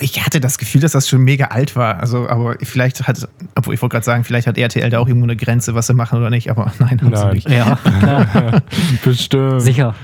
Ich 0.00 0.24
hatte 0.24 0.40
das 0.40 0.58
Gefühl, 0.58 0.80
dass 0.80 0.92
das 0.92 1.08
schon 1.08 1.22
mega 1.22 1.46
alt 1.46 1.76
war. 1.76 2.00
Also, 2.00 2.28
aber 2.28 2.56
vielleicht 2.62 3.06
hat, 3.06 3.28
obwohl 3.56 3.74
ich 3.74 3.82
wollte 3.82 3.94
gerade 3.94 4.04
sagen, 4.04 4.24
vielleicht 4.24 4.46
hat 4.46 4.56
RTL 4.56 4.88
da 4.90 5.00
auch 5.00 5.08
irgendwo 5.08 5.26
eine 5.26 5.36
Grenze, 5.36 5.74
was 5.74 5.88
sie 5.88 5.94
machen 5.94 6.18
oder 6.18 6.30
nicht, 6.30 6.50
aber 6.50 6.72
nein, 6.78 7.00
haben 7.00 7.14
sie 7.14 7.22
Nein. 7.22 7.34
nicht. 7.34 7.50
Ja, 7.50 7.78
klar. 7.98 8.62
Bestimmt. 9.04 9.62
sicher. 9.62 9.94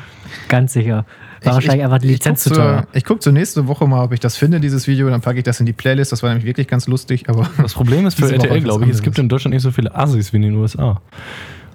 Ganz 0.48 0.72
sicher. 0.72 1.06
War 1.44 1.54
wahrscheinlich 1.54 1.84
einfach 1.84 1.98
die 1.98 2.08
Lizenz 2.08 2.42
zu 2.42 2.50
teuer. 2.50 2.86
Ich 2.92 3.04
gucke 3.04 3.20
zur 3.20 3.32
nächste 3.32 3.68
Woche 3.68 3.86
mal, 3.86 4.02
ob 4.02 4.12
ich 4.12 4.20
das 4.20 4.36
finde, 4.36 4.60
dieses 4.60 4.88
Video, 4.88 5.08
dann 5.08 5.20
packe 5.20 5.38
ich 5.38 5.44
das 5.44 5.60
in 5.60 5.66
die 5.66 5.72
Playlist. 5.72 6.10
Das 6.10 6.22
war 6.22 6.30
nämlich 6.30 6.46
wirklich 6.46 6.66
ganz 6.66 6.88
lustig, 6.88 7.28
aber 7.28 7.48
Das 7.62 7.74
Problem 7.74 8.06
ist 8.06 8.18
für 8.18 8.30
RTL, 8.30 8.60
glaube 8.60 8.84
ich, 8.84 8.90
es 8.90 9.02
gibt 9.02 9.18
in 9.18 9.28
Deutschland 9.28 9.54
nicht 9.54 9.62
so 9.62 9.70
viele 9.70 9.94
Assis 9.94 10.32
wie 10.32 10.38
in 10.38 10.42
den 10.42 10.54
USA. 10.56 11.00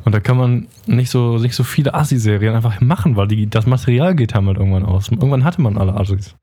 Und 0.06 0.14
da 0.14 0.20
kann 0.20 0.38
man 0.38 0.68
nicht 0.86 1.10
so, 1.10 1.38
nicht 1.38 1.56
so 1.56 1.64
viele 1.64 1.94
Assi-Serien 1.94 2.56
einfach 2.56 2.82
machen, 2.82 3.16
weil 3.16 3.28
die, 3.28 3.50
das 3.50 3.66
Material 3.66 4.16
geht 4.16 4.36
halt 4.36 4.46
irgendwann 4.46 4.86
aus. 4.86 5.10
Irgendwann 5.10 5.44
hatte 5.44 5.62
man 5.62 5.78
alle 5.78 5.96
Assis. 5.96 6.36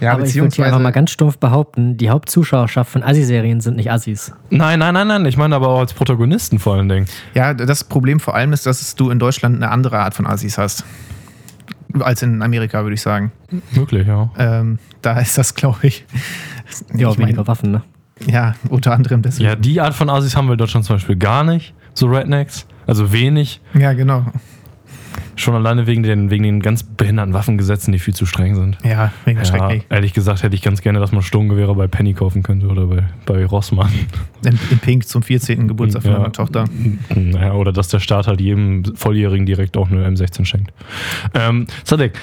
ja, 0.00 0.12
Aber 0.12 0.24
ich 0.24 0.34
würde 0.34 0.54
hier 0.54 0.66
einfach 0.66 0.80
mal 0.80 0.90
ganz 0.90 1.12
stumpf 1.12 1.38
behaupten, 1.38 1.96
die 1.96 2.10
Hauptzuschauerschaft 2.10 2.90
von 2.90 3.02
Assi-Serien 3.02 3.60
sind 3.60 3.76
nicht 3.76 3.90
Assis. 3.90 4.32
Nein, 4.50 4.80
nein, 4.80 4.94
nein, 4.94 5.06
nein. 5.06 5.26
Ich 5.26 5.36
meine 5.36 5.54
aber 5.54 5.68
auch 5.68 5.80
als 5.80 5.94
Protagonisten 5.94 6.58
vor 6.58 6.74
allen 6.74 6.88
Dingen. 6.88 7.06
Ja, 7.34 7.54
das 7.54 7.84
Problem 7.84 8.18
vor 8.18 8.34
allem 8.34 8.52
ist, 8.52 8.66
dass 8.66 8.94
du 8.96 9.10
in 9.10 9.18
Deutschland 9.18 9.56
eine 9.56 9.70
andere 9.70 10.00
Art 10.00 10.14
von 10.14 10.26
Assis 10.26 10.58
hast. 10.58 10.84
Als 11.98 12.22
in 12.22 12.40
Amerika, 12.42 12.82
würde 12.82 12.94
ich 12.94 13.02
sagen. 13.02 13.32
Wirklich, 13.72 14.06
ja. 14.06 14.30
Ähm, 14.38 14.78
da 15.02 15.18
ist 15.18 15.36
das, 15.38 15.54
glaube 15.54 15.78
ich. 15.82 16.04
Ja, 16.94 17.10
ich 17.10 17.18
weniger 17.18 17.38
mein, 17.38 17.46
Waffen, 17.48 17.72
ne? 17.72 17.82
ja, 18.26 18.54
unter 18.68 18.92
anderem 18.92 19.22
deswegen. 19.22 19.48
Ja, 19.48 19.56
die 19.56 19.80
Art 19.80 19.94
von 19.94 20.10
Assis 20.10 20.36
haben 20.36 20.46
wir 20.46 20.52
in 20.52 20.58
Deutschland 20.58 20.86
zum 20.86 20.96
Beispiel 20.96 21.16
gar 21.16 21.44
nicht. 21.44 21.74
So 21.94 22.06
Rednecks. 22.06 22.66
Also 22.86 23.12
wenig. 23.12 23.60
Ja, 23.74 23.92
genau. 23.92 24.24
Schon 25.36 25.54
alleine 25.54 25.86
wegen 25.86 26.02
den, 26.02 26.30
wegen 26.30 26.42
den 26.42 26.60
ganz 26.60 26.82
behinderten 26.82 27.32
Waffengesetzen, 27.32 27.92
die 27.92 27.98
viel 27.98 28.12
zu 28.14 28.26
streng 28.26 28.56
sind. 28.56 28.76
Ja, 28.84 29.10
mega 29.24 29.40
Ja, 29.40 29.44
schrecklich. 29.46 29.84
ehrlich 29.88 30.12
gesagt 30.12 30.42
hätte 30.42 30.54
ich 30.54 30.60
ganz 30.60 30.82
gerne, 30.82 30.98
dass 31.00 31.12
man 31.12 31.22
Sturmgewehre 31.22 31.74
bei 31.74 31.86
Penny 31.86 32.12
kaufen 32.12 32.42
könnte 32.42 32.66
oder 32.66 32.86
bei, 32.86 33.04
bei 33.24 33.46
Rossmann. 33.46 33.90
In, 34.44 34.58
in 34.70 34.78
Pink 34.80 35.08
zum 35.08 35.22
14. 35.22 35.66
Geburtstag 35.68 36.02
von 36.02 36.12
Ja. 36.12 36.18
meiner 36.18 36.32
Tochter. 36.32 36.64
Naja, 37.14 37.52
oder 37.54 37.72
dass 37.72 37.88
der 37.88 38.00
Staat 38.00 38.26
halt 38.26 38.40
jedem 38.40 38.84
Volljährigen 38.96 39.46
direkt 39.46 39.76
auch 39.78 39.90
eine 39.90 40.06
M16 40.08 40.44
schenkt. 40.44 40.72
Ähm, 41.34 41.66
Sadek, 41.84 42.18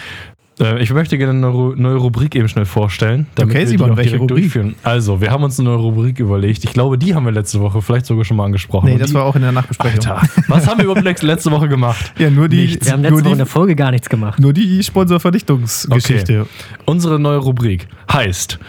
ich 0.60 0.92
möchte 0.92 1.18
gerne 1.18 1.34
eine 1.34 1.76
neue 1.76 1.96
Rubrik 1.98 2.36
eben 2.36 2.48
schnell 2.48 2.66
vorstellen. 2.66 3.28
damit 3.36 3.52
Okay, 3.56 3.60
wir 3.60 3.66
die 3.66 3.78
Simon, 3.78 3.98
welche 3.98 4.10
direkt 4.12 4.22
Rubrik? 4.24 4.44
durchführen. 4.44 4.76
Also, 4.84 5.22
wir 5.22 5.30
haben 5.32 5.44
uns 5.44 5.60
eine 5.60 5.70
neue 5.70 5.78
Rubrik 5.78 6.20
überlegt. 6.20 6.64
Ich 6.64 6.74
glaube, 6.74 6.98
die 6.98 7.14
haben 7.14 7.26
wir 7.26 7.32
letzte 7.32 7.60
Woche 7.60 7.82
vielleicht 7.82 8.06
sogar 8.08 8.26
schon 8.26 8.38
mal 8.38 8.46
angesprochen. 8.46 8.88
Nee, 8.88 8.94
Und 8.94 9.00
das 9.02 9.10
die, 9.10 9.16
war 9.16 9.26
auch 9.26 9.36
in 9.36 9.44
der 9.44 9.52
Nachbesprechung. 9.52 10.06
Alter, 10.06 10.22
was 10.48 10.68
haben 10.68 10.80
wir 10.80 10.86
überhaupt 10.86 11.22
letzte 11.22 11.52
Woche 11.52 11.68
gemacht? 11.68 12.14
Ja, 12.20 12.30
nur 12.32 12.48
die, 12.50 12.58
Nichts. 12.62 12.86
Wir 12.88 12.94
haben 12.94 13.02
nur 13.02 13.12
letzte 13.12 13.24
Woche 13.26 13.30
in 13.32 13.34
die, 13.36 13.38
der 13.38 13.46
Folge 13.46 13.76
gar 13.76 13.92
nichts 13.92 14.10
gemacht. 14.10 14.40
nur 14.40 14.54
die 14.54 14.82
Sponsorvernichtungsgeschichte. 14.84 16.48
Unsere 16.86 17.20
neue 17.20 17.38
Rubrik 17.38 17.88
heißt 18.12 18.60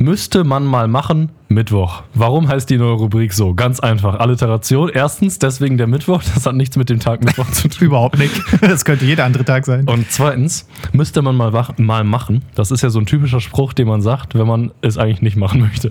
Müsste 0.00 0.44
man 0.44 0.64
mal 0.64 0.86
machen, 0.86 1.30
Mittwoch. 1.50 2.02
Warum 2.12 2.46
heißt 2.46 2.68
die 2.68 2.76
neue 2.76 2.92
Rubrik 2.92 3.32
so? 3.32 3.54
Ganz 3.54 3.80
einfach. 3.80 4.20
Alliteration. 4.20 4.90
Erstens, 4.92 5.38
deswegen 5.38 5.78
der 5.78 5.86
Mittwoch. 5.86 6.22
Das 6.34 6.44
hat 6.44 6.54
nichts 6.54 6.76
mit 6.76 6.90
dem 6.90 7.00
Tag 7.00 7.24
Mittwoch 7.24 7.50
zu 7.52 7.68
tun. 7.68 7.86
Überhaupt 7.86 8.18
nicht. 8.18 8.34
Das 8.60 8.84
könnte 8.84 9.06
jeder 9.06 9.24
andere 9.24 9.44
Tag 9.44 9.64
sein. 9.64 9.88
Und 9.88 10.10
zweitens, 10.10 10.68
müsste 10.92 11.22
man 11.22 11.36
mal, 11.36 11.54
wach, 11.54 11.78
mal 11.78 12.04
machen. 12.04 12.42
Das 12.54 12.70
ist 12.70 12.82
ja 12.82 12.90
so 12.90 12.98
ein 12.98 13.06
typischer 13.06 13.40
Spruch, 13.40 13.72
den 13.72 13.88
man 13.88 14.02
sagt, 14.02 14.34
wenn 14.34 14.46
man 14.46 14.72
es 14.82 14.98
eigentlich 14.98 15.22
nicht 15.22 15.36
machen 15.36 15.60
möchte. 15.60 15.88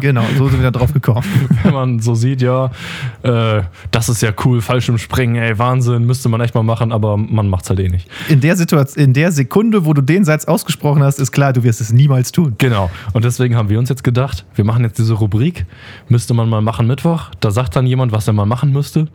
Genau, 0.00 0.24
so 0.36 0.48
sind 0.48 0.60
wir 0.60 0.70
da 0.70 0.78
drauf 0.78 0.92
gekommen. 0.92 1.24
wenn 1.62 1.72
man 1.72 2.00
so 2.00 2.14
sieht, 2.14 2.42
ja, 2.42 2.70
äh, 3.22 3.62
das 3.90 4.08
ist 4.08 4.20
ja 4.20 4.32
cool, 4.44 4.60
Fallschirmspringen, 4.60 5.36
ey, 5.36 5.58
Wahnsinn, 5.58 6.04
müsste 6.04 6.28
man 6.28 6.40
echt 6.40 6.54
mal 6.54 6.62
machen, 6.62 6.92
aber 6.92 7.16
man 7.16 7.48
macht 7.48 7.64
es 7.64 7.70
halt 7.70 7.80
eh 7.80 7.88
nicht. 7.88 8.08
In 8.28 8.40
der 8.40 8.56
Situation, 8.56 9.02
in 9.02 9.12
der 9.14 9.32
Sekunde, 9.32 9.86
wo 9.86 9.94
du 9.94 10.02
den 10.02 10.24
Satz 10.24 10.44
ausgesprochen 10.44 11.02
hast, 11.02 11.20
ist 11.20 11.32
klar, 11.32 11.52
du 11.52 11.62
wirst 11.62 11.80
es 11.80 11.92
niemals 11.92 12.32
tun. 12.32 12.54
Genau. 12.58 12.90
Und 13.12 13.24
deswegen 13.24 13.56
haben 13.56 13.68
wir 13.68 13.78
uns 13.78 13.88
jetzt 13.88 14.04
gedacht, 14.04 14.44
wir 14.54 14.64
machen 14.64 14.73
jetzt 14.82 14.98
diese 14.98 15.14
Rubrik, 15.14 15.66
müsste 16.08 16.34
man 16.34 16.48
mal 16.48 16.60
machen 16.60 16.86
Mittwoch. 16.86 17.30
Da 17.40 17.50
sagt 17.50 17.76
dann 17.76 17.86
jemand, 17.86 18.12
was 18.12 18.26
er 18.26 18.32
mal 18.32 18.46
machen 18.46 18.72
müsste. 18.72 19.08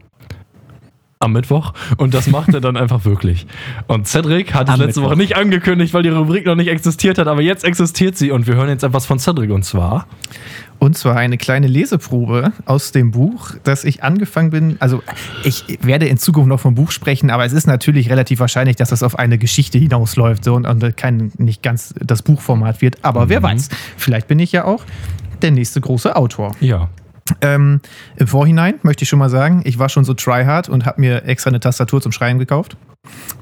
Am 1.22 1.34
Mittwoch. 1.34 1.74
Und 1.98 2.14
das 2.14 2.28
macht 2.28 2.54
er 2.54 2.62
dann 2.62 2.78
einfach 2.78 3.04
wirklich. 3.04 3.46
Und 3.88 4.08
Cedric 4.08 4.54
hat 4.54 4.70
es 4.70 4.78
letzte 4.78 5.02
Mittwoch. 5.02 5.12
Woche 5.12 5.18
nicht 5.18 5.36
angekündigt, 5.36 5.94
weil 5.94 6.04
die 6.04 6.10
Rubrik 6.10 6.46
noch 6.46 6.56
nicht 6.56 6.70
existiert 6.70 7.18
hat, 7.18 7.28
aber 7.28 7.42
jetzt 7.42 7.66
existiert 7.66 8.18
sie 8.18 8.32
und 8.32 8.48
wir 8.48 8.56
hören 8.56 8.70
jetzt 8.70 8.84
etwas 8.84 9.06
von 9.06 9.20
Cedric 9.20 9.52
und 9.52 9.64
zwar. 9.64 10.08
Und 10.80 10.98
zwar 10.98 11.18
eine 11.18 11.38
kleine 11.38 11.68
Leseprobe 11.68 12.54
aus 12.66 12.94
dem 12.94 13.12
Buch, 13.12 13.52
das 13.64 13.84
ich 13.84 14.02
angefangen 14.02 14.50
bin. 14.50 14.78
Also, 14.80 15.04
ich 15.44 15.66
werde 15.82 16.08
in 16.08 16.18
Zukunft 16.18 16.48
noch 16.48 16.62
vom 16.62 16.74
Buch 16.74 16.92
sprechen, 16.92 17.30
aber 17.32 17.44
es 17.44 17.52
ist 17.52 17.68
natürlich 17.68 18.10
relativ 18.10 18.40
wahrscheinlich, 18.40 18.78
dass 18.78 18.90
das 18.90 19.04
auf 19.04 19.20
eine 19.20 19.38
Geschichte 19.38 19.78
hinausläuft 19.78 20.46
so, 20.46 20.56
und, 20.56 20.66
und 20.66 20.96
kein, 20.96 21.34
nicht 21.38 21.62
ganz 21.62 21.94
das 22.00 22.22
Buchformat 22.22 22.82
wird. 22.82 23.04
Aber 23.04 23.28
wer 23.28 23.44
weiß, 23.44 23.68
vielleicht 23.98 24.30
bin 24.30 24.40
ich 24.40 24.54
ja 24.54 24.64
auch 24.64 24.86
der 25.42 25.52
nächste 25.52 25.82
große 25.82 26.16
Autor. 26.16 26.56
Ja. 26.60 26.90
Ähm, 27.42 27.82
Im 28.18 28.28
Vorhinein 28.28 28.76
möchte 28.82 29.04
ich 29.04 29.10
schon 29.10 29.20
mal 29.20 29.30
sagen, 29.30 29.62
ich 29.66 29.80
war 29.80 29.90
schon 29.90 30.04
so 30.04 30.14
tryhard 30.14 30.70
und 30.70 30.86
habe 30.86 31.00
mir 31.00 31.26
extra 31.26 31.50
eine 31.50 31.60
Tastatur 31.60 32.02
zum 32.02 32.12
Schreiben 32.12 32.40
gekauft. 32.40 32.78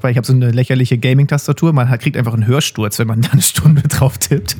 Weil 0.00 0.12
ich 0.12 0.16
habe 0.16 0.26
so 0.26 0.32
eine 0.32 0.52
lächerliche 0.52 0.98
Gaming-Tastatur. 0.98 1.72
Man 1.72 1.88
hat, 1.88 2.00
kriegt 2.00 2.16
einfach 2.16 2.32
einen 2.32 2.46
Hörsturz, 2.46 2.98
wenn 3.00 3.08
man 3.08 3.22
da 3.22 3.30
eine 3.30 3.42
Stunde 3.42 3.82
drauf 3.88 4.16
tippt. 4.18 4.56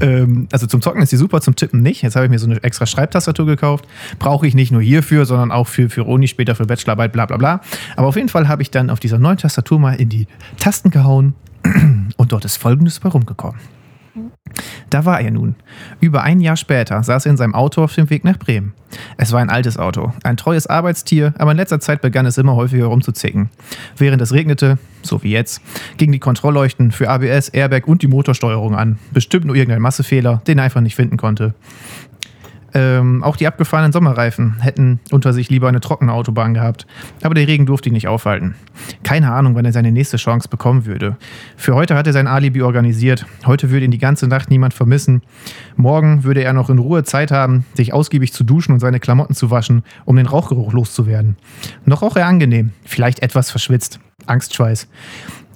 Ähm, 0.00 0.48
also 0.52 0.66
zum 0.66 0.82
Zocken 0.82 1.00
ist 1.00 1.12
die 1.12 1.16
super, 1.16 1.40
zum 1.40 1.56
Tippen 1.56 1.80
nicht. 1.80 2.02
Jetzt 2.02 2.14
habe 2.14 2.26
ich 2.26 2.30
mir 2.30 2.38
so 2.38 2.46
eine 2.46 2.62
extra 2.62 2.84
Schreibtastatur 2.84 3.46
gekauft. 3.46 3.86
Brauche 4.18 4.46
ich 4.46 4.54
nicht 4.54 4.70
nur 4.70 4.82
hierfür, 4.82 5.24
sondern 5.24 5.50
auch 5.50 5.66
für, 5.66 5.88
für 5.88 6.04
Uni, 6.04 6.28
später 6.28 6.54
für 6.54 6.66
Bachelorarbeit, 6.66 7.12
bla 7.12 7.26
bla 7.26 7.38
bla. 7.38 7.60
Aber 7.96 8.08
auf 8.08 8.16
jeden 8.16 8.28
Fall 8.28 8.46
habe 8.46 8.60
ich 8.60 8.70
dann 8.70 8.90
auf 8.90 9.00
dieser 9.00 9.18
neuen 9.18 9.38
Tastatur 9.38 9.78
mal 9.78 9.94
in 9.94 10.10
die 10.10 10.26
Tasten 10.58 10.90
gehauen 10.90 11.34
und 12.16 12.32
dort 12.32 12.44
ist 12.44 12.58
Folgendes 12.58 13.00
bei 13.00 13.08
rumgekommen. 13.08 13.58
Da 14.90 15.04
war 15.04 15.20
er 15.20 15.30
nun. 15.30 15.56
Über 16.00 16.22
ein 16.22 16.40
Jahr 16.40 16.56
später 16.56 17.02
saß 17.02 17.26
er 17.26 17.30
in 17.30 17.36
seinem 17.36 17.54
Auto 17.54 17.82
auf 17.82 17.94
dem 17.94 18.10
Weg 18.10 18.24
nach 18.24 18.38
Bremen. 18.38 18.72
Es 19.16 19.32
war 19.32 19.40
ein 19.40 19.50
altes 19.50 19.76
Auto, 19.76 20.12
ein 20.22 20.36
treues 20.36 20.68
Arbeitstier, 20.68 21.34
aber 21.38 21.50
in 21.50 21.56
letzter 21.56 21.80
Zeit 21.80 22.00
begann 22.00 22.26
es 22.26 22.38
immer 22.38 22.54
häufiger 22.54 22.86
rumzuzicken. 22.86 23.50
Während 23.96 24.22
es 24.22 24.32
regnete, 24.32 24.78
so 25.02 25.22
wie 25.24 25.32
jetzt, 25.32 25.60
gingen 25.96 26.12
die 26.12 26.20
Kontrollleuchten 26.20 26.92
für 26.92 27.08
ABS, 27.10 27.48
Airbag 27.48 27.88
und 27.88 28.02
die 28.02 28.06
Motorsteuerung 28.06 28.76
an. 28.76 28.98
Bestimmt 29.12 29.46
nur 29.46 29.56
irgendein 29.56 29.82
Massefehler, 29.82 30.42
den 30.46 30.58
er 30.58 30.64
einfach 30.64 30.80
nicht 30.80 30.94
finden 30.94 31.16
konnte. 31.16 31.54
Ähm, 32.76 33.22
auch 33.22 33.36
die 33.36 33.46
abgefahrenen 33.46 33.92
Sommerreifen 33.92 34.60
hätten 34.60 34.98
unter 35.12 35.32
sich 35.32 35.48
lieber 35.48 35.68
eine 35.68 35.80
trockene 35.80 36.12
Autobahn 36.12 36.54
gehabt. 36.54 36.86
Aber 37.22 37.34
der 37.34 37.46
Regen 37.46 37.66
durfte 37.66 37.88
ihn 37.88 37.92
nicht 37.92 38.08
aufhalten. 38.08 38.56
Keine 39.04 39.32
Ahnung, 39.32 39.54
wann 39.54 39.64
er 39.64 39.72
seine 39.72 39.92
nächste 39.92 40.16
Chance 40.16 40.48
bekommen 40.48 40.84
würde. 40.84 41.16
Für 41.56 41.76
heute 41.76 41.94
hat 41.94 42.08
er 42.08 42.12
sein 42.12 42.26
Alibi 42.26 42.62
organisiert. 42.62 43.26
Heute 43.46 43.70
würde 43.70 43.84
ihn 43.84 43.92
die 43.92 43.98
ganze 43.98 44.26
Nacht 44.26 44.50
niemand 44.50 44.74
vermissen. 44.74 45.22
Morgen 45.76 46.24
würde 46.24 46.42
er 46.42 46.52
noch 46.52 46.68
in 46.68 46.78
Ruhe 46.78 47.04
Zeit 47.04 47.30
haben, 47.30 47.64
sich 47.74 47.92
ausgiebig 47.92 48.32
zu 48.32 48.42
duschen 48.42 48.72
und 48.72 48.80
seine 48.80 48.98
Klamotten 48.98 49.34
zu 49.34 49.52
waschen, 49.52 49.84
um 50.04 50.16
den 50.16 50.26
Rauchgeruch 50.26 50.72
loszuwerden. 50.72 51.36
Noch 51.84 52.02
roch 52.02 52.16
er 52.16 52.26
angenehm, 52.26 52.72
vielleicht 52.84 53.22
etwas 53.22 53.50
verschwitzt. 53.50 54.00
Angstschweiß. 54.26 54.88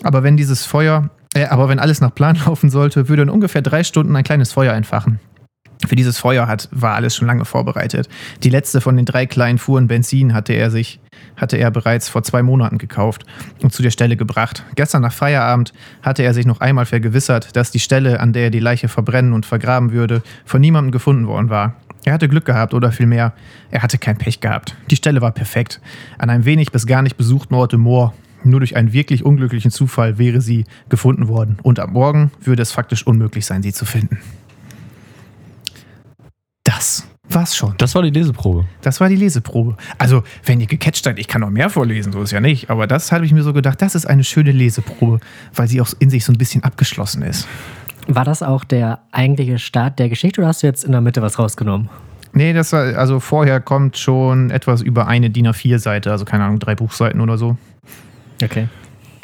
Aber 0.04 0.22
wenn 0.22 0.36
dieses 0.36 0.64
Feuer, 0.64 1.10
äh, 1.34 1.46
aber 1.46 1.68
wenn 1.68 1.80
alles 1.80 2.00
nach 2.00 2.14
Plan 2.14 2.38
laufen 2.46 2.70
sollte, 2.70 3.08
würde 3.08 3.22
in 3.22 3.30
ungefähr 3.30 3.62
drei 3.62 3.82
Stunden 3.82 4.14
ein 4.14 4.24
kleines 4.24 4.52
Feuer 4.52 4.74
entfachen. 4.74 5.18
Für 5.86 5.94
dieses 5.94 6.18
Feuer 6.18 6.48
hat, 6.48 6.68
war 6.72 6.94
alles 6.94 7.14
schon 7.14 7.28
lange 7.28 7.44
vorbereitet. 7.44 8.08
Die 8.42 8.50
letzte 8.50 8.80
von 8.80 8.96
den 8.96 9.06
drei 9.06 9.26
kleinen 9.26 9.58
Fuhren 9.58 9.86
Benzin 9.86 10.34
hatte 10.34 10.52
er 10.52 10.70
sich, 10.70 10.98
hatte 11.36 11.56
er 11.56 11.70
bereits 11.70 12.08
vor 12.08 12.22
zwei 12.24 12.42
Monaten 12.42 12.78
gekauft 12.78 13.24
und 13.62 13.72
zu 13.72 13.82
der 13.82 13.90
Stelle 13.90 14.16
gebracht. 14.16 14.64
Gestern 14.74 15.02
nach 15.02 15.12
Feierabend 15.12 15.72
hatte 16.02 16.24
er 16.24 16.34
sich 16.34 16.46
noch 16.46 16.60
einmal 16.60 16.86
vergewissert, 16.86 17.54
dass 17.54 17.70
die 17.70 17.78
Stelle, 17.78 18.20
an 18.20 18.32
der 18.32 18.44
er 18.44 18.50
die 18.50 18.58
Leiche 18.58 18.88
verbrennen 18.88 19.32
und 19.32 19.46
vergraben 19.46 19.92
würde, 19.92 20.22
von 20.44 20.60
niemandem 20.60 20.90
gefunden 20.90 21.28
worden 21.28 21.48
war. 21.48 21.76
Er 22.04 22.12
hatte 22.12 22.28
Glück 22.28 22.44
gehabt 22.44 22.74
oder 22.74 22.90
vielmehr, 22.90 23.32
er 23.70 23.82
hatte 23.82 23.98
kein 23.98 24.18
Pech 24.18 24.40
gehabt. 24.40 24.76
Die 24.90 24.96
Stelle 24.96 25.20
war 25.20 25.32
perfekt. 25.32 25.80
An 26.16 26.30
einem 26.30 26.44
wenig 26.44 26.72
bis 26.72 26.86
gar 26.86 27.02
nicht 27.02 27.16
besuchten 27.16 27.54
Ort 27.54 27.72
im 27.72 27.80
Moor. 27.80 28.14
Nur 28.44 28.60
durch 28.60 28.76
einen 28.76 28.92
wirklich 28.92 29.24
unglücklichen 29.24 29.70
Zufall 29.70 30.18
wäre 30.18 30.40
sie 30.40 30.64
gefunden 30.88 31.28
worden. 31.28 31.58
Und 31.62 31.80
am 31.80 31.92
Morgen 31.92 32.30
würde 32.40 32.62
es 32.62 32.72
faktisch 32.72 33.06
unmöglich 33.06 33.46
sein, 33.46 33.62
sie 33.62 33.72
zu 33.72 33.84
finden. 33.84 34.18
Das 36.68 37.08
war's 37.30 37.56
schon. 37.56 37.72
Das 37.78 37.94
war 37.94 38.02
die 38.02 38.10
Leseprobe. 38.10 38.66
Das 38.82 39.00
war 39.00 39.08
die 39.08 39.16
Leseprobe. 39.16 39.74
Also, 39.96 40.22
wenn 40.44 40.60
ihr 40.60 40.66
gecatcht 40.66 41.02
seid, 41.02 41.18
ich 41.18 41.26
kann 41.26 41.40
noch 41.40 41.48
mehr 41.48 41.70
vorlesen, 41.70 42.12
so 42.12 42.20
ist 42.20 42.30
ja 42.30 42.40
nicht. 42.40 42.68
Aber 42.68 42.86
das 42.86 43.10
habe 43.10 43.24
ich 43.24 43.32
mir 43.32 43.42
so 43.42 43.54
gedacht, 43.54 43.80
das 43.80 43.94
ist 43.94 44.04
eine 44.04 44.22
schöne 44.22 44.52
Leseprobe, 44.52 45.18
weil 45.54 45.66
sie 45.66 45.80
auch 45.80 45.88
in 45.98 46.10
sich 46.10 46.26
so 46.26 46.32
ein 46.32 46.36
bisschen 46.36 46.62
abgeschlossen 46.64 47.22
ist. 47.22 47.48
War 48.06 48.26
das 48.26 48.42
auch 48.42 48.64
der 48.64 48.98
eigentliche 49.12 49.58
Start 49.58 49.98
der 49.98 50.10
Geschichte 50.10 50.42
oder 50.42 50.48
hast 50.48 50.62
du 50.62 50.66
jetzt 50.66 50.84
in 50.84 50.92
der 50.92 51.00
Mitte 51.00 51.22
was 51.22 51.38
rausgenommen? 51.38 51.88
Nee, 52.34 52.52
das 52.52 52.74
war, 52.74 52.98
also 52.98 53.18
vorher 53.18 53.62
kommt 53.62 53.96
schon 53.96 54.50
etwas 54.50 54.82
über 54.82 55.06
eine 55.06 55.30
DIN 55.30 55.48
A4-Seite, 55.48 56.10
also 56.10 56.26
keine 56.26 56.44
Ahnung, 56.44 56.58
drei 56.58 56.74
Buchseiten 56.74 57.22
oder 57.22 57.38
so. 57.38 57.56
Okay. 58.42 58.68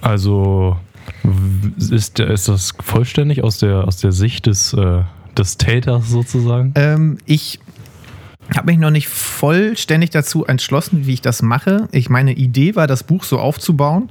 Also 0.00 0.78
ist, 1.76 2.18
ist 2.20 2.48
das 2.48 2.72
vollständig 2.80 3.44
aus 3.44 3.58
der, 3.58 3.86
aus 3.86 3.98
der 3.98 4.12
Sicht 4.12 4.46
des, 4.46 4.72
äh, 4.72 5.02
des 5.34 5.56
Täters 5.56 6.08
sozusagen? 6.08 6.72
Ähm, 6.76 7.18
ich 7.26 7.60
habe 8.54 8.66
mich 8.66 8.78
noch 8.78 8.90
nicht 8.90 9.08
vollständig 9.08 10.10
dazu 10.10 10.44
entschlossen, 10.44 11.06
wie 11.06 11.14
ich 11.14 11.22
das 11.22 11.40
mache. 11.42 11.88
Ich 11.92 12.10
meine 12.10 12.32
Idee 12.32 12.76
war, 12.76 12.86
das 12.86 13.02
Buch 13.02 13.24
so 13.24 13.38
aufzubauen, 13.38 14.08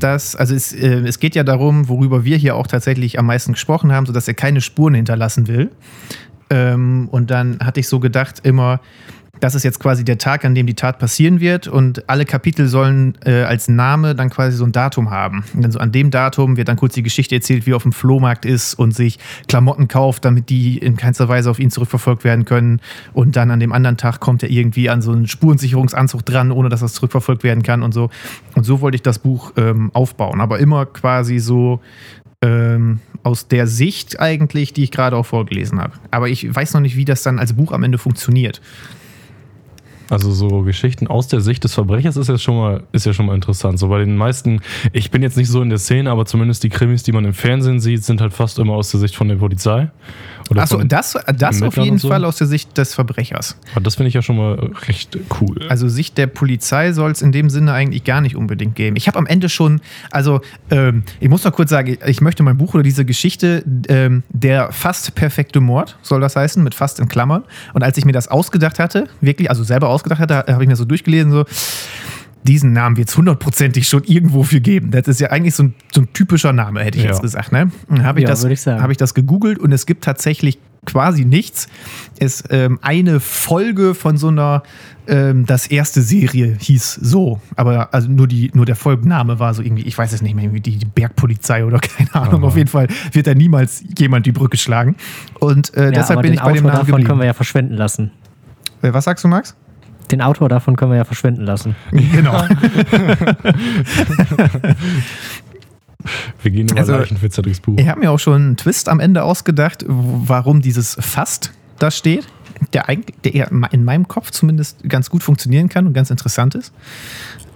dass, 0.00 0.34
also 0.34 0.54
es, 0.54 0.72
äh, 0.72 1.06
es 1.06 1.20
geht 1.20 1.34
ja 1.36 1.44
darum, 1.44 1.88
worüber 1.88 2.24
wir 2.24 2.36
hier 2.36 2.56
auch 2.56 2.66
tatsächlich 2.66 3.18
am 3.18 3.26
meisten 3.26 3.52
gesprochen 3.52 3.92
haben, 3.92 4.06
sodass 4.06 4.26
er 4.26 4.34
keine 4.34 4.60
Spuren 4.60 4.94
hinterlassen 4.94 5.46
will. 5.46 5.70
Ähm, 6.50 7.08
und 7.10 7.30
dann 7.30 7.58
hatte 7.60 7.80
ich 7.80 7.88
so 7.88 8.00
gedacht, 8.00 8.40
immer, 8.42 8.80
das 9.40 9.54
ist 9.54 9.62
jetzt 9.62 9.80
quasi 9.80 10.04
der 10.04 10.18
Tag, 10.18 10.44
an 10.44 10.54
dem 10.54 10.66
die 10.66 10.74
Tat 10.74 10.98
passieren 10.98 11.40
wird 11.40 11.68
und 11.68 12.08
alle 12.08 12.24
Kapitel 12.24 12.68
sollen 12.68 13.16
äh, 13.24 13.42
als 13.42 13.68
Name 13.68 14.14
dann 14.14 14.30
quasi 14.30 14.56
so 14.56 14.64
ein 14.64 14.72
Datum 14.72 15.10
haben. 15.10 15.44
Und 15.54 15.62
dann 15.62 15.72
so 15.72 15.78
an 15.78 15.92
dem 15.92 16.10
Datum 16.10 16.56
wird 16.56 16.68
dann 16.68 16.76
kurz 16.76 16.94
die 16.94 17.02
Geschichte 17.02 17.34
erzählt, 17.34 17.66
wie 17.66 17.72
er 17.72 17.76
auf 17.76 17.82
dem 17.82 17.92
Flohmarkt 17.92 18.44
ist 18.44 18.74
und 18.74 18.94
sich 18.94 19.18
Klamotten 19.46 19.88
kauft, 19.88 20.24
damit 20.24 20.48
die 20.50 20.78
in 20.78 20.96
keinster 20.96 21.28
Weise 21.28 21.50
auf 21.50 21.58
ihn 21.58 21.70
zurückverfolgt 21.70 22.24
werden 22.24 22.44
können. 22.44 22.80
Und 23.12 23.36
dann 23.36 23.50
an 23.50 23.60
dem 23.60 23.72
anderen 23.72 23.96
Tag 23.96 24.20
kommt 24.20 24.42
er 24.42 24.50
irgendwie 24.50 24.90
an 24.90 25.02
so 25.02 25.12
einen 25.12 25.26
Spurensicherungsanzug 25.26 26.24
dran, 26.24 26.50
ohne 26.50 26.68
dass 26.68 26.80
das 26.80 26.94
zurückverfolgt 26.94 27.42
werden 27.44 27.62
kann 27.62 27.82
und 27.82 27.92
so. 27.92 28.10
Und 28.54 28.64
so 28.64 28.80
wollte 28.80 28.96
ich 28.96 29.02
das 29.02 29.18
Buch 29.18 29.52
ähm, 29.56 29.90
aufbauen, 29.94 30.40
aber 30.40 30.58
immer 30.58 30.86
quasi 30.86 31.38
so 31.38 31.80
ähm, 32.42 33.00
aus 33.22 33.48
der 33.48 33.66
Sicht 33.66 34.20
eigentlich, 34.20 34.72
die 34.72 34.84
ich 34.84 34.90
gerade 34.90 35.16
auch 35.16 35.26
vorgelesen 35.26 35.80
habe. 35.80 35.94
Aber 36.10 36.28
ich 36.28 36.54
weiß 36.54 36.74
noch 36.74 36.80
nicht, 36.80 36.96
wie 36.96 37.04
das 37.04 37.22
dann 37.22 37.38
als 37.38 37.52
Buch 37.52 37.72
am 37.72 37.82
Ende 37.82 37.98
funktioniert. 37.98 38.60
Also 40.10 40.32
so 40.32 40.62
Geschichten 40.62 41.06
aus 41.06 41.28
der 41.28 41.40
Sicht 41.40 41.64
des 41.64 41.74
Verbrechers 41.74 42.16
ist 42.16 42.28
ja 42.28 42.38
schon 42.38 42.56
mal, 42.56 42.82
ist 42.92 43.06
ja 43.06 43.12
schon 43.12 43.26
mal 43.26 43.34
interessant. 43.34 43.78
So 43.78 43.88
bei 43.88 43.98
den 43.98 44.16
meisten, 44.16 44.60
ich 44.92 45.10
bin 45.10 45.22
jetzt 45.22 45.36
nicht 45.36 45.48
so 45.48 45.60
in 45.62 45.68
der 45.68 45.78
Szene, 45.78 46.10
aber 46.10 46.24
zumindest 46.24 46.62
die 46.62 46.70
Krimis, 46.70 47.02
die 47.02 47.12
man 47.12 47.24
im 47.24 47.34
Fernsehen 47.34 47.80
sieht, 47.80 48.04
sind 48.04 48.20
halt 48.20 48.32
fast 48.32 48.58
immer 48.58 48.74
aus 48.74 48.90
der 48.90 49.00
Sicht 49.00 49.16
von 49.16 49.28
der 49.28 49.36
Polizei. 49.36 49.90
Achso, 50.56 50.82
das, 50.82 51.18
das 51.36 51.62
auf 51.62 51.76
jeden 51.76 51.98
so. 51.98 52.08
Fall 52.08 52.24
aus 52.24 52.36
der 52.36 52.46
Sicht 52.46 52.78
des 52.78 52.94
Verbrechers. 52.94 53.58
Aber 53.72 53.82
das 53.82 53.96
finde 53.96 54.08
ich 54.08 54.14
ja 54.14 54.22
schon 54.22 54.36
mal 54.36 54.72
recht 54.86 55.18
cool. 55.40 55.66
Also 55.68 55.88
Sicht 55.88 56.16
der 56.16 56.26
Polizei 56.26 56.92
soll 56.92 57.10
es 57.10 57.22
in 57.22 57.32
dem 57.32 57.50
Sinne 57.50 57.72
eigentlich 57.72 58.04
gar 58.04 58.20
nicht 58.20 58.36
unbedingt 58.36 58.74
geben. 58.74 58.96
Ich 58.96 59.08
habe 59.08 59.18
am 59.18 59.26
Ende 59.26 59.48
schon, 59.48 59.80
also 60.10 60.40
ähm, 60.70 61.02
ich 61.20 61.28
muss 61.28 61.44
noch 61.44 61.52
kurz 61.52 61.70
sagen, 61.70 61.98
ich 62.06 62.20
möchte 62.20 62.42
mein 62.42 62.56
Buch 62.56 62.74
oder 62.74 62.82
diese 62.82 63.04
Geschichte, 63.04 63.62
ähm, 63.88 64.22
der 64.30 64.72
fast 64.72 65.14
perfekte 65.14 65.60
Mord, 65.60 65.98
soll 66.02 66.20
das 66.20 66.36
heißen, 66.36 66.62
mit 66.62 66.74
fast 66.74 66.98
in 67.00 67.08
Klammern. 67.08 67.44
Und 67.74 67.82
als 67.82 67.98
ich 67.98 68.04
mir 68.04 68.12
das 68.12 68.28
ausgedacht 68.28 68.78
hatte, 68.78 69.08
wirklich, 69.20 69.50
also 69.50 69.64
selber 69.64 69.88
ausgedacht 69.98 70.20
hatte, 70.20 70.44
habe 70.52 70.62
ich 70.62 70.68
mir 70.68 70.76
so 70.76 70.84
durchgelesen, 70.84 71.30
so, 71.32 71.44
diesen 72.44 72.72
Namen 72.72 72.96
wird 72.96 73.08
es 73.08 73.16
hundertprozentig 73.16 73.86
schon 73.88 74.04
irgendwo 74.04 74.42
für 74.44 74.60
geben. 74.60 74.90
Das 74.92 75.06
ist 75.08 75.20
ja 75.20 75.30
eigentlich 75.30 75.54
so 75.54 75.64
ein, 75.64 75.74
so 75.92 76.00
ein 76.02 76.12
typischer 76.12 76.52
Name, 76.52 76.80
hätte 76.82 76.96
ich 76.98 77.04
Ja. 77.04 77.10
jetzt 77.10 77.20
gesagt. 77.20 77.52
Ne? 77.52 77.70
Habe 78.02 78.20
ich, 78.20 78.24
Ja, 78.24 78.30
das- 78.30 78.44
ich 78.44 78.66
habe 78.66 78.92
ich 78.92 78.96
das 78.98 79.12
gegoogelt 79.14 79.58
und 79.58 79.72
es 79.72 79.84
gibt 79.86 80.04
tatsächlich 80.04 80.58
quasi 80.86 81.24
nichts. 81.24 81.66
Es 82.18 82.44
ähm, 82.50 82.78
eine 82.80 83.18
Folge 83.20 83.94
von 83.94 84.16
so 84.16 84.28
einer 84.28 84.62
ähm, 85.08 85.44
das 85.46 85.66
erste 85.66 86.00
Serie 86.00 86.56
hieß 86.58 86.94
so, 87.02 87.40
aber 87.56 87.92
also 87.92 88.08
nur 88.08 88.28
die 88.28 88.50
nur 88.54 88.64
der 88.64 88.76
Folgenname 88.76 89.38
war 89.40 89.52
so 89.52 89.60
irgendwie, 89.62 89.82
ich 89.82 89.98
weiß 89.98 90.12
es 90.12 90.22
nicht 90.22 90.34
mehr, 90.34 90.44
irgendwie 90.44 90.60
die, 90.60 90.76
die 90.78 90.86
Bergpolizei 90.86 91.64
oder 91.64 91.78
keine 91.96 92.14
Ahnung. 92.14 92.40
Aha. 92.42 92.46
Auf 92.46 92.56
jeden 92.56 92.68
Fall 92.70 92.86
wird 93.12 93.26
da 93.26 93.34
niemals 93.34 93.82
jemand 93.98 94.24
die 94.26 94.32
Brücke 94.32 94.56
schlagen. 94.56 94.94
Und 95.40 95.74
äh, 95.74 95.86
Ja, 95.86 95.90
deshalb 95.90 96.22
bin 96.22 96.32
ich 96.32 96.40
bei 96.40 96.52
dem 96.52 96.64
Namen 96.64 96.72
davon 96.72 96.86
können 96.86 96.98
wir 96.98 97.04
geblieben. 97.08 97.22
ja 97.24 97.32
verschwinden 97.34 97.74
lassen. 97.74 98.12
Äh, 98.80 98.92
Was 98.94 99.04
sagst 99.04 99.24
du, 99.24 99.28
Max? 99.28 99.56
Den 100.10 100.22
Autor 100.22 100.48
davon 100.48 100.76
können 100.76 100.92
wir 100.92 100.96
ja 100.98 101.04
verschwinden 101.04 101.44
lassen. 101.44 101.76
Genau. 101.92 102.42
Wir 106.42 106.50
gehen 106.50 106.68
über 106.68 106.78
Also, 106.78 106.92
Leichen 106.96 107.16
für 107.16 107.28
Cedrics 107.28 107.60
Buch. 107.60 107.76
Ich 107.78 107.88
habe 107.88 108.00
mir 108.00 108.10
auch 108.10 108.18
schon 108.18 108.34
einen 108.34 108.56
Twist 108.56 108.88
am 108.88 109.00
Ende 109.00 109.24
ausgedacht, 109.24 109.84
warum 109.86 110.62
dieses 110.62 110.96
Fast 111.00 111.52
da 111.78 111.90
steht, 111.90 112.26
der, 112.72 112.88
eigentlich, 112.88 113.16
der 113.24 113.34
eher 113.34 113.50
in 113.72 113.84
meinem 113.84 114.08
Kopf 114.08 114.30
zumindest 114.30 114.88
ganz 114.88 115.10
gut 115.10 115.22
funktionieren 115.22 115.68
kann 115.68 115.86
und 115.86 115.92
ganz 115.92 116.10
interessant 116.10 116.54
ist. 116.54 116.72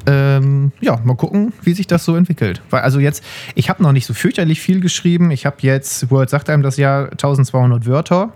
Ähm, 0.06 0.72
ja, 0.80 1.00
mal 1.04 1.14
gucken, 1.14 1.52
wie 1.62 1.74
sich 1.74 1.86
das 1.86 2.04
so 2.04 2.16
entwickelt. 2.16 2.60
Weil 2.70 2.82
also 2.82 2.98
jetzt, 2.98 3.22
ich 3.54 3.70
habe 3.70 3.82
noch 3.82 3.92
nicht 3.92 4.06
so 4.06 4.14
fürchterlich 4.14 4.60
viel 4.60 4.80
geschrieben. 4.80 5.30
Ich 5.30 5.46
habe 5.46 5.56
jetzt, 5.60 6.10
Word 6.10 6.28
sagt 6.28 6.50
einem 6.50 6.62
das 6.62 6.76
Jahr 6.76 7.10
1200 7.12 7.86
Wörter. 7.86 8.32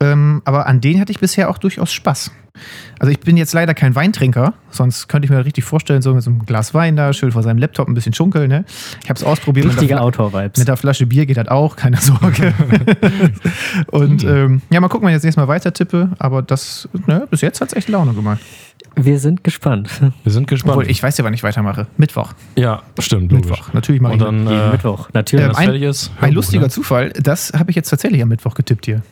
Ähm, 0.00 0.42
aber 0.44 0.66
an 0.66 0.80
denen 0.80 1.00
hatte 1.00 1.10
ich 1.12 1.20
bisher 1.20 1.48
auch 1.48 1.58
durchaus 1.58 1.92
Spaß. 1.92 2.30
Also 2.98 3.10
ich 3.12 3.20
bin 3.20 3.36
jetzt 3.36 3.52
leider 3.52 3.74
kein 3.74 3.94
Weintrinker, 3.94 4.54
sonst 4.70 5.08
könnte 5.08 5.26
ich 5.26 5.30
mir 5.30 5.44
richtig 5.44 5.64
vorstellen, 5.64 6.00
so 6.00 6.14
mit 6.14 6.22
so 6.22 6.30
einem 6.30 6.46
Glas 6.46 6.72
Wein 6.72 6.96
da, 6.96 7.12
schön 7.12 7.30
vor 7.32 7.42
seinem 7.42 7.58
Laptop 7.58 7.86
ein 7.86 7.92
bisschen 7.94 8.14
schunkeln. 8.14 8.48
Ne? 8.48 8.64
Ich 9.02 9.10
habe 9.10 9.18
es 9.18 9.24
ausprobiert. 9.24 9.66
mit 9.66 9.74
der 9.74 9.82
Richtige 9.82 10.00
Autor-Vibes. 10.00 10.58
mit 10.58 10.68
der 10.68 10.76
Flasche 10.78 11.06
Bier 11.06 11.26
geht 11.26 11.36
das 11.36 11.48
auch, 11.48 11.76
keine 11.76 11.98
Sorge. 11.98 12.54
und 13.90 14.24
ähm, 14.24 14.62
ja, 14.70 14.80
mal 14.80 14.88
gucken, 14.88 15.06
wenn 15.06 15.12
ich 15.12 15.16
jetzt 15.16 15.24
nächstes 15.24 15.42
Mal 15.42 15.48
weiter 15.48 15.72
tippe. 15.72 16.10
Aber 16.18 16.42
das, 16.42 16.88
ne, 17.06 17.26
bis 17.30 17.40
jetzt 17.42 17.60
hat 17.60 17.68
es 17.68 17.74
echt 17.76 17.88
Laune 17.88 18.14
gemacht. 18.14 18.40
Wir 18.94 19.18
sind 19.18 19.44
gespannt. 19.44 19.90
Wir 20.22 20.32
sind 20.32 20.46
gespannt. 20.48 20.76
Obwohl, 20.78 20.90
ich 20.90 21.02
weiß 21.02 21.18
ja, 21.18 21.24
wann 21.24 21.34
ich 21.34 21.42
weitermache. 21.42 21.86
Mittwoch. 21.98 22.32
ja, 22.56 22.82
stimmt, 22.98 23.30
logisch. 23.32 23.50
Mittwoch. 23.50 23.72
Natürlich 23.74 24.00
mache 24.00 24.14
Und 24.14 24.18
ich 24.20 24.24
dann, 24.24 24.46
äh, 24.46 24.70
Mittwoch, 24.72 25.10
natürlich. 25.12 25.44
Ähm, 25.44 25.50
das 25.52 26.08
ein- 26.18 26.24
Ein 26.28 26.32
lustiger 26.32 26.62
ne? 26.64 26.70
Zufall, 26.70 27.10
das 27.10 27.52
habe 27.52 27.68
ich 27.70 27.76
jetzt 27.76 27.90
tatsächlich 27.90 28.22
am 28.22 28.28
Mittwoch 28.30 28.54
getippt 28.54 28.86
hier. 28.86 29.02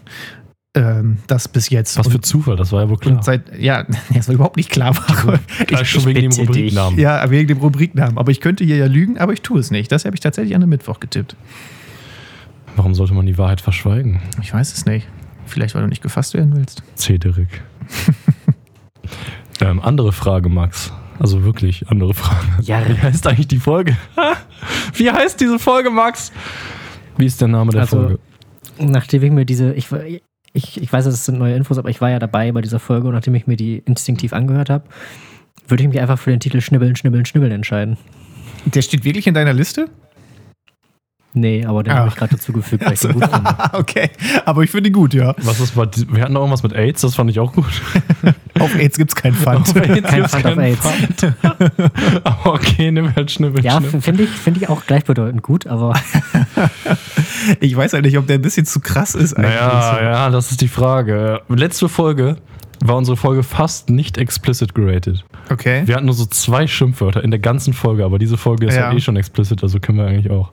Ähm, 0.75 1.19
das 1.27 1.49
bis 1.49 1.71
jetzt. 1.71 1.97
Was 1.99 2.09
für 2.09 2.17
und, 2.17 2.27
Zufall, 2.27 2.57
das 2.57 2.73
war 2.73 2.83
ja 2.83 2.89
wohl 2.89 2.99
klar. 2.99 3.23
seit, 3.23 3.57
ja, 3.59 3.85
das 4.15 4.29
war 4.29 4.35
überhaupt 4.35 4.57
nicht 4.57 4.71
klar. 4.71 4.97
War. 4.97 5.39
Gleich 5.67 5.89
schon 5.89 6.05
wegen 6.05 6.21
dem 6.23 6.31
dich. 6.31 6.41
Rubriknamen. 6.41 6.99
Ja, 6.99 7.31
wegen 7.31 7.49
dem 7.49 7.59
Rubriknamen. 7.59 8.19
Aber 8.19 8.31
ich 8.33 8.41
könnte 8.41 8.65
hier 8.65 8.77
ja 8.77 8.87
lügen, 8.87 9.19
aber 9.19 9.33
ich 9.33 9.43
tue 9.43 9.61
es 9.61 9.71
nicht. 9.71 9.93
Das 9.93 10.05
habe 10.05 10.15
ich 10.17 10.21
tatsächlich 10.21 10.55
an 10.55 10.61
den 10.61 10.71
Mittwoch 10.71 11.01
getippt. 11.01 11.37
Warum 12.77 12.95
sollte 12.95 13.15
man 13.15 13.27
die 13.27 13.39
Wahrheit 13.39 13.61
verschweigen? 13.61 14.21
Ich 14.43 14.53
weiß 14.53 14.73
es 14.73 14.85
nicht. 14.85 15.07
Vielleicht, 15.47 15.75
weil 15.75 15.83
du 15.83 15.89
nicht 15.89 16.03
gefasst 16.03 16.35
werden 16.35 16.57
willst. 16.57 16.83
Cedric. 16.97 17.63
ähm, 19.61 19.81
andere 19.81 20.13
Frage, 20.13 20.49
Max. 20.49 20.93
Also 21.21 21.45
wirklich 21.45 21.89
andere 21.89 22.15
Frage. 22.15 22.47
Ja. 22.63 22.83
Wie 22.89 22.99
heißt 23.01 23.27
eigentlich 23.29 23.47
die 23.47 23.59
Folge? 23.59 23.97
Wie 24.95 25.11
heißt 25.11 25.41
diese 25.41 25.59
Folge, 25.61 25.91
Max? 25.91 26.33
Wie 27.17 27.27
ist 27.27 27.41
der 27.41 27.49
Name 27.49 27.71
der 27.71 27.83
Also, 27.83 27.97
Folge? 27.97 28.19
Nachdem 28.81 29.23
ich 29.23 29.31
mir 29.31 29.45
diese, 29.45 29.73
ich, 29.75 29.89
ich, 30.55 30.81
ich 30.81 30.91
weiß, 30.91 31.05
es 31.07 31.25
sind 31.25 31.39
neue 31.39 31.55
Infos, 31.55 31.79
aber 31.79 31.91
ich 31.91 32.01
war 32.01 32.11
ja 32.11 32.19
dabei 32.19 32.53
bei 32.53 32.63
dieser 32.63 32.79
Folge 32.79 33.09
und 33.09 33.15
nachdem 33.15 33.35
ich 33.35 33.47
mir 33.47 33.57
die 33.57 33.83
instinktiv 33.85 34.33
angehört 34.33 34.71
habe, 34.71 34.85
würde 35.67 35.83
ich 35.83 35.89
mich 35.89 36.01
einfach 36.01 36.19
für 36.19 36.31
den 36.31 36.41
Titel 36.41 36.61
Schnibbeln, 36.61 36.97
Schnibbeln, 36.97 37.27
Schnibbeln 37.27 37.53
entscheiden. 37.53 37.99
Der 38.65 38.81
steht 38.81 39.05
wirklich 39.05 39.27
in 39.27 39.35
deiner 39.35 39.53
Liste? 39.53 39.89
Nee, 41.37 41.65
aber 41.67 41.83
den 41.83 41.93
Ah. 41.93 41.97
habe 41.97 42.09
ich 42.09 42.15
gerade 42.15 42.37
dazugefügt, 42.37 42.85
weil 42.87 42.93
ich 42.93 43.01
den 43.01 43.13
gut 43.15 43.25
finde. 43.29 43.55
okay, 43.73 44.11
aber 44.45 44.63
ich 44.63 44.71
finde 44.71 44.89
ihn 44.91 44.93
gut, 44.93 45.15
ja. 45.15 45.35
Was 45.43 45.59
ist 45.59 45.75
bei, 45.75 45.87
wir 46.09 46.23
hatten 46.23 46.33
noch 46.33 46.41
irgendwas 46.43 46.63
mit 46.63 46.73
AIDS, 46.73 47.01
das 47.01 47.17
fand 47.17 47.29
ich 47.29 47.41
auch 47.41 47.53
gut. 47.53 47.65
Auf 48.61 48.75
AIDS 48.77 48.97
gibt 48.97 49.11
es 49.11 49.17
keinen 49.17 49.35
Pfand. 49.35 49.63
Auf 49.69 49.75
AIDS 49.77 50.09
Kein 50.09 50.29
Pfand 50.29 50.47
auf 50.47 50.55
keinen 50.55 50.61
AIDS. 50.61 50.81
Pfand. 50.81 51.35
Aber 52.25 52.47
okay, 52.55 52.91
nimm 52.93 53.15
halt 53.17 53.33
Schnibbel, 53.33 53.65
Ja, 53.65 53.81
finde 53.81 54.23
ich, 54.23 54.31
find 54.31 54.57
ich 54.59 54.69
auch 54.69 54.87
gleichbedeutend 54.87 55.43
gut, 55.43 55.67
aber 55.67 55.95
Ich 57.61 57.77
weiß 57.77 57.93
halt 57.95 58.05
nicht, 58.05 58.17
ob 58.19 58.27
der 58.27 58.39
ein 58.39 58.43
bisschen 58.43 58.65
zu 58.67 58.81
krass 58.81 59.15
ist 59.15 59.35
eigentlich. 59.35 59.55
Naja, 59.55 60.03
ja, 60.03 60.31
das 60.31 60.51
ist 60.53 60.61
die 60.61 60.69
Frage. 60.69 61.41
Letzte 61.49 61.89
Folge 61.89 62.37
war 62.85 62.97
unsere 62.97 63.17
Folge 63.17 63.43
fast 63.43 63.91
nicht 63.91 64.19
explicit 64.19 64.75
geratet. 64.75 65.25
Okay. 65.51 65.83
Wir 65.87 65.97
hatten 65.97 66.07
nur 66.07 66.15
so 66.15 66.27
zwei 66.27 66.67
Schimpfwörter 66.67 67.23
in 67.25 67.31
der 67.31 67.41
ganzen 67.41 67.73
Folge, 67.73 68.05
aber 68.05 68.19
diese 68.19 68.37
Folge 68.37 68.67
ist 68.67 68.75
ja, 68.77 68.91
Ja. 68.91 68.97
eh 68.97 69.01
schon 69.01 69.17
explicit, 69.17 69.63
also 69.63 69.81
können 69.81 69.99
wir 69.99 70.07
eigentlich 70.07 70.31
auch. 70.31 70.51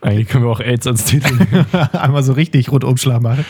Eigentlich 0.00 0.28
können 0.28 0.44
wir 0.44 0.50
auch 0.50 0.60
AIDS 0.60 0.86
als 0.86 1.04
Titel 1.04 1.34
nehmen. 1.34 1.66
Einmal 1.92 2.22
so 2.22 2.32
richtig 2.32 2.70
Rundumschlag 2.70 3.20
machen. 3.20 3.44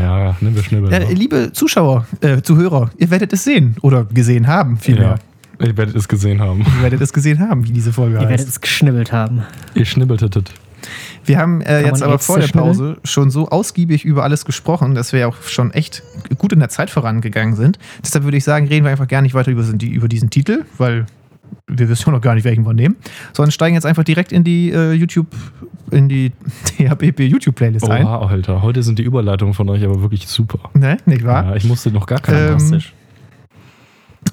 ja, 0.00 0.36
nimm 0.40 0.54
wir 0.54 0.62
Schnibbel. 0.62 0.92
Ja, 0.92 1.00
ne? 1.00 1.12
liebe 1.12 1.52
Zuschauer, 1.52 2.06
äh, 2.20 2.42
Zuhörer, 2.42 2.90
ihr 2.98 3.10
werdet 3.10 3.32
es 3.32 3.44
sehen 3.44 3.76
oder 3.82 4.04
gesehen 4.04 4.46
haben, 4.46 4.76
vielmehr. 4.76 5.18
ja, 5.60 5.66
ihr 5.66 5.76
werdet 5.76 5.96
es 5.96 6.08
gesehen 6.08 6.40
haben. 6.40 6.60
Ihr 6.60 6.82
werdet 6.82 7.00
es 7.00 7.12
gesehen 7.12 7.40
haben, 7.40 7.66
wie 7.66 7.72
diese 7.72 7.92
Folge 7.92 8.14
ihr 8.14 8.20
heißt. 8.20 8.30
werdet 8.30 8.48
es 8.48 8.60
geschnibbelt 8.60 9.12
haben. 9.12 9.42
Ihr 9.74 9.84
schnibbeltetet. 9.84 10.52
Wir 11.24 11.38
haben 11.38 11.62
äh, 11.62 11.84
jetzt 11.84 12.02
aber 12.02 12.18
vor 12.18 12.38
der? 12.38 12.48
Pause 12.48 12.98
schon 13.04 13.30
so 13.30 13.48
ausgiebig 13.48 14.04
über 14.04 14.22
alles 14.22 14.44
gesprochen, 14.44 14.94
dass 14.94 15.12
wir 15.12 15.20
ja 15.20 15.26
auch 15.28 15.42
schon 15.42 15.70
echt 15.70 16.02
gut 16.36 16.52
in 16.52 16.58
der 16.58 16.68
Zeit 16.68 16.90
vorangegangen 16.90 17.56
sind. 17.56 17.78
Deshalb 18.04 18.24
würde 18.24 18.36
ich 18.36 18.44
sagen, 18.44 18.66
reden 18.68 18.84
wir 18.84 18.90
einfach 18.90 19.08
gar 19.08 19.22
nicht 19.22 19.34
weiter 19.34 19.50
über, 19.50 19.64
über 19.82 20.08
diesen 20.08 20.30
Titel, 20.30 20.64
weil 20.76 21.06
wir 21.66 21.88
wissen 21.88 22.12
noch 22.12 22.20
gar 22.20 22.34
nicht, 22.34 22.44
welchen 22.44 22.66
wir 22.66 22.74
nehmen, 22.74 22.96
sondern 23.32 23.50
steigen 23.50 23.74
jetzt 23.74 23.86
einfach 23.86 24.04
direkt 24.04 24.32
in 24.32 24.44
die 24.44 24.70
äh, 24.70 24.92
YouTube, 24.92 25.28
in 25.90 26.08
die 26.08 26.32
THPP 26.78 27.20
YouTube-Playlist 27.20 27.88
ein. 27.88 28.04
Oha, 28.04 28.26
Alter. 28.26 28.62
Heute 28.62 28.82
sind 28.82 28.98
die 28.98 29.02
Überleitungen 29.02 29.54
von 29.54 29.68
euch 29.68 29.84
aber 29.84 30.02
wirklich 30.02 30.26
super. 30.28 30.70
Ne, 30.74 30.98
nicht 31.06 31.24
wahr? 31.24 31.44
Ja, 31.44 31.56
ich 31.56 31.64
musste 31.64 31.90
noch 31.90 32.06
gar 32.06 32.20
keine 32.20 32.56
Ähm. 32.60 32.82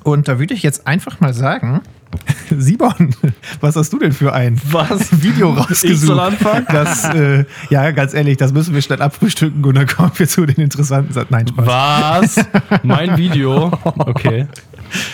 Und 0.04 0.28
da 0.28 0.40
würde 0.40 0.54
ich 0.54 0.64
jetzt 0.64 0.88
einfach 0.88 1.20
mal 1.20 1.34
sagen, 1.34 1.82
Simon, 2.50 3.16
was 3.60 3.76
hast 3.76 3.94
du 3.94 4.00
denn 4.00 4.12
für 4.12 4.34
ein 4.34 4.60
Was? 4.70 5.22
Video 5.24 5.52
Ich 5.54 5.60
rausgesucht? 5.60 6.08
soll 6.08 6.20
anfangen? 6.20 6.66
Das, 6.70 7.06
äh, 7.14 7.46
ja, 7.70 7.92
ganz 7.92 8.14
ehrlich, 8.14 8.38
das 8.38 8.54
müssen 8.54 8.74
wir 8.74 8.82
schnell 8.82 9.02
abfrühstücken 9.02 9.64
und 9.64 9.76
dann 9.76 9.88
kommen 9.88 10.12
wir 10.16 10.28
zu 10.28 10.46
den 10.46 10.56
interessanten 10.56 11.14
Sachen. 11.14 11.28
Nein, 11.30 11.48
Spaß. 11.48 12.38
Was? 12.38 12.46
Mein 12.84 13.18
Video. 13.18 13.72
Okay. 13.84 14.48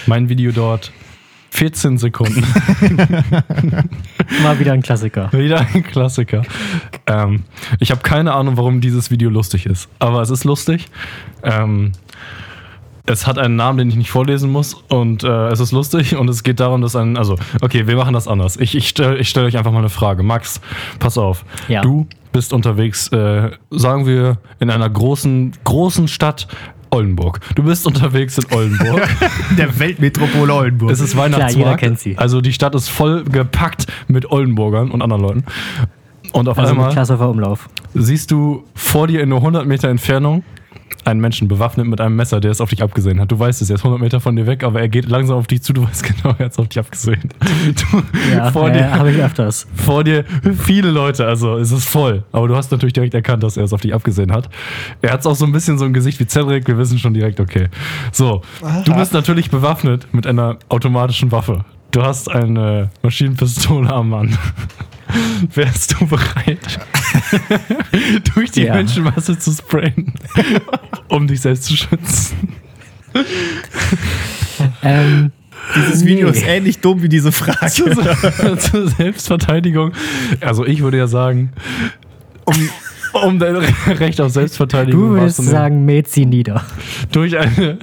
Mein 0.05 0.29
Video 0.29 0.51
dort 0.51 0.91
14 1.51 1.97
Sekunden. 1.97 2.41
Mal 4.43 4.59
wieder 4.59 4.73
ein 4.73 4.81
Klassiker. 4.81 5.31
Wieder 5.33 5.65
ein 5.73 5.83
Klassiker. 5.83 6.43
Ähm, 7.05 7.43
ich 7.79 7.91
habe 7.91 8.01
keine 8.01 8.33
Ahnung, 8.33 8.57
warum 8.57 8.81
dieses 8.81 9.11
Video 9.11 9.29
lustig 9.29 9.65
ist. 9.65 9.89
Aber 9.99 10.21
es 10.21 10.29
ist 10.29 10.43
lustig. 10.43 10.85
Ähm, 11.43 11.93
es 13.05 13.25
hat 13.25 13.39
einen 13.39 13.55
Namen, 13.55 13.77
den 13.77 13.89
ich 13.89 13.95
nicht 13.95 14.11
vorlesen 14.11 14.51
muss. 14.51 14.73
Und 14.89 15.23
äh, 15.23 15.47
es 15.47 15.59
ist 15.59 15.71
lustig. 15.71 16.15
Und 16.15 16.29
es 16.29 16.43
geht 16.43 16.59
darum, 16.59 16.81
dass 16.81 16.95
ein. 16.95 17.17
Also, 17.17 17.37
okay, 17.61 17.87
wir 17.87 17.95
machen 17.95 18.13
das 18.13 18.27
anders. 18.27 18.57
Ich, 18.57 18.75
ich 18.75 18.89
stelle 18.89 19.17
ich 19.17 19.29
stell 19.29 19.45
euch 19.45 19.57
einfach 19.57 19.71
mal 19.71 19.79
eine 19.79 19.89
Frage. 19.89 20.23
Max, 20.23 20.61
pass 20.99 21.17
auf. 21.17 21.45
Ja. 21.67 21.81
Du 21.81 22.07
bist 22.33 22.53
unterwegs, 22.53 23.07
äh, 23.07 23.51
sagen 23.71 24.05
wir, 24.05 24.37
in 24.59 24.69
einer 24.69 24.89
großen, 24.89 25.53
großen 25.63 26.07
Stadt. 26.07 26.47
Oldenburg. 26.89 27.39
Du 27.55 27.63
bist 27.63 27.85
unterwegs 27.85 28.37
in 28.37 28.45
Oldenburg. 28.51 29.07
Der 29.57 29.79
Weltmetropole 29.79 30.53
Oldenburg. 30.53 30.91
Es 30.91 30.99
ist 30.99 31.15
Weihnachtsmarkt. 31.17 31.55
jeder 31.55 31.75
kennt 31.77 31.99
sie. 31.99 32.17
Also 32.17 32.41
die 32.41 32.53
Stadt 32.53 32.75
ist 32.75 32.89
voll 32.89 33.23
gepackt 33.23 33.87
mit 34.07 34.31
Oldenburgern 34.31 34.91
und 34.91 35.01
anderen 35.01 35.21
Leuten. 35.21 35.43
Und 36.33 36.49
auf 36.49 36.57
Also 36.57 36.71
einmal 36.71 36.91
Klasshofer 36.91 37.29
Umlauf. 37.29 37.69
siehst 37.93 38.31
du 38.31 38.63
vor 38.75 39.07
dir 39.07 39.21
in 39.21 39.29
nur 39.29 39.39
100 39.39 39.65
Meter 39.65 39.89
Entfernung 39.89 40.43
einen 41.05 41.21
Menschen 41.21 41.47
bewaffnet 41.47 41.87
mit 41.87 42.01
einem 42.01 42.15
Messer, 42.15 42.39
der 42.39 42.51
es 42.51 42.59
auf 42.59 42.69
dich 42.69 42.83
abgesehen 42.83 43.19
hat. 43.21 43.31
Du 43.31 43.39
weißt 43.39 43.61
es, 43.61 43.69
er 43.69 43.75
ist 43.75 43.81
100 43.81 44.01
Meter 44.01 44.19
von 44.19 44.35
dir 44.35 44.45
weg, 44.45 44.63
aber 44.63 44.81
er 44.81 44.89
geht 44.89 45.07
langsam 45.07 45.37
auf 45.37 45.47
dich 45.47 45.61
zu. 45.61 45.71
Du 45.73 45.83
weißt 45.87 46.03
genau, 46.23 46.35
er 46.37 46.45
hat 46.45 46.51
es 46.51 46.59
auf 46.59 46.67
dich 46.67 46.79
abgesehen. 46.79 47.29
Du, 47.91 48.03
Ja, 48.35 48.51
vor, 48.51 48.69
dir, 48.69 48.91
habe 48.91 49.11
ich 49.11 49.21
öfters. 49.21 49.67
vor 49.73 50.03
dir 50.03 50.25
viele 50.57 50.91
Leute, 50.91 51.25
also 51.25 51.57
es 51.57 51.71
ist 51.71 51.85
voll. 51.87 52.23
Aber 52.31 52.47
du 52.47 52.55
hast 52.55 52.71
natürlich 52.71 52.93
direkt 52.93 53.13
erkannt, 53.13 53.43
dass 53.43 53.55
er 53.57 53.63
es 53.63 53.73
auf 53.73 53.81
dich 53.81 53.93
abgesehen 53.93 54.31
hat. 54.33 54.49
Er 55.01 55.13
hat 55.13 55.25
auch 55.25 55.35
so 55.35 55.45
ein 55.45 55.51
bisschen 55.51 55.77
so 55.77 55.85
ein 55.85 55.93
Gesicht 55.93 56.19
wie 56.19 56.27
Cedric. 56.27 56.67
Wir 56.67 56.77
wissen 56.77 56.99
schon 56.99 57.13
direkt, 57.13 57.39
okay. 57.39 57.67
So, 58.11 58.41
du 58.85 58.93
bist 58.95 59.13
natürlich 59.13 59.49
bewaffnet 59.49 60.07
mit 60.13 60.27
einer 60.27 60.57
automatischen 60.69 61.31
Waffe. 61.31 61.63
Du 61.91 62.03
hast 62.03 62.29
eine 62.29 62.89
Maschinenpistole 63.01 63.91
am 63.91 64.09
Mann. 64.09 64.37
Wärst 65.53 65.93
du 65.99 66.05
bereit, 66.05 66.79
durch 68.35 68.51
die 68.51 68.63
Ja. 68.63 68.73
Menschenmasse 68.73 69.39
zu 69.39 69.53
sprayen, 69.53 70.13
um 71.07 71.27
dich 71.27 71.39
selbst 71.41 71.63
zu 71.63 71.77
schützen? 71.77 72.49
Ähm, 74.83 75.31
Dieses 75.75 76.03
Video 76.05 76.29
nee. 76.29 76.37
ist 76.37 76.45
ähnlich 76.45 76.79
dumm 76.79 77.01
wie 77.01 77.09
diese 77.09 77.31
Frage. 77.31 77.67
zur, 77.71 78.57
zur 78.59 78.89
Selbstverteidigung. 78.89 79.93
Also 80.41 80.65
ich 80.65 80.81
würde 80.81 80.97
ja 80.97 81.07
sagen, 81.07 81.53
um, 82.43 82.69
um 83.23 83.39
dein 83.39 83.55
Recht 83.87 84.19
auf 84.21 84.31
Selbstverteidigung 84.31 85.01
Du 85.01 85.09
würdest 85.09 85.43
sagen, 85.43 85.85
mäht 85.85 86.07
sie 86.07 86.25
nieder. 86.25 86.63
durch 87.11 87.37
eine, 87.37 87.77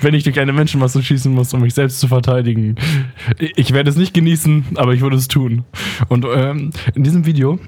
wenn 0.00 0.14
ich 0.14 0.24
durch 0.24 0.38
eine 0.40 0.52
Menschenmasse 0.52 1.02
schießen 1.02 1.32
muss, 1.32 1.52
um 1.54 1.60
mich 1.60 1.74
selbst 1.74 2.00
zu 2.00 2.08
verteidigen. 2.08 2.76
Ich 3.56 3.72
werde 3.72 3.90
es 3.90 3.96
nicht 3.96 4.14
genießen, 4.14 4.64
aber 4.76 4.94
ich 4.94 5.00
würde 5.00 5.16
es 5.16 5.28
tun. 5.28 5.64
Und 6.08 6.24
ähm, 6.24 6.70
in 6.94 7.04
diesem 7.04 7.26
Video 7.26 7.58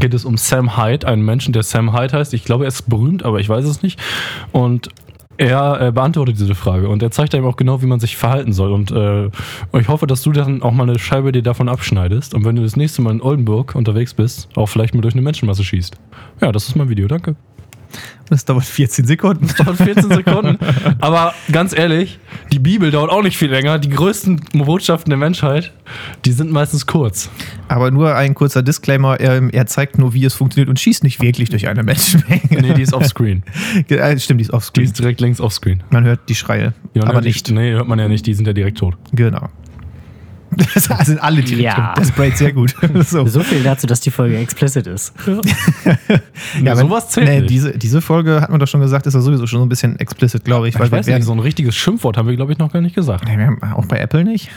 geht 0.00 0.14
es 0.14 0.24
um 0.24 0.36
Sam 0.36 0.76
Hyde, 0.76 1.06
einen 1.06 1.22
Menschen, 1.24 1.52
der 1.52 1.62
Sam 1.62 1.92
Hyde 1.98 2.16
heißt. 2.16 2.32
Ich 2.34 2.44
glaube, 2.44 2.64
er 2.64 2.68
ist 2.68 2.88
berühmt, 2.88 3.24
aber 3.24 3.40
ich 3.40 3.48
weiß 3.48 3.64
es 3.64 3.82
nicht. 3.82 3.98
Und 4.52 4.88
er 5.38 5.80
äh, 5.80 5.92
beantwortet 5.92 6.38
diese 6.38 6.54
Frage 6.54 6.88
und 6.88 7.02
er 7.02 7.10
zeigt 7.10 7.34
einem 7.34 7.46
auch 7.46 7.56
genau, 7.56 7.80
wie 7.80 7.86
man 7.86 8.00
sich 8.00 8.16
verhalten 8.16 8.52
soll. 8.52 8.72
Und 8.72 8.90
äh, 8.90 9.26
ich 9.78 9.88
hoffe, 9.88 10.06
dass 10.06 10.22
du 10.22 10.32
dann 10.32 10.62
auch 10.62 10.72
mal 10.72 10.82
eine 10.88 10.98
Scheibe 10.98 11.32
dir 11.32 11.42
davon 11.42 11.68
abschneidest 11.68 12.34
und 12.34 12.44
wenn 12.44 12.56
du 12.56 12.62
das 12.62 12.76
nächste 12.76 13.02
Mal 13.02 13.12
in 13.12 13.22
Oldenburg 13.22 13.74
unterwegs 13.74 14.12
bist, 14.12 14.48
auch 14.56 14.66
vielleicht 14.66 14.94
mal 14.94 15.00
durch 15.00 15.14
eine 15.14 15.22
Menschenmasse 15.22 15.64
schießt. 15.64 15.96
Ja, 16.42 16.52
das 16.52 16.68
ist 16.68 16.76
mein 16.76 16.88
Video, 16.88 17.06
danke. 17.08 17.36
Das 18.30 18.44
dauert 18.44 18.64
14 18.64 19.06
Sekunden. 19.06 19.48
dauert 19.56 19.76
14 19.78 20.10
Sekunden. 20.10 20.58
Aber 21.00 21.32
ganz 21.50 21.76
ehrlich, 21.76 22.18
die 22.52 22.58
Bibel 22.58 22.90
dauert 22.90 23.10
auch 23.10 23.22
nicht 23.22 23.38
viel 23.38 23.50
länger. 23.50 23.78
Die 23.78 23.88
größten 23.88 24.40
Botschaften 24.52 25.08
der 25.10 25.16
Menschheit, 25.16 25.72
die 26.26 26.32
sind 26.32 26.50
meistens 26.52 26.86
kurz. 26.86 27.30
Aber 27.68 27.90
nur 27.90 28.14
ein 28.14 28.34
kurzer 28.34 28.62
Disclaimer: 28.62 29.18
ähm, 29.20 29.48
Er 29.50 29.66
zeigt 29.66 29.96
nur, 29.98 30.12
wie 30.12 30.24
es 30.26 30.34
funktioniert 30.34 30.68
und 30.68 30.78
schießt 30.78 31.04
nicht 31.04 31.22
wirklich 31.22 31.48
durch 31.48 31.68
eine 31.68 31.82
Menschenmenge. 31.82 32.40
Nee, 32.50 32.74
die 32.74 32.82
ist 32.82 32.92
offscreen. 32.92 33.42
Stimmt, 34.18 34.40
die 34.40 34.42
ist 34.42 34.48
Die 34.48 34.52
offscreen. 34.52 34.84
ist 34.86 34.98
direkt 34.98 35.20
links 35.22 35.40
offscreen. 35.40 35.82
Man 35.90 36.04
hört 36.04 36.20
die 36.28 36.34
Schreie, 36.34 36.74
Ja, 36.92 37.04
aber 37.04 37.22
die- 37.22 37.28
nicht. 37.28 37.50
Nee, 37.50 37.72
hört 37.72 37.88
man 37.88 37.98
ja 37.98 38.08
nicht, 38.08 38.26
die 38.26 38.34
sind 38.34 38.46
ja 38.46 38.52
direkt 38.52 38.78
tot. 38.78 38.94
Genau. 39.12 39.48
Das 40.56 41.06
sind 41.06 41.22
alle 41.22 41.42
direkt. 41.42 41.64
Ja. 41.78 41.94
Das 41.96 42.08
sprayt 42.08 42.36
sehr 42.36 42.52
gut. 42.52 42.74
So. 43.04 43.26
So 43.26 43.40
viel 43.40 43.62
dazu, 43.62 43.86
dass 43.86 44.00
die 44.00 44.10
Folge 44.10 44.36
explicit 44.38 44.86
ist. 44.86 45.12
Ja, 45.26 45.36
wenn- 46.62 46.76
sowas 46.76 47.10
zählt 47.10 47.28
nee, 47.28 47.40
nicht. 47.40 47.50
diese, 47.50 47.76
diese 47.78 48.00
Folge 48.00 48.40
hat 48.40 48.50
man 48.50 48.58
doch 48.60 48.66
schon 48.68 48.80
gesagt, 48.80 49.06
ist 49.06 49.14
ja 49.14 49.20
sowieso 49.20 49.46
schon 49.46 49.60
so 49.60 49.66
ein 49.66 49.68
bisschen 49.68 49.98
explicit, 50.00 50.44
glaube 50.44 50.68
ich. 50.68 50.74
ich 50.74 50.80
Weil 50.80 50.90
weiß 50.90 51.06
wir 51.06 51.14
nicht, 51.14 51.24
so 51.24 51.32
ein 51.32 51.38
richtiges 51.38 51.76
Schimpfwort 51.76 52.16
haben 52.16 52.28
wir, 52.28 52.36
glaube 52.36 52.52
ich, 52.52 52.58
noch 52.58 52.72
gar 52.72 52.80
nicht 52.80 52.94
gesagt. 52.94 53.24
Nee, 53.26 53.36
wir 53.38 53.46
haben 53.46 53.62
auch 53.74 53.86
bei 53.86 53.98
Apple 53.98 54.24
nicht. 54.24 54.50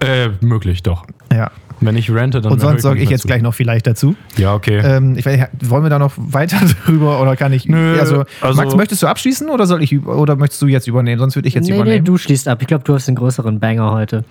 Äh, 0.00 0.30
möglich, 0.40 0.82
doch. 0.82 1.04
Ja. 1.32 1.50
Wenn 1.80 1.96
ich 1.96 2.10
rante, 2.14 2.40
dann. 2.40 2.52
Und 2.52 2.60
sonst 2.60 2.84
nicht 2.84 3.02
ich 3.02 3.10
jetzt 3.10 3.22
zu. 3.22 3.26
gleich 3.28 3.42
noch 3.42 3.54
vielleicht 3.54 3.86
dazu. 3.88 4.14
Ja, 4.36 4.54
okay. 4.54 4.78
Ähm, 4.84 5.16
ich 5.18 5.26
weiß, 5.26 5.48
wollen 5.64 5.82
wir 5.82 5.90
da 5.90 5.98
noch 5.98 6.12
weiter 6.16 6.58
drüber 6.86 7.20
oder 7.20 7.34
kann 7.36 7.52
ich? 7.52 7.66
Nö, 7.66 7.98
also, 7.98 8.24
also- 8.40 8.56
Max, 8.56 8.74
möchtest 8.76 9.02
du 9.02 9.08
abschließen 9.08 9.50
oder 9.50 9.66
soll 9.66 9.82
ich 9.82 9.92
über- 9.92 10.16
oder 10.16 10.36
möchtest 10.36 10.62
du 10.62 10.68
jetzt 10.68 10.86
übernehmen? 10.86 11.18
Sonst 11.18 11.34
würde 11.34 11.48
ich 11.48 11.54
jetzt 11.54 11.64
nee, 11.66 11.72
nee, 11.72 11.76
übernehmen. 11.80 12.04
du 12.04 12.16
schließt 12.16 12.46
ab. 12.48 12.58
Ich 12.62 12.68
glaube, 12.68 12.84
du 12.84 12.94
hast 12.94 13.08
den 13.08 13.16
größeren 13.16 13.58
Banger 13.58 13.90
heute. 13.92 14.24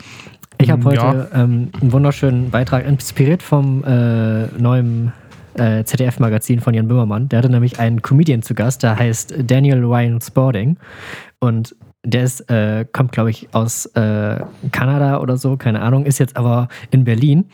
Ich 0.62 0.70
habe 0.70 0.82
Mm, 0.82 0.86
heute 0.86 1.30
ja. 1.34 1.44
ähm, 1.44 1.70
einen 1.82 1.92
wunderschönen 1.92 2.50
Beitrag 2.50 2.86
inspiriert 2.86 3.44
vom 3.44 3.84
äh, 3.84 4.46
neuen, 4.58 5.12
äh, 5.56 5.84
ZDF-Magazin 5.84 6.60
von 6.60 6.74
Jan 6.74 6.88
Böhmermann. 6.88 7.30
Der 7.30 7.40
hatte 7.40 7.50
nämlich 7.50 7.80
einen 7.80 8.02
Comedian 8.02 8.42
zu 8.42 8.54
Gast, 8.54 8.84
der 8.84 8.98
heißt 8.98 9.34
Daniel 9.46 9.84
Ryan 9.84 10.22
Spalding. 10.22 10.78
Und 11.40 11.76
der 12.04 12.24
ist, 12.24 12.50
äh, 12.50 12.86
kommt, 12.92 13.12
glaube 13.12 13.30
ich, 13.30 13.50
aus 13.52 13.86
äh, 13.88 14.40
Kanada 14.72 15.20
oder 15.20 15.38
so, 15.38 15.58
keine 15.58 15.82
Ahnung, 15.82 16.06
ist 16.06 16.20
jetzt 16.20 16.36
aber 16.36 16.68
in 16.90 17.04
Berlin 17.04 17.46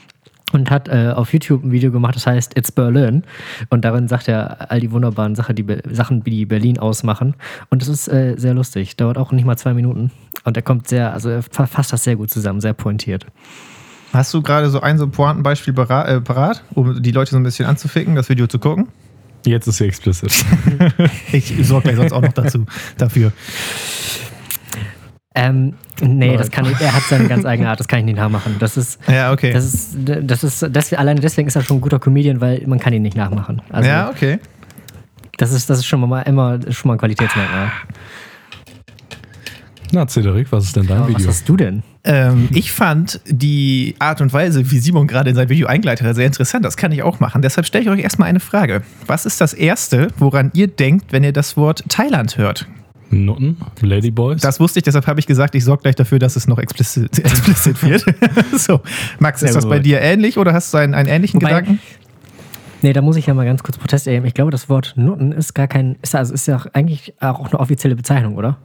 und 0.54 0.72
hat 0.72 0.88
äh, 0.88 1.12
auf 1.14 1.34
YouTube 1.34 1.64
ein 1.66 1.72
Video 1.72 1.92
gemacht, 1.92 2.16
das 2.16 2.26
heißt 2.26 2.58
It's 2.58 2.72
Berlin. 2.72 3.24
Und 3.70 3.84
darin 3.84 4.08
sagt 4.08 4.28
er 4.30 4.72
all 4.72 4.80
die 4.80 4.92
wunderbaren 4.92 5.36
Sachen, 5.36 5.56
die, 5.56 5.64
Be- 5.64 5.82
Sachen, 5.92 6.24
die 6.24 6.46
Berlin 6.46 6.80
ausmachen. 6.80 7.36
Und 7.70 7.82
es 7.82 7.90
ist 7.90 8.08
äh, 8.08 8.36
sehr 8.38 8.54
lustig. 8.54 8.96
Dauert 8.96 9.18
auch 9.18 9.32
nicht 9.34 9.46
mal 9.46 9.58
zwei 9.58 9.74
Minuten. 9.74 10.12
Und 10.46 10.56
er 10.56 10.64
kommt 10.64 10.88
sehr, 10.88 11.12
also 11.14 11.30
er 11.30 11.44
fa- 11.44 11.66
fasst 11.68 11.92
das 11.92 12.04
sehr 12.06 12.16
gut 12.16 12.30
zusammen, 12.32 12.62
sehr 12.62 12.74
pointiert. 12.74 13.26
Hast 14.14 14.34
du 14.34 14.42
gerade 14.42 14.70
so 14.70 14.80
ein 14.80 14.98
so 14.98 15.08
Pointenbeispiel 15.10 15.74
bara- 15.74 16.08
äh, 16.08 16.22
parat, 16.22 16.64
um 16.74 17.02
die 17.04 17.12
Leute 17.12 17.32
so 17.32 17.38
ein 17.38 17.44
bisschen 17.44 17.66
anzuficken, 17.66 18.16
das 18.16 18.30
Video 18.30 18.48
zu 18.48 18.58
gucken? 18.58 18.88
Jetzt 19.46 19.68
ist 19.68 19.78
sie 19.78 19.86
explicit. 19.86 20.32
Ich 21.34 21.54
sorge 21.68 21.84
gleich 21.90 21.98
sonst 21.98 22.14
auch 22.14 22.22
noch 22.22 22.32
dazu, 22.34 22.66
dafür. 22.98 23.32
Ähm, 25.40 25.76
nee, 26.02 26.30
Nein. 26.30 26.38
das 26.40 26.50
kann 26.50 26.66
ich, 26.66 26.82
er 26.82 26.94
hat 26.96 27.04
seine 27.04 27.28
ganz 27.28 27.46
eigene 27.46 27.70
Art, 27.70 27.80
das 27.80 27.88
kann 27.88 28.00
ich 28.00 28.06
nicht 28.06 28.18
nachmachen. 28.18 28.56
Das 28.58 28.76
ist, 28.76 29.00
Ja, 29.08 29.32
okay. 29.32 29.54
das 29.54 29.72
ist, 29.72 29.96
das 30.04 30.44
ist, 30.44 30.66
das, 30.72 30.94
alleine 30.94 31.20
deswegen 31.22 31.48
ist 31.48 31.56
er 31.56 31.62
schon 31.62 31.78
ein 31.78 31.82
guter 31.82 32.00
Comedian, 32.00 32.42
weil 32.42 32.64
man 32.66 32.80
kann 32.80 32.92
ihn 32.92 33.04
nicht 33.04 33.16
nachmachen. 33.16 33.62
Also, 33.70 33.88
ja, 33.88 34.10
okay. 34.10 34.40
das 35.38 35.52
ist, 35.54 35.70
das 35.70 35.78
ist 35.78 35.86
schon 35.86 36.00
mal 36.02 36.24
immer 36.24 36.60
schon 36.72 36.90
mal 36.90 36.96
ein 36.96 36.98
Qualitätsmerkmal. 36.98 37.72
Na, 39.92 40.08
Cedric, 40.08 40.52
was 40.52 40.66
ist 40.66 40.76
denn 40.76 40.88
dein 40.88 41.02
was 41.02 41.10
Video? 41.10 41.28
hast 41.28 41.48
du 41.48 41.56
denn? 41.56 41.84
Ähm, 42.04 42.50
ich 42.52 42.72
fand 42.72 43.22
die 43.28 43.96
Art 44.00 44.20
und 44.22 44.34
Weise, 44.34 44.72
wie 44.72 44.80
Simon 44.80 45.06
gerade 45.06 45.30
in 45.30 45.36
sein 45.36 45.50
Video 45.50 45.68
eingeleitet 45.68 46.08
hat, 46.08 46.16
sehr 46.16 46.26
interessant. 46.26 46.66
Das 46.66 46.78
kann 46.78 46.92
ich 46.92 47.04
auch 47.04 47.20
machen. 47.20 47.44
Deshalb 47.44 47.68
stelle 47.68 47.84
ich 47.84 47.90
euch 47.92 48.00
erstmal 48.00 48.28
eine 48.28 48.40
Frage. 48.40 48.82
Was 49.06 49.28
ist 49.28 49.40
das 49.40 49.54
Erste, 49.54 50.08
woran 50.18 50.50
ihr 50.56 50.68
denkt, 50.68 51.14
wenn 51.14 51.24
ihr 51.24 51.32
das 51.32 51.58
Wort 51.58 51.84
Thailand 51.90 52.38
hört? 52.40 52.68
Nutten? 53.10 53.58
Ladyboys? 53.82 54.42
Das 54.42 54.60
wusste 54.60 54.80
ich, 54.80 54.84
deshalb 54.84 55.08
habe 55.08 55.20
ich 55.20 55.28
gesagt, 55.28 55.56
ich 55.56 55.64
sorge 55.64 55.84
gleich 55.84 55.96
dafür, 55.96 56.20
dass 56.20 56.36
es 56.36 56.48
noch 56.48 56.58
explizit, 56.60 57.20
explizit 57.26 57.82
wird. 57.84 58.06
so, 58.58 58.82
Max, 59.20 59.42
ist 59.44 59.56
das 59.56 59.68
bei 59.68 59.80
dir 59.80 60.02
ähnlich 60.02 60.38
oder 60.38 60.54
hast 60.54 60.74
du 60.74 60.78
einen, 60.78 60.94
einen 60.94 61.10
ähnlichen 61.10 61.42
Wobei- 61.42 61.50
Gedanken? 61.62 61.80
Nee, 62.84 62.94
da 62.94 63.02
muss 63.02 63.16
ich 63.16 63.26
ja 63.26 63.34
mal 63.34 63.46
ganz 63.46 63.64
kurz 63.64 63.78
Protest 63.78 64.06
erheben. 64.06 64.26
Ich 64.28 64.36
glaube, 64.36 64.52
das 64.52 64.70
Wort 64.70 64.94
Nutten 64.98 65.32
ist 65.32 65.56
gar 65.56 65.68
kein, 65.68 65.96
ist, 66.04 66.14
also 66.14 66.34
ist 66.34 66.46
ja 66.48 66.58
auch 66.58 66.68
eigentlich 66.74 67.14
auch 67.20 67.48
eine 67.50 67.60
offizielle 67.60 67.96
Bezeichnung, 67.96 68.36
oder? 68.36 68.58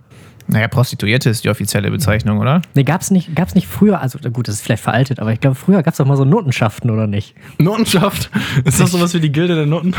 Naja, 0.49 0.69
Prostituierte 0.69 1.31
ist 1.31 1.45
die 1.45 1.49
offizielle 1.51 1.91
Bezeichnung, 1.91 2.39
oder? 2.39 2.63
Nee, 2.75 2.83
gab's 2.85 3.11
nicht, 3.11 3.35
gab's 3.35 3.55
nicht 3.55 3.67
früher, 3.67 4.01
also 4.01 4.19
gut, 4.31 4.49
das 4.49 4.57
ist 4.57 4.63
vielleicht 4.63 4.83
veraltet, 4.83 5.19
aber 5.21 5.33
ich 5.33 5.41
glaube, 5.41 5.55
früher 5.57 5.83
gab's 5.83 5.97
doch 5.99 6.07
mal 6.07 6.17
so 6.17 6.25
Notenschaften, 6.25 6.91
oder 6.91 7.07
nicht? 7.07 7.35
Nuttenschaft? 7.59 8.31
Ist 8.65 8.81
das 8.81 8.91
sowas 8.91 9.15
wie 9.15 9.21
die 9.21 9.33
Gilde 9.33 9.55
der 9.55 9.67
Nutten? 9.67 9.95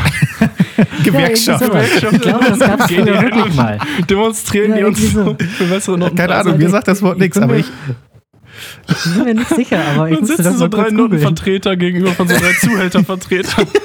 Gewerkschaft. 1.04 1.60
Ja, 1.62 1.66
sowas. 1.68 1.86
Ich 2.12 2.20
glaube, 2.20 2.44
das 2.48 2.60
früher 2.60 2.86
GDL 2.88 3.22
wirklich 3.22 3.54
mal. 3.54 3.78
Demonstrieren 4.08 4.70
Ja, 4.72 4.76
die 4.78 4.84
uns 4.84 5.12
so. 5.12 5.36
für 5.56 5.64
bessere 5.64 5.98
Nutten. 5.98 6.16
Keine 6.16 6.34
Also, 6.34 6.50
Ahnung, 6.50 6.62
mir 6.62 6.70
sagt 6.70 6.88
das 6.88 7.02
Wort 7.02 7.16
ich 7.16 7.22
nichts, 7.22 7.38
aber 7.38 7.56
ich. 7.56 7.66
Ich 8.88 9.12
bin 9.14 9.24
mir 9.24 9.34
nicht 9.34 9.48
sicher, 9.48 9.80
aber 9.94 10.10
ich 10.10 10.16
Dann 10.18 10.26
sitzen 10.26 10.42
das 10.44 10.54
so 10.58 10.64
mal 10.64 10.68
drei. 10.68 10.90
Nuttenvertreter 10.90 11.76
gegenüber 11.76 12.12
von 12.12 12.28
so 12.28 12.34
drei 12.36 12.52
Zuhältervertretern. 12.60 13.66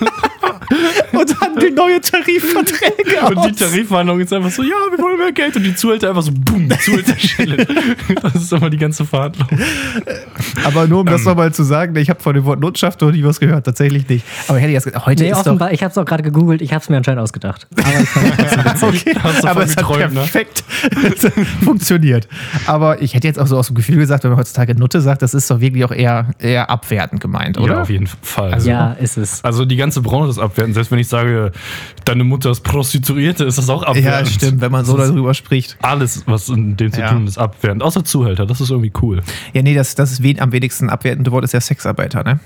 Und 1.11 1.35
dann 1.41 1.55
die 1.59 1.71
neue 1.71 1.99
Tarifverträge 1.99 3.25
Und 3.35 3.43
die. 3.45 3.51
Tarifverhandlung 3.53 4.19
ist 4.19 4.31
einfach 4.31 4.51
so, 4.51 4.61
ja, 4.61 4.69
wir 4.91 4.99
wollen 5.03 5.17
mehr 5.17 5.31
Geld. 5.31 5.55
Und 5.55 5.63
die 5.63 5.75
Zuhälter 5.75 6.09
einfach 6.09 6.21
so, 6.21 6.31
boom, 6.31 6.69
Zuhälterschelle. 6.79 7.65
Das 8.21 8.35
ist 8.35 8.53
immer 8.53 8.69
die 8.69 8.77
ganze 8.77 9.05
Verhandlung. 9.05 9.47
Aber 10.63 10.85
nur 10.87 11.01
um 11.01 11.07
Ähm. 11.07 11.13
das 11.13 11.23
nochmal 11.23 11.51
zu 11.53 11.63
sagen, 11.63 11.95
ich 11.95 12.09
habe 12.09 12.21
von 12.21 12.35
dem 12.35 12.45
Wort 12.45 12.59
Notschaft 12.59 13.01
noch 13.01 13.11
nie 13.11 13.23
was 13.23 13.39
gehört, 13.39 13.65
tatsächlich 13.65 14.07
nicht. 14.07 14.25
Aber 14.47 14.57
hätte 14.59 14.69
ich 14.69 14.73
jetzt 14.75 14.85
gedacht, 14.85 15.05
heute 15.05 15.23
Nee, 15.23 15.29
ist 15.31 15.37
doch. 15.37 15.45
offenbar, 15.47 15.71
ich 15.73 15.81
habe 15.81 15.91
es 15.91 15.97
auch 15.97 16.05
gerade 16.05 16.23
gegoogelt, 16.23 16.61
ich 16.61 16.71
habe 16.73 16.81
es 16.83 16.89
mir 16.89 16.97
anscheinend 16.97 17.21
ausgedacht. 17.21 17.67
Aber 17.75 18.01
ich 18.01 18.09
fand. 18.09 18.83
Okay, 18.83 19.15
Hast 19.23 19.43
du 19.43 19.47
aber 19.47 19.63
es 19.63 19.71
hat 19.75 19.77
geträumt, 19.87 20.13
ne? 20.13 20.19
perfekt 20.21 20.63
funktioniert. 21.63 22.27
Aber 22.67 23.01
ich 23.01 23.13
hätte 23.13 23.27
jetzt 23.27 23.39
auch 23.39 23.47
so 23.47 23.57
aus 23.57 23.67
dem 23.67 23.75
Gefühl 23.75 23.97
gesagt, 23.97 24.23
wenn 24.23 24.31
man 24.31 24.39
heutzutage 24.39 24.58
Nutte 24.67 25.01
sagt, 25.01 25.21
das 25.21 25.33
ist 25.33 25.49
doch 25.51 25.59
wirklich 25.59 25.83
auch 25.85 25.91
eher, 25.91 26.27
eher 26.39 26.69
abwertend 26.69 27.21
gemeint, 27.21 27.57
oder? 27.57 27.73
Ja, 27.75 27.81
auf 27.81 27.89
jeden 27.89 28.07
Fall. 28.07 28.53
Also- 28.53 28.69
Ja, 28.69 28.93
ist 28.93 29.17
es. 29.17 29.43
Also 29.43 29.65
die 29.65 29.75
ganze 29.75 30.01
Branche 30.01 30.29
ist 30.29 30.39
abwertend. 30.39 30.75
Selbst 30.75 30.91
wenn 30.91 30.99
ich 30.99 31.07
sage, 31.07 31.51
deine 32.05 32.23
Mutter 32.23 32.51
ist 32.51 32.61
Prostituierte, 32.61 33.45
ist 33.45 33.57
das 33.57 33.69
auch 33.69 33.83
abwertend. 33.83 34.05
Ja, 34.05 34.25
stimmt, 34.25 34.61
wenn 34.61 34.71
man 34.71 34.85
so 34.85 34.97
darüber 34.97 35.33
spricht. 35.33 35.77
Alles, 35.81 36.23
was 36.25 36.49
in 36.49 36.77
dem 36.77 36.91
zu 36.91 36.99
Ja. 37.01 37.09
tun 37.11 37.25
ist, 37.27 37.37
abwertend. 37.37 37.83
Außer 37.83 38.03
Zuhälter, 38.03 38.45
das 38.45 38.61
ist 38.61 38.69
irgendwie 38.69 38.91
cool. 39.01 39.21
Ja, 39.53 39.61
nee, 39.61 39.73
das, 39.75 39.95
das 39.95 40.11
ist 40.11 40.23
wen, 40.23 40.39
am 40.39 40.51
wenigsten 40.51 40.89
abwertende 40.89 41.31
Wort 41.31 41.43
ist 41.43 41.53
ja 41.53 41.61
Sexarbeiter, 41.61 42.23
ne? 42.23 42.39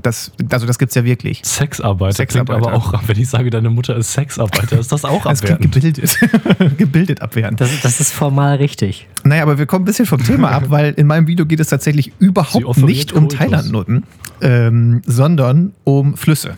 Das, 0.00 0.32
also 0.50 0.66
das 0.66 0.78
gibt's 0.78 0.94
ja 0.94 1.04
wirklich. 1.04 1.40
Sexarbeiter, 1.44 2.14
Sexarbeiter. 2.14 2.60
klingt 2.60 2.74
aber 2.74 2.76
auch, 2.76 3.08
wenn 3.08 3.18
ich 3.18 3.28
sage, 3.28 3.50
deine 3.50 3.70
Mutter 3.70 3.96
ist 3.96 4.12
Sexarbeiter, 4.12 4.78
ist 4.78 4.92
das 4.92 5.04
auch 5.04 5.24
Das 5.28 5.40
klingt 5.42 5.64
abwertend. 5.64 5.98
gebildet. 5.98 6.78
gebildet 6.78 7.22
abwertend. 7.22 7.60
Das, 7.60 7.70
das 7.82 8.00
ist 8.00 8.12
formal 8.12 8.56
richtig. 8.56 9.08
Naja, 9.24 9.42
aber 9.42 9.58
wir 9.58 9.66
kommen 9.66 9.82
ein 9.82 9.86
bisschen 9.86 10.06
vom 10.06 10.22
Thema 10.22 10.50
ab, 10.50 10.64
weil 10.68 10.92
in 10.94 11.06
meinem 11.06 11.26
Video 11.26 11.46
geht 11.46 11.60
es 11.60 11.68
tatsächlich 11.68 12.12
überhaupt 12.18 12.78
nicht 12.78 13.12
um 13.12 13.24
Kultus. 13.24 13.38
Thailandnutten, 13.38 14.04
ähm, 14.40 15.02
sondern 15.06 15.72
um 15.84 16.16
Flüsse. 16.16 16.56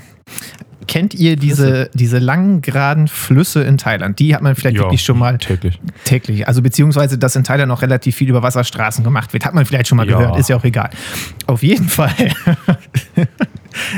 Kennt 0.91 1.15
ihr 1.15 1.37
diese, 1.37 1.89
diese 1.95 2.19
langen, 2.19 2.63
geraden 2.63 3.07
Flüsse 3.07 3.63
in 3.63 3.79
Thailand? 3.79 4.19
Die 4.19 4.35
hat 4.35 4.43
man 4.43 4.57
vielleicht 4.57 4.77
Ja, 4.77 4.83
wirklich 4.83 5.03
schon 5.03 5.19
mal 5.19 5.39
täglich. 5.39 5.79
täglich. 6.05 6.49
Also 6.49 6.63
beziehungsweise, 6.63 7.17
dass 7.17 7.37
in 7.37 7.45
Thailand 7.45 7.69
noch 7.69 7.81
relativ 7.83 8.17
viel 8.17 8.29
über 8.29 8.43
Wasserstraßen 8.43 9.05
gemacht 9.05 9.33
wird. 9.33 9.45
Hat 9.45 9.55
man 9.55 9.65
vielleicht 9.65 9.87
schon 9.87 9.97
mal 9.97 10.09
Ja. 10.09 10.19
gehört, 10.19 10.37
ist 10.37 10.49
ja 10.49 10.57
auch 10.57 10.65
egal. 10.65 10.91
Auf 11.47 11.63
jeden 11.63 11.89
Fall. 11.89 12.11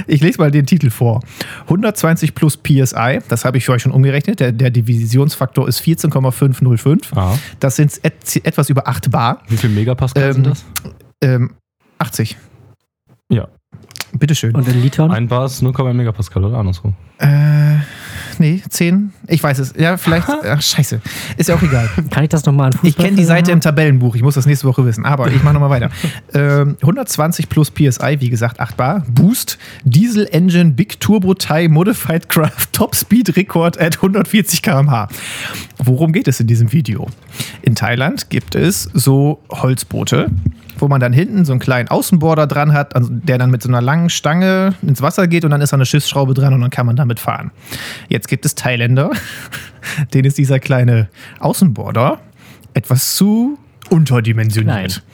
Ich 0.07 0.21
lese 0.21 0.39
mal 0.39 0.51
den 0.51 0.67
Titel 0.67 0.91
vor. 0.91 1.21
120 1.63 2.35
plus 2.35 2.59
PSI, 2.59 3.21
das 3.29 3.47
habe 3.47 3.57
ich 3.57 3.65
für 3.65 3.73
euch 3.73 3.81
schon 3.83 3.93
umgerechnet. 3.93 4.39
Der, 4.39 4.53
der 4.53 4.71
Divisionsfaktor 4.71 5.67
ist 5.67 5.81
14,505. 5.81 7.17
Ah. 7.17 7.39
Das 7.59 7.77
sind 7.77 7.99
et, 8.03 8.15
etwas 8.45 8.69
über 8.69 8.87
8 8.87 9.11
Bar. 9.11 9.43
Wie 9.49 9.57
viel 9.57 9.71
Megapascal 9.71 10.25
Ähm, 10.25 10.33
sind 10.35 10.47
das? 10.47 10.65
Ähm, 11.23 11.53
80. 11.99 12.37
Ja. 13.31 13.49
Bitteschön. 14.19 14.55
Und 14.55 14.69
in 14.69 14.83
Liton? 14.83 15.11
Ein 15.11 15.29
Bar 15.29 15.47
ist 15.47 15.63
0,1 15.63 15.93
Megapascal 15.95 16.45
oder 16.45 16.59
andersrum. 16.59 16.95
Äh, 17.19 17.77
nee, 18.39 18.63
10. 18.69 19.13
Ich 19.29 19.43
weiß 19.43 19.59
es. 19.59 19.75
Ja, 19.77 19.97
vielleicht. 19.97 20.29
Ach, 20.29 20.61
scheiße. 20.61 21.01
Ist 21.37 21.49
ja 21.49 21.55
auch 21.55 21.63
egal. 21.63 21.89
Kann 22.11 22.25
ich 22.25 22.29
das 22.29 22.45
nochmal 22.45 22.67
an 22.73 22.79
Ich 22.83 22.97
kenne 22.97 23.17
die 23.17 23.25
Seite 23.25 23.53
im 23.53 23.61
Tabellenbuch. 23.61 24.15
Ich 24.15 24.23
muss 24.23 24.35
das 24.35 24.45
nächste 24.47 24.67
Woche 24.67 24.85
wissen. 24.85 25.07
Aber 25.07 25.29
ich 25.29 25.43
mache 25.43 25.55
nochmal 25.55 25.71
weiter. 25.71 25.91
Ähm, 26.35 26.77
120 26.81 27.49
plus 27.51 27.71
PSI, 27.71 28.17
wie 28.21 28.31
gesagt, 28.31 28.59
8 28.59 28.77
Bar. 28.77 29.05
Boost, 29.09 29.59
Diesel 29.85 30.27
Engine, 30.33 30.71
Big 30.71 30.99
Turbo 30.99 31.35
Thai, 31.35 31.69
Modified 31.69 32.29
Craft, 32.29 32.69
Top 32.73 32.95
Speed 32.97 33.37
Record 33.37 33.79
at 33.79 33.97
140 33.97 34.63
km/h. 34.63 35.09
Worum 35.79 36.13
geht 36.13 36.29
es 36.29 36.41
in 36.41 36.47
diesem 36.47 36.73
Video? 36.73 37.09
In 37.61 37.75
Thailand 37.75 38.31
gibt 38.31 38.55
es 38.55 38.85
so 38.95 39.41
Holzboote, 39.51 40.31
wo 40.83 40.89
man 40.89 41.01
dann 41.01 41.13
hinten 41.13 41.45
so 41.45 41.53
einen 41.53 41.61
kleinen 41.61 41.89
Außenborder 41.89 42.49
dran 42.49 42.73
hat, 42.73 42.97
also 42.97 43.09
der 43.09 43.39
dann 43.39 43.53
mit 43.53 43.63
so 43.63 43.69
einer 43.69 43.81
langen 43.81 44.11
Stange 44.11 44.75
ins 44.83 45.01
Wasser 45.01 45.29
geht 45.29 45.45
und 45.45 45.53
dann 45.53 45.61
ist 45.61 45.73
da 45.73 45.77
eine 45.77 45.87
Schiffsschraube 45.87 46.35
dran 46.35 46.53
und 46.55 46.61
dann 46.61 46.71
kann 46.71 46.87
man 46.87 46.97
damit 46.97 47.21
fahren. 47.21 47.53
Jetzt 48.09 48.27
gibt 48.27 48.45
es 48.45 48.57
Thailänder, 48.57 49.13
denen 50.13 50.25
ist 50.25 50.39
dieser 50.39 50.59
kleine 50.59 51.09
Außenborder 51.39 52.19
etwas 52.75 53.15
zu 53.15 53.59
unterdimensioniert. 53.91 55.05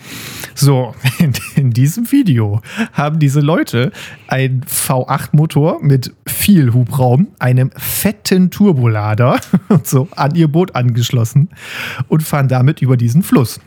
So, 0.54 0.94
in, 1.18 1.34
in 1.54 1.70
diesem 1.70 2.10
Video 2.10 2.62
haben 2.94 3.18
diese 3.18 3.40
Leute 3.40 3.92
einen 4.26 4.62
V8-Motor 4.62 5.82
mit 5.82 6.14
viel 6.26 6.72
Hubraum, 6.72 7.28
einem 7.40 7.72
fetten 7.76 8.50
Turbolader 8.50 9.38
und 9.68 9.86
so 9.86 10.08
an 10.16 10.34
ihr 10.34 10.48
Boot 10.48 10.74
angeschlossen 10.74 11.50
und 12.08 12.22
fahren 12.22 12.48
damit 12.48 12.80
über 12.80 12.96
diesen 12.96 13.22
Fluss. 13.22 13.60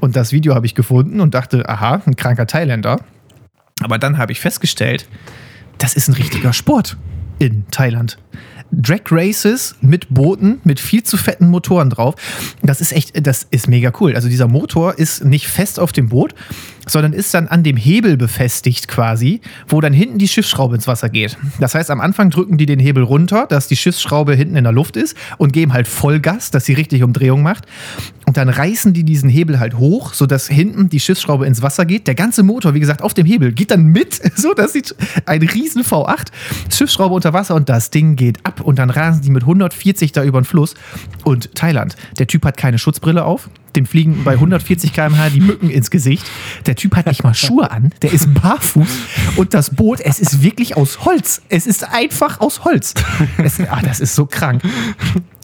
Und 0.00 0.16
das 0.16 0.32
Video 0.32 0.54
habe 0.54 0.66
ich 0.66 0.74
gefunden 0.74 1.20
und 1.20 1.34
dachte, 1.34 1.68
aha, 1.68 2.02
ein 2.06 2.16
kranker 2.16 2.46
Thailänder. 2.46 3.00
Aber 3.82 3.98
dann 3.98 4.18
habe 4.18 4.32
ich 4.32 4.40
festgestellt, 4.40 5.08
das 5.78 5.94
ist 5.94 6.08
ein 6.08 6.14
richtiger 6.14 6.52
Sport 6.52 6.96
in 7.38 7.66
Thailand. 7.70 8.18
Drag 8.72 9.00
Races 9.10 9.74
mit 9.80 10.08
Booten 10.10 10.60
mit 10.64 10.80
viel 10.80 11.02
zu 11.02 11.16
fetten 11.16 11.48
Motoren 11.48 11.90
drauf. 11.90 12.14
Das 12.62 12.80
ist 12.80 12.92
echt, 12.92 13.26
das 13.26 13.46
ist 13.50 13.68
mega 13.68 13.92
cool. 14.00 14.14
Also 14.14 14.28
dieser 14.28 14.48
Motor 14.48 14.98
ist 14.98 15.24
nicht 15.24 15.48
fest 15.48 15.80
auf 15.80 15.92
dem 15.92 16.08
Boot, 16.08 16.34
sondern 16.86 17.12
ist 17.12 17.32
dann 17.34 17.48
an 17.48 17.62
dem 17.62 17.76
Hebel 17.76 18.16
befestigt 18.16 18.88
quasi, 18.88 19.40
wo 19.68 19.80
dann 19.80 19.92
hinten 19.92 20.18
die 20.18 20.28
Schiffsschraube 20.28 20.74
ins 20.74 20.86
Wasser 20.86 21.08
geht. 21.08 21.36
Das 21.58 21.74
heißt, 21.74 21.90
am 21.90 22.00
Anfang 22.00 22.30
drücken 22.30 22.58
die 22.58 22.66
den 22.66 22.78
Hebel 22.78 23.02
runter, 23.02 23.46
dass 23.48 23.68
die 23.68 23.76
Schiffsschraube 23.76 24.34
hinten 24.34 24.56
in 24.56 24.64
der 24.64 24.72
Luft 24.72 24.96
ist 24.96 25.16
und 25.38 25.52
geben 25.52 25.72
halt 25.72 25.88
Vollgas, 25.88 26.50
dass 26.50 26.64
sie 26.64 26.74
richtig 26.74 27.02
Umdrehung 27.02 27.42
macht. 27.42 27.66
Und 28.26 28.36
dann 28.36 28.48
reißen 28.48 28.92
die 28.92 29.04
diesen 29.04 29.28
Hebel 29.28 29.58
halt 29.58 29.76
hoch, 29.76 30.14
sodass 30.14 30.46
hinten 30.46 30.88
die 30.88 31.00
Schiffsschraube 31.00 31.46
ins 31.46 31.62
Wasser 31.62 31.84
geht. 31.84 32.06
Der 32.06 32.14
ganze 32.14 32.42
Motor, 32.42 32.74
wie 32.74 32.80
gesagt, 32.80 33.02
auf 33.02 33.14
dem 33.14 33.26
Hebel 33.26 33.52
geht 33.52 33.70
dann 33.70 33.86
mit. 33.86 34.20
So, 34.40 34.54
das 34.54 34.72
sieht 34.72 34.94
ein 35.26 35.42
riesen 35.42 35.82
V8. 35.82 36.28
Schiffsschraube 36.72 37.14
unter 37.14 37.34
Wasser 37.34 37.54
und 37.56 37.68
das 37.68 37.90
Ding 37.90 38.16
geht 38.16 38.38
ab. 38.46 38.59
Und 38.62 38.78
dann 38.78 38.90
rasen 38.90 39.22
die 39.22 39.30
mit 39.30 39.42
140 39.42 40.12
da 40.12 40.24
über 40.24 40.40
den 40.40 40.44
Fluss. 40.44 40.74
Und 41.24 41.54
Thailand, 41.54 41.96
der 42.18 42.26
Typ 42.26 42.44
hat 42.44 42.56
keine 42.56 42.78
Schutzbrille 42.78 43.24
auf. 43.24 43.50
Dem 43.76 43.86
fliegen 43.86 44.24
bei 44.24 44.32
140 44.32 44.92
km/h 44.92 45.30
die 45.30 45.40
Mücken 45.40 45.70
ins 45.70 45.90
Gesicht. 45.90 46.26
Der 46.66 46.74
Typ 46.74 46.96
hat 46.96 47.06
nicht 47.06 47.22
mal 47.22 47.34
Schuhe 47.34 47.70
an. 47.70 47.92
Der 48.02 48.12
ist 48.12 48.32
barfuß. 48.34 48.88
Und 49.36 49.54
das 49.54 49.70
Boot, 49.70 50.00
es 50.00 50.18
ist 50.18 50.42
wirklich 50.42 50.76
aus 50.76 51.04
Holz. 51.04 51.42
Es 51.48 51.66
ist 51.66 51.84
einfach 51.84 52.40
aus 52.40 52.64
Holz. 52.64 52.94
Es, 53.38 53.60
ah, 53.60 53.80
das 53.82 54.00
ist 54.00 54.14
so 54.14 54.26
krank. 54.26 54.62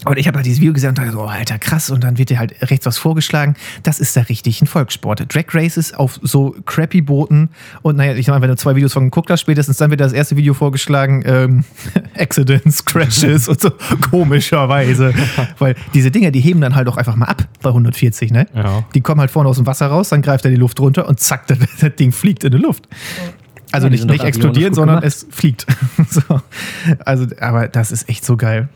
Und 0.07 0.17
ich 0.17 0.27
habe 0.27 0.37
halt 0.37 0.45
dieses 0.45 0.59
Video 0.59 0.73
gesehen 0.73 0.89
und 0.89 0.97
dachte 0.97 1.11
so, 1.11 1.21
oh, 1.21 1.27
Alter, 1.27 1.59
krass. 1.59 1.89
Und 1.89 2.03
dann 2.03 2.17
wird 2.17 2.29
dir 2.29 2.39
halt 2.39 2.55
rechts 2.69 2.85
was 2.85 2.97
vorgeschlagen. 2.97 3.55
Das 3.83 3.99
ist 3.99 4.15
da 4.15 4.21
richtig 4.21 4.61
ein 4.61 4.67
Volkssport. 4.67 5.33
Drag 5.33 5.45
Races 5.53 5.93
auf 5.93 6.19
so 6.21 6.55
crappy 6.65 7.01
Booten. 7.01 7.49
Und 7.81 7.97
naja, 7.97 8.13
ich 8.13 8.27
meine, 8.27 8.41
wenn 8.41 8.49
du 8.49 8.55
zwei 8.55 8.75
Videos 8.75 8.93
von 8.93 9.05
geguckt 9.05 9.29
hast, 9.29 9.41
spätestens 9.41 9.77
dann 9.77 9.89
wird 9.89 10.01
das 10.01 10.13
erste 10.13 10.37
Video 10.37 10.53
vorgeschlagen, 10.53 11.23
ähm, 11.25 11.63
Accidents, 12.15 12.85
Crashes 12.85 13.47
und 13.47 13.59
so, 13.59 13.71
komischerweise. 14.11 15.13
Weil 15.59 15.75
diese 15.93 16.11
Dinger, 16.11 16.31
die 16.31 16.39
heben 16.39 16.61
dann 16.61 16.75
halt 16.75 16.87
auch 16.87 16.97
einfach 16.97 17.15
mal 17.15 17.25
ab 17.25 17.47
bei 17.61 17.69
140, 17.69 18.31
ne? 18.31 18.47
Ja. 18.53 18.83
Die 18.93 19.01
kommen 19.01 19.19
halt 19.19 19.31
vorne 19.31 19.49
aus 19.49 19.57
dem 19.57 19.65
Wasser 19.65 19.87
raus, 19.87 20.09
dann 20.09 20.21
greift 20.21 20.45
er 20.45 20.51
die 20.51 20.57
Luft 20.57 20.79
runter 20.79 21.07
und 21.07 21.19
zack, 21.19 21.47
das, 21.47 21.57
das 21.79 21.95
Ding 21.95 22.11
fliegt 22.11 22.43
in 22.43 22.51
die 22.51 22.57
Luft. 22.57 22.87
Also 23.71 23.87
Ja, 23.87 23.91
nicht, 23.91 24.05
nicht 24.05 24.23
explodieren, 24.23 24.73
sondern 24.73 25.01
gemacht. 25.01 25.07
es 25.07 25.27
fliegt. 25.29 25.65
so. 26.09 26.21
Also, 27.03 27.25
aber 27.41 27.67
das 27.67 27.91
ist 27.91 28.07
echt 28.07 28.23
so 28.23 28.37
geil. 28.37 28.69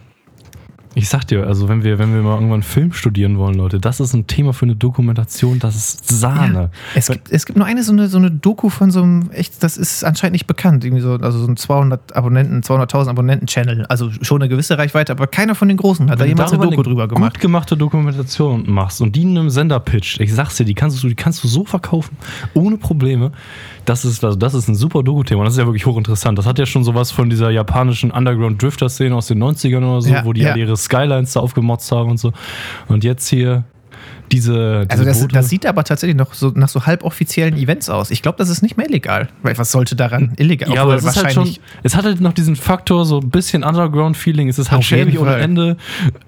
Ich 0.93 1.07
sag 1.07 1.25
dir, 1.25 1.47
also 1.47 1.69
wenn 1.69 1.85
wir, 1.85 1.99
wenn 1.99 2.13
wir 2.13 2.21
mal 2.21 2.35
irgendwann 2.35 2.63
Film 2.63 2.91
studieren 2.91 3.37
wollen, 3.37 3.55
Leute, 3.55 3.79
das 3.79 4.01
ist 4.01 4.13
ein 4.13 4.27
Thema 4.27 4.51
für 4.51 4.65
eine 4.65 4.75
Dokumentation, 4.75 5.57
das 5.57 5.75
ist 5.75 6.09
Sahne. 6.09 6.69
Es 6.95 7.07
gibt, 7.07 7.31
es 7.31 7.45
gibt 7.45 7.57
nur 7.57 7.65
eine 7.65 7.83
so 7.83 7.93
eine, 7.93 8.09
so 8.09 8.17
eine 8.17 8.29
Doku 8.29 8.67
von 8.69 8.91
so 8.91 9.01
einem, 9.01 9.31
echt, 9.31 9.63
das 9.63 9.77
ist 9.77 10.03
anscheinend 10.03 10.33
nicht 10.33 10.47
bekannt, 10.47 10.83
irgendwie 10.83 11.01
so, 11.01 11.13
also 11.13 11.39
so 11.39 11.47
ein 11.47 11.55
200 11.55 12.13
Abonnenten, 12.13 12.61
200.000 12.61 13.09
Abonnenten-Channel, 13.09 13.85
also 13.85 14.11
schon 14.21 14.41
eine 14.41 14.49
gewisse 14.49 14.77
Reichweite, 14.77 15.13
aber 15.13 15.27
keiner 15.27 15.55
von 15.55 15.69
den 15.69 15.77
Großen 15.77 16.09
hat 16.09 16.19
da 16.19 16.25
Wenn 16.25 16.31
du 16.31 16.35
jemals 16.35 16.51
eine 16.51 16.69
Doku 16.69 16.83
drüber 16.83 17.07
gemacht. 17.07 17.35
Gut 17.35 17.41
gemachte 17.41 17.77
Dokumentation 17.77 18.69
machst 18.69 18.99
und 19.01 19.15
die 19.15 19.21
in 19.21 19.37
einem 19.37 19.49
Sender 19.49 19.79
pitcht, 19.79 20.19
ich 20.19 20.33
sag's 20.33 20.57
dir, 20.57 20.65
die 20.65 20.73
kannst 20.73 21.01
du, 21.01 21.07
die 21.07 21.15
kannst 21.15 21.41
du 21.43 21.47
so 21.47 21.63
verkaufen, 21.63 22.17
ohne 22.53 22.75
Probleme. 22.75 23.31
Das 23.85 24.05
ist, 24.05 24.23
also 24.23 24.37
das 24.37 24.53
ist 24.53 24.67
ein 24.67 24.75
super 24.75 25.03
Doku-Thema 25.03 25.39
und 25.39 25.45
das 25.45 25.55
ist 25.55 25.59
ja 25.59 25.65
wirklich 25.65 25.85
hochinteressant. 25.85 26.37
Das 26.37 26.45
hat 26.45 26.59
ja 26.59 26.65
schon 26.65 26.83
sowas 26.83 27.11
von 27.11 27.29
dieser 27.29 27.49
japanischen 27.49 28.11
Underground-Drifter-Szene 28.11 29.15
aus 29.15 29.27
den 29.27 29.41
90ern 29.41 29.77
oder 29.77 30.01
so, 30.01 30.09
Ja, 30.09 30.23
wo 30.25 30.33
die 30.33 30.41
ja. 30.41 30.51
alle 30.51 30.61
ihre 30.61 30.77
Skylines 30.83 31.33
da 31.33 31.39
aufgemotzt 31.39 31.91
haben 31.91 32.11
und 32.11 32.17
so. 32.17 32.33
Und 32.87 33.03
jetzt 33.03 33.27
hier 33.27 33.63
diese, 34.31 34.87
diese 34.87 34.89
Also 34.89 35.03
das, 35.03 35.27
das 35.27 35.49
sieht 35.49 35.65
aber 35.65 35.83
tatsächlich 35.83 36.15
noch 36.15 36.33
so 36.33 36.51
nach 36.55 36.69
so 36.69 36.85
halboffiziellen 36.85 37.57
Events 37.57 37.89
aus. 37.89 38.11
Ich 38.11 38.21
glaube, 38.21 38.37
das 38.37 38.49
ist 38.49 38.61
nicht 38.61 38.77
mehr 38.77 38.87
illegal. 38.87 39.27
Weil 39.43 39.57
was 39.57 39.71
sollte 39.71 39.95
daran 39.95 40.33
illegal? 40.37 40.73
Ja, 40.73 40.83
aber 40.83 40.95
es 40.95 41.03
ist 41.03 41.21
halt 41.21 41.33
schon, 41.33 41.53
es 41.83 41.95
hat 41.95 42.05
halt 42.05 42.21
noch 42.21 42.33
diesen 42.33 42.55
Faktor, 42.55 43.05
so 43.05 43.19
ein 43.19 43.29
bisschen 43.29 43.63
Underground-Feeling. 43.63 44.47
Es 44.47 44.57
ist 44.57 44.71
halt 44.71 44.83
schäbig 44.85 45.19
ohne. 45.19 45.35
Ende. 45.35 45.77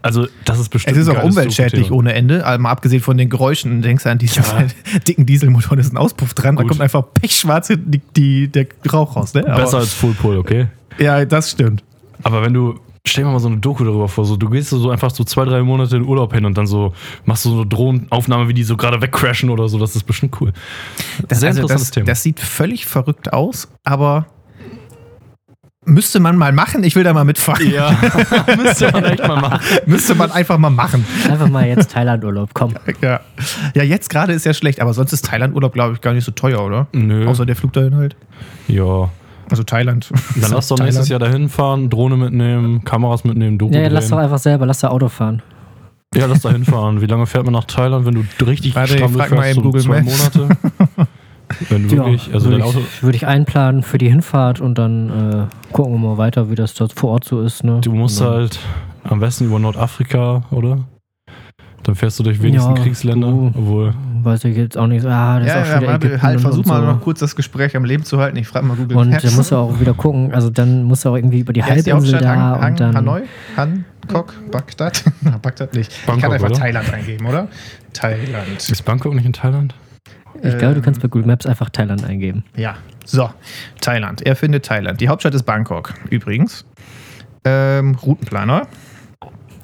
Also, 0.01 0.27
das 0.45 0.59
ist 0.59 0.69
bestimmt 0.69 0.97
Es 0.97 1.03
ist 1.03 1.09
auch 1.09 1.23
umweltschädlich 1.23 1.91
ohne 1.91 2.13
Ende, 2.13 2.45
also 2.45 2.61
mal 2.61 2.71
abgesehen 2.71 3.01
von 3.01 3.17
den 3.17 3.29
Geräuschen. 3.29 3.81
Denkst 3.81 4.03
du 4.03 4.09
an 4.09 4.17
diesen 4.17 4.43
dicken 5.07 5.25
Dieselmotor, 5.25 5.77
da 5.77 5.81
ist 5.81 5.93
ein 5.93 5.97
Auspuff 5.97 6.33
dran, 6.33 6.55
da 6.55 6.63
Gut. 6.63 6.71
kommt 6.71 6.81
einfach 6.81 7.03
pechschwarz 7.13 7.67
die, 7.67 8.01
die, 8.15 8.47
der 8.47 8.67
Rauch 8.91 9.15
raus. 9.15 9.33
Ne? 9.33 9.43
Besser 9.43 9.77
als 9.77 9.93
Full 9.93 10.13
Pull, 10.13 10.37
okay? 10.37 10.67
Ja, 10.97 11.23
das 11.25 11.51
stimmt. 11.51 11.83
Aber 12.23 12.41
wenn 12.41 12.53
du, 12.53 12.79
stell 13.05 13.25
dir 13.25 13.31
mal 13.31 13.39
so 13.39 13.47
eine 13.47 13.57
Doku 13.57 13.83
darüber 13.83 14.07
vor, 14.07 14.25
so, 14.25 14.37
du 14.37 14.49
gehst 14.49 14.69
so 14.69 14.89
einfach 14.89 15.11
so 15.11 15.23
zwei, 15.23 15.45
drei 15.45 15.61
Monate 15.61 15.97
in 15.97 16.05
Urlaub 16.05 16.33
hin 16.33 16.45
und 16.45 16.57
dann 16.57 16.67
so 16.67 16.93
machst 17.25 17.45
du 17.45 17.49
so 17.49 17.55
eine 17.57 17.65
Drohnenaufnahme, 17.65 18.47
wie 18.47 18.53
die 18.53 18.63
so 18.63 18.77
gerade 18.77 19.01
wegcrashen 19.01 19.49
oder 19.49 19.67
so, 19.67 19.77
das 19.77 19.95
ist 19.95 20.03
bestimmt 20.03 20.39
cool. 20.41 20.53
Das, 21.27 21.41
Sehr 21.41 21.49
also 21.49 21.61
interessantes 21.61 21.87
das, 21.87 21.91
Thema. 21.91 22.05
das 22.05 22.23
sieht 22.23 22.39
völlig 22.39 22.85
verrückt 22.85 23.33
aus, 23.33 23.67
aber 23.83 24.27
müsste 25.85 26.21
man 26.21 26.37
mal 26.37 26.53
machen. 26.53 26.83
Ich 26.85 26.95
will 26.95 27.03
da 27.03 27.13
mal 27.13 27.25
mitfahren. 27.25 27.69
Ja, 27.69 27.91
müsste 28.57 28.89
man 28.91 29.03
echt 29.03 29.27
mal 29.27 29.39
machen. 29.39 29.59
müsste 29.85 30.15
man 30.15 30.31
einfach 30.31 30.57
mal 30.57 30.69
machen. 30.69 31.05
Einfach 31.29 31.49
mal 31.49 31.67
jetzt 31.67 31.91
Thailand-Urlaub, 31.91 32.51
komm. 32.53 32.73
Ja, 33.01 33.19
ja 33.75 33.83
jetzt 33.83 34.09
gerade 34.09 34.31
ist 34.31 34.45
ja 34.45 34.53
schlecht, 34.53 34.79
aber 34.79 34.93
sonst 34.93 35.11
ist 35.11 35.25
Thailand-Urlaub, 35.25 35.73
glaube 35.73 35.93
ich, 35.95 36.01
gar 36.01 36.13
nicht 36.13 36.23
so 36.23 36.31
teuer, 36.31 36.63
oder? 36.63 36.87
Nö. 36.93 37.27
Außer 37.27 37.45
der 37.45 37.57
Flug 37.57 37.73
dahin 37.73 37.95
halt. 37.95 38.15
Ja. 38.67 39.09
Also 39.53 39.61
Thailand. 39.61 40.09
Dann 40.41 40.51
lass 40.51 40.67
doch 40.67 40.79
nächstes 40.79 41.09
Jahr 41.09 41.19
dahin 41.19 41.47
fahren, 41.47 41.91
Drohne 41.91 42.17
mitnehmen, 42.17 42.83
Kameras 42.83 43.23
mitnehmen, 43.23 43.59
Doku 43.59 43.75
Ja, 43.75 43.81
ja, 43.81 43.87
lass 43.89 44.09
doch 44.09 44.17
einfach 44.17 44.39
selber, 44.39 44.65
lass 44.65 44.79
doch 44.79 44.89
Auto 44.89 45.09
fahren. 45.09 45.43
Ja, 46.15 46.25
lass 46.25 46.41
da 46.41 46.49
hinfahren. 46.49 47.01
Wie 47.01 47.05
lange 47.05 47.27
fährt 47.27 47.45
man 47.45 47.53
nach 47.53 47.65
Thailand, 47.65 48.07
wenn 48.07 48.15
du 48.15 48.45
richtig 48.45 48.73
Warte, 48.73 48.93
ich 48.93 48.97
stramm 48.97 49.13
frag 49.13 49.29
mal 49.29 49.43
fährst? 49.43 49.57
eben 49.57 49.63
Google 49.63 49.81
zwei 49.83 50.01
Maps. 50.01 50.35
Monate? 50.35 50.57
Wenn 51.69 51.91
wirklich, 51.91 52.33
also 52.33 52.49
würde 52.49 52.65
ich, 52.65 53.03
würde 53.03 53.15
ich 53.15 53.27
einplanen 53.27 53.83
für 53.83 53.99
die 53.99 54.09
Hinfahrt 54.09 54.59
und 54.59 54.75
dann 54.79 55.09
äh, 55.09 55.71
gucken 55.71 55.93
wir 55.93 55.99
mal 55.99 56.17
weiter, 56.17 56.49
wie 56.49 56.55
das 56.55 56.73
dort 56.73 56.93
vor 56.93 57.11
Ort 57.11 57.25
so 57.25 57.41
ist. 57.41 57.63
Ne? 57.63 57.79
du 57.81 57.91
musst 57.91 58.21
halt 58.21 58.59
am 59.03 59.19
besten 59.19 59.45
über 59.45 59.59
Nordafrika, 59.59 60.45
oder? 60.49 60.79
Dann 61.83 61.95
fährst 61.95 62.17
du 62.17 62.23
durch 62.23 62.41
wenigsten 62.41 62.75
Ja, 62.77 62.81
Kriegsländer, 62.81 63.27
du- 63.27 63.51
obwohl. 63.55 63.93
Weiß 64.23 64.45
ich 64.45 64.55
jetzt 64.55 64.77
auch 64.77 64.87
nicht. 64.87 65.05
Ah, 65.05 65.39
das 65.39 65.47
ist 65.49 65.53
auch 65.53 65.57
Ja, 65.57 65.65
schon 65.65 65.83
ja, 65.83 65.95
Ägypten 65.95 66.21
halt, 66.21 66.39
versuch 66.41 66.65
mal 66.65 66.79
so. 66.79 66.85
noch 66.87 67.01
kurz 67.01 67.19
das 67.19 67.35
Gespräch 67.35 67.75
am 67.75 67.83
Leben 67.83 68.05
zu 68.05 68.19
halten. 68.19 68.37
Ich 68.37 68.47
frage 68.47 68.65
mal 68.65 68.77
Google 68.77 68.95
Und 68.95 69.09
Maps. 69.09 69.23
da 69.23 69.31
musst 69.31 69.51
du 69.51 69.57
auch 69.57 69.79
wieder 69.81 69.93
gucken. 69.93 70.33
Also 70.33 70.49
dann 70.49 70.83
musst 70.83 71.03
du 71.03 71.09
auch 71.09 71.15
irgendwie 71.17 71.39
über 71.39 71.51
die 71.51 71.59
die 71.59 71.65
Halbinsel 71.65 71.93
Hauptstadt? 71.93 72.21
da 72.23 72.29
Han, 72.29 72.61
Han, 72.61 72.71
und 72.71 72.79
dann. 72.79 72.95
Hanoi? 72.95 73.21
Hancock? 73.57 74.33
Bagdad? 74.49 75.03
Bagdad 75.41 75.73
nicht. 75.73 75.91
ich 75.91 76.05
Bangkok, 76.05 76.21
kann 76.23 76.31
einfach 76.31 76.49
oder? 76.51 76.57
Thailand 76.59 76.93
eingeben, 76.93 77.25
oder? 77.25 77.47
Thailand. 77.91 78.69
Ist 78.69 78.85
Bangkok 78.85 79.13
nicht 79.13 79.25
in 79.25 79.33
Thailand? 79.33 79.75
Ich 80.41 80.57
glaube, 80.57 80.73
du 80.75 80.79
Ähm, 80.79 80.81
kannst 80.83 81.01
bei 81.01 81.09
Google 81.09 81.27
Maps 81.27 81.45
einfach 81.45 81.69
Thailand 81.69 82.05
eingeben. 82.05 82.45
Ja, 82.55 82.75
so. 83.05 83.29
Thailand. 83.81 84.21
Er 84.25 84.37
findet 84.37 84.65
Thailand. 84.65 85.01
Die 85.01 85.09
Hauptstadt 85.09 85.33
ist 85.35 85.43
Bangkok, 85.43 85.93
übrigens. 86.09 86.65
Ähm, 87.43 87.95
Routenplaner. 87.95 88.67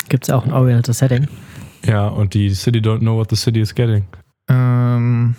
Gibt 0.09 0.26
es 0.26 0.30
auch 0.30 0.45
ein 0.45 0.51
Oriental 0.51 0.93
Setting? 0.93 1.28
Ja, 1.86 2.07
und 2.07 2.34
die 2.34 2.49
City 2.51 2.80
don't 2.80 2.99
know 2.99 3.17
what 3.17 3.30
the 3.30 3.36
city 3.36 3.59
is 3.61 3.73
getting. 3.73 4.03
Ähm, 4.49 5.36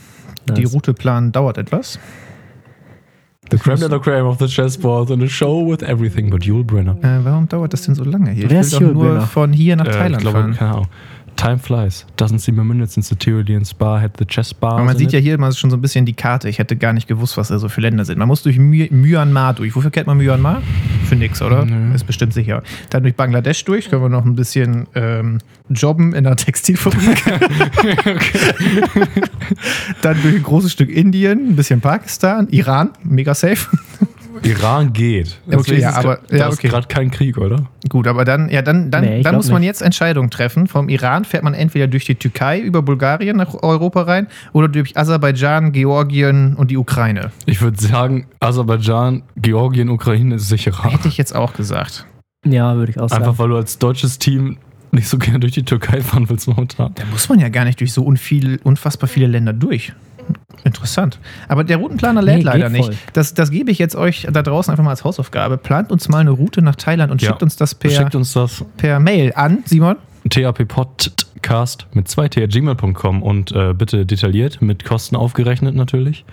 die 0.57 0.63
Das- 0.63 0.73
Route 0.75 0.95
planen 0.95 1.33
dauert 1.33 1.59
etwas. 1.59 1.99
The 3.51 3.57
creme 3.59 3.81
de 3.81 3.89
la 3.89 3.99
creme 3.99 4.27
of 4.29 4.39
the 4.39 4.47
chessboard 4.47 5.11
and 5.11 5.23
a 5.25 5.29
show 5.29 5.69
with 5.69 5.83
everything 5.83 6.31
but 6.31 6.45
Yul 6.45 6.63
Brynner. 6.63 6.97
Äh, 7.03 7.25
warum 7.25 7.49
dauert 7.49 7.73
das 7.73 7.83
denn 7.83 7.97
so 7.97 8.05
lange 8.05 8.31
hier? 8.31 8.49
Wer 8.49 8.61
ich 8.61 8.67
ist 8.69 8.73
will 8.75 8.79
doch 8.81 8.87
Yul 8.87 8.95
nur 8.95 9.05
Brynner? 9.15 9.27
von 9.27 9.53
hier 9.53 9.75
nach 9.77 9.87
Äh, 9.87 9.91
ich 9.91 9.97
Thailand 9.97 10.23
glaube, 10.23 10.39
fahren. 10.39 10.55
keine 10.55 10.71
Ahnung. 10.71 10.87
Time 11.41 11.59
flies. 11.59 12.05
Doesn't 12.19 12.41
seem 12.41 12.59
a 12.59 12.65
minute 12.65 12.93
since 12.93 13.09
the 13.09 13.17
Tyrolean 13.17 13.65
spa 13.65 13.99
had 13.99 14.15
the 14.19 14.27
chess 14.27 14.53
bar. 14.53 14.75
Aber 14.75 14.85
man 14.85 14.99
sieht 14.99 15.11
ja 15.13 15.19
hier 15.19 15.39
mal 15.39 15.51
schon 15.55 15.71
so 15.71 15.77
ein 15.79 15.81
bisschen 15.81 16.05
die 16.05 16.13
Karte. 16.13 16.51
Ich 16.51 16.59
hätte 16.59 16.77
gar 16.77 16.93
nicht 16.93 17.09
gewusst, 17.09 17.39
was 17.39 17.49
da 17.49 17.59
so 17.59 17.71
für 17.71 17.81
Länder 17.81 18.05
sind. 18.05 18.19
Man 18.19 18.29
muss 18.29 18.43
durch 18.43 18.59
My 18.59 18.91
Myanmar 18.91 19.55
durch. 19.55 19.75
Wofür 19.75 19.91
kennt 19.91 20.07
man 20.07 20.19
Myanmar? 20.19 20.61
Für 21.07 21.17
nix, 21.17 21.41
oder? 21.41 21.65
Nö. 21.65 21.95
Ist 21.95 22.07
bestimmt 22.07 22.35
sicher. 22.35 22.63
Dann 22.91 23.05
durch 23.05 23.15
Bangladesch 23.15 23.65
durch. 23.65 23.89
Können 23.89 24.03
wir 24.03 24.11
noch 24.11 24.27
ein 24.27 24.37
bisschen 24.37 24.87
ähm, 24.95 25.39
jobben 25.71 26.13
in 26.13 26.27
einer 26.27 26.37
Textilfabrik. 26.37 27.25
Dann 30.03 30.21
durch 30.21 30.35
ein 30.35 30.43
großes 30.43 30.73
Stück 30.73 30.91
Indien, 30.91 31.49
ein 31.49 31.57
bisschen 31.57 31.81
Pakistan, 31.81 32.49
Iran, 32.51 32.91
mega 33.03 33.33
safe. 33.33 33.67
Iran 34.43 34.93
geht. 34.93 35.39
Okay, 35.51 35.79
ja, 35.81 35.91
ist 35.91 35.97
aber- 35.97 36.21
da 36.29 36.37
ja, 36.37 36.49
ist 36.49 36.59
okay. 36.59 36.69
gerade 36.69 36.87
kein 36.89 37.11
Krieg, 37.11 37.37
oder? 37.39 37.67
Gut, 37.89 38.07
aber 38.07 38.25
dann, 38.25 38.49
ja, 38.49 38.63
dann, 38.63 38.91
dann, 38.91 39.05
Nee, 39.05 39.23
dann 39.23 39.35
muss 39.37 39.51
man 39.51 39.61
nicht. 39.61 39.69
jetzt 39.69 39.83
Entscheidungen 39.83 40.31
treffen. 40.31 40.67
Vom 40.67 40.89
Iran 40.89 41.25
fährt 41.25 41.43
man 41.45 41.55
entweder 41.55 41.87
durch 41.87 42.05
die 42.05 42.15
Türkei 42.15 42.59
über 42.61 42.83
Bulgarien 42.83 43.37
nach 43.37 43.55
Europa 43.63 44.03
rein 44.03 44.27
oder 44.53 44.69
durch 44.69 44.97
Aserbaidschan, 44.97 45.73
Georgien 45.73 46.55
und 46.55 46.71
die 46.71 46.77
Ukraine. 46.77 47.31
Ich 47.47 47.61
würde 47.61 47.81
sagen, 47.81 48.27
Aserbaidschan, 48.41 49.23
Georgien, 49.37 49.89
Ukraine 49.89 50.37
ist 50.37 50.49
sicherer. 50.49 50.91
Hätte 50.91 51.09
ich 51.09 51.17
jetzt 51.17 51.35
auch 51.35 51.55
gesagt. 51.55 52.07
Ja, 52.47 52.75
würde 52.77 52.91
ich 52.93 52.99
auch 53.01 53.09
sagen. 53.09 53.23
Einfach 53.25 53.39
weil 53.39 53.49
du 53.51 53.57
als 53.57 53.79
deutsches 53.79 54.19
Team 54.19 54.57
nicht 54.93 55.09
so 55.09 55.19
gerne 55.19 55.39
durch 55.41 55.53
die 55.53 55.63
Türkei 55.65 56.01
fahren 56.01 56.29
willst 56.29 56.49
momentan. 56.49 56.93
Da 56.95 57.05
muss 57.13 57.29
man 57.29 57.39
ja 57.39 57.49
gar 57.49 57.65
nicht 57.65 57.79
durch 57.81 57.93
so 57.93 58.03
unviel, 58.03 58.59
unfassbar 58.65 59.09
viele 59.09 59.27
Länder 59.29 59.53
durch. 59.53 59.93
Interessant. 60.65 61.19
Aber 61.49 61.65
der 61.65 61.79
Routenplaner 61.79 62.21
lädt 62.23 62.39
Nee, 62.39 62.43
leider 62.43 62.65
geht 62.69 62.73
nicht. 62.73 62.85
voll. 62.87 62.95
Das, 63.15 63.35
das 63.35 63.51
gebe 63.51 63.71
ich 63.71 63.79
jetzt 63.79 63.97
euch 63.97 64.27
da 64.31 64.43
draußen 64.43 64.71
einfach 64.71 64.85
mal 64.85 64.91
als 64.91 65.05
Hausaufgabe. 65.05 65.57
Plant 65.57 65.91
uns 65.91 66.09
mal 66.09 66.19
eine 66.19 66.31
Route 66.31 66.63
nach 66.63 66.77
Thailand 66.77 67.11
und 67.11 67.23
Ja. 67.23 67.29
schickt 67.29 67.43
uns 67.43 67.57
das 67.57 67.75
per, 67.75 67.91
Schickt 67.91 68.15
uns 68.15 68.33
das 68.35 68.65
per 68.77 69.01
Mail 69.01 69.33
an, 69.35 69.59
Simon. 69.65 69.97
TAP-Podcast 70.29 71.87
mit 71.95 72.09
2t.gmail.com 72.09 73.23
und 73.23 73.53
äh, 73.53 73.73
bitte 73.73 74.05
detailliert, 74.05 74.61
mit 74.61 74.85
Kosten 74.85 75.17
aufgerechnet 75.17 75.75
natürlich. 75.75 76.25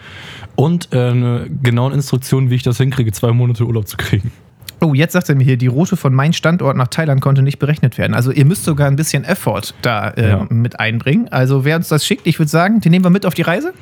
Und 0.55 0.89
äh, 0.93 1.09
eine 1.09 1.47
genaue 1.63 1.93
Instruktion, 1.93 2.49
wie 2.49 2.55
ich 2.55 2.63
das 2.63 2.77
hinkriege, 2.77 3.11
zwei 3.13 3.31
Monate 3.31 3.65
Urlaub 3.65 3.87
zu 3.87 3.95
kriegen. 3.97 4.31
Oh, 4.80 4.93
jetzt 4.93 5.13
sagt 5.13 5.30
er 5.30 5.36
mir 5.36 5.43
hier, 5.43 5.57
die 5.57 5.67
Route 5.67 5.97
von 5.97 6.13
meinem 6.13 6.34
Standort 6.34 6.78
nach 6.78 6.88
Thailand 6.88 7.19
konnte 7.21 7.41
nicht 7.41 7.57
berechnet 7.59 7.97
werden. 7.97 8.13
Also 8.13 8.32
ihr 8.32 8.45
müsst 8.45 8.63
sogar 8.63 8.88
ein 8.88 8.95
bisschen 8.95 9.23
Effort 9.23 9.73
da 9.82 10.09
äh, 10.11 10.30
Ja. 10.30 10.47
mit 10.49 10.80
einbringen. 10.80 11.28
Also 11.32 11.65
wer 11.65 11.75
uns 11.78 11.88
das 11.88 12.05
schickt, 12.05 12.28
ich 12.28 12.38
würde 12.39 12.49
sagen, 12.49 12.80
den 12.80 12.91
nehmen 12.91 13.03
wir 13.05 13.09
mit 13.09 13.25
auf 13.25 13.34
die 13.34 13.41
Reise. 13.41 13.73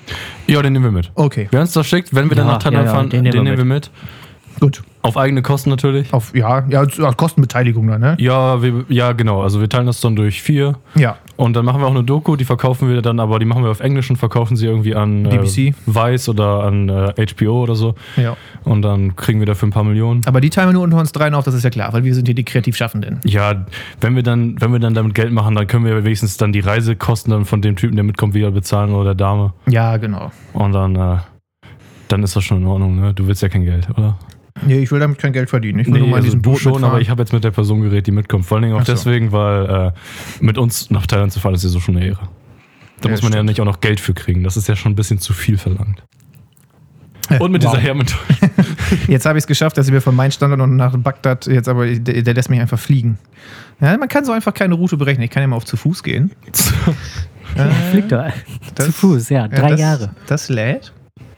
Ja, 0.47 0.61
den 0.61 0.73
nehmen 0.73 0.85
wir 0.85 0.91
mit. 0.91 1.11
Okay, 1.15 1.47
Wer 1.51 1.61
uns 1.61 1.73
das 1.73 1.85
schickt, 1.87 2.13
wenn 2.15 2.29
wir 2.29 2.37
dann 2.37 2.47
Ja, 2.47 2.53
nach 2.53 2.59
Thailand 2.63 2.85
ja, 2.85 2.91
ja, 2.91 2.95
fahren, 2.95 3.09
den 3.09 3.23
den, 3.23 3.33
nehmen 3.33 3.45
wir 3.45 3.51
nehmen 3.57 3.69
wir 3.69 3.75
mit. 3.75 3.91
gut. 4.59 4.83
Auf 5.01 5.17
eigene 5.17 5.41
Kosten 5.43 5.69
natürlich. 5.69 6.11
Auf, 6.13 6.33
ja, 6.35 6.63
ja, 6.67 6.83
ja, 6.83 7.11
Kostenbeteiligung 7.13 7.85
dann, 7.87 8.01
ne? 8.01 8.15
Ja, 8.19 8.63
wir, 8.63 8.85
ja, 8.89 9.11
genau. 9.11 9.43
Also 9.43 9.61
wir 9.61 9.69
teilen 9.69 9.85
das 9.85 10.01
dann 10.01 10.15
durch 10.15 10.41
vier. 10.41 10.79
Ja. 10.95 11.17
Und 11.37 11.55
dann 11.55 11.65
machen 11.65 11.81
wir 11.81 11.87
auch 11.87 11.91
eine 11.91 12.03
Doku, 12.03 12.35
die 12.35 12.45
verkaufen 12.45 12.89
wir 12.89 13.01
dann, 13.01 13.19
aber 13.19 13.39
die 13.39 13.45
machen 13.45 13.63
wir 13.63 13.71
auf 13.71 13.81
Englisch 13.81 14.09
und 14.09 14.15
verkaufen 14.15 14.55
sie 14.55 14.65
irgendwie 14.65 14.95
an 14.95 15.25
äh, 15.25 15.37
BBC. 15.37 15.75
Vice 15.85 16.29
oder 16.29 16.63
an 16.63 16.89
äh, 16.89 17.13
HBO 17.33 17.63
oder 17.63 17.75
so. 17.75 17.95
Ja. 18.15 18.37
Und 18.63 18.81
dann 18.81 19.15
kriegen 19.15 19.39
wir 19.39 19.45
dafür 19.45 19.67
ein 19.67 19.71
paar 19.71 19.83
Millionen. 19.83 20.21
Aber 20.25 20.39
die 20.39 20.49
teilen 20.49 20.69
wir 20.69 20.73
nur 20.73 20.83
unter 20.83 20.97
uns 20.97 21.11
dreien 21.11 21.33
auf, 21.33 21.43
das 21.43 21.53
ist 21.53 21.63
ja 21.63 21.69
klar, 21.69 21.91
weil 21.93 22.03
wir 22.03 22.13
sind 22.15 22.27
hier 22.27 22.35
die 22.35 22.45
Kreativschaffenden. 22.45 23.19
Ja, 23.25 23.65
wenn 24.01 24.15
wir 24.15 24.23
dann, 24.23 24.59
wenn 24.61 24.71
wir 24.71 24.79
dann 24.79 24.93
damit 24.93 25.13
Geld 25.13 25.31
machen, 25.31 25.55
dann 25.55 25.67
können 25.67 25.85
wir 25.85 26.03
wenigstens 26.03 26.37
dann 26.37 26.53
die 26.53 26.61
Reisekosten 26.61 27.31
dann 27.31 27.45
von 27.45 27.61
dem 27.61 27.75
Typen, 27.75 27.95
der 27.95 28.05
mitkommt, 28.05 28.33
wieder 28.33 28.51
bezahlen 28.51 28.93
oder 28.93 29.05
der 29.05 29.15
Dame. 29.15 29.53
Ja, 29.67 29.97
genau. 29.97 30.31
Und 30.53 30.71
dann, 30.71 30.95
äh, 30.95 31.17
dann 32.07 32.23
ist 32.23 32.35
das 32.35 32.43
schon 32.43 32.57
in 32.57 32.67
Ordnung, 32.67 32.99
ne? 32.99 33.13
Du 33.13 33.27
willst 33.27 33.41
ja 33.41 33.49
kein 33.49 33.65
Geld, 33.65 33.89
oder? 33.89 34.17
Nee, 34.65 34.79
ich 34.79 34.91
will 34.91 34.99
damit 34.99 35.17
kein 35.19 35.33
Geld 35.33 35.49
verdienen. 35.49 35.79
Ich 35.79 35.87
will 35.87 35.99
nur 35.99 36.07
mal 36.07 36.07
in 36.07 36.13
also 36.15 36.25
diesem 36.27 36.41
du 36.41 36.51
Boot 36.51 36.59
schon, 36.61 36.71
mitfahren. 36.73 36.91
aber 36.93 37.01
ich 37.01 37.09
habe 37.09 37.21
jetzt 37.21 37.33
mit 37.33 37.43
der 37.43 37.51
Person 37.51 37.81
geredet, 37.81 38.07
die 38.07 38.11
mitkommt. 38.11 38.45
Vor 38.45 38.55
allen 38.57 38.63
Dingen 38.63 38.75
auch 38.75 38.85
so. 38.85 38.91
deswegen, 38.93 39.31
weil 39.31 39.65
äh, 39.65 39.91
mit 40.39 40.57
uns 40.57 40.89
nach 40.89 41.05
Thailand 41.07 41.33
zu 41.33 41.39
fahren, 41.39 41.53
ist 41.55 41.63
ja 41.63 41.69
so 41.69 41.79
schon 41.79 41.97
eine 41.97 42.05
Ehre. 42.07 42.29
Da 43.01 43.09
Ja, 43.09 43.11
muss 43.11 43.21
man 43.21 43.31
ja 43.33 43.37
stimmt. 43.37 43.49
nicht 43.49 43.61
auch 43.61 43.65
noch 43.65 43.81
Geld 43.81 43.99
für 43.99 44.13
kriegen. 44.13 44.43
Das 44.43 44.55
ist 44.55 44.67
ja 44.69 44.75
schon 44.75 44.93
ein 44.93 44.95
bisschen 44.95 45.19
zu 45.19 45.33
viel 45.33 45.57
verlangt. 45.57 46.01
Und 47.39 47.51
mit 47.51 47.63
Wow. 47.65 47.71
dieser 47.71 47.81
Hermentäuschung. 47.83 48.49
Jetzt 49.07 49.25
habe 49.25 49.37
ich 49.37 49.43
es 49.43 49.47
geschafft, 49.47 49.77
dass 49.77 49.87
ich 49.87 49.91
mir 49.93 49.99
von 50.01 50.15
meinem 50.15 50.31
Standort 50.31 50.61
und 50.61 50.75
nach 50.75 50.95
Bagdad 50.95 51.47
jetzt 51.47 51.67
aber, 51.67 51.87
der, 51.87 52.21
der 52.21 52.33
lässt 52.35 52.49
mich 52.51 52.59
einfach 52.59 52.77
fliegen. 52.79 53.17
Ja, 53.81 53.97
man 53.97 54.07
kann 54.07 54.23
so 54.25 54.31
einfach 54.31 54.53
keine 54.53 54.75
Route 54.75 54.95
berechnen. 54.95 55.23
Ich 55.23 55.31
kann 55.31 55.41
ja 55.41 55.47
mal 55.47 55.55
auf 55.55 55.65
zu 55.65 55.75
Fuß 55.77 56.01
gehen. 56.03 56.31
Äh, 57.55 57.69
Fliegt 57.91 58.11
doch. 58.11 58.25
Zu 58.75 58.91
Fuß, 58.91 59.29
ja. 59.29 59.47
Drei 59.47 59.69
das, 59.69 59.79
Jahre. 59.79 60.09
Das 60.27 60.49
lädt. 60.49 60.91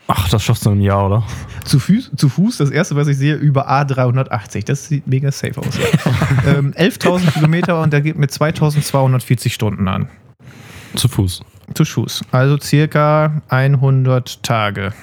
Ach, 0.09 0.29
das 0.29 0.43
schaffst 0.43 0.65
du 0.65 0.71
im 0.71 0.79
Jahr, 0.81 1.05
oder? 1.07 1.23
Zu 1.65 1.79
Fuß, 1.79 2.11
zu 2.15 2.29
Fuß, 2.29 2.57
das 2.57 2.69
erste, 2.69 2.95
was 2.95 3.07
ich 3.09 3.17
sehe, 3.17 3.35
über 3.35 3.69
A380. 3.69 4.65
Das 4.65 4.87
sieht 4.87 5.05
mega 5.05 5.31
safe 5.31 5.59
aus. 5.59 5.77
ähm, 6.47 6.73
11.000 6.77 7.33
Kilometer 7.33 7.81
und 7.81 7.91
der 7.91 7.99
geht 8.01 8.17
mit 8.17 8.31
2.240 8.31 9.49
Stunden 9.51 9.87
an. 9.89 10.07
Zu 10.95 11.09
Fuß. 11.09 11.41
Zu 11.73 11.83
Fuß. 11.83 12.21
Also 12.31 12.57
circa 12.57 13.41
100 13.49 14.41
Tage. 14.43 14.93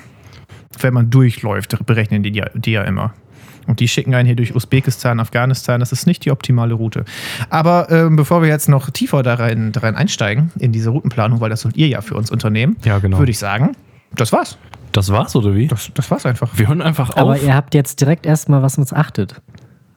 Wenn 0.81 0.95
man 0.95 1.11
durchläuft, 1.11 1.77
berechnen 1.85 2.23
die, 2.23 2.33
ja- 2.33 2.49
die 2.55 2.73
ja 2.73 2.83
immer. 2.83 3.13
Und 3.67 3.81
die 3.81 3.89
schicken 3.89 4.15
einen 4.15 4.27
hier 4.27 4.37
durch 4.37 4.55
Usbekistan, 4.55 5.21
Afghanistan. 5.21 5.81
Das 5.81 5.93
ist 5.93 6.07
nicht 6.07 6.25
die 6.25 6.31
optimale 6.31 6.75
Route. 6.75 7.05
Aber 7.51 7.91
ähm, 7.91 8.17
bevor 8.17 8.41
wir 8.43 8.49
jetzt 8.49 8.69
noch 8.71 8.91
tiefer 8.91 9.23
da 9.23 9.35
rein, 9.35 9.73
da 9.73 9.81
rein 9.81 9.97
einsteigen, 9.97 10.51
in 10.59 10.73
diese 10.73 10.91
Routenplanung, 10.91 11.41
weil 11.41 11.51
das 11.51 11.61
sollt 11.61 11.77
ihr 11.77 11.89
ja 11.89 12.01
für 12.01 12.15
uns 12.15 12.31
unternehmen, 12.31 12.77
Ja, 12.85 12.99
genau. 12.99 13.19
würde 13.19 13.31
ich 13.31 13.39
sagen, 13.39 13.77
das 14.15 14.33
war's. 14.33 14.57
Das 14.95 15.11
war's, 15.11 15.35
oder 15.35 15.57
wie? 15.57 15.67
Das, 15.67 15.91
das 15.93 16.09
war's 16.13 16.25
einfach. 16.25 16.51
Wir 16.57 16.69
hören 16.69 16.81
einfach 16.81 17.11
auf. 17.11 17.19
Aber 17.19 17.39
ihr 17.39 17.53
habt 17.55 17.75
jetzt 17.75 18.01
direkt 18.01 18.27
erstmal, 18.27 18.63
was 18.63 18.79
uns 18.79 18.93
achtet. 18.93 19.43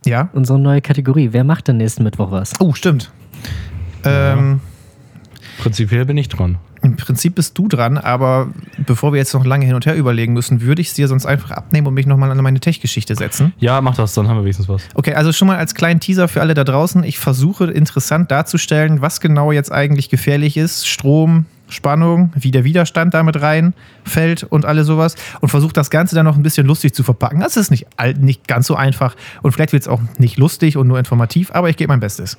Ja. 0.06 0.30
Unsere 0.34 0.58
neue 0.58 0.82
Kategorie. 0.82 1.30
Wer 1.34 1.44
macht 1.44 1.68
denn 1.68 1.78
nächsten 1.78 2.04
Mittwoch 2.04 2.32
was? 2.32 2.54
Oh, 2.60 2.74
stimmt. 2.74 3.12
Ähm, 4.04 4.60
Prinzipiell 5.60 6.06
bin 6.06 6.18
ich 6.18 6.30
dran. 6.30 6.58
Im 6.82 6.96
Prinzip 6.96 7.36
bist 7.36 7.56
du 7.58 7.68
dran, 7.68 7.98
aber 7.98 8.50
bevor 8.88 9.14
wir 9.14 9.18
jetzt 9.18 9.34
noch 9.34 9.46
lange 9.46 9.66
hin 9.66 9.76
und 9.76 9.86
her 9.86 9.96
überlegen 9.96 10.34
müssen, 10.34 10.62
würde 10.62 10.82
ich 10.82 10.90
es 10.90 10.94
dir 10.96 11.08
sonst 11.08 11.28
einfach 11.28 11.52
abnehmen 11.52 11.86
und 11.86 11.94
mich 11.94 12.08
nochmal 12.08 12.32
an 12.32 12.38
meine 12.38 12.60
Tech-Geschichte 12.60 13.16
setzen. 13.16 13.54
Ja, 13.60 13.82
mach 13.82 13.96
das, 13.96 14.14
dann 14.14 14.28
haben 14.28 14.38
wir 14.38 14.44
wenigstens 14.44 14.68
was. 14.68 14.84
Okay, 14.96 15.14
also 15.14 15.32
schon 15.32 15.48
mal 15.48 15.58
als 15.58 15.76
kleinen 15.76 16.00
Teaser 16.00 16.28
für 16.28 16.42
alle 16.42 16.56
da 16.56 16.64
draußen. 16.64 17.04
Ich 17.04 17.20
versuche 17.20 17.66
interessant 17.66 18.32
darzustellen, 18.32 19.02
was 19.02 19.20
genau 19.20 19.52
jetzt 19.52 19.72
eigentlich 19.72 20.10
gefährlich 20.10 20.58
ist. 20.58 20.88
Strom, 20.88 21.46
Spannung, 21.70 22.32
wie 22.36 22.52
der 22.52 22.64
Widerstand 22.64 23.14
damit 23.14 23.42
reinfällt 23.42 24.44
und 24.44 24.66
alles 24.66 24.88
sowas. 24.88 25.16
Und 25.42 25.50
versuche 25.50 25.74
das 25.74 25.90
Ganze 25.90 26.16
dann 26.16 26.26
noch 26.26 26.36
ein 26.36 26.44
bisschen 26.44 26.68
lustig 26.68 26.94
zu 26.94 27.04
verpacken. 27.04 27.40
Das 27.40 27.58
ist 27.58 27.72
nicht, 27.72 27.88
nicht 28.18 28.48
ganz 28.48 28.68
so 28.68 28.76
einfach 28.76 29.16
und 29.42 29.52
vielleicht 29.52 29.74
wird 29.74 29.84
es 29.84 29.88
auch 29.88 30.02
nicht 30.18 30.38
lustig 30.38 30.78
und 30.78 30.88
nur 30.88 31.00
informativ, 31.00 31.52
aber 31.54 31.70
ich 31.70 31.78
gebe 31.78 31.92
mein 31.92 32.00
Bestes. 32.00 32.38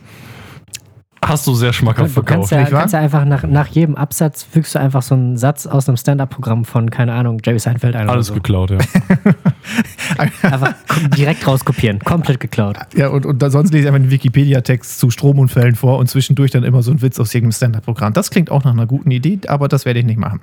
Hast 1.25 1.47
du 1.47 1.55
sehr 1.55 1.73
schmackhaft 1.73 2.17
Du 2.17 2.23
kannst 2.23 2.49
verkauft. 2.49 2.53
ja, 2.53 2.61
nicht 2.61 2.73
wahr? 2.73 2.81
kannst 2.81 2.95
ja 2.95 3.01
einfach 3.01 3.25
nach, 3.25 3.43
nach 3.45 3.67
jedem 3.67 3.97
Absatz 3.97 4.45
fügst 4.45 4.75
du 4.75 4.79
einfach 4.81 5.03
so 5.03 5.15
einen 5.15 5.37
Satz 5.37 5.67
aus 5.67 5.89
einem 5.89 5.97
Stand-Up-Programm 5.97 6.65
von, 6.65 6.91
keine 6.91 7.13
Ahnung, 7.13 7.41
Jerry 7.45 7.59
Seinfeld 7.59 7.97
ein 7.97 8.09
Alles 8.09 8.31
oder 8.31 8.35
so. 8.37 8.41
geklaut, 8.41 8.71
ja. 8.71 8.79
Einfach 10.43 10.75
direkt 11.17 11.47
rauskopieren. 11.47 11.99
Komplett 12.01 12.41
geklaut. 12.41 12.77
Ja, 12.97 13.09
und, 13.09 13.27
und 13.27 13.43
da 13.43 13.51
sonst 13.51 13.73
lese 13.73 13.83
ich 13.83 13.89
einfach 13.89 14.01
einen 14.01 14.11
Wikipedia-Text 14.11 14.99
zu 14.99 15.11
Stromunfällen 15.11 15.75
vor 15.77 15.99
und 15.99 16.09
zwischendurch 16.09 16.51
dann 16.51 16.65
immer 16.65 16.83
so 16.83 16.91
ein 16.91 17.03
Witz 17.03 17.21
aus 17.21 17.35
irgendeinem 17.35 17.53
Stand-Up-Programm. 17.57 18.13
Das 18.15 18.31
klingt 18.31 18.51
auch 18.51 18.65
nach 18.65 18.73
einer 18.73 18.87
guten 18.87 19.11
Idee, 19.11 19.39
aber 19.49 19.69
das 19.69 19.85
werde 19.85 20.01
ich 20.01 20.07
nicht 20.07 20.19
machen. 20.19 20.41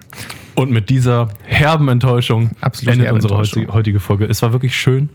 Und 0.55 0.71
mit 0.71 0.89
dieser 0.89 1.29
herben 1.45 1.87
Enttäuschung 1.89 2.51
Absolut 2.61 2.93
endet 2.93 3.05
herbe 3.07 3.15
unsere 3.15 3.33
Enttäuschung. 3.33 3.61
heutige, 3.63 3.73
heutige 3.73 3.99
Folge. 3.99 4.25
Es 4.25 4.41
war 4.41 4.51
wirklich 4.53 4.75
schön, 4.75 5.09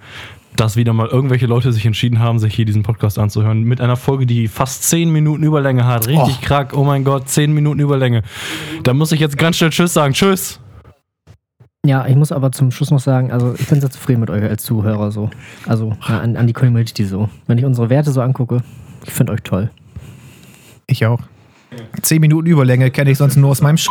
dass 0.61 0.77
wieder 0.77 0.93
mal 0.93 1.07
irgendwelche 1.09 1.47
Leute 1.47 1.73
sich 1.73 1.87
entschieden 1.87 2.19
haben, 2.19 2.39
sich 2.39 2.55
hier 2.55 2.67
diesen 2.67 2.83
Podcast 2.83 3.19
anzuhören. 3.19 3.63
Mit 3.63 3.81
einer 3.81 3.97
Folge, 3.97 4.27
die 4.27 4.47
fast 4.47 4.85
10 4.85 5.11
Minuten 5.11 5.43
Überlänge 5.43 5.87
hat. 5.87 6.07
Richtig 6.07 6.39
Oh. 6.43 6.45
krack. 6.45 6.77
Oh 6.77 6.85
mein 6.85 7.03
Gott, 7.03 7.29
10 7.29 7.53
Minuten 7.55 7.81
Überlänge. 7.81 8.23
Da 8.83 8.93
muss 8.93 9.11
ich 9.13 9.21
jetzt 9.21 9.39
ganz 9.39 9.57
schnell 9.57 9.71
Tschüss 9.71 9.95
sagen. 9.95 10.13
Tschüss. 10.13 10.61
Ja, 11.87 12.07
ich 12.07 12.15
muss 12.15 12.31
aber 12.31 12.53
zum 12.53 12.71
Schluss 12.73 12.91
noch 12.91 13.01
sagen, 13.01 13.33
also 13.33 13.55
ich 13.59 13.67
bin 13.69 13.81
sehr 13.81 13.89
zufrieden 13.91 14.21
mit 14.21 14.29
euch 14.29 14.43
als 14.43 14.63
Zuhörer 14.65 15.11
so. 15.11 15.31
Also 15.67 15.97
ja, 16.07 16.21
an, 16.21 16.37
an 16.37 16.47
die 16.47 16.53
Community 16.53 17.05
so. 17.07 17.31
Wenn 17.47 17.57
ich 17.57 17.65
unsere 17.65 17.89
Werte 17.89 18.13
so 18.13 18.21
angucke, 18.21 18.63
ich 19.07 19.13
finde 19.13 19.33
euch 19.33 19.41
toll. 19.43 19.71
Ich 20.87 21.07
auch. 21.07 21.21
Zehn 22.03 22.21
Minuten 22.21 22.47
Überlänge 22.49 22.91
kenne 22.91 23.11
ich 23.11 23.17
sonst 23.19 23.37
nur 23.37 23.49
aus 23.51 23.63
meinem 23.63 23.79
Sch 23.79 23.89